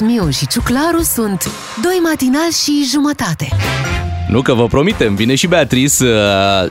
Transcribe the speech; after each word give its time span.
Miu 0.00 0.30
și 0.30 0.46
Ciuclaru 0.46 1.02
sunt 1.02 1.50
doi 1.82 2.00
matinali 2.02 2.52
și 2.52 2.84
jumătate. 2.90 3.48
Nu 4.34 4.42
că 4.42 4.54
vă 4.54 4.66
promitem, 4.66 5.14
vine 5.14 5.34
și 5.34 5.46
Beatrice, 5.46 6.04
uh, 6.04 6.08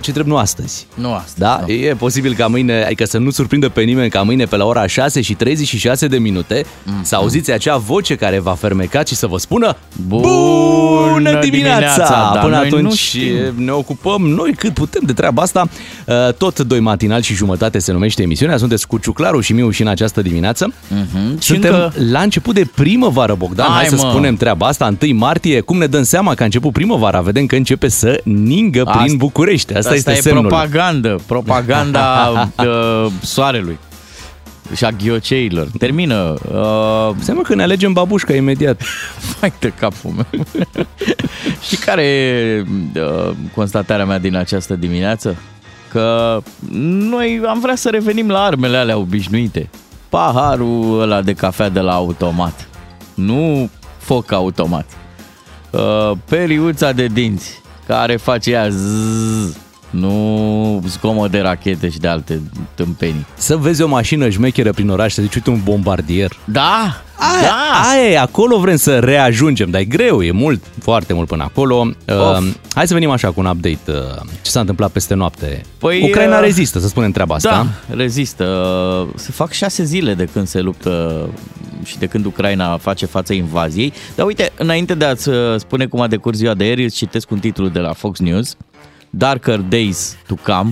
ce 0.02 0.12
trebuie 0.12 0.34
nu 0.34 0.40
astăzi. 0.40 0.88
Nu 0.94 1.14
astăzi. 1.14 1.38
Da? 1.40 1.64
Nu. 1.68 1.74
E 1.74 1.96
posibil 1.98 2.34
ca 2.34 2.48
mâine, 2.48 2.84
adică 2.86 3.06
să 3.06 3.18
nu 3.18 3.30
surprindă 3.30 3.70
pe 3.70 3.82
nimeni 3.82 4.10
ca 4.10 4.22
mâine 4.22 4.46
pe 4.46 4.56
la 4.56 4.66
ora 4.66 4.88
6 4.88 5.22
și 5.22 5.34
36 5.34 6.08
de 6.08 6.18
minute 6.18 6.66
Mm. 6.86 6.94
să 7.04 7.16
auziți 7.16 7.52
acea 7.52 7.78
voce 7.78 8.16
care 8.16 8.40
va 8.40 8.52
fermeca 8.54 9.04
și 9.04 9.16
să 9.16 9.28
vă 9.28 9.38
spună 9.38 9.76
Bună 10.08 11.40
dimineața! 11.42 12.32
Dar 12.34 12.44
Până 12.44 12.56
noi 12.56 12.70
nu 12.70 12.76
atunci 12.78 12.98
știm. 12.98 13.54
ne 13.56 13.72
ocupăm 13.72 14.22
noi 14.22 14.54
cât 14.58 14.74
putem 14.74 15.02
de 15.06 15.14
treaba 15.14 15.42
asta. 15.42 15.68
Uh, 16.08 16.34
Tot 16.38 16.60
doi 16.60 16.80
matinal 16.80 17.22
și 17.22 17.34
jumătate 17.34 17.80
se 17.80 17.92
numește 17.92 18.22
emisiunea. 18.22 18.58
Sunteți 18.58 18.88
cu 18.88 18.98
Ciuclaru 18.98 19.40
și 19.40 19.54
Miu 19.54 19.70
și 19.70 19.82
în 19.82 19.88
această 19.88 20.22
dimineață. 20.22 20.74
Mhm. 20.88 21.40
Și 21.40 21.46
Suntem 21.48 21.74
încă- 21.74 21.94
la 22.12 22.20
început 22.20 22.54
de 22.56 22.68
primăvară, 22.76 23.34
Bogdan. 23.38 23.68
Hai, 23.68 23.76
Hai, 23.76 23.86
să 23.86 24.06
mă. 24.06 24.10
spunem 24.12 24.36
treaba 24.36 24.68
asta. 24.68 24.94
1 25.02 25.14
martie, 25.18 25.60
cum 25.60 25.78
ne 25.78 25.86
dăm 25.86 26.04
seama 26.04 26.34
că 26.34 26.42
a 26.42 26.46
început 26.46 26.72
primăvara? 26.72 27.22
Vedem 27.22 27.46
că 27.54 27.60
începe 27.60 27.88
să 27.88 28.22
ningă 28.24 28.84
prin 28.84 29.00
Asta- 29.00 29.14
București. 29.18 29.74
Asta, 29.74 29.90
Asta 29.90 29.94
este 29.94 30.12
e 30.12 30.22
semnul. 30.22 30.46
propagandă. 30.48 31.20
Propaganda 31.26 32.32
uh, 32.58 33.12
soarelui 33.22 33.78
și 34.76 34.86
a 34.86 34.90
ghioceilor. 34.92 35.68
Termină. 35.78 36.34
Uh, 36.54 37.16
Seamă 37.20 37.42
că 37.42 37.56
ne 37.56 37.64
alegem 37.64 37.94
babușca 37.94 38.34
imediat. 38.34 38.82
Hai 39.40 39.54
de 39.60 39.74
capul 39.80 40.12
meu. 40.12 40.46
și 41.68 41.76
care 41.76 42.04
e 42.04 42.64
uh, 42.96 43.32
constatarea 43.56 44.06
mea 44.06 44.20
din 44.20 44.36
această 44.36 44.76
dimineață? 44.76 45.36
Că 45.92 46.40
noi 47.10 47.42
am 47.48 47.60
vrea 47.60 47.76
să 47.76 47.90
revenim 47.90 48.30
la 48.30 48.44
armele 48.44 48.78
alea 48.78 48.98
obișnuite. 48.98 49.70
Paharul 50.10 51.02
ăla 51.02 51.22
de 51.22 51.34
cafea 51.34 51.70
de 51.70 51.80
la 51.80 51.94
automat. 51.94 52.68
Nu 53.14 53.70
foc 53.98 54.32
automat. 54.32 54.86
Uh, 55.74 56.12
periuța 56.26 56.92
de 56.92 57.06
dinți 57.06 57.62
care 57.88 58.16
face 58.16 58.52
ea 58.52 58.70
zzz, 58.70 59.58
nu 59.94 60.84
zgomot 60.88 61.32
de 61.32 61.40
rachete 61.40 61.90
și 61.90 62.00
de 62.00 62.08
alte 62.08 62.42
tâmpenii. 62.76 63.26
Să 63.36 63.58
vezi 63.58 63.82
o 63.82 63.88
mașină 63.88 64.30
șmecheră 64.30 64.72
prin 64.72 64.90
oraș, 64.90 65.14
să 65.14 65.22
zici, 65.22 65.36
uite 65.36 65.50
un 65.50 65.62
bombardier. 65.64 66.32
Da, 66.46 67.02
Aia, 67.16 67.42
da. 67.42 67.90
aia 67.90 68.10
e, 68.10 68.20
acolo 68.20 68.60
vrem 68.60 68.76
să 68.76 69.00
reajungem, 69.00 69.70
dar 69.70 69.82
e 69.82 69.86
greu, 69.86 70.24
e 70.24 70.32
mult, 70.32 70.64
foarte 70.82 71.14
mult 71.14 71.28
până 71.28 71.44
acolo. 71.44 71.88
Uh, 72.08 72.48
hai 72.74 72.88
să 72.88 72.94
venim 72.94 73.10
așa 73.10 73.32
cu 73.32 73.40
un 73.40 73.46
update. 73.46 73.80
Uh, 73.88 74.22
ce 74.42 74.50
s-a 74.50 74.60
întâmplat 74.60 74.92
peste 74.92 75.14
noapte? 75.14 75.62
Păi, 75.78 76.04
Ucraina 76.04 76.36
uh, 76.38 76.44
rezistă, 76.44 76.80
să 76.80 76.88
spunem 76.88 77.12
treaba 77.12 77.36
asta. 77.36 77.50
Da, 77.50 77.96
rezistă. 77.96 79.08
Se 79.16 79.32
fac 79.32 79.52
șase 79.52 79.84
zile 79.84 80.14
de 80.14 80.30
când 80.34 80.48
se 80.48 80.62
luptă 80.62 81.26
și 81.84 81.98
de 81.98 82.06
când 82.06 82.26
Ucraina 82.26 82.78
face 82.78 83.06
față 83.06 83.34
invaziei. 83.34 83.94
Dar 84.16 84.26
uite, 84.26 84.52
înainte 84.58 84.94
de 84.94 85.06
a-ți 85.06 85.30
uh, 85.30 85.36
spune 85.58 85.86
cum 85.86 86.02
a 86.02 86.08
decurs 86.08 86.38
ziua 86.38 86.54
de 86.54 86.66
ieri, 86.66 86.84
îți 86.84 86.96
citesc 86.96 87.32
un 87.32 87.40
titlu 87.40 87.68
de 87.68 87.80
la 87.80 87.94
Fox 87.94 88.20
News. 88.20 88.58
Darker 89.18 89.60
Days 89.60 90.18
to 90.28 90.36
Come, 90.44 90.72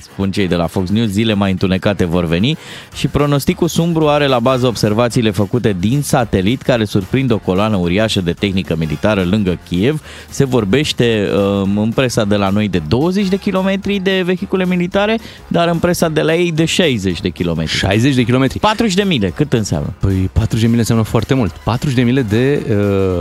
spun 0.00 0.30
cei 0.30 0.48
de 0.48 0.54
la 0.54 0.66
Fox 0.66 0.90
News, 0.90 1.08
zile 1.08 1.34
mai 1.34 1.50
întunecate 1.50 2.04
vor 2.04 2.24
veni 2.26 2.56
și 2.96 3.06
pronosticul 3.06 3.68
sumbru 3.68 4.08
are 4.08 4.26
la 4.26 4.38
bază 4.38 4.66
observațiile 4.66 5.30
făcute 5.30 5.76
din 5.80 6.02
satelit 6.02 6.62
care 6.62 6.84
surprind 6.84 7.30
o 7.30 7.38
coloană 7.38 7.76
uriașă 7.76 8.20
de 8.20 8.32
tehnică 8.32 8.76
militară 8.78 9.24
lângă 9.30 9.58
Kiev. 9.68 10.02
Se 10.28 10.44
vorbește 10.44 11.28
um, 11.62 11.78
în 11.78 11.90
presa 11.90 12.24
de 12.24 12.36
la 12.36 12.48
noi 12.48 12.68
de 12.68 12.82
20 12.88 13.28
de 13.28 13.36
kilometri 13.36 13.98
de 13.98 14.22
vehicule 14.24 14.64
militare, 14.66 15.18
dar 15.48 15.68
în 15.68 15.78
presa 15.78 16.08
de 16.08 16.20
la 16.22 16.34
ei 16.34 16.52
de 16.52 16.64
60 16.64 17.20
de 17.20 17.28
kilometri. 17.28 17.72
60 17.76 18.14
de 18.14 18.22
kilometri. 18.22 18.58
40 18.58 18.94
de 18.94 19.02
mile, 19.02 19.28
cât 19.28 19.52
înseamnă? 19.52 19.94
Păi 20.00 20.30
40 20.32 20.60
de 20.60 20.66
mile 20.66 20.80
înseamnă 20.80 21.04
foarte 21.04 21.34
mult. 21.34 21.50
40 21.64 21.96
de 21.96 22.02
mile 22.02 22.22
de 22.22 22.66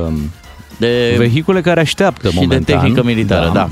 uh, 0.07 0.13
De 0.78 1.16
vehicule 1.17 1.61
care 1.61 1.79
așteaptă 1.79 2.28
și 2.29 2.34
de 2.34 2.40
momentan. 2.41 2.79
tehnică 2.79 3.03
militară, 3.03 3.51
da. 3.53 3.63
Uh, 3.63 3.69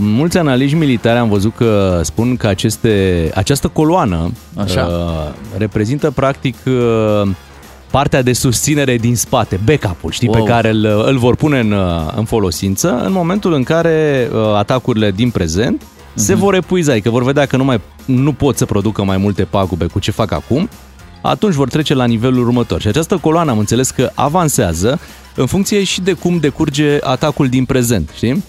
mulți 0.00 0.38
analiști 0.38 0.76
militari 0.76 1.18
am 1.18 1.28
văzut 1.28 1.54
că 1.56 2.00
spun 2.02 2.36
că 2.36 2.46
aceste, 2.46 3.30
această 3.34 3.68
coloană 3.68 4.32
Așa. 4.56 4.84
uh, 4.86 5.32
reprezintă 5.58 6.10
practic 6.10 6.56
uh, 6.66 7.30
partea 7.90 8.22
de 8.22 8.32
susținere 8.32 8.96
din 8.96 9.16
spate, 9.16 9.60
backup-ul, 9.64 10.10
știi, 10.10 10.28
Wow. 10.28 10.44
pe 10.44 10.50
care 10.50 10.68
îl, 10.70 10.84
îl 11.06 11.18
vor 11.18 11.36
pune 11.36 11.58
în, 11.58 11.72
uh, 11.72 12.12
în 12.16 12.24
folosință 12.24 13.02
în 13.04 13.12
momentul 13.12 13.52
în 13.52 13.62
care 13.62 14.28
uh, 14.32 14.38
atacurile 14.56 15.10
din 15.10 15.30
prezent 15.30 15.82
se 16.14 16.34
vor 16.34 16.54
epuiza, 16.54 16.92
adică 16.92 17.10
vor 17.10 17.22
vedea 17.24 17.46
că 17.46 17.56
nu, 17.56 17.64
mai, 17.64 17.80
nu 18.04 18.32
pot 18.32 18.56
să 18.56 18.64
producă 18.64 19.04
mai 19.04 19.16
multe 19.16 19.44
pagube 19.44 19.84
cu 19.86 19.98
ce 19.98 20.10
fac 20.10 20.32
acum, 20.32 20.68
atunci 21.22 21.54
vor 21.54 21.68
trece 21.68 21.94
la 21.94 22.04
nivelul 22.04 22.46
următor. 22.46 22.80
Și 22.80 22.86
această 22.88 23.16
coloană 23.16 23.50
am 23.50 23.58
înțeles 23.58 23.90
că 23.90 24.10
avansează 24.14 25.00
în 25.34 25.46
funcție 25.46 25.84
și 25.84 26.00
de 26.00 26.12
cum 26.12 26.36
decurge 26.38 26.98
atacul 27.00 27.48
din 27.48 27.64
prezent, 27.64 28.10
știi? 28.14 28.44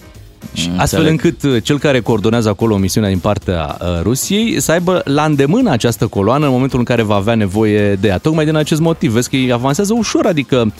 Și 0.52 0.68
Mm, 0.68 0.78
astfel 0.80 1.00
înțeleg. 1.06 1.24
încât 1.24 1.50
uh, 1.52 1.62
cel 1.62 1.78
care 1.78 2.00
coordonează 2.00 2.48
acolo 2.48 2.76
misiunea 2.76 3.10
din 3.10 3.18
partea 3.18 3.76
uh, 3.80 3.86
Rusiei 4.02 4.60
să 4.60 4.72
aibă 4.72 5.00
la 5.04 5.24
îndemână 5.24 5.70
această 5.70 6.06
coloană 6.06 6.46
în 6.46 6.52
momentul 6.52 6.78
în 6.78 6.84
care 6.84 7.02
va 7.02 7.14
avea 7.14 7.34
nevoie 7.34 7.94
de 7.94 8.08
ea. 8.08 8.18
Tocmai 8.18 8.44
din 8.44 8.56
acest 8.56 8.80
motiv, 8.80 9.12
vezi 9.12 9.28
că 9.30 9.36
ei 9.36 9.52
avansează 9.52 9.92
ușor, 9.96 10.26
adică 10.26 10.72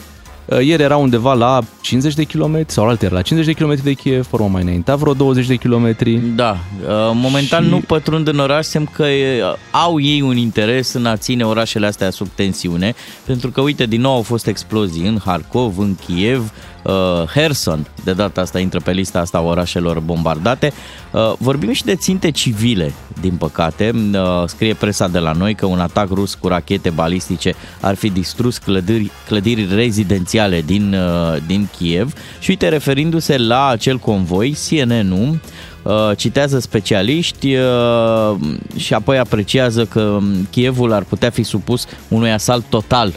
uh, 0.44 0.58
ieri 0.66 0.82
era 0.82 0.96
undeva 0.96 1.32
la 1.34 1.60
50 1.80 2.14
de 2.14 2.22
km 2.24 2.64
sau 2.66 2.88
alte 2.88 3.08
la 3.08 3.22
50 3.22 3.54
de 3.54 3.64
km 3.64 3.78
de 3.82 3.92
Kiev, 3.92 4.26
urmă 4.30 4.48
mai 4.52 4.62
înaintea 4.62 4.96
vreo 4.96 5.12
20 5.12 5.46
de 5.46 5.54
km. 5.54 5.96
Da, 6.34 6.50
uh, 6.50 7.10
momentan 7.14 7.62
Și- 7.64 7.68
nu 7.70 7.80
pătrund 7.86 8.28
în 8.28 8.38
oraș, 8.38 8.64
semn 8.66 8.88
că 8.92 9.02
e, 9.02 9.42
au 9.70 10.00
ei 10.00 10.20
un 10.20 10.36
interes 10.36 10.92
în 10.92 11.06
a 11.06 11.16
ține 11.16 11.44
orașele 11.44 11.86
astea 11.86 12.10
sub 12.10 12.28
tensiune, 12.34 12.94
pentru 13.26 13.50
că, 13.50 13.60
uite, 13.60 13.84
din 13.86 14.00
nou 14.00 14.12
au 14.14 14.22
fost 14.22 14.46
explozii 14.46 15.06
în 15.06 15.18
Harkov, 15.24 15.78
în 15.78 15.94
Kiev, 16.06 16.52
uh, 16.84 16.92
Herson, 17.34 17.86
de 18.04 18.12
data 18.12 18.40
asta 18.40 18.58
intră 18.58 18.80
pe 18.80 18.92
lista 18.92 19.18
asta 19.18 19.38
a 19.38 19.40
orașelor 19.40 20.00
bombardate. 20.00 20.72
Uh, 21.10 21.32
vorbim 21.38 21.72
și 21.72 21.84
de 21.84 21.94
ținte 21.94 22.30
civile, 22.30 22.92
din 23.20 23.36
păcate. 23.36 23.90
Uh, 23.94 24.20
scrie 24.46 24.74
presa 24.74 25.08
de 25.08 25.18
la 25.18 25.32
noi 25.32 25.54
că 25.54 25.66
un 25.66 25.80
atac 25.80 26.08
rus 26.10 26.34
cu 26.34 26.48
rachete 26.48 26.90
balistice 26.90 27.54
ar 27.80 27.94
fi 27.94 28.10
distrus 28.10 28.58
clădiri, 28.58 29.10
clădiri 29.26 29.74
rezidențiale 29.74 30.60
din, 30.60 30.94
uh, 30.94 31.36
din 31.46 31.68
Kiev 31.76 32.12
și 32.38 32.50
uite, 32.50 32.68
referindu-se 32.68 33.38
la 33.38 33.66
acel 33.66 33.98
convoi, 33.98 34.56
CNN-ul 34.68 35.40
uh, 35.82 36.16
citează 36.16 36.58
specialiști 36.58 37.54
uh, 37.54 38.36
și 38.76 38.94
apoi 38.94 39.18
apreciază 39.18 39.84
că 39.84 40.18
Kievul 40.50 40.92
ar 40.92 41.02
putea 41.02 41.30
fi 41.30 41.42
supus 41.42 41.86
unui 42.08 42.32
asalt 42.32 42.64
total 42.68 43.12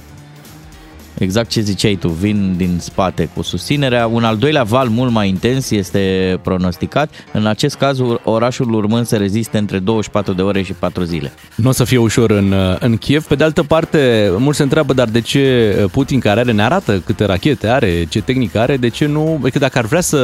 Exact 1.18 1.50
ce 1.50 1.62
ziceai 1.62 1.96
tu, 1.96 2.08
vin 2.08 2.54
din 2.58 2.78
spate 2.80 3.30
cu 3.36 3.42
susținerea. 3.42 4.08
Un 4.08 4.24
al 4.24 4.38
doilea 4.38 4.64
val 4.64 4.88
mult 4.88 5.12
mai 5.12 5.28
intens 5.28 5.72
este 5.72 6.40
pronosticat. 6.44 7.10
În 7.34 7.46
acest 7.46 7.76
caz, 7.76 8.00
orașul 8.24 8.74
urmând 8.74 9.06
să 9.06 9.18
reziste 9.18 9.58
între 9.58 9.80
24 9.80 10.34
de 10.34 10.42
ore 10.42 10.62
și 10.62 10.74
4 10.74 11.04
zile. 11.04 11.32
Nu 11.56 11.70
o 11.70 11.72
să 11.72 11.84
fie 11.84 11.98
ușor 11.98 12.32
în, 12.32 12.52
uh, 12.52 12.76
în 12.80 12.98
Kiev. 12.98 13.24
Pe 13.24 13.36
de 13.36 13.44
altă 13.44 13.64
parte, 13.64 14.32
mulți 14.38 14.58
se 14.58 14.64
întreabă, 14.64 14.94
dar 14.94 15.08
de 15.08 15.22
ce 15.22 15.88
Putin, 15.92 16.20
care 16.20 16.40
are, 16.40 16.52
ne 16.52 16.64
arată 16.64 17.02
câte 17.06 17.26
rachete 17.26 17.68
are, 17.68 18.06
ce 18.10 18.22
tehnică 18.22 18.60
are, 18.60 18.78
de 18.78 18.88
ce 18.90 19.06
nu... 19.06 19.40
Că 19.52 19.60
dacă 19.60 19.78
ar 19.78 19.86
vrea 19.86 20.02
să, 20.02 20.18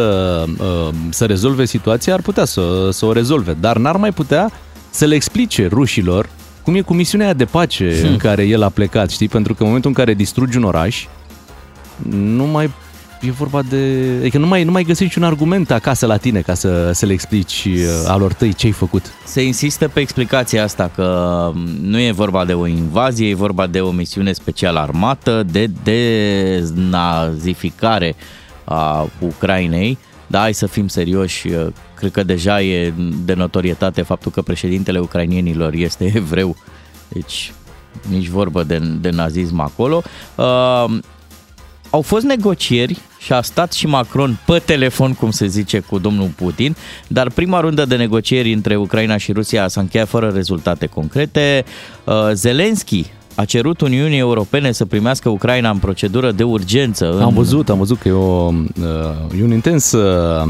uh, 0.57 0.93
să 1.09 1.25
rezolve 1.25 1.65
situația, 1.65 2.13
ar 2.13 2.21
putea 2.21 2.45
să, 2.45 2.89
să 2.91 3.05
o 3.05 3.11
rezolve, 3.11 3.55
dar 3.59 3.77
n-ar 3.77 3.95
mai 3.95 4.11
putea 4.11 4.51
să 4.89 5.05
le 5.05 5.15
explice 5.15 5.67
rușilor 5.67 6.29
cum 6.63 6.75
e 6.75 6.81
cu 6.81 6.93
misiunea 6.93 7.25
aia 7.27 7.35
de 7.35 7.45
pace 7.45 7.97
Hmm. 8.01 8.09
în 8.11 8.17
care 8.17 8.43
el 8.43 8.63
a 8.63 8.69
plecat, 8.69 9.09
știi? 9.09 9.27
Pentru 9.27 9.53
că 9.53 9.59
în 9.61 9.65
momentul 9.67 9.89
în 9.89 9.95
care 9.95 10.13
distrugi 10.13 10.57
un 10.57 10.63
oraș, 10.63 11.05
nu 12.09 12.45
mai 12.45 12.71
e 13.21 13.31
vorba 13.31 13.61
de... 13.69 14.01
Adică 14.19 14.37
nu 14.37 14.47
mai, 14.47 14.63
nu 14.63 14.71
mai 14.71 14.83
găsești 14.83 15.17
un 15.17 15.23
argument 15.23 15.71
acasă 15.71 16.05
la 16.05 16.17
tine 16.17 16.41
ca 16.41 16.53
să, 16.53 16.91
să 16.93 17.05
le 17.05 17.13
explici 17.13 17.65
uh, 17.67 17.73
alor 18.07 18.33
tăi 18.33 18.53
ce 18.53 18.65
ai 18.65 18.71
făcut. 18.71 19.05
Se 19.25 19.45
insistă 19.45 19.87
pe 19.87 19.99
explicația 19.99 20.63
asta 20.63 20.91
că 20.95 21.51
nu 21.81 21.99
e 21.99 22.11
vorba 22.11 22.45
de 22.45 22.53
o 22.53 22.67
invazie, 22.67 23.29
e 23.29 23.35
vorba 23.35 23.67
de 23.67 23.81
o 23.81 23.91
misiune 23.91 24.31
special 24.31 24.75
armată, 24.75 25.43
de 25.51 25.69
deznazificare 25.83 28.15
a 28.63 29.09
Ucrainei. 29.19 29.97
Da, 30.27 30.39
hai 30.39 30.53
să 30.53 30.65
fim 30.67 30.87
serioși, 30.87 31.47
cred 32.03 32.25
că 32.25 32.33
deja 32.33 32.61
e 32.61 32.93
de 33.25 33.33
notorietate 33.33 34.01
faptul 34.01 34.31
că 34.31 34.41
președintele 34.41 34.99
ucrainienilor 34.99 35.73
este 35.73 36.11
evreu, 36.15 36.55
deci 37.07 37.53
nici 38.09 38.27
vorbă 38.27 38.63
de, 38.63 38.77
de 39.01 39.09
nazism 39.09 39.59
acolo. 39.59 40.01
Uh, 40.35 40.85
au 41.89 42.01
fost 42.01 42.25
negocieri 42.25 42.99
și 43.19 43.33
a 43.33 43.41
stat 43.41 43.73
și 43.73 43.87
Macron 43.87 44.39
pe 44.45 44.61
telefon, 44.65 45.13
cum 45.13 45.31
se 45.31 45.47
zice, 45.47 45.79
cu 45.79 45.99
domnul 45.99 46.27
Putin, 46.35 46.75
dar 47.07 47.29
prima 47.29 47.59
rundă 47.59 47.85
de 47.85 47.95
negocieri 47.95 48.53
între 48.53 48.75
Ucraina 48.75 49.17
și 49.17 49.31
Rusia 49.31 49.67
s-a 49.67 49.81
încheiat 49.81 50.07
fără 50.07 50.31
rezultate 50.33 50.85
concrete. 50.85 51.65
Uh, 52.03 52.13
Zelensky 52.33 53.05
a 53.35 53.45
cerut 53.45 53.81
Uniunii 53.81 54.17
Europene 54.17 54.71
să 54.71 54.85
primească 54.85 55.29
Ucraina 55.29 55.69
în 55.69 55.77
procedură 55.77 56.31
de 56.31 56.43
urgență. 56.43 57.13
În... 57.13 57.21
Am 57.21 57.33
văzut, 57.33 57.69
am 57.69 57.77
văzut 57.77 57.99
că 57.99 58.07
e, 58.07 58.11
o, 58.11 58.47
uh, 58.47 59.39
e 59.39 59.43
un 59.43 59.51
intens, 59.51 59.91
uh, 59.91 60.49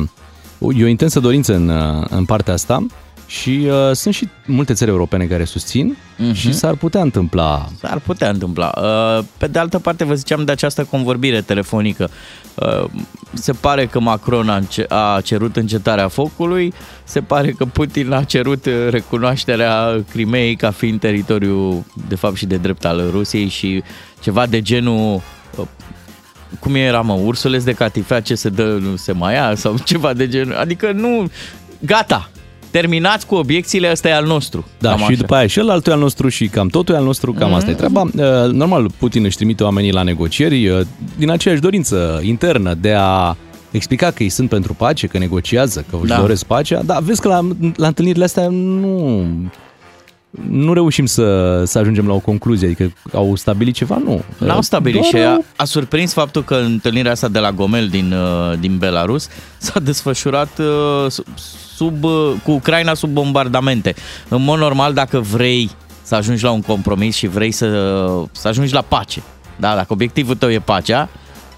e 0.75 0.83
o 0.83 0.87
intensă 0.87 1.19
dorință 1.19 1.55
în, 1.55 1.69
uh, 1.69 2.05
în 2.09 2.25
partea 2.25 2.53
asta 2.53 2.85
Și 3.27 3.67
uh, 3.67 3.91
sunt 3.91 4.13
și 4.13 4.29
multe 4.45 4.73
țări 4.73 4.89
europene 4.89 5.25
care 5.25 5.43
susțin 5.43 5.97
uh-huh. 5.97 6.33
și 6.33 6.53
s-ar 6.53 6.75
putea 6.75 7.01
întâmpla. 7.01 7.67
S-ar 7.79 7.99
putea 7.99 8.29
întâmpla. 8.29 8.71
Uh, 8.77 9.25
pe 9.37 9.47
de 9.47 9.59
altă 9.59 9.79
parte, 9.79 10.03
vă 10.03 10.13
ziceam 10.13 10.45
de 10.45 10.51
această 10.51 10.83
convorbire 10.83 11.41
telefonică. 11.41 12.09
Uh, 12.55 12.89
se 13.33 13.51
pare 13.51 13.85
că 13.85 13.99
Macron 13.99 14.49
a, 14.49 14.55
înce- 14.55 14.85
a 14.89 15.21
cerut 15.21 15.55
încetarea 15.55 16.07
focului, 16.07 16.73
se 17.03 17.21
pare 17.21 17.51
că 17.51 17.65
Putin 17.65 18.11
a 18.11 18.23
cerut 18.23 18.65
recunoașterea 18.89 20.03
Crimeei 20.09 20.55
ca 20.55 20.71
fiind 20.71 20.99
teritoriu, 20.99 21.85
de 22.07 22.15
fapt, 22.15 22.35
și 22.35 22.45
de 22.45 22.57
drept 22.57 22.85
al 22.85 23.09
Rusiei 23.11 23.47
și 23.47 23.83
ceva 24.19 24.45
de 24.45 24.61
genul 24.61 25.21
uh, 25.57 25.65
cum 26.59 26.75
era, 26.75 27.01
mă, 27.01 27.13
ursuleț 27.13 27.63
de 27.63 27.71
catifea 27.71 28.19
ce 28.19 28.35
se 28.35 28.49
dă, 28.49 28.63
nu 28.63 28.95
se 28.95 29.11
mai 29.11 29.33
ia 29.33 29.53
sau 29.55 29.75
ceva 29.85 30.13
de 30.13 30.27
genul. 30.27 30.55
Adică 30.55 30.91
nu, 30.91 31.29
gata, 31.79 32.29
terminați 32.71 33.25
cu 33.25 33.35
obiecțiile, 33.35 33.91
ăsta 33.91 34.07
e 34.07 34.13
al 34.13 34.25
nostru. 34.25 34.65
Da, 34.79 34.89
Cam 34.89 34.97
și 34.97 35.03
așa. 35.03 35.15
după 35.15 35.35
aia 35.35 35.47
și 35.47 35.59
altul 35.59 35.91
e 35.91 35.95
al 35.95 36.01
nostru 36.01 36.27
și 36.29 36.47
cam 36.47 36.67
totul 36.67 36.95
e 36.95 36.97
al 36.97 37.03
nostru, 37.03 37.33
cam 37.33 37.51
mm-hmm. 37.51 37.55
asta 37.55 37.69
e 37.69 37.73
treaba. 37.73 38.01
Uh, 38.01 38.51
Normal, 38.51 38.91
Putin 38.97 39.23
își 39.23 39.35
trimite 39.35 39.63
oamenii 39.63 39.91
la 39.91 40.03
negocieri 40.03 40.67
uh, 40.67 40.79
din 41.17 41.29
aceeași 41.29 41.61
dorință 41.61 42.21
internă 42.23 42.73
de 42.73 42.93
a 42.97 43.35
explica 43.71 44.11
că 44.11 44.23
ei 44.23 44.29
sunt 44.29 44.49
pentru 44.49 44.73
pace, 44.73 45.07
că 45.07 45.17
negociază, 45.17 45.85
că 45.89 45.97
își 46.01 46.07
Da. 46.07 46.19
doresc 46.19 46.45
pacea, 46.45 46.81
dar 46.83 47.01
vezi 47.01 47.21
că 47.21 47.27
la, 47.27 47.47
la 47.75 47.87
întâlnirile 47.87 48.23
astea 48.23 48.47
nu, 48.47 49.25
nu 50.49 50.73
reușim 50.73 51.05
să, 51.05 51.63
să 51.65 51.79
ajungem 51.79 52.07
la 52.07 52.13
o 52.13 52.19
concluzie, 52.19 52.67
adică 52.67 52.93
au 53.13 53.35
stabilit 53.35 53.73
ceva, 53.75 53.97
nu. 54.03 54.21
N-au 54.37 54.57
Uh, 54.57 54.63
stabilit 54.63 54.99
doar 55.01 55.13
și 55.13 55.15
a, 55.27 55.31
au- 55.31 55.45
a 55.55 55.63
surprins 55.63 56.13
faptul 56.13 56.43
că 56.43 56.55
întâlnirea 56.55 57.11
asta 57.11 57.27
de 57.27 57.39
la 57.39 57.51
Gomel 57.51 57.87
din, 57.87 58.13
uh, 58.13 58.59
din 58.59 58.77
Belarus 58.77 59.27
s-a 59.57 59.79
desfășurat 59.79 60.59
uh, 60.59 61.05
sub- 61.11 61.25
sub, 61.75 62.03
uh, 62.03 62.31
cu 62.43 62.51
Ucraina 62.51 62.93
sub 62.93 63.09
bombardamente. 63.09 63.95
În 64.27 64.43
mod 64.43 64.59
normal, 64.59 64.93
dacă 64.93 65.19
vrei 65.19 65.69
să 66.03 66.15
ajungi 66.15 66.43
la 66.43 66.51
un 66.51 66.61
compromis 66.61 67.15
și 67.15 67.27
vrei 67.27 67.51
să, 67.51 67.67
să 68.31 68.47
ajungi 68.47 68.73
la 68.73 68.81
pace, 68.81 69.21
da, 69.55 69.75
dacă 69.75 69.93
obiectivul 69.93 70.35
tău 70.35 70.51
e 70.51 70.59
pacea, 70.59 71.09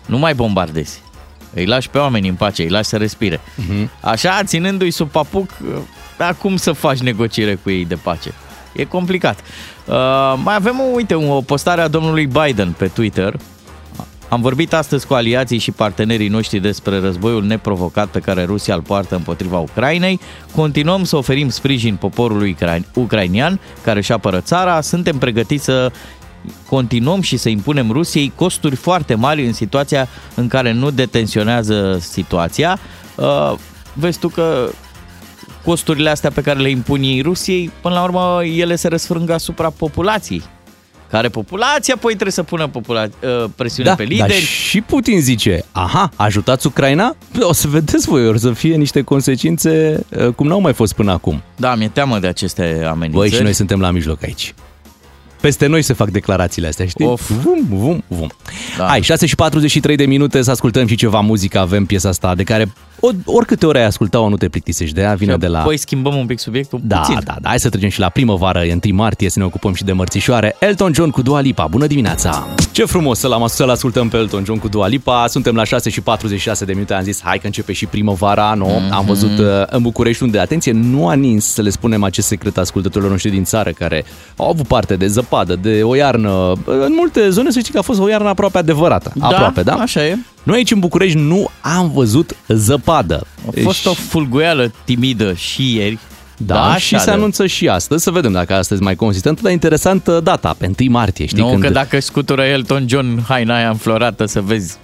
nu 0.05 0.17
mai 0.17 0.33
bombardezi. 0.33 1.01
Îi 1.53 1.65
lași 1.65 1.89
pe 1.89 1.97
oameni 1.97 2.27
în 2.27 2.35
pace, 2.35 2.61
îi 2.63 2.69
lași 2.69 2.89
să 2.89 2.97
respire. 2.97 3.39
Mhm. 3.55 3.89
Așa, 4.01 4.43
ținându-i 4.43 4.91
sub 4.91 5.09
papuc, 5.09 5.49
uh, 5.61 5.67
da, 6.17 6.33
cum 6.33 6.55
să 6.57 6.71
faci 6.71 6.97
negociere 6.99 7.55
cu 7.63 7.69
ei 7.69 7.85
de 7.85 7.95
pace? 7.95 8.33
E 8.75 8.83
complicat. 8.83 9.39
Uh, 9.85 9.95
mai 10.43 10.55
avem, 10.55 10.81
uite, 10.93 11.13
o 11.13 11.41
postare 11.41 11.81
a 11.81 11.87
domnului 11.87 12.25
Biden 12.25 12.75
pe 12.77 12.87
Twitter. 12.87 13.35
Am 14.29 14.41
vorbit 14.41 14.73
astăzi 14.73 15.07
cu 15.07 15.13
aliații 15.13 15.57
și 15.57 15.71
partenerii 15.71 16.27
noștri 16.27 16.59
despre 16.59 16.99
războiul 16.99 17.43
neprovocat 17.43 18.07
pe 18.07 18.19
care 18.19 18.43
Rusia 18.43 18.75
îl 18.75 18.81
poartă 18.81 19.15
împotriva 19.15 19.59
Ucrainei. 19.59 20.19
Continuăm 20.55 21.03
să 21.03 21.15
oferim 21.15 21.49
sprijin 21.49 21.95
poporului 21.95 22.55
ucra- 22.55 22.91
ucrainian 22.93 23.59
care 23.83 23.99
își 23.99 24.11
apără 24.11 24.39
țara. 24.41 24.81
Suntem 24.81 25.17
pregătiți 25.17 25.63
să 25.63 25.91
continuăm 26.69 27.21
și 27.21 27.37
să 27.37 27.49
impunem 27.49 27.91
Rusiei 27.91 28.31
costuri 28.35 28.75
foarte 28.75 29.15
mari 29.15 29.45
în 29.45 29.53
situația 29.53 30.07
în 30.35 30.47
care 30.47 30.71
nu 30.71 30.89
detenționează 30.91 31.97
situația. 31.99 32.79
Uh, 33.15 33.53
vezi 33.93 34.19
tu 34.19 34.27
că 34.27 34.69
costurile 35.65 36.09
astea 36.09 36.31
pe 36.31 36.41
care 36.41 36.59
le 36.59 36.69
impun 36.69 37.01
ei 37.01 37.21
Rusiei, 37.21 37.71
până 37.81 37.93
la 37.93 38.03
urmă 38.03 38.41
ele 38.43 38.75
se 38.75 38.87
răsfrâng 38.87 39.29
asupra 39.29 39.69
populației. 39.69 40.43
Care 41.09 41.29
populația 41.29 41.93
apoi 41.93 42.11
trebuie 42.11 42.31
să 42.31 42.43
pună 42.43 42.69
popula- 42.69 43.09
uh, 43.43 43.49
presiune 43.55 43.89
Da, 43.89 43.95
pe 43.95 44.03
dar 44.03 44.11
lideri. 44.11 44.41
și 44.45 44.81
Putin 44.81 45.21
zice, 45.21 45.63
aha, 45.71 46.09
ajutați 46.15 46.67
Ucraina? 46.67 47.15
O 47.41 47.53
să 47.53 47.67
vedeți 47.67 48.07
voi, 48.07 48.27
o 48.27 48.37
să 48.37 48.51
fie 48.51 48.75
niște 48.75 49.01
consecințe 49.01 50.03
uh, 50.17 50.27
cum 50.33 50.47
n-au 50.47 50.59
mai 50.61 50.73
fost 50.73 50.93
până 50.93 51.11
acum. 51.11 51.41
Da, 51.55 51.75
mi-e 51.75 51.87
teamă 51.87 52.19
de 52.19 52.27
aceste 52.27 52.63
amenințări. 52.89 53.29
Băi, 53.29 53.37
și 53.37 53.43
noi 53.43 53.53
suntem 53.53 53.79
la 53.79 53.91
mijloc 53.91 54.23
aici. 54.23 54.53
Peste 55.41 55.65
noi 55.67 55.81
se 55.81 55.93
fac 55.93 56.09
declarațiile 56.09 56.67
astea, 56.67 56.85
știi? 56.85 57.05
Of. 57.05 57.29
Vum, 57.29 57.65
vum, 57.69 58.03
vum. 58.07 58.31
Da. 58.77 58.85
Hai, 58.87 59.01
6 59.01 59.25
și 59.25 59.35
43 59.35 59.95
de 59.95 60.05
minute 60.05 60.41
să 60.41 60.51
ascultăm 60.51 60.87
și 60.87 60.95
ceva 60.95 61.19
muzică. 61.19 61.59
Avem 61.59 61.85
piesa 61.85 62.09
asta 62.09 62.35
de 62.35 62.43
care 62.43 62.73
o, 62.99 63.09
oricâte 63.25 63.65
ori 63.65 63.77
ai 63.77 63.85
asculta-o 63.85 64.29
nu 64.29 64.37
te 64.37 64.49
plictisești 64.49 64.95
de 64.95 65.01
ea, 65.01 65.13
vine 65.13 65.37
de 65.37 65.47
la... 65.47 65.59
Păi 65.59 65.77
schimbăm 65.77 66.15
un 66.15 66.25
pic 66.25 66.39
subiectul 66.39 66.79
Da, 66.83 66.97
puțin. 66.97 67.19
da, 67.23 67.35
da, 67.41 67.49
hai 67.49 67.59
să 67.59 67.69
trecem 67.69 67.89
și 67.89 67.99
la 67.99 68.09
primăvară, 68.09 68.63
e 68.63 68.77
1 68.85 68.95
martie, 68.95 69.29
să 69.29 69.39
ne 69.39 69.45
ocupăm 69.45 69.73
și 69.73 69.83
de 69.83 69.91
mărțișoare. 69.91 70.55
Elton 70.59 70.93
John 70.93 71.09
cu 71.09 71.21
Dua 71.21 71.39
Lipa, 71.39 71.67
bună 71.67 71.87
dimineața! 71.87 72.47
Ce 72.71 72.85
frumos 72.85 73.19
să-l, 73.19 73.43
să-l 73.47 73.69
ascultăm 73.69 74.09
pe 74.09 74.17
Elton 74.17 74.43
John 74.45 74.59
cu 74.59 74.67
Dua 74.67 74.87
Lipa. 74.87 75.27
Suntem 75.27 75.55
la 75.55 75.63
6 75.63 75.89
și 75.89 76.01
46 76.01 76.65
de 76.65 76.73
minute, 76.73 76.93
am 76.93 77.03
zis, 77.03 77.21
hai 77.23 77.37
că 77.37 77.45
începe 77.45 77.73
și 77.73 77.85
primăvara, 77.85 78.53
nu? 78.53 78.65
Mm-hmm. 78.67 78.89
Am 78.91 79.05
văzut 79.05 79.37
uh, 79.39 79.45
în 79.65 79.81
București 79.81 80.23
unde, 80.23 80.39
atenție, 80.39 80.71
nu 80.71 81.07
a 81.07 81.13
nins 81.13 81.45
să 81.45 81.61
le 81.61 81.69
spunem 81.69 82.03
acest 82.03 82.27
secret 82.27 82.57
ascultătorilor 82.57 83.11
noștri 83.11 83.31
din 83.31 83.43
țară 83.43 83.71
care 83.71 84.05
au 84.35 84.49
avut 84.49 84.67
parte 84.67 84.95
de 84.95 85.07
zăpadă, 85.07 85.55
de 85.55 85.83
o 85.83 85.95
iarnă. 85.95 86.51
În 86.65 86.93
multe 86.95 87.29
zone 87.29 87.51
să 87.51 87.59
știi 87.59 87.71
că 87.71 87.77
a 87.79 87.81
fost 87.81 87.99
o 87.99 88.09
iarnă 88.09 88.27
aproape 88.27 88.57
adevărată. 88.57 89.11
aproape, 89.19 89.61
da? 89.63 89.73
Așa 89.73 90.05
e. 90.05 90.17
Noi 90.45 90.57
aici 90.57 90.71
în 90.71 90.79
București 90.79 91.17
nu 91.17 91.49
am 91.61 91.91
văzut 91.91 92.35
zăpadă. 92.47 93.27
A 93.47 93.49
fost 93.63 93.85
o 93.85 93.93
fulguială 93.93 94.71
timidă 94.83 95.33
și 95.33 95.75
ieri. 95.75 95.97
Da, 96.37 96.63
așa 96.63 96.77
și 96.77 96.99
se 96.99 97.05
de- 97.05 97.11
anunță 97.11 97.45
și 97.47 97.67
astăzi, 97.67 98.03
să 98.03 98.11
vedem 98.11 98.31
dacă 98.31 98.53
astăzi 98.53 98.81
mai 98.81 98.95
consistentă, 98.95 99.41
dar 99.43 99.51
interesant 99.51 100.07
uh, 100.07 100.17
data, 100.23 100.55
pe 100.57 100.71
1 100.79 100.91
martie, 100.91 101.25
știi? 101.25 101.41
Nu, 101.41 101.49
când... 101.49 101.61
că 101.61 101.69
dacă 101.69 101.99
scutură 101.99 102.43
Elton 102.43 102.85
John 102.87 103.21
haina 103.27 103.55
aia 103.55 103.69
înflorată 103.69 104.25
să 104.25 104.41
vezi 104.41 104.77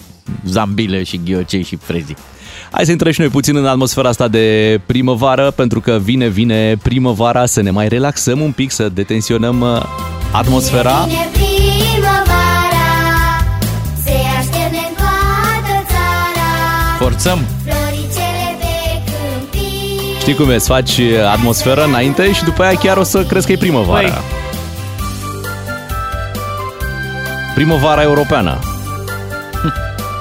zambile 0.46 1.04
și 1.04 1.20
ghiocei 1.26 1.64
și 1.64 1.76
frezii. 1.82 2.16
Hai 2.72 2.86
să 2.86 2.92
intrăm 2.92 3.12
și 3.12 3.20
noi 3.20 3.30
puțin 3.30 3.56
în 3.56 3.66
atmosfera 3.66 4.10
asta 4.10 4.28
de 4.28 4.80
primăvară, 4.86 5.52
pentru 5.52 5.80
că 5.82 6.00
vine, 6.04 6.28
vine 6.28 6.78
primăvara, 6.84 7.46
să 7.46 7.62
ne 7.62 7.70
mai 7.70 7.88
relaxăm 7.88 8.42
un 8.42 8.52
pic, 8.52 8.72
să 8.72 8.90
detensionăm 8.90 9.62
uh, 9.62 9.82
atmosfera. 10.32 11.04
Vine 11.08 11.30
primăvara, 11.32 11.51
Forțăm! 17.02 17.40
floricele 17.64 18.58
pe 18.60 19.12
câmpii. 19.12 20.16
Știi 20.20 20.36
cum 20.36 20.50
e, 20.50 20.54
îți 20.56 20.68
faci 20.68 20.98
uh, 20.98 21.26
atmosferă 21.32 21.84
înainte 21.84 22.34
și 22.34 22.44
după 22.44 22.64
aia 22.64 22.78
chiar 22.78 22.98
o 22.98 23.04
să 23.04 23.24
crezi 23.24 23.46
că 23.46 23.52
e 23.52 23.58
primăvara. 23.58 24.08
Păi. 24.08 24.22
Primăvara 27.54 28.02
europeană. 28.02 28.60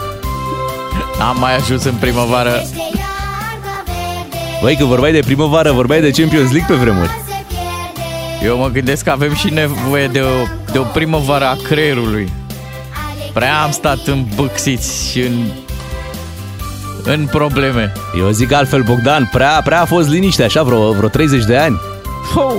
Am 1.29 1.37
mai 1.39 1.57
ajuns 1.57 1.85
în 1.85 1.95
primăvară. 1.95 2.51
Crește 2.51 2.77
iarba 2.77 3.83
verde, 3.85 4.59
Băi, 4.63 4.77
că 4.77 4.85
vorbeai 4.85 5.13
de 5.13 5.21
primăvară, 5.21 5.73
vorbeai 5.73 6.01
de 6.01 6.11
Champions 6.11 6.53
League 6.53 6.77
pe 6.77 6.83
vremuri. 6.83 7.09
se 7.09 7.45
pierde. 7.49 8.47
Eu 8.47 8.59
mă 8.59 8.69
gândesc 8.69 9.05
că 9.05 9.11
avem 9.11 9.35
și 9.35 9.53
nevoie 9.53 10.07
de 10.07 10.21
o, 10.21 10.47
de 10.73 10.79
o 10.79 10.83
primăvară 10.83 11.45
a 11.45 11.57
creierului. 11.63 12.33
Prea 13.33 13.63
am 13.63 13.71
stat 13.71 14.07
în 14.07 14.25
băxiți 14.35 15.11
și 15.11 15.21
în, 15.21 15.47
în 17.05 17.27
probleme. 17.27 17.93
Eu 18.19 18.31
zic 18.31 18.53
altfel, 18.53 18.83
Bogdan, 18.83 19.29
prea, 19.33 19.61
prea 19.65 19.81
a 19.81 19.85
fost 19.85 20.09
liniște, 20.09 20.43
așa, 20.43 20.63
vreo, 20.63 20.93
vreo 20.93 21.09
30 21.09 21.45
de 21.45 21.57
ani. 21.57 21.81
Oh. 22.35 22.53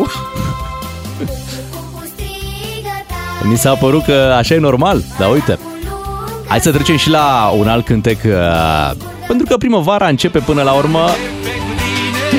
Cu 1.72 2.04
strigăta, 2.06 3.44
Mi 3.44 3.58
s-a 3.58 3.74
părut 3.74 4.04
că 4.04 4.36
așa 4.38 4.54
e 4.54 4.58
normal, 4.58 5.04
dar 5.20 5.32
uite. 5.32 5.60
Hai 6.48 6.60
să 6.60 6.72
trecem 6.72 6.98
și 6.98 7.10
la 7.10 7.54
un 7.58 7.68
alt 7.68 7.86
cântec, 7.86 8.18
uh, 8.26 8.92
pentru 9.28 9.46
că 9.50 9.58
primăvara 9.58 10.08
începe 10.08 10.40
până 10.40 10.62
la 10.62 10.72
urmă... 10.72 11.06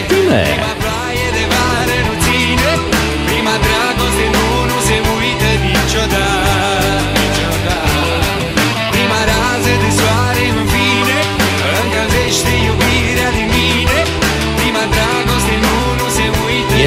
Bine! 0.08 0.44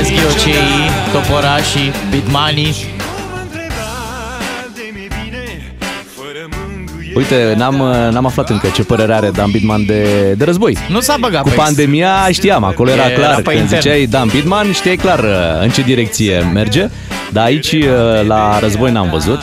Uită 0.06 0.22
Ies 0.22 0.34
ghiocei, 0.34 0.54
niciodată 0.54 1.12
toporașii, 1.12 1.92
bitmanii. 2.10 2.74
Mă 3.34 3.40
întreba 3.42 3.90
de 4.76 4.82
mi 4.94 5.08
bine 5.08 5.44
Fără 6.16 6.42
mângâiere 6.56 7.14
Uite, 7.18 7.54
n-am, 7.58 7.80
uh, 7.80 8.12
n-am 8.14 8.26
aflat 8.26 8.50
încă 8.50 8.68
ce 8.76 8.84
părere 8.84 9.14
are 9.14 9.30
Dan 9.30 9.52
Bidman 9.52 9.86
de, 9.86 10.32
de 10.38 10.44
război. 10.44 10.78
Nu 10.90 11.00
s-a 11.00 11.16
băgat 11.20 11.42
Cu 11.42 11.50
pe 11.50 11.56
pandemia 11.56 12.28
știam, 12.32 12.64
acolo 12.64 12.90
era 12.90 13.06
Era 13.06 13.16
clar. 13.16 13.36
pe 13.36 13.42
Când 13.42 13.60
intern. 13.60 13.82
ziceai 13.82 14.06
Dan 14.06 14.28
Bidman, 14.28 14.72
știai 14.72 14.96
clar 14.96 15.20
uh, 15.20 15.62
în 15.62 15.70
ce 15.70 15.82
direcție 15.82 16.50
merge. 16.54 16.90
Dar 17.32 17.46
aici, 17.46 17.72
uh, 17.72 17.88
la 18.28 18.60
război, 18.60 18.92
n-am 18.92 19.10
văzut. 19.12 19.40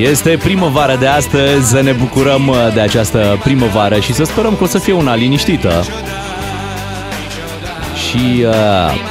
Este 0.00 0.38
primăvară 0.42 0.96
de 0.96 1.06
astăzi, 1.06 1.68
să 1.68 1.80
ne 1.80 1.92
bucurăm 1.92 2.48
uh, 2.48 2.56
de 2.74 2.80
această 2.80 3.38
primăvară 3.42 3.98
și 3.98 4.12
să 4.12 4.24
sperăm 4.24 4.56
că 4.56 4.64
o 4.64 4.66
să 4.66 4.78
fie 4.78 4.92
una 4.92 5.14
liniștită. 5.14 5.84
Și 7.94 8.44
uh, 8.44 9.08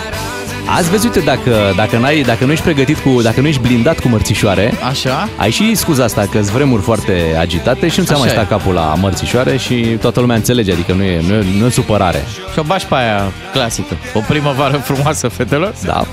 Azi 0.77 0.89
vezi, 0.89 1.05
uite, 1.05 1.19
dacă, 1.19 1.73
dacă, 1.75 1.97
n-ai, 1.97 2.21
dacă 2.21 2.45
nu 2.45 2.51
ești 2.51 2.63
pregătit 2.63 2.97
cu, 2.97 3.21
dacă 3.21 3.41
nu 3.41 3.47
ești 3.47 3.61
blindat 3.61 3.99
cu 3.99 4.07
mărțișoare, 4.07 4.73
Așa? 4.89 5.29
ai 5.35 5.51
și 5.51 5.75
scuza 5.75 6.03
asta 6.03 6.21
că 6.21 6.37
sunt 6.37 6.49
vremuri 6.49 6.81
foarte 6.81 7.35
agitate 7.39 7.87
și 7.87 7.99
nu 7.99 8.05
ți-a 8.05 8.13
Așa 8.13 8.23
mai 8.23 8.31
stat 8.31 8.43
e. 8.43 8.47
capul 8.47 8.73
la 8.73 8.95
mărțișoare 8.99 9.57
și 9.57 9.75
toată 9.75 10.19
lumea 10.19 10.35
înțelege, 10.35 10.71
adică 10.71 10.93
nu 10.93 11.03
e, 11.03 11.21
nu 11.27 11.33
e, 11.33 11.45
nu 11.59 11.65
e 11.65 11.69
supărare. 11.69 12.25
Și 12.51 12.59
o 12.59 12.63
bași 12.63 12.85
pe 12.85 12.95
aia 12.95 13.31
clasică. 13.53 13.97
O 14.13 14.19
primăvară 14.27 14.77
frumoasă, 14.77 15.27
fetelor? 15.27 15.73
Da. 15.83 16.05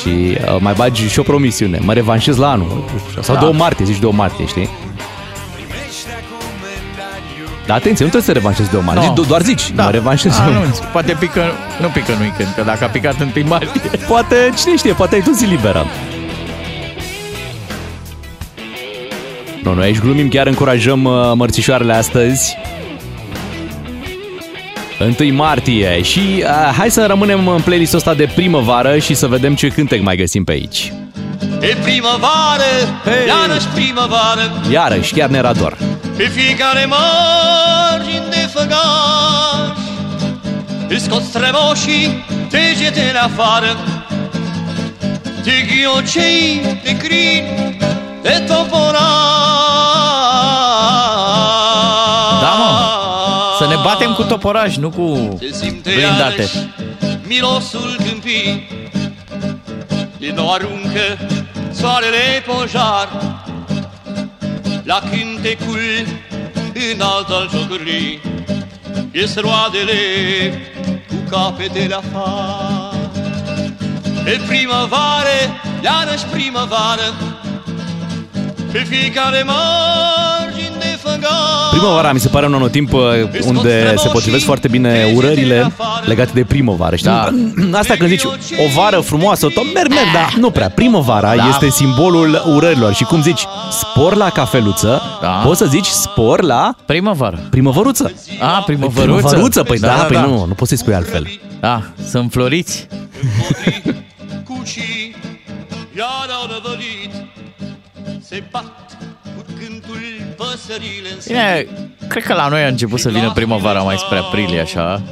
Și 0.00 0.08
uh, 0.08 0.56
mai 0.60 0.72
bagi 0.76 1.08
și 1.08 1.18
o 1.18 1.22
promisiune. 1.22 1.78
Mă 1.82 1.92
revanșez 1.92 2.36
la 2.36 2.50
anul. 2.50 2.84
Sau 3.20 3.34
Da. 3.34 3.40
2 3.40 3.52
martie, 3.52 3.84
zici 3.84 3.98
2 3.98 4.10
martie, 4.14 4.46
știi? 4.46 4.68
Dar 7.66 7.76
atenție, 7.76 8.04
nu 8.04 8.10
trebuie 8.10 8.22
să 8.22 8.32
te 8.32 8.38
revanșezi 8.38 8.70
2 8.70 8.80
martie. 8.84 9.06
No. 9.08 9.14
Zici, 9.14 9.26
doar 9.26 9.42
zici, 9.42 9.72
mă 9.74 9.90
revanșez. 9.90 10.38
Anunț. 10.38 10.78
Poate 10.78 11.16
pică, 11.18 11.42
nu 11.80 11.88
pică 11.88 12.12
în 12.12 12.20
weekend, 12.20 12.52
că 12.56 12.62
dacă 12.62 12.84
a 12.84 12.88
picat 12.88 13.20
în 13.20 13.32
martie. 13.46 13.90
Poate, 14.08 14.50
cine 14.56 14.76
știe, 14.76 14.92
poate 14.92 15.14
ai 15.14 15.20
tu 15.20 15.30
zi 15.30 15.44
liberă. 15.44 15.86
Nu, 19.62 19.74
noi 19.74 19.84
aici 19.84 19.98
glumim, 19.98 20.28
chiar 20.28 20.46
încurajăm 20.46 21.04
uh, 21.04 21.32
mărțișoarele 21.34 21.92
astăzi. 21.92 22.56
1 25.00 25.32
martie 25.34 26.02
și 26.02 26.20
uh, 26.42 26.74
hai 26.76 26.90
să 26.90 27.06
rămânem 27.06 27.48
în 27.48 27.60
playlistul 27.60 27.98
ăsta 27.98 28.14
de 28.14 28.30
primăvară 28.34 28.98
și 28.98 29.14
să 29.14 29.26
vedem 29.26 29.54
ce 29.54 29.68
cântec 29.68 30.02
mai 30.02 30.16
găsim 30.16 30.44
pe 30.44 30.52
aici. 30.52 30.92
E 31.60 31.76
primăvară, 31.82 32.70
Hei! 33.04 33.26
iarăși 33.26 33.66
primăvară 33.66 34.62
Iarăși, 34.70 35.12
chiar 35.12 35.28
ne 35.28 35.38
era 35.38 35.52
dor. 35.52 35.76
Pe 36.16 36.24
fiecare 36.24 36.86
margine 36.86 38.24
de 38.30 38.48
făgaș 38.52 39.76
Îți 40.88 41.04
scoți 41.04 41.26
strămoșii 41.26 42.24
degetele 42.50 43.18
afară 43.22 43.76
De 45.42 45.52
ghiocei, 45.68 46.60
de 46.84 46.96
crin, 46.96 47.44
de 48.22 48.44
toporaș 48.46 49.97
toporaj, 54.28 54.76
nu 54.76 54.90
cu 54.90 55.36
Se 55.40 55.52
simte 55.52 55.90
blindate. 55.94 56.34
iarăși 56.40 56.56
mirosul 57.26 57.96
câmpii. 58.08 58.68
Din 60.18 60.34
nou 60.34 60.52
aruncă 60.52 61.18
soarele 61.72 62.42
pojar. 62.46 63.08
La 64.84 65.02
cântecul 65.10 65.80
înalt 66.92 67.28
al 67.28 67.48
jocurii 67.52 68.20
Ies 69.12 69.34
roadele 69.34 69.94
cu 71.08 71.14
capetele 71.30 71.94
afară. 71.94 73.10
E 74.26 74.40
primăvară, 74.46 75.38
iarăși 75.84 76.24
primăvară 76.24 77.14
Pe 78.72 78.78
fiecare 78.78 79.42
margine 79.42 80.27
de 80.27 80.27
făgaș 80.27 80.27
Primăvara 81.70 82.12
mi 82.12 82.20
se 82.20 82.28
pare 82.28 82.46
un 82.46 82.54
anotimp 82.54 82.92
uh, 82.92 83.00
unde 83.44 83.94
se 83.96 84.08
potrivesc 84.08 84.44
foarte 84.44 84.68
bine 84.68 85.12
urările 85.14 85.72
legate 86.04 86.30
de 86.34 86.44
primăvară. 86.44 86.96
Știi? 86.96 87.10
Da. 87.10 87.30
Asta 87.78 87.94
când 87.98 88.08
zici 88.08 88.24
o 88.24 88.80
vară 88.80 89.00
frumoasă, 89.00 89.46
tot 89.48 89.72
merg, 89.74 89.88
merg, 89.88 90.12
dar 90.14 90.34
nu 90.38 90.50
prea. 90.50 90.68
Primăvara 90.70 91.36
Da. 91.36 91.48
este 91.48 91.68
simbolul 91.70 92.42
urărilor 92.54 92.92
și 92.92 93.04
cum 93.04 93.22
zici 93.22 93.46
spor 93.70 94.14
la 94.14 94.30
cafeluță, 94.30 95.02
Da. 95.20 95.28
poți 95.28 95.58
să 95.58 95.64
zici 95.64 95.86
spor 95.86 96.42
la 96.42 96.74
primăvară. 96.86 97.38
primăvăruță. 97.50 98.12
A, 98.40 98.62
primăvăruță. 98.66 99.16
Primăvăruță, 99.16 99.62
păi 99.62 99.78
da, 99.78 99.86
da, 99.86 99.92
păi 100.02 100.16
nu, 100.16 100.44
nu 100.44 100.52
poți 100.54 100.68
să-i 100.68 100.78
spui 100.78 100.94
altfel. 100.94 101.28
Da, 101.60 101.82
sunt 102.10 102.32
floriți. 102.32 102.86
Cucii 104.44 105.14
iar 105.96 106.28
au 106.40 106.48
răvălit 106.54 107.12
Se 108.28 108.42
bat 108.50 108.64
cu 108.97 108.97
cântul 109.68 110.00
păsările 110.36 111.08
în 111.12 111.18
Bine, 111.26 111.66
cred 112.08 112.24
că 112.24 112.34
la 112.34 112.48
noi 112.48 112.62
a 112.62 112.66
început 112.66 113.00
să 113.00 113.08
vină 113.08 113.32
primăvara 113.34 113.80
mai 113.80 113.96
spre 113.98 114.18
aprilie, 114.18 114.60
așa. 114.60 115.02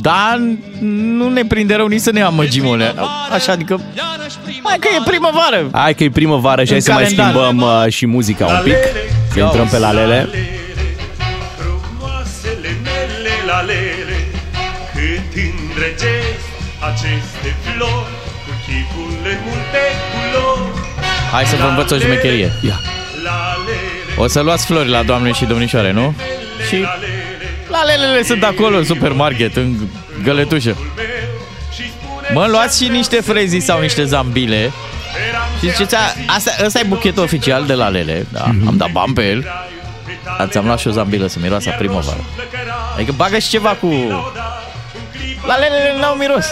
Dar 0.00 0.40
nu 0.80 1.28
ne 1.28 1.44
prinde 1.44 1.74
rău 1.74 1.86
nici 1.86 2.00
să 2.00 2.10
ne 2.12 2.22
amăgim, 2.22 2.66
ole. 2.66 2.94
Așa, 3.32 3.52
adică, 3.52 3.80
hai 4.62 4.76
că 4.78 4.88
e 4.98 5.02
primăvară. 5.04 5.68
Hai 5.72 5.94
că 5.94 6.04
e 6.04 6.10
primăvară 6.10 6.62
și 6.62 6.68
hai 6.68 6.76
În 6.76 6.82
să 6.82 6.92
mai 6.92 7.02
calendar. 7.02 7.30
schimbăm 7.30 7.84
uh, 7.84 7.92
și 7.92 8.06
muzica 8.06 8.46
un 8.46 8.60
pic. 8.64 8.76
Să 9.32 9.38
intrăm 9.40 9.66
pe 9.66 9.78
la 9.78 9.90
lele. 9.92 10.28
Frumoasele 11.58 12.70
mele 12.86 13.34
lalele 13.46 14.18
Cât 14.94 15.32
îndrăgesc 15.46 16.44
aceste 16.90 17.48
flori 17.64 18.12
Cu 18.44 18.52
chipul 18.66 19.10
în 19.32 19.38
multe 19.46 19.82
culori 20.10 20.70
Hai 21.32 21.44
să 21.44 21.56
vă 21.56 21.66
învăț 21.68 21.90
o 21.90 21.98
șmecherie. 21.98 22.50
Ia. 22.68 22.80
Lalele, 22.80 22.91
O 24.16 24.26
să 24.26 24.40
luați 24.40 24.66
flori 24.66 24.88
la 24.88 25.02
doamne 25.02 25.32
și 25.32 25.44
domnișoare, 25.44 25.92
nu? 25.92 26.14
Și 26.68 26.74
lalele 26.76 27.06
lalelele 27.68 28.22
sunt 28.22 28.42
acolo 28.44 28.76
în 28.76 28.84
supermarket, 28.84 29.56
în 29.56 29.74
găletușă. 30.22 30.76
Și 31.74 31.82
spune 31.90 32.28
Mă, 32.32 32.46
luați 32.50 32.82
și 32.82 32.90
niște 32.90 33.20
frezii 33.20 33.60
sau 33.60 33.80
niște 33.80 34.04
zambile 34.04 34.72
și 35.60 35.70
ziceți, 35.70 35.94
"A, 35.94 35.98
asta, 36.26 36.50
ăsta 36.64 36.78
e 36.78 36.84
buchetul 36.88 37.22
oficial 37.22 37.64
de 37.66 37.72
lalele, 37.72 38.26
da, 38.32 38.42
am 38.66 38.74
dat 38.76 38.90
bani 38.90 39.12
pe 39.14 39.28
el, 39.28 39.46
dar 40.38 40.48
ți-am 40.48 40.64
luat 40.64 40.78
și 40.78 40.88
o 40.88 40.90
zambilă 40.90 41.26
să 41.26 41.38
miroasă 41.42 41.68
a 41.72 41.76
primăvară. 41.76 42.24
Adică 42.94 43.12
bagă 43.16 43.38
și 43.38 43.48
ceva 43.48 43.68
cu... 43.70 43.86
Lalelele 45.46 45.94
n-au 46.00 46.14
miros. 46.14 46.46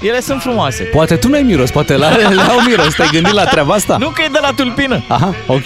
Ele 0.00 0.20
sunt 0.20 0.40
frumoase. 0.42 0.82
Poate 0.82 1.16
tu 1.16 1.28
n-ai 1.28 1.42
miros, 1.42 1.70
poate 1.70 1.96
la 1.96 2.16
lele 2.16 2.40
au 2.42 2.60
miros. 2.60 2.94
Te-ai 2.94 3.08
gândit 3.12 3.32
la 3.32 3.44
treaba 3.44 3.74
asta? 3.74 3.96
Nu 3.96 4.08
că 4.08 4.22
e 4.22 4.28
de 4.32 4.38
la 4.42 4.50
tulpină. 4.56 5.02
Aha, 5.08 5.34
ok. 5.46 5.64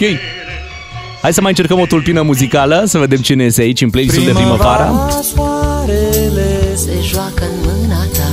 Hai 1.23 1.33
să 1.33 1.41
mai 1.41 1.49
încercăm 1.49 1.79
o 1.79 1.85
tulpină 1.85 2.21
muzicală, 2.21 2.83
să 2.85 2.97
vedem 2.97 3.19
cine 3.19 3.43
este 3.43 3.61
aici 3.61 3.81
în 3.81 3.89
playlistul 3.89 4.25
de 4.25 4.31
primăvară. 4.31 5.09
Soarele 5.21 6.75
se 6.75 6.91
joacă 7.01 7.43
în 7.43 7.55
mâna 7.65 8.03
ta 8.13 8.31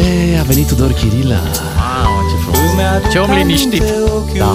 E, 0.00 0.38
a 0.38 0.42
venit 0.42 0.66
Tudor 0.66 0.92
Chirila. 0.92 1.34
Mamă, 1.34 2.20
ce 2.30 2.36
frumos. 2.42 3.12
Ce 3.12 3.18
om 3.18 3.30
liniștit. 3.38 3.82
Da. 4.38 4.54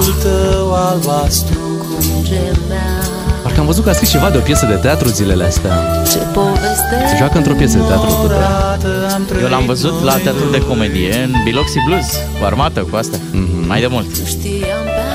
Gemea 2.24 3.06
Parcă 3.44 3.60
am 3.60 3.66
văzut 3.66 3.84
că 3.84 3.90
a 3.90 3.94
scris 3.94 4.10
ceva 4.10 4.30
de 4.30 4.38
o 4.38 4.42
piesă 4.42 4.66
de 4.66 4.74
teatru 4.74 5.08
zilele 5.08 5.44
astea. 5.44 6.04
Ce 6.12 6.18
poveste 6.18 7.06
Se 7.10 7.16
joacă 7.18 7.38
într-o 7.38 7.54
piesă 7.54 7.78
de 7.78 7.84
teatru. 7.84 8.10
Tudor. 8.22 9.42
Eu 9.42 9.50
l-am 9.50 9.66
văzut 9.66 10.04
la 10.04 10.18
teatru 10.18 10.50
de 10.52 10.62
comedie 10.62 11.24
în 11.24 11.34
Biloxi 11.44 11.78
Blues, 11.88 12.08
cu 12.40 12.46
armată, 12.46 12.80
cu 12.90 12.96
astea. 12.96 13.20
Mai 13.68 13.80
de 13.80 13.88
mult. 13.88 14.16
Știam 14.26 14.84
pe 14.84 14.90
atunci 14.90 15.15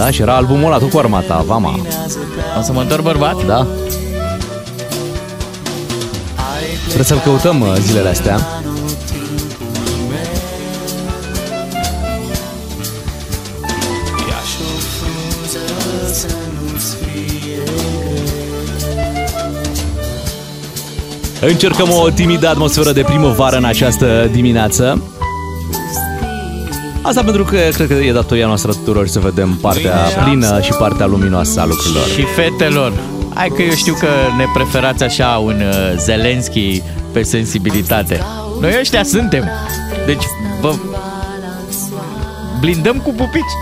Da, 0.00 0.10
și 0.10 0.20
era 0.20 0.36
albumul 0.36 0.66
ăla 0.66 0.78
tot 0.78 0.90
cu 0.90 0.98
armata, 0.98 1.44
Vama. 1.46 1.80
O 2.58 2.62
să 2.62 2.72
mă 2.72 2.80
întorc 2.80 3.02
bărbat? 3.02 3.46
Da. 3.46 3.66
Trebuie 6.84 7.04
să-l 7.04 7.18
căutăm 7.18 7.60
uh, 7.60 7.74
zilele 7.78 8.08
astea. 8.08 8.38
Încercăm 21.40 21.88
o 21.90 22.10
timidă 22.10 22.48
atmosferă 22.48 22.92
de 22.92 23.02
primăvară 23.02 23.56
în 23.56 23.64
această 23.64 24.28
dimineață. 24.32 25.02
Asta 27.02 27.22
pentru 27.22 27.44
că 27.44 27.56
cred 27.74 27.86
că 27.88 27.94
e 27.94 28.12
datoria 28.12 28.46
noastră 28.46 28.72
tuturor 28.72 29.06
să 29.08 29.18
vedem 29.18 29.58
partea 29.60 29.92
plină 30.24 30.60
și 30.60 30.72
partea 30.78 31.06
luminoasă 31.06 31.60
a 31.60 31.64
lucrurilor. 31.66 32.04
Și 32.06 32.22
fetelor. 32.24 32.92
Hai 33.34 33.48
că 33.56 33.62
eu 33.62 33.70
știu 33.74 33.94
că 33.94 34.08
ne 34.36 34.44
preferați 34.54 35.02
așa 35.02 35.40
un 35.44 35.60
uh, 35.60 35.96
Zelenski 35.98 36.82
pe 37.12 37.22
sensibilitate. 37.22 38.20
Noi 38.60 38.76
ăștia 38.80 39.04
suntem. 39.04 39.48
Deci 40.06 40.22
vă 40.60 40.74
blindăm 42.60 42.96
cu 42.96 43.10
pupici. 43.10 43.52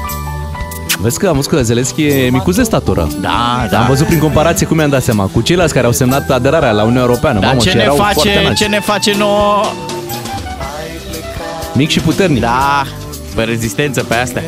Vezi 1.01 1.19
că 1.19 1.29
am 1.29 1.35
văzut 1.35 1.51
că 1.51 1.63
Zelenski 1.63 2.03
e 2.07 2.29
micuț 2.33 2.57
de 2.57 2.63
statură. 2.63 3.09
Da, 3.21 3.67
Dar 3.71 3.81
am 3.81 3.87
văzut 3.87 4.07
prin 4.07 4.19
comparație 4.19 4.67
cum 4.67 4.77
mi-am 4.77 4.91
dat 4.91 5.03
seama 5.03 5.25
cu 5.33 5.41
ceilalți 5.41 5.75
care 5.75 5.87
au 5.87 5.93
semnat 5.93 6.31
aderarea 6.31 6.71
la 6.73 6.83
Uniunea 6.83 7.03
Europeană. 7.03 7.39
Dar 7.39 7.49
Mamă, 7.49 7.61
ce 7.63 7.71
ce 7.71 7.77
ne, 7.77 7.83
erau 7.83 7.95
foarte 7.95 8.19
face, 8.29 8.39
înalți. 8.39 8.63
ce 8.63 8.69
ne 8.69 8.81
face 8.81 9.15
nouă? 9.19 9.61
Mic 11.75 11.89
și 11.91 12.01
puternic. 12.01 12.41
Da, 12.41 12.83
pe 13.39 13.45
rezistență 13.45 14.05
pe 14.05 14.15
astea. 14.15 14.43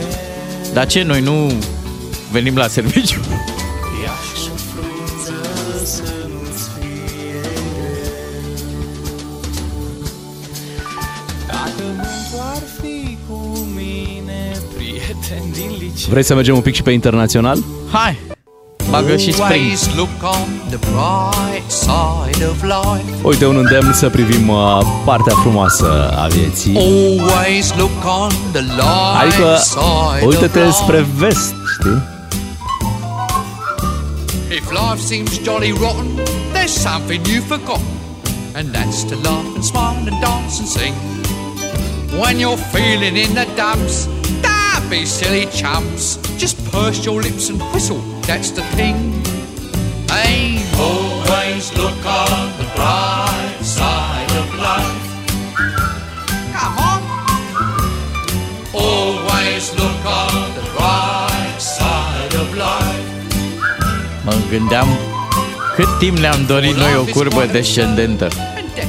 Dar 0.73 0.87
ce, 0.87 1.03
noi 1.03 1.21
nu 1.21 1.53
venim 2.33 2.57
la 2.57 2.67
serviciu? 2.67 3.21
Vrei 16.09 16.23
să 16.23 16.35
mergem 16.35 16.55
un 16.55 16.61
pic 16.61 16.75
și 16.75 16.83
pe 16.83 16.91
internațional? 16.91 17.59
Hai! 17.93 18.40
Bagă 18.91 19.17
și 19.17 19.33
spring. 19.33 19.51
Always 19.53 19.89
look 19.97 20.09
on 20.23 20.49
the 20.69 20.79
bright 20.79 21.71
side 21.71 22.45
of 22.45 22.63
life. 22.63 23.05
Uite, 23.23 23.47
un 23.47 23.57
îndemn 23.57 23.93
să 23.93 24.09
privim 24.09 24.49
uh, 24.49 24.79
partea 25.05 25.35
frumoasă 25.35 26.15
a 26.17 26.27
vieții. 26.27 26.77
Always 26.77 27.73
look 27.77 27.91
on 28.23 28.31
the 28.53 28.61
light 28.61 29.21
Adică, 29.23 29.57
side 29.63 30.27
uite-te 30.27 30.61
of 30.61 30.75
spre 30.75 30.97
life. 30.99 31.11
vest, 31.17 31.55
știi? 31.79 32.03
If 34.59 34.71
life 34.71 35.01
seems 35.07 35.31
jolly 35.45 35.71
rotten, 35.71 36.09
there's 36.53 36.75
something 36.89 37.21
you've 37.27 37.47
forgotten, 37.47 37.95
and 38.55 38.67
that's 38.75 39.01
to 39.11 39.15
laugh 39.23 39.47
and 39.55 39.65
smile 39.65 39.97
and 40.11 40.21
dance 40.21 40.55
and 40.61 40.69
sing. 40.69 40.95
When 42.23 42.39
you're 42.39 42.63
feeling 42.75 43.17
in 43.25 43.33
the 43.35 43.47
dumps, 43.57 43.97
don't 44.05 44.20
be 44.91 45.07
silly 45.07 45.47
chumps. 45.47 46.17
Just 46.37 46.57
purse 46.73 47.05
your 47.05 47.23
lips 47.23 47.49
and 47.49 47.61
whistle, 47.73 48.01
that's 48.27 48.51
the 48.51 48.63
thing. 48.77 48.97
Hey, 50.09 50.59
Always 50.77 51.73
look 51.77 52.05
on 52.05 52.41
the 52.59 52.67
bright 52.75 53.59
side 53.63 54.33
of 54.43 54.49
life. 54.67 55.01
come 56.57 56.77
on. 56.91 57.01
Always 58.75 59.65
look 59.79 60.05
on 60.05 60.35
the 60.59 60.65
bright 60.77 61.61
side 61.61 62.35
of 62.43 62.49
life. 62.57 63.09
Mă 64.25 64.35
gândeam 64.51 64.89
cât 65.75 65.99
timp 65.99 66.19
ne-am 66.19 66.45
dorit 66.47 66.77
noi 66.77 66.97
o 66.97 67.03
curbă 67.03 67.49
descendentă. 67.53 68.29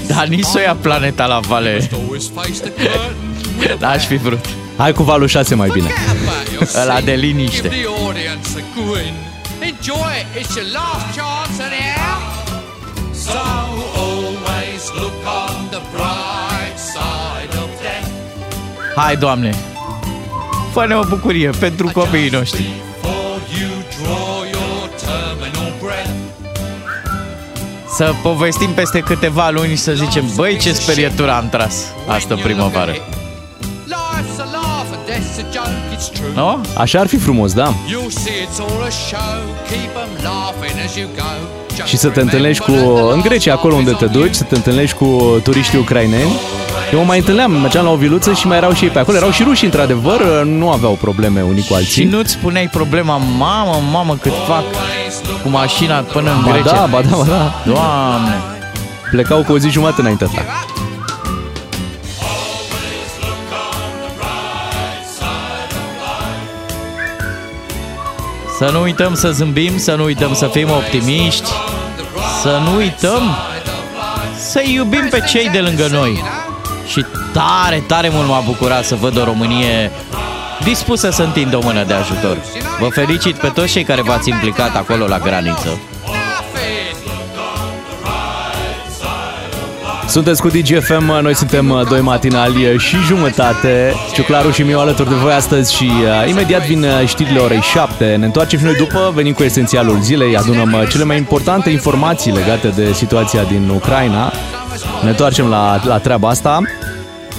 Dar 0.07 0.27
nici 0.27 0.45
să 0.45 0.57
o 0.57 0.59
ia 0.59 0.75
planeta 0.81 1.25
la 1.25 1.39
vale. 1.39 1.89
Always 1.93 2.27
face 2.27 2.59
the 2.59 2.71
curtain 2.71 3.15
with 3.59 3.71
a 3.71 3.77
N-aș 3.79 4.05
fi 4.05 4.15
vrut. 4.15 4.60
Hai 4.81 4.93
cu 4.93 5.03
valul 5.03 5.27
6 5.27 5.55
mai 5.55 5.69
bine. 5.73 5.87
Forget 5.87 6.27
about 6.27 6.51
your 6.53 6.83
Ăla 6.83 6.95
sin. 6.95 7.05
de 7.05 7.11
liniște. 7.11 7.69
Give 7.69 7.81
the 7.81 8.03
audience 8.05 8.49
a 8.59 8.63
grin. 8.75 9.15
Enjoy 9.71 10.11
it. 10.21 10.27
It's 10.39 10.55
your 10.59 10.67
last 10.79 11.05
chance 11.17 11.55
anyhow. 11.69 12.19
So 13.25 13.39
always 14.05 14.81
look 15.01 15.17
on 15.43 15.55
the 15.75 15.81
bright 15.95 16.77
side 16.93 17.53
of 17.63 17.69
death. 17.81 18.09
Hai, 18.95 19.15
Doamne! 19.15 19.55
Fă-ne 20.73 20.95
o 20.95 21.03
bucurie 21.03 21.49
pentru 21.59 21.89
copiii 21.93 22.29
noștri. 22.29 22.61
Before 23.01 23.41
you 23.59 23.71
draw 23.97 24.35
your 24.55 24.89
terminal 25.05 25.73
breath. 25.81 26.09
Să 27.95 28.13
povestim 28.21 28.69
peste 28.69 28.99
câteva 28.99 29.49
luni 29.49 29.69
și 29.69 29.81
să 29.81 29.93
zicem, 29.93 30.25
băi, 30.35 30.57
ce 30.57 30.73
sperietură 30.73 31.31
am 31.31 31.49
tras 31.49 31.75
astă 32.07 32.35
primăvară. 32.35 32.93
Life's 35.11 35.37
a 35.37 35.43
laugh 35.43 35.43
and 35.43 35.43
death's 35.43 35.43
a 35.43 35.45
joke, 35.53 35.95
it's 35.95 36.07
true. 36.13 36.31
Nu? 36.35 36.61
Așa 36.77 36.99
ar 36.99 37.07
fi 37.07 37.17
frumos, 37.17 37.53
da? 37.53 37.67
You'll 37.73 38.13
see 38.23 38.33
it's 38.45 38.59
all 38.59 38.81
a 38.85 38.89
show. 39.09 39.33
Keep 39.69 39.93
'em 40.01 40.11
laughing 40.23 40.75
as 40.85 40.95
you 40.95 41.07
go. 41.15 41.31
Just 41.75 41.87
Și 41.87 41.97
să 41.97 42.07
te 42.09 42.21
întâlnești 42.21 42.63
cu, 42.63 42.71
remember 42.71 43.03
the 43.03 43.13
în 43.13 43.21
Grecia, 43.21 43.51
last 43.51 43.59
acolo 43.63 43.75
unde 43.75 43.89
laugh 43.89 44.05
te 44.05 44.09
is 44.11 44.15
on 44.15 44.21
duci, 44.21 44.35
să 44.35 44.43
te 44.43 44.55
întâlnești 44.55 44.95
cu 44.97 45.39
turiștii 45.43 45.79
ucraineni. 45.79 46.31
Eu 46.93 46.99
mă 46.99 47.05
mai 47.05 47.17
întâlneam, 47.17 47.51
mergeam 47.51 47.85
la 47.85 47.91
o 47.91 47.95
viluță 47.95 48.33
și 48.33 48.47
mai 48.47 48.57
erau 48.57 48.73
și 48.73 48.83
ei 48.83 48.89
pe 48.89 48.99
acolo. 48.99 49.17
Erau 49.17 49.29
și 49.31 49.43
ruși, 49.43 49.65
într-adevăr, 49.65 50.43
nu 50.43 50.71
aveau 50.71 50.93
probleme 51.01 51.41
unii 51.41 51.61
cu 51.61 51.67
Și 51.67 51.73
alții. 51.73 52.05
nu-ți 52.05 52.31
spuneai 52.31 52.67
problema, 52.71 53.15
mamă, 53.37 53.81
mamă, 53.91 54.15
cât 54.21 54.31
fac 54.47 54.63
cu 55.43 55.49
mașina 55.49 55.99
până 55.99 56.29
în 56.31 56.41
Ba 56.43 56.51
Grecia. 56.51 56.71
da, 56.75 56.85
ba 56.91 57.01
da, 57.01 57.15
ba 57.17 57.23
da. 57.23 57.61
Doamne! 57.65 58.35
Plecau 59.11 59.43
cu 59.43 59.51
o 59.51 59.57
zi 59.57 59.69
jumătate 59.69 60.01
înainte 60.01 60.25
ta. 60.25 60.41
Să 68.61 68.69
nu 68.69 68.81
uităm 68.81 69.13
să 69.13 69.31
zâmbim, 69.31 69.77
să 69.77 69.95
nu 69.95 70.03
uităm 70.03 70.33
să 70.33 70.47
fim 70.47 70.69
optimiști, 70.69 71.49
să 72.41 72.59
nu 72.63 72.75
uităm 72.75 73.21
să 74.37 74.61
iubim 74.65 75.07
pe 75.09 75.19
cei 75.19 75.49
de 75.49 75.59
lângă 75.59 75.87
noi. 75.91 76.23
Și 76.87 77.05
tare, 77.33 77.83
tare 77.87 78.09
mult 78.09 78.27
m-a 78.27 78.39
bucurat 78.39 78.85
să 78.85 78.95
văd 78.95 79.17
o 79.17 79.23
Românie 79.23 79.91
dispusă 80.63 81.09
să 81.09 81.23
întindă 81.23 81.57
o 81.57 81.61
mână 81.63 81.83
de 81.83 81.93
ajutor. 81.93 82.37
Vă 82.79 82.87
felicit 82.87 83.35
pe 83.35 83.47
toți 83.47 83.71
cei 83.71 83.83
care 83.83 84.01
v-ați 84.01 84.29
implicat 84.29 84.75
acolo 84.75 85.07
la 85.07 85.19
graniță. 85.19 85.79
Sunteți 90.11 90.41
cu 90.41 90.47
DGFM, 90.47 91.19
noi 91.21 91.35
suntem 91.35 91.69
uh, 91.69 91.87
doi 91.87 92.01
matinali 92.01 92.77
și 92.77 92.95
jumătate. 93.07 93.93
Ciuclaru 94.13 94.51
și 94.51 94.61
Miu 94.63 94.79
alături 94.79 95.09
de 95.09 95.15
voi 95.15 95.31
astăzi 95.31 95.75
și 95.75 95.83
uh, 95.83 96.29
imediat 96.29 96.65
vin 96.65 96.83
uh, 96.83 97.07
știrile 97.07 97.39
orei 97.39 97.61
7. 97.61 98.15
Ne 98.15 98.25
întoarcem 98.25 98.59
și 98.59 98.65
noi 98.65 98.75
după, 98.75 99.11
venim 99.15 99.33
cu 99.33 99.43
esențialul 99.43 100.01
zilei, 100.01 100.37
adunăm 100.37 100.73
uh, 100.73 100.87
cele 100.89 101.03
mai 101.03 101.17
importante 101.17 101.69
informații 101.69 102.31
legate 102.31 102.67
de 102.67 102.93
situația 102.93 103.43
din 103.43 103.69
Ucraina. 103.69 104.33
Ne 105.03 105.09
întoarcem 105.09 105.47
la, 105.47 105.81
la 105.85 105.97
treaba 105.97 106.29
asta. 106.29 106.61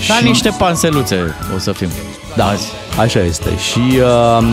Ca 0.09 0.19
niște 0.23 0.55
panseluțe 0.59 1.35
o 1.55 1.59
să 1.59 1.73
fim. 1.73 1.89
Da, 2.37 2.47
Azi. 2.47 2.67
așa 2.99 3.21
este. 3.21 3.51
Și 3.57 3.81
uh, 3.81 4.47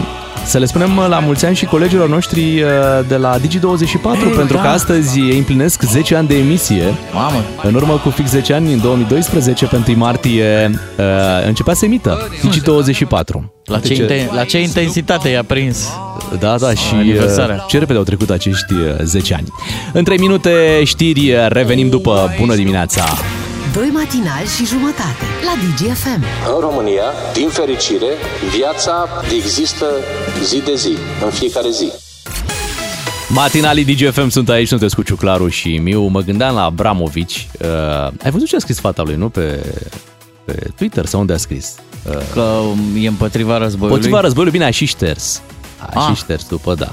să 0.50 0.58
le 0.58 0.66
spunem 0.66 0.98
uh, 0.98 1.06
la 1.10 1.20
mulți 1.20 1.46
ani 1.46 1.56
și 1.56 1.66
colegilor 1.66 2.10
noștri 2.10 2.62
uh, 2.62 2.70
de 3.08 3.16
la 3.16 3.38
Digi24, 3.40 4.26
Ei, 4.26 4.32
pentru 4.36 4.56
da. 4.56 4.62
că 4.62 4.68
astăzi 4.68 5.20
ei 5.20 5.38
împlinesc 5.38 5.82
10 5.82 6.16
ani 6.16 6.28
de 6.28 6.38
emisie. 6.38 6.84
Mamă, 7.14 7.44
În 7.64 7.74
urmă 7.74 7.94
cu 8.04 8.10
fix 8.10 8.30
10 8.30 8.54
ani, 8.54 8.74
în 8.74 8.80
2012, 8.82 9.66
pe 9.66 9.84
1 9.88 9.98
martie, 9.98 10.70
uh, 10.98 11.06
începea 11.48 11.74
să 11.74 11.86
emită 11.86 12.28
Digi24. 12.38 13.52
la 13.66 13.80
ce, 13.80 13.94
inten- 14.06 14.30
la 14.34 14.44
ce 14.44 14.62
intensitate 14.62 15.30
i-a 15.30 15.44
prins. 15.44 15.88
Da, 16.40 16.56
da, 16.58 16.74
și 16.74 16.94
Aniversarea. 16.94 17.56
uh, 17.56 17.66
ce 17.68 17.78
repede 17.78 17.98
au 17.98 18.04
trecut 18.04 18.30
acești 18.30 18.74
uh, 18.74 18.80
10 19.04 19.34
ani. 19.34 19.48
În 19.94 20.04
3 20.04 20.18
minute 20.18 20.82
știri, 20.84 21.32
uh, 21.32 21.46
revenim 21.48 21.90
după 21.90 22.34
Bună 22.40 22.56
dimineața! 22.56 23.04
Doi 23.74 23.90
matinali 23.94 24.48
și 24.48 24.66
jumătate 24.66 25.26
la 25.44 25.54
DGFM. 25.62 26.24
În 26.56 26.60
România, 26.60 27.04
din 27.34 27.50
fericire, 27.50 28.08
viața 28.58 29.08
există 29.36 29.86
zi 30.44 30.62
de 30.66 30.76
zi, 30.76 30.98
în 31.24 31.30
fiecare 31.30 31.70
zi. 31.70 31.92
Matinalii 33.30 33.86
DGFM 33.96 34.28
sunt 34.30 34.50
aici, 34.50 34.68
sunteți 34.68 34.96
cu 34.96 35.02
Ciuclaru 35.02 35.48
și 35.48 35.78
Miu. 35.78 36.02
Mă 36.08 36.22
gândeam 36.22 36.56
la 36.56 36.64
Abramovici. 36.64 37.48
Uh, 37.62 37.68
ai 38.24 38.32
văzut 38.32 38.48
ce 38.48 38.56
a 38.56 38.60
scris 38.60 38.80
fata 38.80 39.02
lui, 39.04 39.16
nu? 39.16 39.30
Pe, 39.30 39.74
pe 40.46 40.70
Twitter 40.76 41.06
sau 41.06 41.20
unde 41.20 41.34
a 41.34 41.38
scris? 41.38 41.76
Uh, 42.10 42.18
Că 42.34 42.60
e 43.00 43.08
împotriva 43.08 43.58
războiului. 43.58 43.96
Potriva 43.98 44.20
războiului, 44.20 44.54
bine, 44.58 44.66
a 44.66 44.70
și 44.72 44.86
șters. 44.86 45.42
A 45.80 45.90
Ah. 46.06 46.08
și 46.16 46.22
șters 46.22 46.48
după, 46.48 46.74
da. 46.76 46.92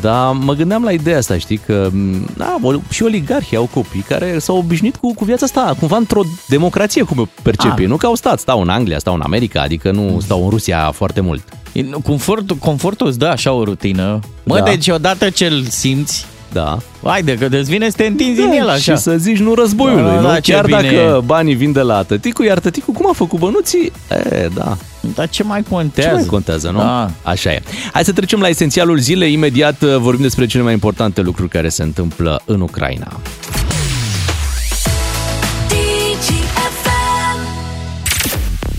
Dar 0.00 0.32
mă 0.32 0.52
gândeam 0.54 0.82
la 0.84 0.90
ideea 0.92 1.18
asta, 1.18 1.38
știi, 1.38 1.56
că 1.66 1.90
da, 2.36 2.56
o- 2.62 2.72
și 2.90 3.02
oligarhii 3.02 3.56
au 3.56 3.68
copii 3.74 4.00
care 4.08 4.38
s-au 4.38 4.56
obișnuit 4.56 4.96
cu, 4.96 5.14
cu 5.14 5.24
viața 5.24 5.44
asta, 5.44 5.74
cumva 5.78 5.96
într-o 5.96 6.22
democrație, 6.48 7.02
cum 7.02 7.18
o 7.18 7.26
percepi. 7.42 7.82
Ah. 7.82 7.88
Nu 7.88 7.96
că 7.96 8.06
au 8.06 8.14
stat, 8.14 8.38
stau 8.38 8.60
în 8.60 8.68
Anglia, 8.68 8.98
stau 8.98 9.14
în 9.14 9.20
America, 9.20 9.60
adică 9.62 9.90
nu 9.90 10.20
stau 10.20 10.42
în 10.44 10.50
Rusia 10.50 10.90
foarte 10.94 11.20
mult. 11.20 11.42
E- 11.72 11.82
Confortul, 12.04 12.56
confortul 12.56 13.06
îți 13.06 13.18
dă 13.18 13.26
așa 13.26 13.52
o 13.52 13.64
rutină. 13.64 14.18
Mă, 14.44 14.56
Da. 14.58 14.62
deci 14.64 14.88
odată 14.88 15.30
ce 15.30 15.46
îl 15.46 15.64
simți, 15.68 16.26
Da. 16.52 16.78
haide 17.04 17.34
că 17.34 17.46
îți 17.50 17.70
vine 17.70 17.90
să 17.90 17.96
te 17.96 18.06
întinzi 18.06 18.40
în 18.40 18.50
el 18.50 18.68
așa. 18.68 18.94
Și 18.94 19.00
să 19.00 19.16
zici 19.16 19.38
nu 19.38 19.54
războiului, 19.54 20.02
Da, 20.14 20.20
nu? 20.20 20.26
da, 20.26 20.40
ce 20.40 20.52
Chiar 20.52 20.64
bine 20.64 20.80
dacă 20.80 20.94
e. 20.94 21.20
banii 21.24 21.54
vin 21.54 21.72
de 21.72 21.80
la 21.80 22.02
tăticu, 22.02 22.42
iar 22.42 22.58
tăticu 22.58 22.92
cum 22.92 23.06
a 23.08 23.12
făcut 23.14 23.38
bănuții? 23.38 23.92
E, 24.32 24.48
da. 24.54 24.76
Dar 25.14 25.28
ce 25.28 25.42
mai 25.42 25.62
contează? 25.70 26.08
Ce 26.08 26.14
mai 26.14 26.24
contează, 26.24 26.70
nu? 26.70 26.78
Da. 26.78 27.10
Așa 27.22 27.52
e. 27.52 27.62
Hai 27.92 28.04
să 28.04 28.12
trecem 28.12 28.40
la 28.40 28.48
esențialul 28.48 28.98
zilei. 28.98 29.32
Imediat 29.32 29.82
uh, 29.82 29.96
vorbim 29.96 30.22
despre 30.22 30.46
cele 30.46 30.62
mai 30.62 30.72
importante 30.72 31.20
lucruri 31.20 31.48
care 31.48 31.68
se 31.68 31.82
întâmplă 31.82 32.40
în 32.44 32.60
Ucraina. 32.60 33.20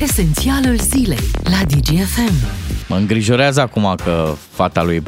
Esențialul 0.02 0.80
zilei 0.80 1.32
la 1.44 1.58
DGFM. 1.68 2.34
Mă 2.88 2.96
îngrijorează 2.96 3.62
acum 3.62 3.96
că 4.04 4.34
fata 4.52 4.84
lui, 4.84 5.04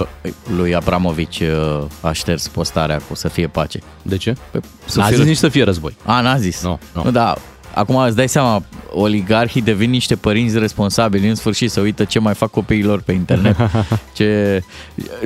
lui 0.55 0.75
Abramovici 0.75 1.39
uh, 1.39 1.83
a 2.01 2.11
șters 2.11 2.47
postarea 2.47 2.97
cu 3.07 3.15
să 3.15 3.27
fie 3.27 3.47
pace. 3.47 3.79
De 4.01 4.17
ce? 4.17 4.35
Pe, 4.51 4.59
N-a 4.95 5.05
fie- 5.05 5.15
zis 5.15 5.25
nici 5.25 5.37
să 5.37 5.49
fie 5.49 5.63
război. 5.63 5.95
A, 6.05 6.21
n-a 6.21 6.37
zis. 6.37 6.61
Nu, 6.63 6.79
nu. 6.93 7.03
nu 7.03 7.11
da, 7.11 7.35
acum 7.73 7.95
îți 7.95 8.15
dai 8.15 8.29
seama, 8.29 8.63
oligarhii 8.91 9.61
devin 9.61 9.89
niște 9.89 10.15
părinți 10.15 10.59
responsabili, 10.59 11.27
în 11.27 11.35
sfârșit 11.35 11.71
să 11.71 11.79
uită 11.79 12.03
ce 12.03 12.19
mai 12.19 12.33
fac 12.33 12.49
copiilor 12.49 13.01
pe 13.01 13.11
internet. 13.11 13.55
ce... 14.17 14.61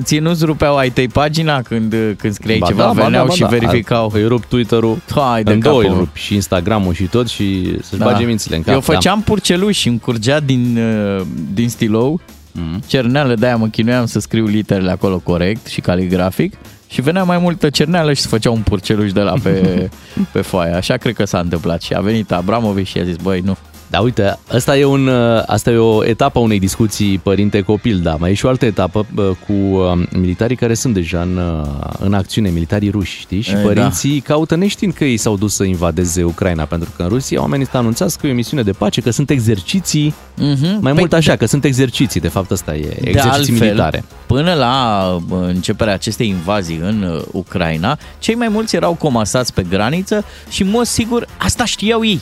Ție 0.03 0.19
nu-ți 0.19 0.45
rupeau 0.45 0.77
ai 0.77 0.89
tăi 0.89 1.07
pagina 1.07 1.62
când, 1.62 1.95
când 2.17 2.33
scriai 2.33 2.57
Ba 2.57 2.65
ceva, 2.67 2.81
da, 2.81 2.88
ba 2.88 3.03
veneau 3.03 3.21
da, 3.23 3.27
ba 3.29 3.33
și 3.33 3.39
da. 3.41 3.47
verificau. 3.47 4.12
Îi 4.13 4.27
rup 4.27 4.45
Twitter-ul 4.45 4.97
Hai 5.15 5.43
de 5.43 5.51
în 5.51 5.60
două, 5.60 5.81
capul 5.81 5.93
îi 5.93 5.99
rup 5.99 6.15
și 6.15 6.33
Instagram-ul 6.33 6.93
și 6.93 7.03
tot 7.03 7.27
și 7.27 7.77
să-și 7.81 7.99
Da. 7.99 8.05
bage 8.05 8.23
mințile 8.25 8.55
în 8.55 8.62
cap. 8.63 8.73
Eu 8.73 8.81
făceam 8.81 9.21
purceluși 9.21 9.79
și 9.79 9.88
îmi 9.88 9.99
curgea 9.99 10.39
din, 10.39 10.77
uh, 11.17 11.25
din 11.53 11.69
stilou 11.69 12.19
Mhm. 12.51 12.83
cerneală, 12.88 13.36
de-aia 13.36 13.55
mă 13.55 13.67
chinuiam 13.67 14.05
să 14.05 14.19
scriu 14.19 14.45
literele 14.45 14.91
acolo 14.91 15.19
corect 15.19 15.65
și 15.65 15.81
caligrafic 15.81 16.53
și 16.88 17.02
venea 17.02 17.23
mai 17.23 17.38
multă 17.38 17.69
cerneală 17.69 18.13
și 18.13 18.21
se 18.21 18.28
făcea 18.28 18.52
un 18.52 18.62
purceluș 18.62 19.12
de 19.12 19.21
la 19.21 19.34
pe, 19.43 19.89
pe 20.34 20.41
foaie. 20.41 20.73
Așa 20.73 20.97
cred 20.97 21.13
că 21.13 21.26
s-a 21.26 21.39
întâmplat 21.39 21.82
și 21.82 21.93
a 21.93 22.00
venit 22.00 22.32
Abramovic 22.32 22.88
și 22.88 23.00
a 23.00 23.04
zis, 23.04 23.15
băi, 23.15 23.39
nu, 23.39 23.58
Da, 23.89 24.00
uite, 24.00 24.38
asta 24.54 24.78
e, 24.78 24.86
un, 24.86 25.08
uh, 25.08 25.41
asta 25.45 25.71
e 25.71 25.76
o 25.78 26.06
etapă 26.06 26.38
a 26.39 26.41
unei 26.41 26.60
discuții 26.60 27.17
părinte-copil, 27.17 28.00
da. 28.00 28.15
Mai 28.19 28.32
e 28.32 28.34
și 28.34 28.45
o 28.45 28.50
altă 28.50 28.65
etapă 28.65 29.06
uh, 29.15 29.30
cu 29.47 29.54
uh, 29.54 30.04
militarii 30.12 30.56
care 30.56 30.73
sunt 30.73 30.93
deja 30.93 31.21
în, 31.21 31.38
uh, 31.38 31.89
în 32.00 32.13
acțiune, 32.13 32.50
militarii 32.50 32.89
ruși, 32.89 33.19
știi? 33.19 33.41
Și 33.41 33.52
E, 33.52 33.56
părinții 33.56 34.19
caută 34.19 34.56
neștiind 34.56 34.93
că 34.93 35.04
ei 35.06 35.17
s-au 35.17 35.38
dus 35.38 35.56
să 35.56 35.63
invadeze 35.63 36.23
Ucraina, 36.23 36.63
pentru 36.63 36.89
că 36.95 37.02
în 37.04 37.08
Rusia 37.10 37.39
oamenii 37.41 37.65
ăsta 37.65 37.78
anunțați 37.78 38.17
că 38.19 38.28
e 38.28 38.32
o 38.32 38.34
misiune 38.34 38.63
de 38.63 38.71
pace, 38.71 39.02
că 39.02 39.10
sunt 39.12 39.30
exerciții, 39.30 40.13
Mhm. 40.39 40.63
mai 40.63 40.80
Păi, 40.82 40.93
mult 40.93 41.13
așa, 41.13 41.36
că 41.36 41.45
sunt 41.45 41.63
exerciții, 41.63 42.19
de 42.19 42.28
fapt 42.28 42.52
asta 42.52 42.76
e, 42.76 42.80
De 42.80 42.88
exerciții 43.04 43.30
altfel, 43.30 43.56
militare. 43.67 44.04
până 44.26 44.54
la 44.54 45.06
uh, 45.30 45.38
începerea 45.47 45.93
acestei 45.93 46.28
invazii 46.28 46.80
în 46.84 47.02
uh, 47.15 47.21
Ucraina, 47.32 47.97
cei 48.19 48.36
mai 48.36 48.47
mulți 48.47 48.76
erau 48.76 48.93
comasați 48.93 49.54
pe 49.54 49.63
graniță 49.69 50.23
și, 50.50 50.62
în 50.62 50.69
mod 50.69 50.86
sigur, 50.86 51.28
asta 51.38 51.65
știau 51.65 52.06
ei. 52.06 52.21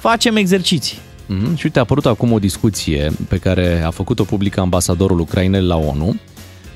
Facem 0.00 0.36
exerciții. 0.36 0.98
Mm-hmm. 0.98 1.54
Și 1.56 1.64
uite, 1.64 1.78
a 1.78 1.82
apărut 1.82 2.06
acum 2.06 2.32
o 2.32 2.38
discuție 2.38 3.12
pe 3.28 3.36
care 3.36 3.82
a 3.86 3.90
făcut-o 3.90 4.24
public 4.24 4.56
ambasadorul 4.58 5.20
Ucrainei 5.20 5.62
la 5.62 5.76
ONU. 5.76 6.14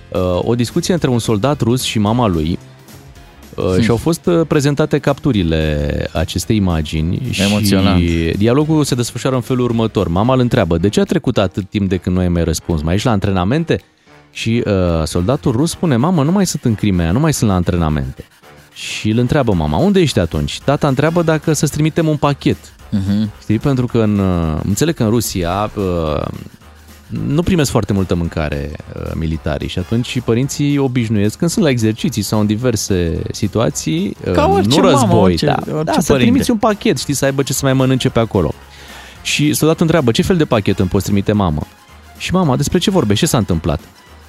Uh, 0.08 0.20
O 0.42 0.54
discuție 0.54 0.94
între 0.94 1.08
un 1.08 1.18
soldat 1.18 1.60
rus 1.60 1.82
și 1.82 1.98
mama 1.98 2.26
lui 2.26 2.58
uh, 3.54 3.80
și 3.82 3.90
au 3.90 3.96
fost 3.96 4.26
uh, 4.26 4.46
prezentate 4.48 4.98
capturile 4.98 5.88
acestei 6.12 6.56
imagini 6.56 7.20
Emoționant. 7.38 8.02
și 8.02 8.34
dialogul 8.36 8.84
se 8.84 8.94
desfășoară 8.94 9.36
în 9.36 9.42
felul 9.42 9.64
următor. 9.64 10.08
Mama 10.08 10.34
îl 10.34 10.40
întreabă, 10.40 10.78
de 10.78 10.88
ce 10.88 11.00
a 11.00 11.04
trecut 11.04 11.38
atât 11.38 11.70
timp 11.70 11.88
de 11.88 11.96
când 11.96 12.16
nu 12.16 12.20
ai 12.22 12.28
mai 12.28 12.44
răspuns? 12.44 12.82
Mai 12.82 12.94
ești 12.94 13.06
la 13.06 13.12
antrenamente? 13.12 13.80
Și 14.30 14.62
uh, 14.66 14.72
soldatul 15.04 15.52
rus 15.52 15.70
spune, 15.70 15.96
mamă, 15.96 16.22
nu 16.22 16.32
mai 16.32 16.46
sunt 16.46 16.64
în 16.64 16.74
Crimea, 16.74 17.10
nu 17.12 17.20
mai 17.20 17.32
sunt 17.32 17.50
la 17.50 17.56
antrenamente. 17.56 18.24
Și 18.72 19.10
îl 19.10 19.18
întreabă 19.18 19.52
mama, 19.52 19.76
unde 19.76 20.00
ești 20.00 20.18
atunci? 20.18 20.60
Tata 20.60 20.88
întreabă 20.88 21.22
dacă 21.22 21.52
să-ți 21.52 21.72
trimitem 21.72 22.08
un 22.08 22.16
pachet. 22.16 22.56
Uh-huh. 22.98 23.40
Știi? 23.40 23.58
Pentru 23.58 23.86
că 23.86 23.98
în, 23.98 24.18
uh, 24.18 24.60
înțeleg 24.64 24.94
că 24.94 25.02
în 25.02 25.08
Rusia 25.10 25.70
uh, 25.74 26.22
nu 27.08 27.42
primesc 27.42 27.70
foarte 27.70 27.92
multă 27.92 28.14
mâncare 28.14 28.70
uh, 28.96 29.10
militarii 29.14 29.68
și 29.68 29.78
atunci 29.78 30.06
și 30.06 30.20
părinții 30.20 30.78
obișnuiesc 30.78 31.38
când 31.38 31.50
sunt 31.50 31.64
la 31.64 31.70
exerciții 31.70 32.22
sau 32.22 32.40
în 32.40 32.46
diverse 32.46 33.22
situații, 33.32 34.16
uh, 34.26 34.32
Ca 34.32 34.46
orice 34.46 34.80
nu 34.80 34.84
mamă, 34.84 34.90
război, 34.90 35.20
orice- 35.22 35.46
da, 35.46 35.56
orice 35.66 35.82
da, 35.84 35.92
să 35.92 36.12
părinte. 36.12 36.30
trimiți 36.30 36.50
un 36.50 36.56
pachet, 36.56 36.98
știi, 36.98 37.14
să 37.14 37.24
aibă 37.24 37.42
ce 37.42 37.52
să 37.52 37.60
mai 37.64 37.72
mănânce 37.72 38.08
pe 38.08 38.18
acolo. 38.18 38.52
Și 39.22 39.52
soldatul 39.54 39.82
întreabă, 39.82 40.10
ce 40.10 40.22
fel 40.22 40.36
de 40.36 40.44
pachet 40.44 40.78
îmi 40.78 40.88
poți 40.88 41.04
trimite, 41.04 41.32
mamă? 41.32 41.62
Și 42.18 42.32
mama, 42.32 42.56
despre 42.56 42.78
ce 42.78 42.90
vorbești? 42.90 43.24
Ce 43.24 43.30
s-a 43.30 43.38
întâmplat? 43.38 43.80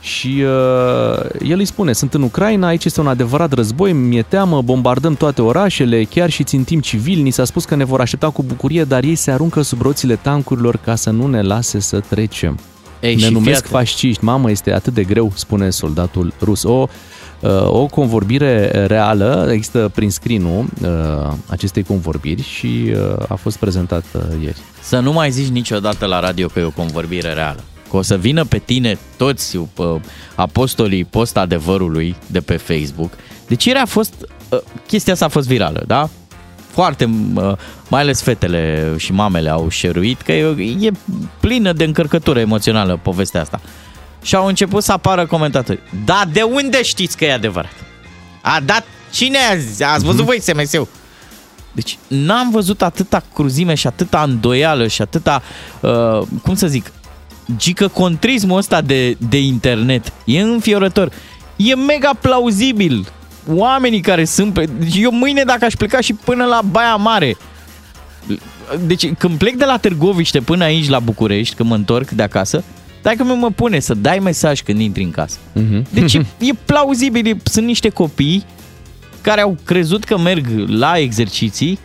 Și 0.06 0.44
uh, 0.44 1.48
el 1.48 1.60
îi 1.60 1.65
spune, 1.65 1.94
sunt 1.94 2.13
în 2.13 2.22
Ucraina, 2.22 2.68
aici 2.68 2.86
este 2.86 3.00
un 3.00 3.08
adevărat 3.08 3.54
război, 3.54 3.94
mi-e 3.94 4.22
teamă, 4.22 4.62
bombardăm 4.62 5.15
toate 5.15 5.41
orașele, 5.41 6.04
chiar 6.04 6.30
și 6.30 6.44
țintim 6.44 6.80
civili, 6.80 7.22
ni 7.22 7.32
s-a 7.32 7.46
spus 7.46 7.65
că 7.65 7.76
ne 7.76 7.84
vor 7.84 8.02
aștepta 8.02 8.30
cu 8.30 8.44
bucurie, 8.44 8.84
dar 8.84 9.04
ei 9.04 9.15
se 9.15 9.32
aruncă 9.32 9.62
sub 9.62 9.82
roțile 9.82 10.15
tancurilor 10.15 10.78
ca 10.78 10.96
să 10.96 11.10
nu 11.10 11.28
ne 11.28 11.41
lase 11.41 11.80
să 11.80 12.00
trecem. 12.00 12.60
Ei, 13.00 13.15
ne 13.15 13.22
și 13.22 13.32
numesc 13.32 13.46
fii 13.46 13.58
atent. 13.58 13.72
fasciști, 13.72 14.24
mamă, 14.24 14.52
este 14.52 14.74
atât 14.74 14.94
de 14.94 15.04
greu, 15.04 15.32
spune 15.36 15.70
soldatul 15.70 16.34
rus. 16.41 16.63
O, 16.63 16.88
uh, 17.39 17.68
o 17.68 17.86
convorbire 17.86 18.86
reală 18.88 19.50
există 19.52 19.91
prin 19.96 20.10
screen-ul 20.10 20.65
uh, 20.82 21.34
acestei 21.48 21.84
convorbiri 21.84 22.44
și 22.44 22.94
uh, 22.94 23.26
a 23.28 23.36
fost 23.36 23.58
prezentată 23.58 24.38
ieri. 24.41 24.58
Să 24.82 25.00
nu 25.00 25.12
mai 25.12 25.32
zici 25.32 25.50
niciodată 25.50 26.06
la 26.06 26.20
radio 26.20 26.48
că 26.48 26.60
e 26.60 26.63
o 26.63 26.70
convorbire 26.70 27.34
reală. 27.34 27.63
Că 27.89 27.98
o 27.98 28.02
să 28.02 28.17
vină 28.17 28.45
pe 28.45 28.58
tine 28.58 28.98
toți 29.17 29.58
uh, 29.58 29.65
apostolii 30.36 31.06
post-adevărului 31.06 32.15
de 32.28 32.41
pe 32.41 32.58
Facebook. 32.58 33.12
Deci 33.48 33.65
ieri 33.65 33.80
a 33.80 33.86
fost, 33.86 34.13
uh, 34.50 34.60
chestia 34.88 35.13
asta 35.13 35.26
a 35.26 35.30
fost 35.30 35.48
virală, 35.48 35.84
da? 35.88 36.10
Foarte, 36.71 37.10
uh, 37.36 37.54
mai 37.88 38.02
ales 38.02 38.21
fetele 38.21 38.93
și 38.98 39.12
mamele 39.12 39.50
au 39.50 39.69
șeruit 39.69 40.21
că 40.21 40.32
e, 40.32 40.56
e 40.80 40.91
plină 41.39 41.74
de 41.74 41.84
încărcătură 41.84 42.39
emoțională 42.39 43.00
povestea 43.04 43.41
asta. 43.41 43.62
Și 44.21 44.36
au 44.36 44.45
început 44.45 44.84
să 44.84 44.91
apară 44.91 45.26
comentatori. 45.26 45.80
Da, 46.06 46.24
de 46.32 46.41
unde 46.41 46.84
știți 46.84 47.17
că 47.17 47.26
e 47.26 47.34
adevărat? 47.34 47.74
A 48.41 48.60
dat 48.65 48.86
cine 49.12 49.38
azi? 49.52 49.84
Ați 49.84 50.06
văzut 50.06 50.26
voi 50.26 50.41
SMS-ul? 50.41 50.88
Deci 51.71 51.98
n-am 52.08 52.52
văzut 52.52 52.82
atâta 52.82 53.24
cruzime 53.34 53.74
și 53.74 53.88
atâta 53.88 54.21
îndoială 54.21 54.88
și 54.88 55.02
atâta, 55.02 55.41
uh, 55.80 56.21
cum 56.43 56.56
să 56.56 56.67
zic, 56.67 56.91
gică 57.58 57.88
contrismul 57.88 58.58
ăsta 58.58 58.82
de, 58.82 59.18
de 59.30 59.40
internet. 59.40 60.14
E 60.26 60.42
înfiorător. 60.42 61.12
E 61.56 61.76
mega 61.76 62.12
plauzibil. 62.22 63.08
Oamenii 63.50 64.02
care 64.02 64.26
sunt 64.26 64.54
pe... 64.54 64.68
Deci 64.80 64.96
eu 64.96 65.12
mâine 65.12 65.44
dacă 65.44 65.66
aș 65.66 65.74
pleca 65.74 66.00
și 66.00 66.14
până 66.14 66.46
la 66.46 66.62
Baia 66.72 66.96
Mare, 66.96 67.38
deci 68.86 69.14
când 69.14 69.38
plec 69.38 69.56
de 69.56 69.66
la 69.66 69.78
Târgoviște 69.78 70.40
până 70.40 70.64
aici 70.64 70.90
la 70.90 71.00
București, 71.00 71.56
când 71.56 71.70
mă 71.70 71.76
întorc 71.76 72.10
de 72.10 72.24
acasă, 72.24 72.64
dacă 73.02 73.24
mi 73.24 73.36
mă 73.36 73.50
pune 73.50 73.80
să 73.80 73.94
dai 73.94 74.20
mesaj 74.20 74.62
când 74.62 74.80
intri 74.80 75.04
în 75.04 75.12
casă. 75.12 75.38
Deci 75.90 76.14
e, 76.14 76.26
e 76.50 76.52
plauzibil, 76.66 77.28
e- 77.28 77.38
sunt 77.44 77.66
niște 77.66 77.90
copii 77.90 78.46
care 79.22 79.42
au 79.42 79.58
crezut 79.64 80.04
că 80.04 80.18
merg 80.18 80.48
la 80.68 80.98
exerciții 80.98 81.80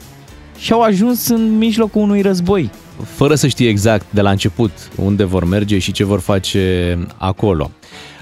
și 0.59 0.73
au 0.73 0.81
ajuns 0.81 1.29
în 1.29 1.57
mijlocul 1.59 2.03
unui 2.03 2.21
război. 2.21 2.71
Fără 3.05 3.35
să 3.35 3.47
știe 3.47 3.69
exact 3.69 4.07
de 4.11 4.21
la 4.21 4.31
început 4.31 4.71
unde 4.95 5.25
vor 5.25 5.45
merge 5.45 5.79
și 5.79 5.93
ce 5.93 6.05
vor 6.05 6.21
face 6.21 6.99
acolo. 7.17 7.71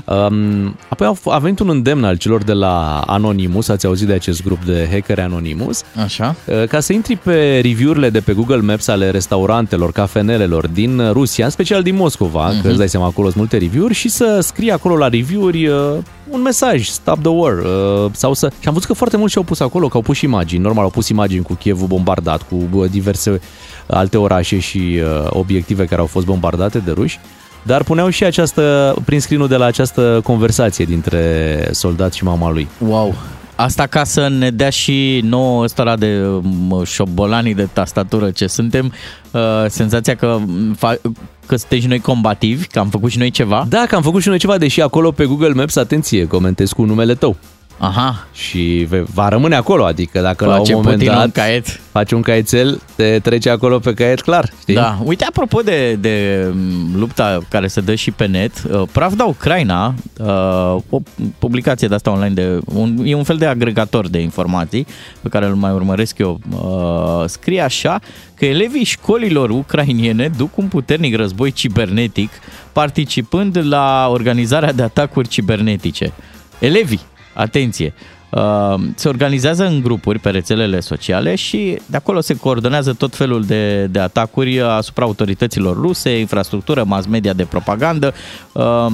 Um, 0.05 0.77
apoi 0.89 1.07
a 1.07 1.13
f- 1.13 1.35
a 1.35 1.39
venit 1.39 1.59
un 1.59 1.69
îndemn 1.69 2.05
al 2.05 2.17
celor 2.17 2.43
de 2.43 2.53
la 2.53 3.01
Anonymous, 3.07 3.69
ați 3.69 3.87
auzit 3.87 4.07
de 4.07 4.13
acest 4.13 4.43
grup 4.43 4.65
de 4.65 4.89
hackeri 4.91 5.21
Anonymous, 5.21 5.83
Așa. 6.03 6.37
uh, 6.45 6.65
ca 6.69 6.81
să 6.81 6.93
intri 6.93 7.17
pe 7.17 7.61
review-urile 7.63 8.11
de 8.11 8.21
pe 8.21 8.33
Google 8.33 8.61
Maps 8.61 8.89
ale 8.89 9.11
restaurantelor, 9.11 9.93
cafenelelor 9.93 10.67
din 10.67 11.11
Rusia, 11.13 11.45
în 11.45 11.51
special 11.51 11.83
din 11.83 11.95
Moscova, 11.95 12.51
uh-huh. 12.51 12.63
că 12.63 12.69
îți 12.69 12.79
dai 12.79 12.89
seama 12.89 13.07
acolo 13.07 13.27
sunt 13.27 13.39
multe 13.39 13.57
review-uri, 13.57 13.95
și 13.95 14.09
să 14.09 14.39
scrii 14.43 14.71
acolo 14.73 14.97
la 14.97 15.09
review-uri 15.09 15.67
uh, 15.67 15.77
un 16.31 16.43
mesaj, 16.43 16.87
stop 16.87 17.19
the 17.19 17.31
war, 17.31 17.59
uh, 17.59 18.11
sau 18.13 18.35
să... 18.35 18.53
Și 18.61 18.69
am 18.69 18.73
văzut 18.73 18.89
că 18.89 18.95
foarte 18.95 19.17
mulți 19.17 19.33
și-au 19.33 19.45
pus 19.45 19.61
acolo, 19.61 19.89
că 19.89 19.97
au 19.97 20.03
pus 20.03 20.17
și 20.17 20.25
imagini, 20.25 20.63
normal 20.63 20.85
au 20.85 20.91
pus 20.91 21.09
imagini 21.09 21.43
cu 21.43 21.55
Kievul 21.55 21.87
bombardat, 21.87 22.43
cu 22.43 22.69
uh, 22.73 22.91
diverse 22.91 23.41
alte 23.87 24.17
orașe 24.19 24.59
și 24.59 24.79
uh, 24.79 25.27
obiective 25.31 25.85
care 25.85 26.01
au 26.01 26.07
fost 26.07 26.27
bombardate 26.27 26.79
de 26.79 26.91
ruși, 26.91 27.21
dar 27.69 27.83
puneau 27.83 28.09
și 28.09 28.25
această, 28.25 28.95
prin 29.05 29.21
screen 29.21 29.47
de 29.49 29.57
la 29.57 29.65
această 29.65 30.21
conversație 30.25 30.85
dintre 30.85 31.69
soldat 31.73 32.13
și 32.13 32.25
mama 32.25 32.51
lui. 32.51 32.69
Wow. 32.79 33.15
Asta 33.55 33.87
ca 33.87 34.05
să 34.05 34.29
ne 34.29 34.51
dea 34.51 34.71
și 34.71 35.21
nouă 35.25 35.65
ăsta 35.65 35.97
de 35.97 36.21
mă, 36.69 36.85
șobolanii 36.85 37.55
de 37.55 37.69
tastatură 37.73 38.31
ce 38.31 38.47
suntem, 38.47 38.93
uh, 39.31 39.41
senzația 39.69 40.15
că, 40.15 40.39
fa- 40.77 41.01
că 41.47 41.57
suntem 41.57 41.81
și 41.81 41.87
noi 41.87 41.99
combativi, 41.99 42.67
că 42.67 42.79
am 42.79 42.89
făcut 42.89 43.11
și 43.11 43.19
noi 43.19 43.31
ceva. 43.31 43.67
Da, 43.69 43.85
că 43.89 43.95
am 43.95 44.03
făcut 44.03 44.23
și 44.23 44.29
noi 44.29 44.39
ceva, 44.39 44.59
deși 44.59 44.81
acolo 44.81 45.11
pe 45.11 45.25
Google 45.25 45.53
Maps, 45.53 45.77
atenție, 45.77 46.27
comentezi 46.27 46.75
cu 46.75 46.85
numele 46.85 47.15
tău. 47.15 47.37
Aha. 47.79 48.27
Și 48.33 48.87
ve- 48.89 49.05
va 49.15 49.29
rămâne 49.29 49.55
acolo, 49.55 49.85
adică 49.85 50.21
dacă 50.21 50.45
Face 50.45 50.57
la 50.73 50.77
un 50.77 50.83
moment 50.83 50.99
Putin 50.99 51.15
dat 51.15 51.25
un 51.25 51.31
caiet. 51.31 51.81
faci 51.93 52.13
un 52.13 52.23
caietel, 52.23 52.81
te 52.97 53.19
trece 53.19 53.51
acolo 53.51 53.79
pe 53.79 53.95
caiet 53.95 54.21
clar, 54.21 54.51
știi? 54.61 54.75
Da, 54.75 54.99
uite, 55.05 55.25
apropo 55.25 55.61
de, 55.61 55.95
de 55.95 56.47
m, 56.55 56.99
lupta 56.99 57.39
care 57.51 57.67
se 57.67 57.81
dă 57.81 57.95
și 57.95 58.11
pe 58.11 58.27
net, 58.27 58.63
uh, 58.73 58.83
Pravda 58.93 59.25
Ucraina, 59.25 59.95
uh, 60.21 60.77
o 60.91 61.01
publicație 61.39 61.89
de 61.89 61.95
asta 61.95 62.11
online, 62.11 62.35
de, 62.35 62.59
un, 62.65 62.97
e 63.05 63.15
un 63.15 63.25
fel 63.25 63.37
de 63.37 63.47
agregator 63.47 64.09
de 64.09 64.19
informații 64.21 64.87
pe 65.23 65.29
care 65.29 65.47
îl 65.47 65.55
mai 65.55 65.71
urmăresc 65.73 66.19
eu, 66.19 66.41
uh, 66.51 67.25
scrie 67.27 67.61
așa 67.61 68.01
că 68.35 68.45
elevii 68.45 68.85
școlilor 68.85 69.51
ucrainiene 69.51 70.31
duc 70.37 70.57
un 70.57 70.67
puternic 70.67 71.17
război 71.17 71.53
cibernetic 71.53 72.31
participând 72.73 73.59
la 73.69 74.09
organizarea 74.11 74.73
de 74.73 74.83
atacuri 74.83 75.29
cibernetice. 75.29 76.13
Elevii, 76.59 77.01
atenție! 77.39 77.95
Uh, 78.31 78.75
se 78.95 79.09
organizează 79.09 79.67
în 79.67 79.81
grupuri 79.83 80.19
pe 80.19 80.31
rețelele 80.31 80.81
sociale 80.81 81.35
și 81.35 81.79
de 81.87 81.97
acolo 81.97 82.21
se 82.21 82.37
coordonează 82.37 82.93
tot 82.93 83.17
felul 83.17 83.45
de, 83.45 83.85
de 83.85 83.99
atacuri 83.99 84.61
asupra 84.61 85.05
autorităților 85.05 85.77
ruse, 85.77 86.19
infrastructură, 86.19 86.85
mass 86.85 87.07
media 87.07 87.33
de 87.33 87.45
propagandă. 87.45 88.15
Uh, 88.53 88.87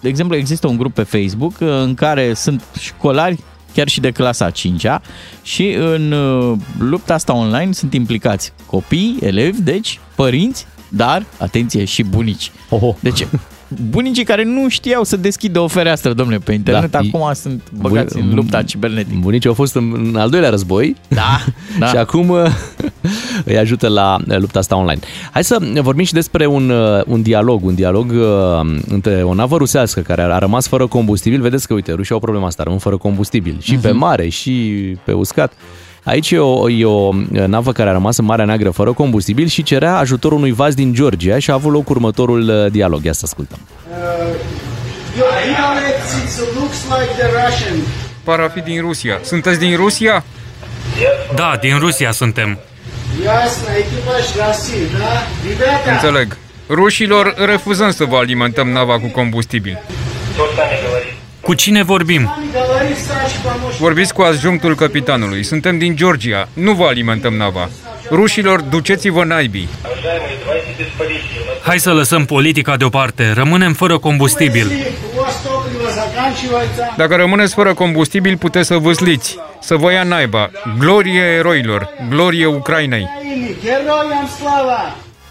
De 0.00 0.08
exemplu, 0.08 0.36
există 0.36 0.66
un 0.66 0.76
grup 0.76 0.94
pe 0.94 1.02
Facebook 1.02 1.52
uh, 1.60 1.68
în 1.68 1.94
care 1.94 2.34
sunt 2.34 2.64
școlari 2.78 3.38
chiar 3.74 3.88
și 3.88 4.00
de 4.00 4.10
clasa 4.10 4.50
5-a 4.50 5.02
și 5.42 5.72
în 5.72 6.12
uh, 6.12 6.58
lupta 6.78 7.14
asta 7.14 7.34
online 7.34 7.72
sunt 7.72 7.94
implicați 7.94 8.52
copii, 8.66 9.16
elevi, 9.20 9.60
deci 9.60 10.00
părinți, 10.14 10.66
dar, 10.88 11.24
atenție, 11.38 11.84
și 11.84 12.02
bunici. 12.02 12.52
Oho. 12.68 12.96
Deci, 13.00 13.26
bunicii 13.90 14.24
care 14.24 14.44
nu 14.44 14.68
știau 14.68 15.04
să 15.04 15.16
deschidă 15.16 15.60
o 15.60 15.66
fereastră, 15.66 16.12
domnule, 16.12 16.38
pe 16.38 16.52
internet, 16.52 16.90
Da. 16.90 16.98
acum 16.98 17.32
sunt 17.34 17.62
băgați 17.80 18.16
Bun- 18.18 18.22
în 18.22 18.34
lupta 18.34 18.62
cibernetică. 18.62 19.16
Bunicii 19.20 19.48
au 19.48 19.54
fost 19.54 19.74
în, 19.74 19.92
în 20.12 20.16
al 20.16 20.30
doilea 20.30 20.50
război 20.50 20.96
Da, 21.08 21.40
da. 21.78 21.86
și 21.86 21.96
acum 21.96 22.28
uh, 22.28 22.44
îi 23.44 23.58
ajută 23.58 23.88
la 23.88 24.16
uh, 24.28 24.36
lupta 24.38 24.58
asta 24.58 24.76
online. 24.76 25.00
Hai 25.32 25.44
să 25.44 25.58
vorbim 25.80 26.04
și 26.04 26.12
despre 26.12 26.46
un, 26.46 26.70
uh, 26.70 27.02
un 27.06 27.22
dialog, 27.22 27.64
un 27.64 27.74
dialog 27.74 28.10
uh, 28.10 28.74
între 28.88 29.22
o 29.22 29.34
navă 29.34 29.56
rusească 29.56 30.00
care 30.00 30.22
a 30.22 30.38
rămas 30.38 30.68
fără 30.68 30.86
combustibil. 30.86 31.40
Vedeți 31.40 31.66
că, 31.66 31.74
uite, 31.74 31.92
rușii 31.92 32.14
au 32.14 32.20
problema 32.20 32.46
asta, 32.46 32.62
rămân 32.62 32.78
fără 32.78 32.96
combustibil 32.96 33.56
și 33.60 33.72
Mhm. 33.72 33.80
pe 33.82 33.90
mare 33.90 34.28
și 34.28 34.52
pe 35.04 35.12
uscat. 35.12 35.52
Aici 36.04 36.30
e 36.30 36.38
o, 36.38 36.70
e 36.70 36.84
o 36.84 37.12
navă 37.46 37.72
care 37.72 37.88
a 37.88 37.92
rămas 37.92 38.16
în 38.16 38.24
Marea 38.24 38.44
Neagră 38.44 38.70
fără 38.70 38.92
combustibil 38.92 39.46
și 39.46 39.62
cerea 39.62 39.96
ajutorul 39.96 40.38
unui 40.38 40.52
vas 40.52 40.74
din 40.74 40.94
Georgia 40.94 41.38
și 41.38 41.50
a 41.50 41.54
avut 41.54 41.72
loc 41.72 41.88
următorul 41.88 42.48
uh, 42.48 42.70
dialog. 42.70 43.04
Ia 43.04 43.12
să 43.12 43.20
ascultăm. 43.24 43.58
Par 48.24 48.40
a 48.40 48.48
fi 48.48 48.60
din 48.60 48.80
Rusia. 48.80 49.18
Sunteți 49.22 49.58
din 49.58 49.76
Rusia? 49.76 50.24
Da, 51.34 51.58
din 51.60 51.78
Rusia 51.78 52.10
suntem. 52.12 52.58
Înțeleg. 55.92 56.36
Rușilor 56.68 57.34
refuzăm 57.46 57.90
să 57.90 58.04
vă 58.04 58.16
alimentăm 58.16 58.68
nava 58.68 58.98
cu 58.98 59.06
combustibil. 59.06 59.78
Cu 61.52 61.58
cine 61.58 61.82
vorbim? 61.82 62.34
Vorbiți 63.78 64.14
cu 64.14 64.22
adjunctul 64.22 64.74
capitanului. 64.74 65.42
Suntem 65.42 65.78
din 65.78 65.96
Georgia. 65.96 66.48
Nu 66.52 66.72
vă 66.72 66.84
alimentăm 66.84 67.34
nava. 67.34 67.68
Rușilor, 68.10 68.60
duceți-vă 68.60 69.24
naibii. 69.24 69.68
Hai 71.62 71.78
să 71.78 71.92
lăsăm 71.92 72.24
politica 72.24 72.76
deoparte. 72.76 73.32
Rămânem 73.32 73.72
fără 73.72 73.98
combustibil. 73.98 74.72
Dacă 76.96 77.16
rămâneți 77.16 77.54
fără 77.54 77.74
combustibil, 77.74 78.36
puteți 78.36 78.66
să 78.66 78.76
vâsliți. 78.76 79.38
Să 79.60 79.74
vă 79.74 79.92
ia 79.92 80.02
naiba. 80.02 80.50
Glorie 80.78 81.22
eroilor. 81.22 81.88
Glorie 82.08 82.46
Ucrainei. 82.46 83.08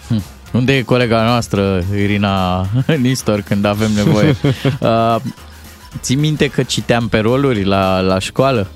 Hm. 0.07 0.23
Unde 0.51 0.75
e 0.75 0.81
colega 0.81 1.23
noastră, 1.23 1.83
Irina 1.95 2.65
Nistor, 3.01 3.41
când 3.41 3.65
avem 3.65 3.91
nevoie? 3.91 4.35
Uh, 4.79 5.15
ții 5.99 6.15
minte 6.15 6.47
că 6.47 6.63
citeam 6.63 7.07
pe 7.07 7.19
roluri 7.19 7.63
la, 7.63 7.99
la 7.99 8.19
școală? 8.19 8.67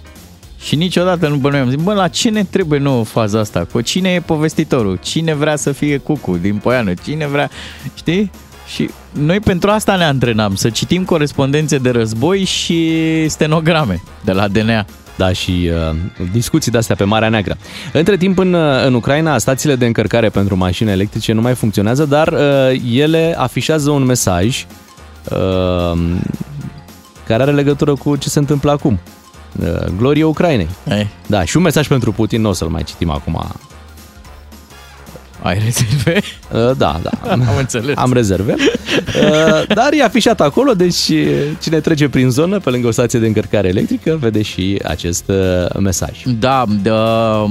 Și 0.61 0.75
niciodată 0.75 1.27
nu 1.27 1.35
bănuiam. 1.35 1.69
Zic, 1.69 1.79
bă, 1.79 1.93
la 1.93 2.07
ce 2.07 2.29
ne 2.29 2.43
trebuie 2.43 2.79
nouă 2.79 3.03
faza 3.03 3.39
asta? 3.39 3.67
Cu 3.71 3.81
cine 3.81 4.09
e 4.09 4.19
povestitorul? 4.19 4.99
Cine 5.01 5.33
vrea 5.33 5.55
să 5.55 5.71
fie 5.71 5.97
cucu 5.97 6.37
din 6.37 6.55
Poiană? 6.55 6.93
Cine 7.03 7.27
vrea... 7.27 7.49
Știi? 7.95 8.31
Și 8.67 8.89
noi 9.11 9.39
pentru 9.39 9.69
asta 9.69 9.95
ne 9.95 10.03
antrenam, 10.03 10.55
să 10.55 10.69
citim 10.69 11.03
corespondențe 11.03 11.77
de 11.77 11.89
război 11.89 12.43
și 12.43 12.99
stenograme 13.27 14.03
de 14.23 14.31
la 14.31 14.47
DNA. 14.47 14.85
Da, 15.17 15.31
și 15.31 15.69
uh, 15.89 15.95
discuții 16.31 16.71
de-astea 16.71 16.95
pe 16.95 17.03
Marea 17.03 17.29
Neagră. 17.29 17.57
Între 17.93 18.17
timp, 18.17 18.37
în, 18.37 18.53
uh, 18.53 18.85
în 18.85 18.93
Ucraina, 18.93 19.37
stațiile 19.37 19.75
de 19.75 19.85
încărcare 19.85 20.29
pentru 20.29 20.55
mașini 20.55 20.91
electrice 20.91 21.33
nu 21.33 21.41
mai 21.41 21.53
funcționează, 21.53 22.05
dar 22.05 22.27
uh, 22.27 22.81
ele 22.91 23.35
afișează 23.37 23.89
un 23.89 24.03
mesaj 24.03 24.65
uh, 25.31 25.99
care 27.27 27.41
are 27.41 27.51
legătură 27.51 27.95
cu 27.95 28.15
ce 28.15 28.29
se 28.29 28.39
întâmplă 28.39 28.71
acum. 28.71 28.99
Uh, 29.59 29.85
Glorie 29.97 30.23
Ucrainei. 30.23 30.69
Ei. 30.89 31.07
Da, 31.27 31.43
și 31.43 31.57
un 31.57 31.63
mesaj 31.63 31.87
pentru 31.87 32.11
Putin, 32.11 32.41
nu 32.41 32.49
o 32.49 32.53
să-l 32.53 32.67
mai 32.67 32.83
citim 32.83 33.09
acum. 33.09 33.45
Ai 35.45 35.61
rezerve? 35.63 36.21
Uh, 36.51 36.77
da, 36.77 36.99
da. 37.03 37.11
Am 37.31 37.57
înțeles. 37.57 37.95
Am 37.97 38.13
rezerve. 38.13 38.55
Uh, 38.57 39.67
dar 39.67 39.93
e 39.93 40.03
afișat 40.03 40.41
acolo, 40.41 40.73
deci 40.73 41.07
uh, 41.09 41.27
cine 41.61 41.79
trece 41.79 42.09
prin 42.09 42.29
zonă, 42.29 42.59
pe 42.59 42.69
lângă 42.69 42.87
o 42.87 42.91
stație 42.91 43.19
de 43.19 43.27
încărcare 43.27 43.67
electrică, 43.67 44.17
vede 44.19 44.41
și 44.41 44.81
acest 44.83 45.23
uh, 45.27 45.79
mesaj. 45.79 46.21
Da, 46.39 46.63
de, 46.81 46.89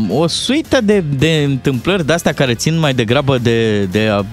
o 0.08 0.26
suită 0.26 0.80
de, 0.80 1.04
de 1.18 1.44
întâmplări 1.46 2.06
de-astea 2.06 2.32
care 2.32 2.54
țin 2.54 2.78
mai 2.78 2.94
degrabă 2.94 3.38
de, 3.38 3.84
de 3.84 4.08
a, 4.08 4.24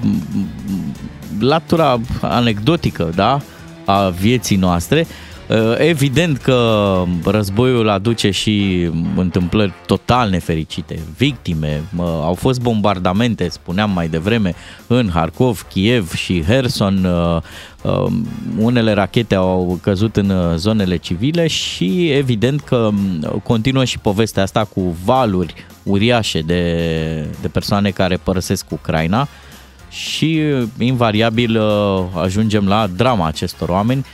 latura 1.39 1.99
anecdotică, 2.21 3.11
da, 3.15 3.41
a 3.85 4.09
vieții 4.09 4.55
noastre. 4.55 5.07
Uh, 5.51 5.75
Evident 5.77 6.37
că 6.37 7.03
războiul 7.25 7.89
aduce 7.89 8.29
și 8.29 8.87
întâmplări 9.15 9.73
total 9.85 10.29
nefericite, 10.29 10.99
victime, 11.17 11.83
mă, 11.89 12.21
au 12.23 12.33
fost 12.33 12.61
bombardamente, 12.61 13.49
spuneam 13.49 13.91
mai 13.91 14.07
devreme, 14.07 14.55
în 14.87 15.09
Harkov, 15.13 15.65
Kiev 15.69 16.13
și 16.13 16.43
Herson, 16.43 17.03
uh, 17.03 17.41
uh, 17.81 18.11
unele 18.57 18.93
rachete 18.93 19.35
au 19.35 19.79
căzut 19.81 20.15
în 20.15 20.29
uh, 20.29 20.55
zonele 20.55 20.97
civile 20.97 21.47
și 21.47 22.09
evident 22.11 22.61
că 22.61 22.75
um, 22.75 23.41
continuă 23.43 23.83
și 23.83 23.99
povestea 23.99 24.43
asta 24.43 24.63
cu 24.63 24.95
valuri 25.05 25.53
uriașe 25.83 26.39
de, 26.39 26.73
de 27.41 27.47
persoane 27.47 27.89
care 27.89 28.17
părăsesc 28.23 28.65
Ucraina 28.71 29.27
și 29.89 30.41
uh, 30.53 30.63
invariabil 30.77 31.59
uh, 31.59 32.03
ajungem 32.21 32.67
la 32.67 32.87
drama 32.87 33.27
acestor 33.27 33.69
oameni 33.69 34.05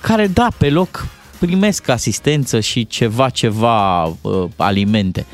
care, 0.00 0.26
da, 0.26 0.48
pe 0.58 0.70
loc 0.70 1.06
primesc 1.38 1.88
asistență 1.88 2.60
și 2.60 2.86
ceva, 2.86 3.28
ceva 3.30 4.04
uh, 4.04 4.14
alimente. 4.56 5.26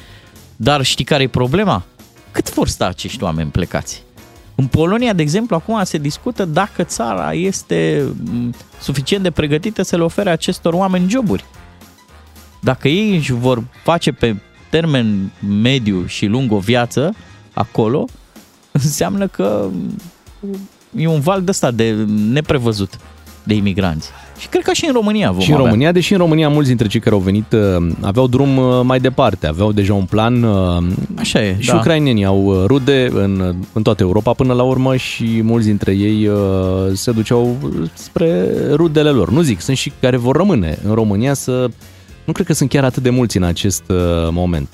Dar 0.56 0.82
știi 0.82 1.04
care 1.04 1.22
e 1.22 1.28
problema? 1.28 1.84
Cât 2.30 2.54
vor 2.54 2.68
sta 2.68 2.86
acești 2.86 3.22
oameni 3.22 3.50
plecați? 3.50 4.02
În 4.54 4.66
Polonia, 4.66 5.12
de 5.12 5.22
exemplu, 5.22 5.56
acum 5.56 5.84
se 5.84 5.98
discută 5.98 6.44
dacă 6.44 6.82
țara 6.82 7.32
este 7.32 8.08
m, 8.24 8.54
suficient 8.80 9.22
de 9.22 9.30
pregătită 9.30 9.82
să 9.82 9.96
le 9.96 10.02
ofere 10.02 10.30
acestor 10.30 10.72
oameni 10.72 11.10
joburi. 11.10 11.44
Dacă 12.60 12.88
ei 12.88 13.16
își 13.16 13.32
vor 13.32 13.64
face 13.82 14.12
pe 14.12 14.36
termen 14.70 15.32
mediu 15.48 16.06
și 16.06 16.26
lung 16.26 16.52
o 16.52 16.58
viață 16.58 17.14
acolo, 17.52 18.04
înseamnă 18.72 19.26
că 19.26 19.68
e 20.96 21.06
un 21.06 21.20
val 21.20 21.42
de 21.42 21.50
ăsta 21.50 21.70
de 21.70 21.92
neprevăzut 22.08 22.98
de 23.42 23.54
imigranți. 23.54 24.10
Și 24.44 24.50
cred 24.50 24.62
că 24.62 24.72
și 24.72 24.86
în 24.86 24.92
România 24.92 25.30
vom 25.30 25.40
și 25.40 25.48
în 25.48 25.54
avea. 25.54 25.66
România, 25.66 25.92
deși 25.92 26.12
în 26.12 26.18
România 26.18 26.48
mulți 26.48 26.68
dintre 26.68 26.86
cei 26.86 27.00
care 27.00 27.14
au 27.14 27.20
venit 27.20 27.52
uh, 27.52 27.86
aveau 28.00 28.26
drum 28.26 28.56
uh, 28.56 28.80
mai 28.82 29.00
departe, 29.00 29.46
aveau 29.46 29.72
deja 29.72 29.94
un 29.94 30.04
plan. 30.04 30.42
uh, 30.42 30.82
Așa 31.18 31.44
e, 31.44 31.56
Și 31.58 31.68
da. 31.68 31.76
ucrainenii 31.76 32.24
au 32.24 32.44
uh, 32.44 32.64
rude 32.66 33.08
în, 33.12 33.54
în 33.72 33.82
toată 33.82 34.02
Europa 34.02 34.32
până 34.32 34.52
la 34.52 34.62
urmă 34.62 34.96
și 34.96 35.40
mulți 35.42 35.66
dintre 35.66 35.92
ei 35.92 36.26
uh, 36.26 36.36
se 36.92 37.10
duceau 37.10 37.56
spre 37.94 38.46
rudele 38.72 39.10
lor. 39.10 39.30
Nu 39.30 39.40
zic, 39.40 39.60
sunt 39.60 39.76
și 39.76 39.92
care 40.00 40.16
vor 40.16 40.36
rămâne 40.36 40.78
în 40.88 40.94
România 40.94 41.34
să... 41.34 41.68
Nu 42.24 42.32
cred 42.32 42.46
că 42.46 42.52
sunt 42.52 42.68
chiar 42.68 42.84
atât 42.84 43.02
de 43.02 43.10
mulți 43.10 43.36
în 43.36 43.42
acest 43.42 43.82
uh, 43.88 43.96
moment. 44.30 44.68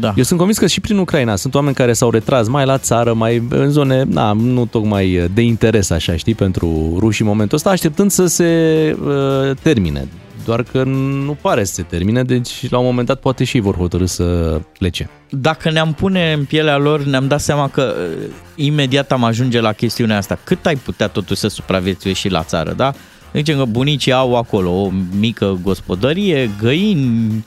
Da. 0.00 0.12
Eu 0.16 0.22
sunt 0.22 0.38
convins 0.38 0.58
că 0.58 0.66
și 0.66 0.80
prin 0.80 0.98
Ucraina 0.98 1.36
sunt 1.36 1.54
oameni 1.54 1.74
care 1.74 1.92
s-au 1.92 2.10
retras 2.10 2.48
mai 2.48 2.64
la 2.64 2.78
țară, 2.78 3.12
mai 3.12 3.42
în 3.48 3.70
zone, 3.70 4.02
na, 4.02 4.32
nu 4.32 4.66
tocmai 4.66 5.30
de 5.34 5.42
interes, 5.42 5.90
așa, 5.90 6.16
știi, 6.16 6.34
pentru 6.34 6.96
ruși 6.98 7.20
în 7.20 7.26
momentul 7.26 7.56
ăsta, 7.56 7.70
așteptând 7.70 8.10
să 8.10 8.26
se 8.26 8.96
uh, 9.04 9.56
termine. 9.62 10.08
Doar 10.44 10.62
că 10.62 10.82
nu 11.24 11.36
pare 11.40 11.64
să 11.64 11.74
se 11.74 11.82
termine, 11.82 12.22
deci 12.22 12.70
la 12.70 12.78
un 12.78 12.84
moment 12.84 13.06
dat 13.06 13.20
poate 13.20 13.44
și 13.44 13.56
ei 13.56 13.62
vor 13.62 13.76
hotărâ 13.76 14.04
să 14.04 14.60
plece. 14.78 15.10
Dacă 15.30 15.70
ne-am 15.70 15.92
pune 15.92 16.32
în 16.32 16.44
pielea 16.44 16.76
lor, 16.76 17.04
ne-am 17.04 17.26
dat 17.26 17.40
seama 17.40 17.68
că 17.68 17.94
uh, 17.98 18.30
imediat 18.54 19.12
am 19.12 19.24
ajunge 19.24 19.60
la 19.60 19.72
chestiunea 19.72 20.16
asta. 20.16 20.38
Cât 20.44 20.66
ai 20.66 20.76
putea 20.76 21.08
totuși 21.08 21.40
să 21.40 21.48
supraviețuiești 21.48 22.26
și 22.26 22.32
la 22.32 22.42
țară, 22.42 22.72
da? 22.72 22.92
Zicem 23.32 23.58
că 23.58 23.64
bunicii 23.64 24.12
au 24.12 24.36
acolo 24.36 24.70
o 24.70 24.90
mică 25.18 25.58
gospodărie, 25.62 26.50
găini... 26.60 27.44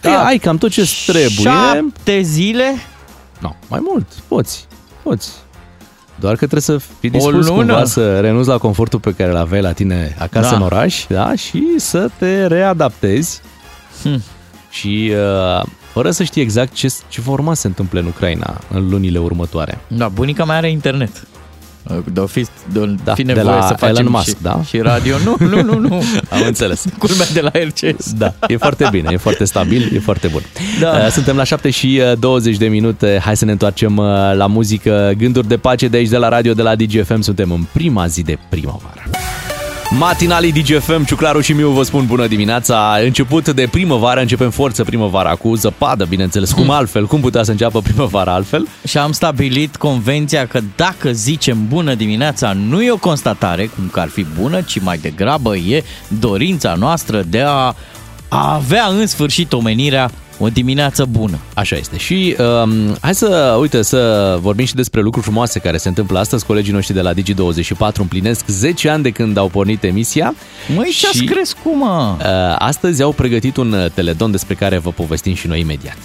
Da, 0.00 0.24
ai 0.24 0.38
cam 0.38 0.58
tot 0.58 0.70
ce 0.70 0.88
trebuie. 1.06 1.28
Șapte 1.30 2.20
zile? 2.20 2.74
Nu, 3.38 3.56
mai 3.68 3.80
mult, 3.82 4.06
poți, 4.28 4.66
poți. 5.02 5.30
Doar 6.20 6.32
că 6.32 6.38
trebuie 6.46 6.60
să 6.60 6.78
fii 7.00 7.10
dispus 7.10 7.32
lună? 7.32 7.50
cumva 7.72 7.84
să 7.84 8.20
renunți 8.20 8.48
la 8.48 8.58
confortul 8.58 8.98
pe 9.00 9.14
care 9.14 9.30
îl 9.30 9.36
aveai 9.36 9.60
la 9.62 9.72
tine 9.72 10.16
acasă 10.18 10.50
Da. 10.50 10.56
în 10.56 10.62
oraș, 10.62 11.04
da, 11.08 11.34
și 11.34 11.64
să 11.76 12.08
te 12.18 12.46
readaptezi 12.46 13.40
Hm. 14.02 14.22
și 14.70 15.12
uh, 15.58 15.62
fără 15.92 16.10
să 16.10 16.22
știi 16.22 16.42
exact 16.42 16.72
ce, 16.72 16.92
ce 17.08 17.20
va 17.20 17.32
urma 17.32 17.54
să 17.54 17.60
se 17.60 17.66
întâmple 17.66 18.00
în 18.00 18.06
Ucraina 18.06 18.60
în 18.72 18.88
lunile 18.88 19.18
următoare. 19.18 19.78
Da, 19.86 20.08
bunica 20.08 20.44
mea 20.44 20.56
are 20.56 20.70
internet. 20.70 21.26
De-o 22.12 22.26
fi, 22.26 22.46
de 22.72 22.94
Da, 23.04 23.14
fi 23.14 23.22
de 23.22 23.32
nevoie 23.32 23.56
la 23.56 23.66
să 23.66 23.74
facem 23.74 23.96
Elon 23.96 24.12
Musk, 24.12 24.28
și, 24.28 24.34
da? 24.42 24.62
și 24.62 24.78
radio. 24.78 25.16
Nu, 25.24 25.36
nu, 25.38 25.62
nu, 25.62 25.78
nu. 25.78 25.94
Am 26.30 26.42
înțeles. 26.46 26.84
Culmea 26.98 27.26
de 27.32 27.40
la 27.40 27.50
RCS. 27.52 28.12
Da, 28.12 28.34
e 28.46 28.56
foarte 28.56 28.88
bine, 28.90 29.08
e 29.12 29.16
foarte 29.16 29.44
stabil, 29.44 29.90
e 29.94 29.98
foarte 29.98 30.28
bun. 30.28 30.42
Da. 30.80 30.88
Uh, 30.88 31.10
Suntem 31.10 31.36
la 31.36 31.44
7 31.44 31.70
și 31.70 32.00
uh, 32.12 32.18
20 32.18 32.56
de 32.56 32.66
minute, 32.66 33.20
hai 33.24 33.36
să 33.36 33.44
ne 33.44 33.50
întoarcem 33.50 33.96
uh, 33.96 34.06
la 34.34 34.46
muzică, 34.46 35.12
gânduri 35.16 35.48
de 35.48 35.56
pace 35.56 35.88
de 35.88 35.96
aici, 35.96 36.08
de 36.08 36.16
la 36.16 36.28
radio, 36.28 36.52
de 36.52 36.62
la 36.62 36.74
DGFM, 36.74 37.20
suntem 37.20 37.50
în 37.50 37.64
prima 37.72 38.06
zi 38.06 38.22
de 38.22 38.38
primăvară. 38.48 39.09
Matinalii 39.98 40.52
DGFM, 40.52 41.04
Ciuclaru 41.04 41.40
și 41.40 41.52
Miu 41.52 41.70
vă 41.70 41.82
spun 41.82 42.06
bună 42.06 42.26
dimineața. 42.26 42.96
Început 43.02 43.48
de 43.48 43.68
primăvară, 43.70 44.20
începem 44.20 44.50
forță 44.50 44.84
primăvara 44.84 45.34
cu 45.34 45.54
zăpadă, 45.54 46.04
bineînțeles, 46.04 46.52
cum 46.52 46.70
altfel, 46.70 47.06
cum 47.06 47.20
putea 47.20 47.42
să 47.42 47.50
înceapă 47.50 47.80
primăvara 47.80 48.32
altfel? 48.32 48.68
Și 48.86 48.98
am 48.98 49.12
stabilit 49.12 49.76
convenția 49.76 50.46
că 50.46 50.60
dacă 50.76 51.12
zicem 51.12 51.68
bună 51.68 51.94
dimineața, 51.94 52.52
nu 52.52 52.82
e 52.82 52.90
o 52.90 52.96
constatare, 52.96 53.66
cum 53.66 53.88
că 53.92 54.00
ar 54.00 54.08
fi 54.08 54.26
bună, 54.40 54.60
ci 54.60 54.80
mai 54.80 54.98
degrabă 54.98 55.56
e 55.56 55.84
dorința 56.08 56.74
noastră 56.74 57.22
de 57.22 57.40
a, 57.40 57.74
a 58.28 58.54
avea 58.54 58.86
în 58.86 59.06
sfârșit 59.06 59.52
omenirea 59.52 60.10
o 60.42 60.48
dimineață 60.48 61.04
bună. 61.04 61.38
Așa 61.54 61.76
este. 61.76 61.96
Și 61.98 62.36
um, 62.62 62.96
hai 63.00 63.14
să, 63.14 63.56
uite, 63.60 63.82
să 63.82 64.38
vorbim 64.40 64.64
și 64.64 64.74
despre 64.74 65.00
lucruri 65.00 65.26
frumoase 65.26 65.58
care 65.58 65.76
se 65.76 65.88
întâmplă 65.88 66.18
astăzi. 66.18 66.46
Colegii 66.46 66.72
noștri 66.72 66.94
de 66.94 67.00
la 67.00 67.12
Digi24 67.14 67.94
împlinesc 67.98 68.44
10 68.46 68.88
ani 68.88 69.02
de 69.02 69.10
când 69.10 69.36
au 69.36 69.48
pornit 69.48 69.82
emisia. 69.84 70.34
Măi, 70.74 70.90
ce-ați 70.98 71.16
Și- 71.16 71.24
crescut, 71.24 71.74
mă? 71.74 72.16
Uh, 72.18 72.26
astăzi 72.58 73.02
au 73.02 73.12
pregătit 73.12 73.56
un 73.56 73.72
uh, 73.72 73.90
teledon 73.94 74.30
despre 74.30 74.54
care 74.54 74.78
vă 74.78 74.90
povestim 74.90 75.34
și 75.34 75.46
noi 75.46 75.60
imediat. 75.60 75.96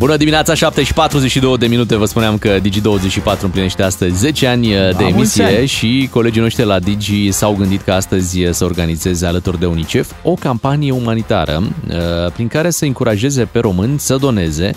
Bună 0.00 0.16
dimineața, 0.16 0.54
7 0.54 0.82
și 0.82 0.92
42 0.92 1.58
de 1.58 1.66
minute. 1.66 1.96
Vă 1.96 2.04
spuneam 2.04 2.38
că 2.38 2.58
Digi24 2.60 3.40
împlinește 3.42 3.82
astăzi 3.82 4.16
10 4.16 4.46
ani 4.46 4.66
uh, 4.66 4.96
de 4.96 5.04
mulți 5.12 5.40
emisie 5.40 5.44
ani. 5.44 5.66
și 5.66 6.08
colegii 6.12 6.40
noștri 6.40 6.64
la 6.64 6.78
Digi 6.78 7.30
s-au 7.30 7.54
gândit 7.54 7.82
că 7.82 7.92
astăzi 7.92 8.44
uh, 8.44 8.52
să 8.52 8.64
organizeze 8.64 9.26
alături 9.26 9.58
de 9.58 9.66
UNICEF 9.66 10.12
o 10.22 10.34
campanie 10.34 10.90
umanitară 10.90 11.62
uh, 11.62 12.32
prin 12.32 12.48
care 12.48 12.70
să 12.70 12.84
încurajeze 12.84 13.44
pe 13.44 13.58
români 13.58 13.98
să 13.98 14.16
doneze 14.16 14.74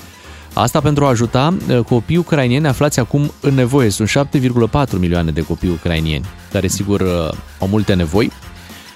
Asta 0.53 0.79
pentru 0.79 1.05
a 1.05 1.09
ajuta 1.09 1.57
uh, 1.69 1.79
copiii 1.79 2.17
ucrainieni 2.17 2.67
aflați 2.67 2.99
acum 2.99 3.31
în 3.39 3.53
nevoie. 3.53 3.89
Sunt 3.89 4.09
7,4 4.09 4.99
milioane 4.99 5.31
de 5.31 5.41
copii 5.41 5.69
ucrainieni, 5.69 6.25
care 6.51 6.67
sigur 6.67 7.01
uh, 7.01 7.29
au 7.59 7.67
multe 7.67 7.93
nevoi. 7.93 8.31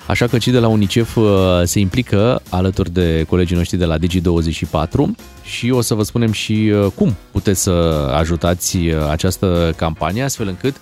Așa 0.08 0.28
că 0.28 0.38
cei 0.38 0.52
de 0.52 0.60
la 0.60 0.67
UNICEF 0.67 1.15
uh, 1.15 1.26
se 1.63 1.80
implică 1.80 2.41
alături 2.50 2.91
de 2.91 3.26
colegii 3.30 3.56
noștri 3.56 3.78
de 3.78 3.86
la 3.86 3.98
Digi24 3.98 5.06
și 5.43 5.70
o 5.70 5.82
să 5.82 5.93
vă 5.93 6.04
spunem 6.04 6.32
și 6.32 6.72
uh, 6.74 6.86
cum 6.96 7.15
puteți 7.32 7.62
să 7.62 7.72
ajutați 8.15 8.78
uh, 8.78 9.10
această 9.10 9.74
campanie, 9.76 10.24
astfel 10.24 10.48
încât 10.48 10.76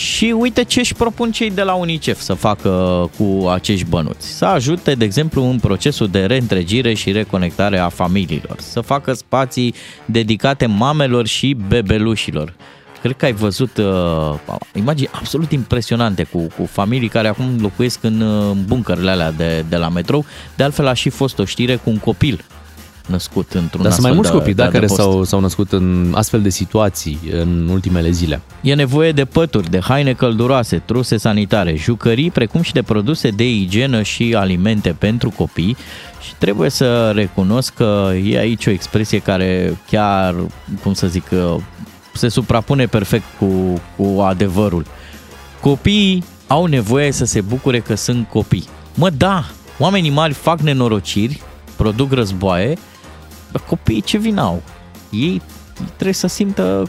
Și 0.00 0.34
uite 0.38 0.64
ce 0.64 0.80
își 0.80 0.94
propun 0.94 1.32
cei 1.32 1.50
de 1.50 1.62
la 1.62 1.74
UNICEF 1.74 2.20
să 2.20 2.34
facă 2.34 2.70
cu 3.18 3.48
acești 3.48 3.86
bănuți. 3.86 4.28
Să 4.28 4.44
ajute, 4.44 4.94
de 4.94 5.04
exemplu, 5.04 5.44
în 5.44 5.58
procesul 5.58 6.08
de 6.08 6.24
reîntregire 6.24 6.94
și 6.94 7.12
reconectare 7.12 7.78
a 7.78 7.88
familiilor. 7.88 8.60
Să 8.60 8.80
facă 8.80 9.12
spații 9.12 9.74
dedicate 10.04 10.66
mamelor 10.66 11.26
și 11.26 11.56
bebelușilor. 11.68 12.54
Cred 13.02 13.16
că 13.16 13.24
ai 13.24 13.32
văzut 13.32 13.76
uh, 13.76 14.38
imagini 14.74 15.08
absolut 15.12 15.52
impresionante 15.52 16.22
cu, 16.22 16.46
cu 16.56 16.64
familii 16.64 17.08
care 17.08 17.28
acum 17.28 17.58
locuiesc 17.60 18.04
în 18.04 18.20
uh, 18.20 18.56
buncările 18.66 19.10
alea 19.10 19.32
de, 19.32 19.64
de 19.68 19.76
la 19.76 19.88
metrou. 19.88 20.24
De 20.56 20.62
altfel 20.62 20.86
a 20.86 20.92
și 20.92 21.08
fost 21.08 21.38
o 21.38 21.44
știre 21.44 21.76
cu 21.76 21.90
un 21.90 21.98
copil 21.98 22.44
născut 23.10 23.52
într-un 23.52 23.82
Dar 23.82 23.92
sunt 23.92 24.02
mai 24.02 24.10
astfel 24.10 24.14
mulți 24.14 24.30
de, 24.30 24.36
copii 24.36 24.54
da, 24.54 24.64
de 24.64 24.70
care 24.70 24.84
adăpost. 24.84 25.08
s-au, 25.08 25.24
s-au 25.24 25.40
născut 25.40 25.72
în 25.72 26.12
astfel 26.16 26.42
de 26.42 26.48
situații 26.48 27.20
în 27.32 27.68
ultimele 27.70 28.10
zile. 28.10 28.40
E 28.60 28.74
nevoie 28.74 29.12
de 29.12 29.24
pături, 29.24 29.70
de 29.70 29.80
haine 29.80 30.12
călduroase, 30.12 30.82
truse 30.84 31.16
sanitare, 31.16 31.74
jucării, 31.76 32.30
precum 32.30 32.62
și 32.62 32.72
de 32.72 32.82
produse 32.82 33.28
de 33.28 33.48
igienă 33.48 34.02
și 34.02 34.34
alimente 34.38 34.96
pentru 34.98 35.30
copii. 35.30 35.76
Și 36.26 36.34
trebuie 36.38 36.70
să 36.70 37.10
recunosc 37.14 37.74
că 37.74 38.12
e 38.24 38.38
aici 38.38 38.66
o 38.66 38.70
expresie 38.70 39.18
care 39.18 39.78
chiar, 39.90 40.34
cum 40.82 40.92
să 40.92 41.06
zic, 41.06 41.24
se 42.14 42.28
suprapune 42.28 42.86
perfect 42.86 43.24
cu, 43.38 43.80
cu 43.96 44.20
adevărul. 44.20 44.86
Copiii 45.60 46.24
au 46.46 46.64
nevoie 46.64 47.12
să 47.12 47.24
se 47.24 47.40
bucure 47.40 47.80
că 47.80 47.94
sunt 47.94 48.28
copii. 48.28 48.68
Mă, 48.94 49.10
da, 49.10 49.44
oamenii 49.78 50.10
mari 50.10 50.32
fac 50.32 50.60
nenorociri, 50.60 51.42
produc 51.76 52.12
războaie, 52.12 52.68
dar 52.68 52.78
copiii 53.58 54.00
ce 54.00 54.18
vin 54.18 54.38
au? 54.38 54.62
Ei 55.10 55.42
trebuie 55.84 56.14
să 56.14 56.26
simtă 56.26 56.88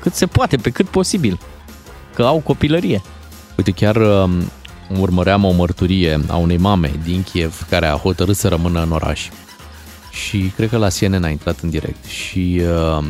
cât 0.00 0.14
se 0.14 0.26
poate, 0.26 0.56
pe 0.56 0.70
cât 0.70 0.88
posibil, 0.88 1.38
că 2.14 2.22
au 2.22 2.38
copilărie. 2.38 3.02
Uite, 3.56 3.70
chiar 3.70 3.96
um, 3.96 4.30
urmăream 5.00 5.44
o 5.44 5.50
mărturie 5.52 6.20
a 6.28 6.36
unei 6.36 6.56
mame 6.56 6.92
din 7.04 7.22
Kiev 7.22 7.66
care 7.70 7.86
a 7.86 7.96
hotărât 7.96 8.36
să 8.36 8.48
rămână 8.48 8.82
în 8.82 8.90
oraș. 8.90 9.28
Și 10.10 10.52
cred 10.56 10.68
că 10.68 10.76
la 10.76 10.88
CNN 10.88 11.24
a 11.24 11.28
intrat 11.28 11.60
în 11.60 11.70
direct 11.70 12.04
și 12.04 12.60
uh, 12.98 13.04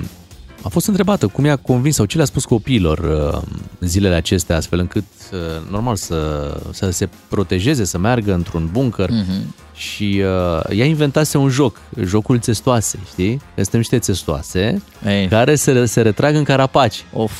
a 0.62 0.68
fost 0.68 0.86
întrebată 0.86 1.26
cum 1.26 1.44
i-a 1.44 1.56
convins 1.56 1.94
sau 1.94 2.04
ce 2.04 2.16
le-a 2.16 2.26
spus 2.26 2.44
copiilor 2.44 2.98
uh, 2.98 3.42
zilele 3.80 4.14
acestea, 4.14 4.56
astfel 4.56 4.78
încât, 4.78 5.04
uh, 5.32 5.70
normal, 5.70 5.96
să, 5.96 6.60
să 6.72 6.90
se 6.90 7.08
protejeze, 7.28 7.84
să 7.84 7.98
meargă 7.98 8.32
într-un 8.34 8.68
bunker 8.72 9.10
Mhm. 9.10 9.54
Și 9.78 10.22
uh, 10.22 10.76
ea 10.76 10.84
inventase 10.84 11.38
un 11.38 11.48
joc, 11.48 11.80
jocul 12.04 12.38
țestoase, 12.38 12.98
știi? 13.10 13.36
Că 13.36 13.62
Suntem 13.62 13.80
niște 13.80 13.98
țestoase 13.98 14.82
Ei. 15.06 15.26
care 15.26 15.54
se, 15.54 15.84
se 15.84 16.00
retrag 16.00 16.34
în 16.34 16.44
carapaci. 16.44 17.04
Of. 17.12 17.32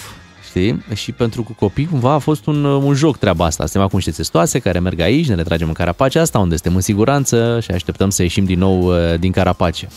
Știi? 0.49 0.85
Și 0.95 1.13
pentru 1.13 1.55
copii 1.59 1.87
cumva 1.87 2.13
a 2.13 2.19
fost 2.19 2.47
un, 2.47 2.65
un 2.65 2.95
joc 2.95 3.17
treaba 3.17 3.45
asta. 3.45 3.63
Suntem 3.63 3.83
acum 3.83 3.97
niște 3.97 4.11
țestoase 4.11 4.59
care 4.59 4.79
merg 4.79 5.01
aici, 5.01 5.29
ne 5.29 5.35
retragem 5.35 5.67
în 5.69 5.73
carapace 5.73 6.19
asta 6.19 6.39
unde 6.39 6.55
suntem 6.55 6.75
în 6.75 6.81
siguranță 6.81 7.59
și 7.63 7.71
așteptăm 7.71 8.11
să 8.11 8.23
ieșim 8.23 8.45
din 8.45 8.59
nou 8.59 8.83
uh, 8.83 9.19
din 9.19 9.33
carapace. 9.33 9.89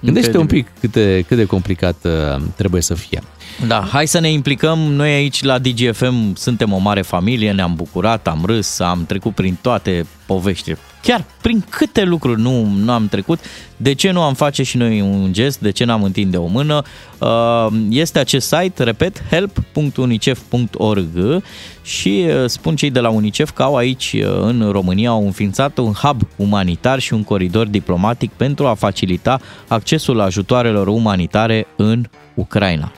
Gândește 0.00 0.38
un 0.38 0.46
pic 0.46 0.68
cât 0.80 0.92
de, 0.92 1.24
cât 1.28 1.36
de 1.36 1.44
complicat 1.44 1.96
uh, 2.04 2.42
trebuie 2.56 2.82
să 2.82 2.94
fie. 2.94 3.22
Da, 3.66 3.88
hai 3.92 4.06
să 4.06 4.20
ne 4.20 4.30
implicăm. 4.30 4.78
Noi 4.78 5.12
aici 5.12 5.42
la 5.42 5.58
DGFM 5.58 6.34
suntem 6.34 6.72
o 6.72 6.78
mare 6.78 7.02
familie, 7.02 7.52
ne-am 7.52 7.74
bucurat, 7.74 8.26
am 8.28 8.42
râs, 8.44 8.78
am 8.78 9.04
trecut 9.06 9.34
prin 9.34 9.58
toate 9.60 10.06
poveștile. 10.26 10.78
Chiar 11.02 11.24
prin 11.42 11.64
câte 11.70 12.02
lucruri 12.02 12.40
nu, 12.40 12.64
nu 12.64 12.92
am 12.92 13.08
trecut. 13.08 13.40
De 13.76 13.92
ce 13.92 14.10
nu 14.10 14.22
am 14.22 14.34
face 14.34 14.62
și 14.62 14.76
noi 14.76 15.00
un 15.00 15.32
gest? 15.32 15.60
De 15.60 15.70
ce 15.70 15.84
n-am 15.84 16.02
întinde 16.02 16.36
o 16.36 16.46
mână? 16.46 16.82
Uh, 17.18 17.66
Este 17.88 18.18
acest 18.18 18.46
site, 18.46 18.82
repet, 18.82 19.22
help.unicef.org 19.30 21.42
și 21.82 22.26
uh, 22.28 22.44
spun 22.46 22.76
cei 22.76 22.90
de 22.90 23.00
la 23.00 23.08
UNICEF 23.08 23.50
că 23.50 23.62
au 23.62 23.76
aici 23.76 24.12
uh, 24.12 24.38
în 24.40 24.68
România 24.70 25.10
au 25.10 25.24
înființat 25.24 25.78
un 25.78 25.92
hub 25.92 26.20
umanitar 26.36 26.98
și 26.98 27.12
un 27.12 27.24
coridor 27.24 27.66
diplomatic 27.66 28.30
pentru 28.30 28.66
a 28.66 28.74
facilita 28.74 29.40
accesul 29.68 30.20
ajutoarelor 30.20 30.86
umanitare 30.86 31.66
în 31.76 32.04
Ucraina. 32.34 32.92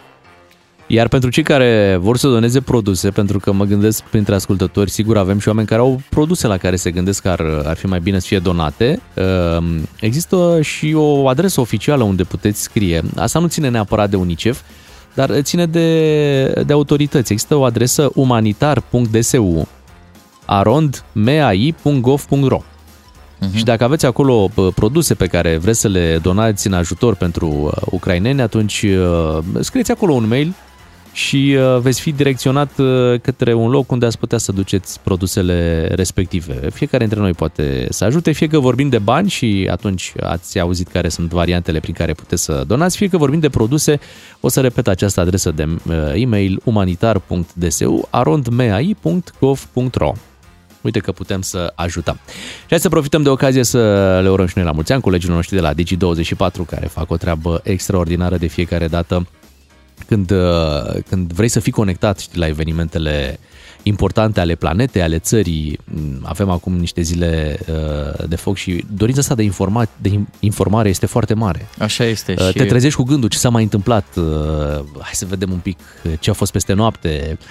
Iar 0.95 1.09
pentru 1.09 1.31
cei 1.31 1.43
care 1.43 1.99
vor 2.01 2.17
să 2.17 2.29
doneze 2.29 2.61
produse, 2.61 3.11
pentru 3.11 3.39
că 3.39 3.53
mă 3.53 3.65
gândesc 3.65 4.03
printre 4.03 4.35
ascultători, 4.35 4.91
sigur 4.91 5.17
avem 5.17 5.39
și 5.39 5.49
oameni 5.49 5.67
care 5.67 5.81
au 5.81 6.01
produse 6.09 6.47
la 6.47 6.57
care 6.57 6.77
se 6.77 6.91
gândesc 6.91 7.23
că 7.23 7.29
ar, 7.29 7.41
ar 7.65 7.77
fi 7.77 7.87
mai 7.87 8.01
bine 8.01 8.19
să 8.19 8.27
fie 8.27 8.39
donate, 8.39 9.01
uh, 9.15 9.65
există 10.01 10.59
și 10.63 10.93
o 10.97 11.29
adresă 11.29 11.61
oficială 11.61 12.03
unde 12.03 12.23
puteți 12.23 12.63
scrie. 12.63 13.03
Asta 13.17 13.39
nu 13.39 13.47
ține 13.47 13.69
neapărat 13.69 14.11
de 14.11 14.17
UNICEF, 14.17 14.61
dar 15.15 15.41
ține 15.41 15.67
de, 15.67 16.63
de 16.67 16.73
autorități. 16.73 17.33
Există 17.33 17.55
o 17.55 17.65
adresă 17.65 18.11
umanitar.dsu 18.15 19.69
arondmai.gov.ro 20.45 22.63
Uh-huh. 23.43 23.55
Și 23.55 23.65
dacă 23.65 23.85
aveți 23.85 24.07
acolo 24.07 24.49
pă, 24.55 24.71
produse 24.75 25.15
pe 25.15 25.27
care 25.27 25.57
vreți 25.57 25.81
să 25.81 25.89
le 25.89 26.19
donați 26.23 26.67
în 26.67 26.73
ajutor 26.73 27.15
pentru 27.15 27.49
uh, 27.49 27.73
ucraineni, 27.91 28.41
atunci 28.41 28.83
uh, 28.83 29.39
scrieți 29.61 29.91
acolo 29.91 30.13
un 30.13 30.29
mail 30.29 30.55
și 31.13 31.57
uh, 31.59 31.79
veți 31.81 32.01
fi 32.01 32.13
direcționat 32.13 32.79
uh, 32.79 33.21
către 33.21 33.55
un 33.55 33.71
loc 33.71 33.91
unde 33.91 34.07
ați 34.07 34.19
putea 34.19 34.39
să 34.39 34.53
duceți 34.53 35.01
produsele 35.01 35.89
respective. 35.95 36.71
Fiecare 36.71 37.05
dintre 37.05 37.23
noi 37.23 37.33
poate 37.33 37.87
să 37.91 38.05
ajute, 38.05 38.33
fie 38.33 38.47
că 38.47 38.59
vorbim 38.59 38.89
de 38.89 38.99
bani 38.99 39.29
și 39.29 39.69
atunci 39.71 40.13
ați 40.21 40.59
auzit 40.59 40.89
care 40.89 41.09
sunt 41.09 41.31
variantele 41.31 41.81
prin 41.81 41.95
care 41.95 42.13
puteți 42.13 42.45
să 42.45 42.65
donați, 42.67 42.97
fie 42.97 43.09
că 43.09 43.17
vorbim 43.17 43.41
de 43.41 43.49
produse, 43.49 44.01
o 44.41 44.49
să 44.49 44.61
repet 44.61 44.89
această 44.89 45.21
adresă 45.21 45.51
de 45.51 45.69
uh, 45.87 45.95
e-mail 46.15 46.61
umanitar.dsu 46.65 48.09
arondmai.gov.ro 48.11 50.13
Uite 50.81 50.99
că 50.99 51.13
putem 51.13 51.43
să 51.43 51.73
ajutăm. 51.75 52.19
Și 52.61 52.67
hai 52.69 52.81
să 52.81 52.89
profităm 52.89 53.23
de 53.23 53.29
ocazie 53.29 53.63
să 53.63 54.21
le 54.23 54.31
urăm 54.31 54.47
și 54.47 54.53
noi 54.57 54.65
la 54.65 54.73
mulți 54.73 54.93
ani 54.93 55.03
colegilor 55.03 55.35
noștri 55.35 55.57
de 55.57 55.63
la 55.63 55.75
Digi24 55.75 56.67
care 56.67 56.87
fac 56.87 57.11
o 57.11 57.17
treabă 57.17 57.61
extraordinară 57.65 58.37
de 58.37 58.47
fiecare 58.47 58.87
dată 58.87 59.27
când, 60.07 60.31
uh, 60.31 61.03
când 61.09 61.33
vrei 61.33 61.49
să 61.49 61.61
fii 61.61 61.73
conectat 61.73 62.19
știi, 62.19 62.39
la 62.39 62.47
evenimentele 62.47 63.39
importante 63.83 64.41
ale 64.41 64.55
planetei, 64.55 65.03
ale 65.03 65.19
țării. 65.19 65.79
Avem 66.23 66.49
acum 66.51 66.77
niște 66.77 67.01
zile 67.01 67.59
uh, 67.69 68.29
de 68.29 68.37
foc 68.37 68.57
și 68.57 68.85
dorința 68.95 69.21
asta 69.21 69.35
de, 69.35 69.51
informa- 69.51 70.01
de 70.01 70.21
informare 70.41 70.89
este 70.89 71.07
foarte 71.07 71.35
mare. 71.35 71.69
Așa 71.79 72.05
este. 72.05 72.35
Uh, 72.39 72.47
și... 72.47 72.53
Te 72.53 72.65
trezești 72.65 72.97
cu 72.97 73.03
gândul 73.03 73.29
ce 73.29 73.39
s-a 73.39 73.49
mai 73.49 73.63
întâmplat, 73.63 74.07
uh, 74.17 74.25
hai 74.99 75.13
să 75.13 75.27
vedem 75.29 75.51
un 75.51 75.59
pic 75.59 75.79
ce 76.21 76.31
a 76.31 76.33
fost 76.33 76.53
peste 76.53 76.73
noapte, 76.73 77.39
uh, 77.41 77.47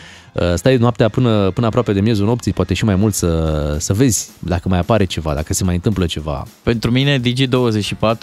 stai 0.55 0.77
noaptea 0.77 1.09
până, 1.09 1.51
până 1.51 1.67
aproape 1.67 1.93
de 1.93 2.01
miezul 2.01 2.25
nopții, 2.25 2.53
poate 2.53 2.73
și 2.73 2.85
mai 2.85 2.95
mult 2.95 3.13
să, 3.13 3.75
să 3.79 3.93
vezi 3.93 4.29
dacă 4.39 4.69
mai 4.69 4.79
apare 4.79 5.05
ceva, 5.05 5.33
dacă 5.33 5.53
se 5.53 5.63
mai 5.63 5.75
întâmplă 5.75 6.05
ceva. 6.05 6.45
Pentru 6.63 6.91
mine 6.91 7.19
Digi24 7.19 8.19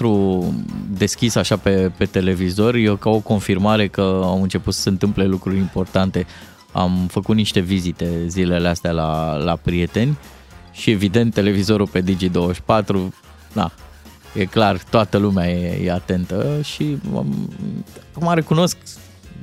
deschis 0.91 1.35
așa 1.35 1.57
pe, 1.57 1.93
pe 1.97 2.05
televizor 2.05 2.75
e 2.75 2.97
ca 3.01 3.11
o 3.11 3.19
confirmare 3.19 3.89
că 3.89 4.21
au 4.23 4.43
început 4.43 4.75
să 4.75 4.81
se 4.81 4.89
întâmple 4.89 5.25
lucruri 5.25 5.57
importante. 5.57 6.27
Am 6.73 7.07
făcut 7.11 7.37
niște 7.37 7.61
vizite 7.61 8.25
zilele 8.27 8.69
astea 8.69 8.91
la, 8.91 9.37
la 9.37 9.57
prieteni 9.57 10.19
și 10.73 10.91
evident 10.91 11.35
televizorul 11.35 11.89
pe 11.89 12.03
Digi24, 12.03 13.13
na, 13.53 13.73
e 14.35 14.45
clar, 14.45 14.83
toată 14.91 15.17
lumea 15.17 15.51
e, 15.51 15.85
e 15.85 15.93
atentă 15.93 16.61
și 16.63 16.99
am- 17.17 17.53
acum 18.15 18.35
recunosc, 18.35 18.77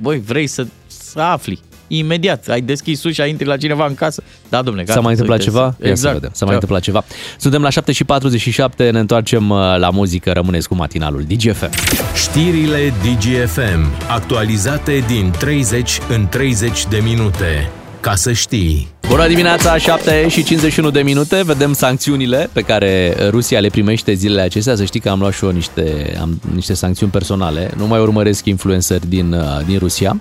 băi, 0.00 0.20
vrei 0.20 0.46
să, 0.46 0.66
să 0.86 1.20
afli 1.20 1.60
imediat, 1.88 2.48
ai 2.48 2.60
deschis 2.60 3.04
ușa, 3.04 3.26
intri 3.26 3.46
la 3.46 3.56
cineva 3.56 3.86
în 3.86 3.94
casă. 3.94 4.22
Da, 4.48 4.62
domnule, 4.62 4.84
gata, 4.86 4.98
S-a 4.98 5.00
mai 5.04 5.10
întâmplat 5.12 5.38
uite, 5.38 5.50
ceva? 5.50 5.64
Ia 5.64 5.74
să 5.80 5.88
Exact. 5.88 6.14
vedem. 6.14 6.30
S-a 6.32 6.44
mai 6.44 6.54
întâmplat 6.54 6.82
ceva. 6.82 7.04
Suntem 7.38 7.62
la 7.62 7.70
7 7.70 7.92
și 7.92 8.04
47, 8.04 8.90
ne 8.90 8.98
întoarcem 8.98 9.50
uh, 9.50 9.58
la 9.78 9.90
muzică, 9.90 10.30
rămâneți 10.32 10.68
cu 10.68 10.74
matinalul 10.74 11.24
DGFM. 11.28 11.70
Știrile 12.14 12.92
DGFM, 13.02 13.90
actualizate 14.08 15.04
din 15.06 15.32
30 15.38 15.98
în 16.08 16.26
30 16.26 16.86
de 16.88 17.00
minute. 17.04 17.68
Ca 18.00 18.14
să 18.14 18.32
știi. 18.32 18.88
Bună 19.08 19.26
dimineața, 19.28 19.76
7 19.78 20.28
și 20.28 20.42
51 20.44 20.90
de 20.90 21.00
minute, 21.00 21.42
vedem 21.44 21.72
sancțiunile 21.72 22.50
pe 22.52 22.60
care 22.60 23.14
Rusia 23.30 23.60
le 23.60 23.68
primește 23.68 24.12
zilele 24.12 24.40
acestea. 24.40 24.74
Să 24.74 24.84
știi 24.84 25.00
că 25.00 25.08
am 25.08 25.18
luat 25.18 25.32
și 25.32 25.44
eu 25.44 25.50
niște, 25.50 26.16
am, 26.20 26.40
niște 26.54 26.74
sancțiuni 26.74 27.12
personale. 27.12 27.70
Nu 27.76 27.86
mai 27.86 28.00
urmăresc 28.00 28.44
influenceri 28.46 29.08
din, 29.08 29.32
uh, 29.32 29.64
din 29.66 29.78
Rusia. 29.78 30.20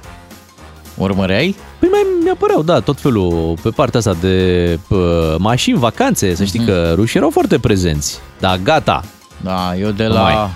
Urmăreai? 0.97 1.55
Păi 1.79 1.89
mai 1.91 2.01
mi-apăreau, 2.23 2.63
da, 2.63 2.79
tot 2.79 2.99
felul 2.99 3.53
pe 3.61 3.69
partea 3.69 3.99
asta 3.99 4.15
de 4.21 4.79
pă, 4.87 5.35
mașini, 5.39 5.77
vacanțe. 5.77 6.35
Să 6.35 6.43
știi 6.43 6.59
Mhm. 6.59 6.67
că 6.69 6.91
rușii 6.95 7.17
erau 7.17 7.29
foarte 7.29 7.59
prezenți. 7.59 8.19
Da, 8.39 8.57
gata. 8.57 9.03
Da, 9.41 9.73
eu 9.79 9.89
de 9.91 10.05
Nu 10.07 10.13
la, 10.13 10.21
mai. 10.21 10.49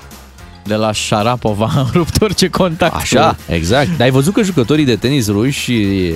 de 0.65 0.75
la 0.75 0.91
Șarapova 0.91 1.71
am 1.75 1.89
rupt 1.97 2.21
orice 2.21 2.49
contact. 2.49 2.95
Așa, 2.95 3.35
exact. 3.47 3.89
Dar 3.89 4.01
ai 4.01 4.11
văzut 4.11 4.33
că 4.33 4.41
jucătorii 4.41 4.85
de 4.85 4.95
tenis 4.95 5.27
ruși 5.27 5.71
uh, 5.71 6.13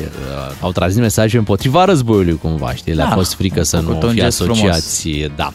au 0.61 0.71
transmis 0.71 1.01
mesaje 1.01 1.37
împotriva 1.37 1.85
războiului 1.85 2.37
cumva, 2.41 2.73
știi? 2.73 2.93
Le-a 2.93 3.07
Da, 3.07 3.15
fost 3.15 3.33
frică 3.35 3.57
au 3.57 3.63
să 3.63 3.75
nu 3.77 3.81
făcut 3.87 4.03
un 4.03 4.09
fie 4.11 4.21
gest 4.21 4.37
frumos. 4.37 4.57
asociați, 4.59 5.09
da, 5.35 5.53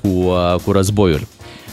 cu, 0.00 0.08
uh, 0.08 0.54
cu 0.64 0.72
războiul. 0.72 1.26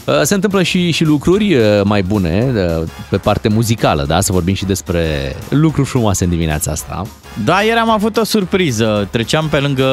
Uh, 0.06 0.20
Se 0.22 0.34
întâmplă 0.34 0.62
și, 0.62 0.90
și 0.90 1.04
lucruri 1.04 1.54
uh, 1.54 1.80
mai 1.84 2.02
bune 2.02 2.52
uh, 2.54 2.88
pe 3.10 3.16
parte 3.16 3.48
muzicală, 3.48 4.04
da? 4.04 4.20
Să 4.20 4.32
vorbim 4.32 4.54
și 4.54 4.64
despre 4.64 5.36
lucruri 5.48 5.88
frumoase 5.88 6.24
în 6.24 6.30
dimineața 6.30 6.70
asta. 6.70 7.02
Da, 7.44 7.60
ieri 7.62 7.78
am 7.78 7.90
avut 7.90 8.16
o 8.16 8.24
surpriză. 8.24 9.08
Treceam 9.10 9.48
pe 9.48 9.58
lângă 9.58 9.90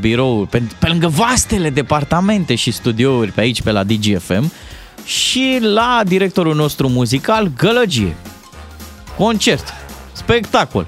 birou, 0.00 0.46
pe, 0.50 0.62
pe 0.78 0.86
lângă 0.88 1.08
vastele 1.08 1.70
departamente 1.70 2.54
și 2.54 2.70
studiouri 2.70 3.30
pe 3.30 3.40
aici, 3.40 3.62
pe 3.62 3.70
la 3.70 3.84
DGFM 3.84 4.52
și 5.04 5.58
la 5.60 6.00
directorul 6.04 6.54
nostru 6.54 6.88
muzical, 6.88 7.50
Gălăgie. 7.56 8.16
Concert, 9.18 9.74
spectacol. 10.12 10.86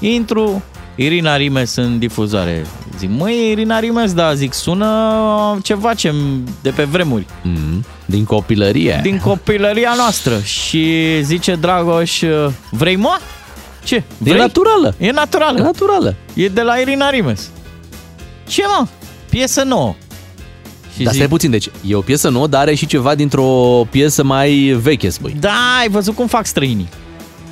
Intru, 0.00 0.62
Irina 0.94 1.36
Rimes 1.36 1.74
în 1.76 1.98
difuzare. 1.98 2.66
Zic, 2.98 3.10
măi, 3.18 3.50
Irina 3.50 3.78
Rimes, 3.78 4.12
da, 4.12 4.34
zic, 4.34 4.52
sună 4.52 4.88
ceva 5.62 5.94
ce 5.94 6.14
de 6.62 6.70
pe 6.70 6.84
vremuri. 6.84 7.26
Mm, 7.42 7.84
din 8.04 8.24
copilărie. 8.24 9.00
Din 9.02 9.18
copilăria 9.18 9.92
noastră. 9.96 10.40
Și 10.40 11.02
zice 11.22 11.54
Dragoș, 11.54 12.22
vrei 12.70 12.96
mă? 12.96 13.18
Ce? 13.84 14.02
Vrei? 14.18 14.38
naturală. 14.38 14.94
E 14.98 15.10
naturală. 15.10 15.58
E 15.58 15.62
naturală. 15.62 16.14
E 16.34 16.48
de 16.48 16.62
la 16.62 16.74
Irina 16.74 17.10
Rimes. 17.10 17.50
Ce 18.48 18.62
mă? 18.78 18.86
Piesă 19.30 19.62
nouă. 19.62 19.94
Și 20.96 21.02
Dar 21.02 21.14
stai 21.14 21.28
puțin, 21.28 21.50
deci 21.50 21.70
e 21.86 21.94
o 21.94 22.00
piesă 22.00 22.28
nouă, 22.28 22.46
dar 22.46 22.60
are 22.60 22.74
și 22.74 22.86
ceva 22.86 23.14
dintr-o 23.14 23.84
piesă 23.90 24.22
mai 24.24 24.78
veche, 24.82 25.08
spui. 25.08 25.36
Da, 25.40 25.54
ai 25.80 25.88
văzut 25.88 26.14
cum 26.14 26.26
fac 26.26 26.46
străinii. 26.46 26.88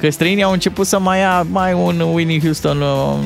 Că 0.04 0.10
străinii 0.10 0.42
au 0.44 0.52
început 0.52 0.86
să 0.86 0.98
mai 0.98 1.18
ia 1.18 1.46
mai 1.50 1.72
un 1.72 2.00
Winnie 2.12 2.40
Houston. 2.40 2.80
uh, 2.80 3.18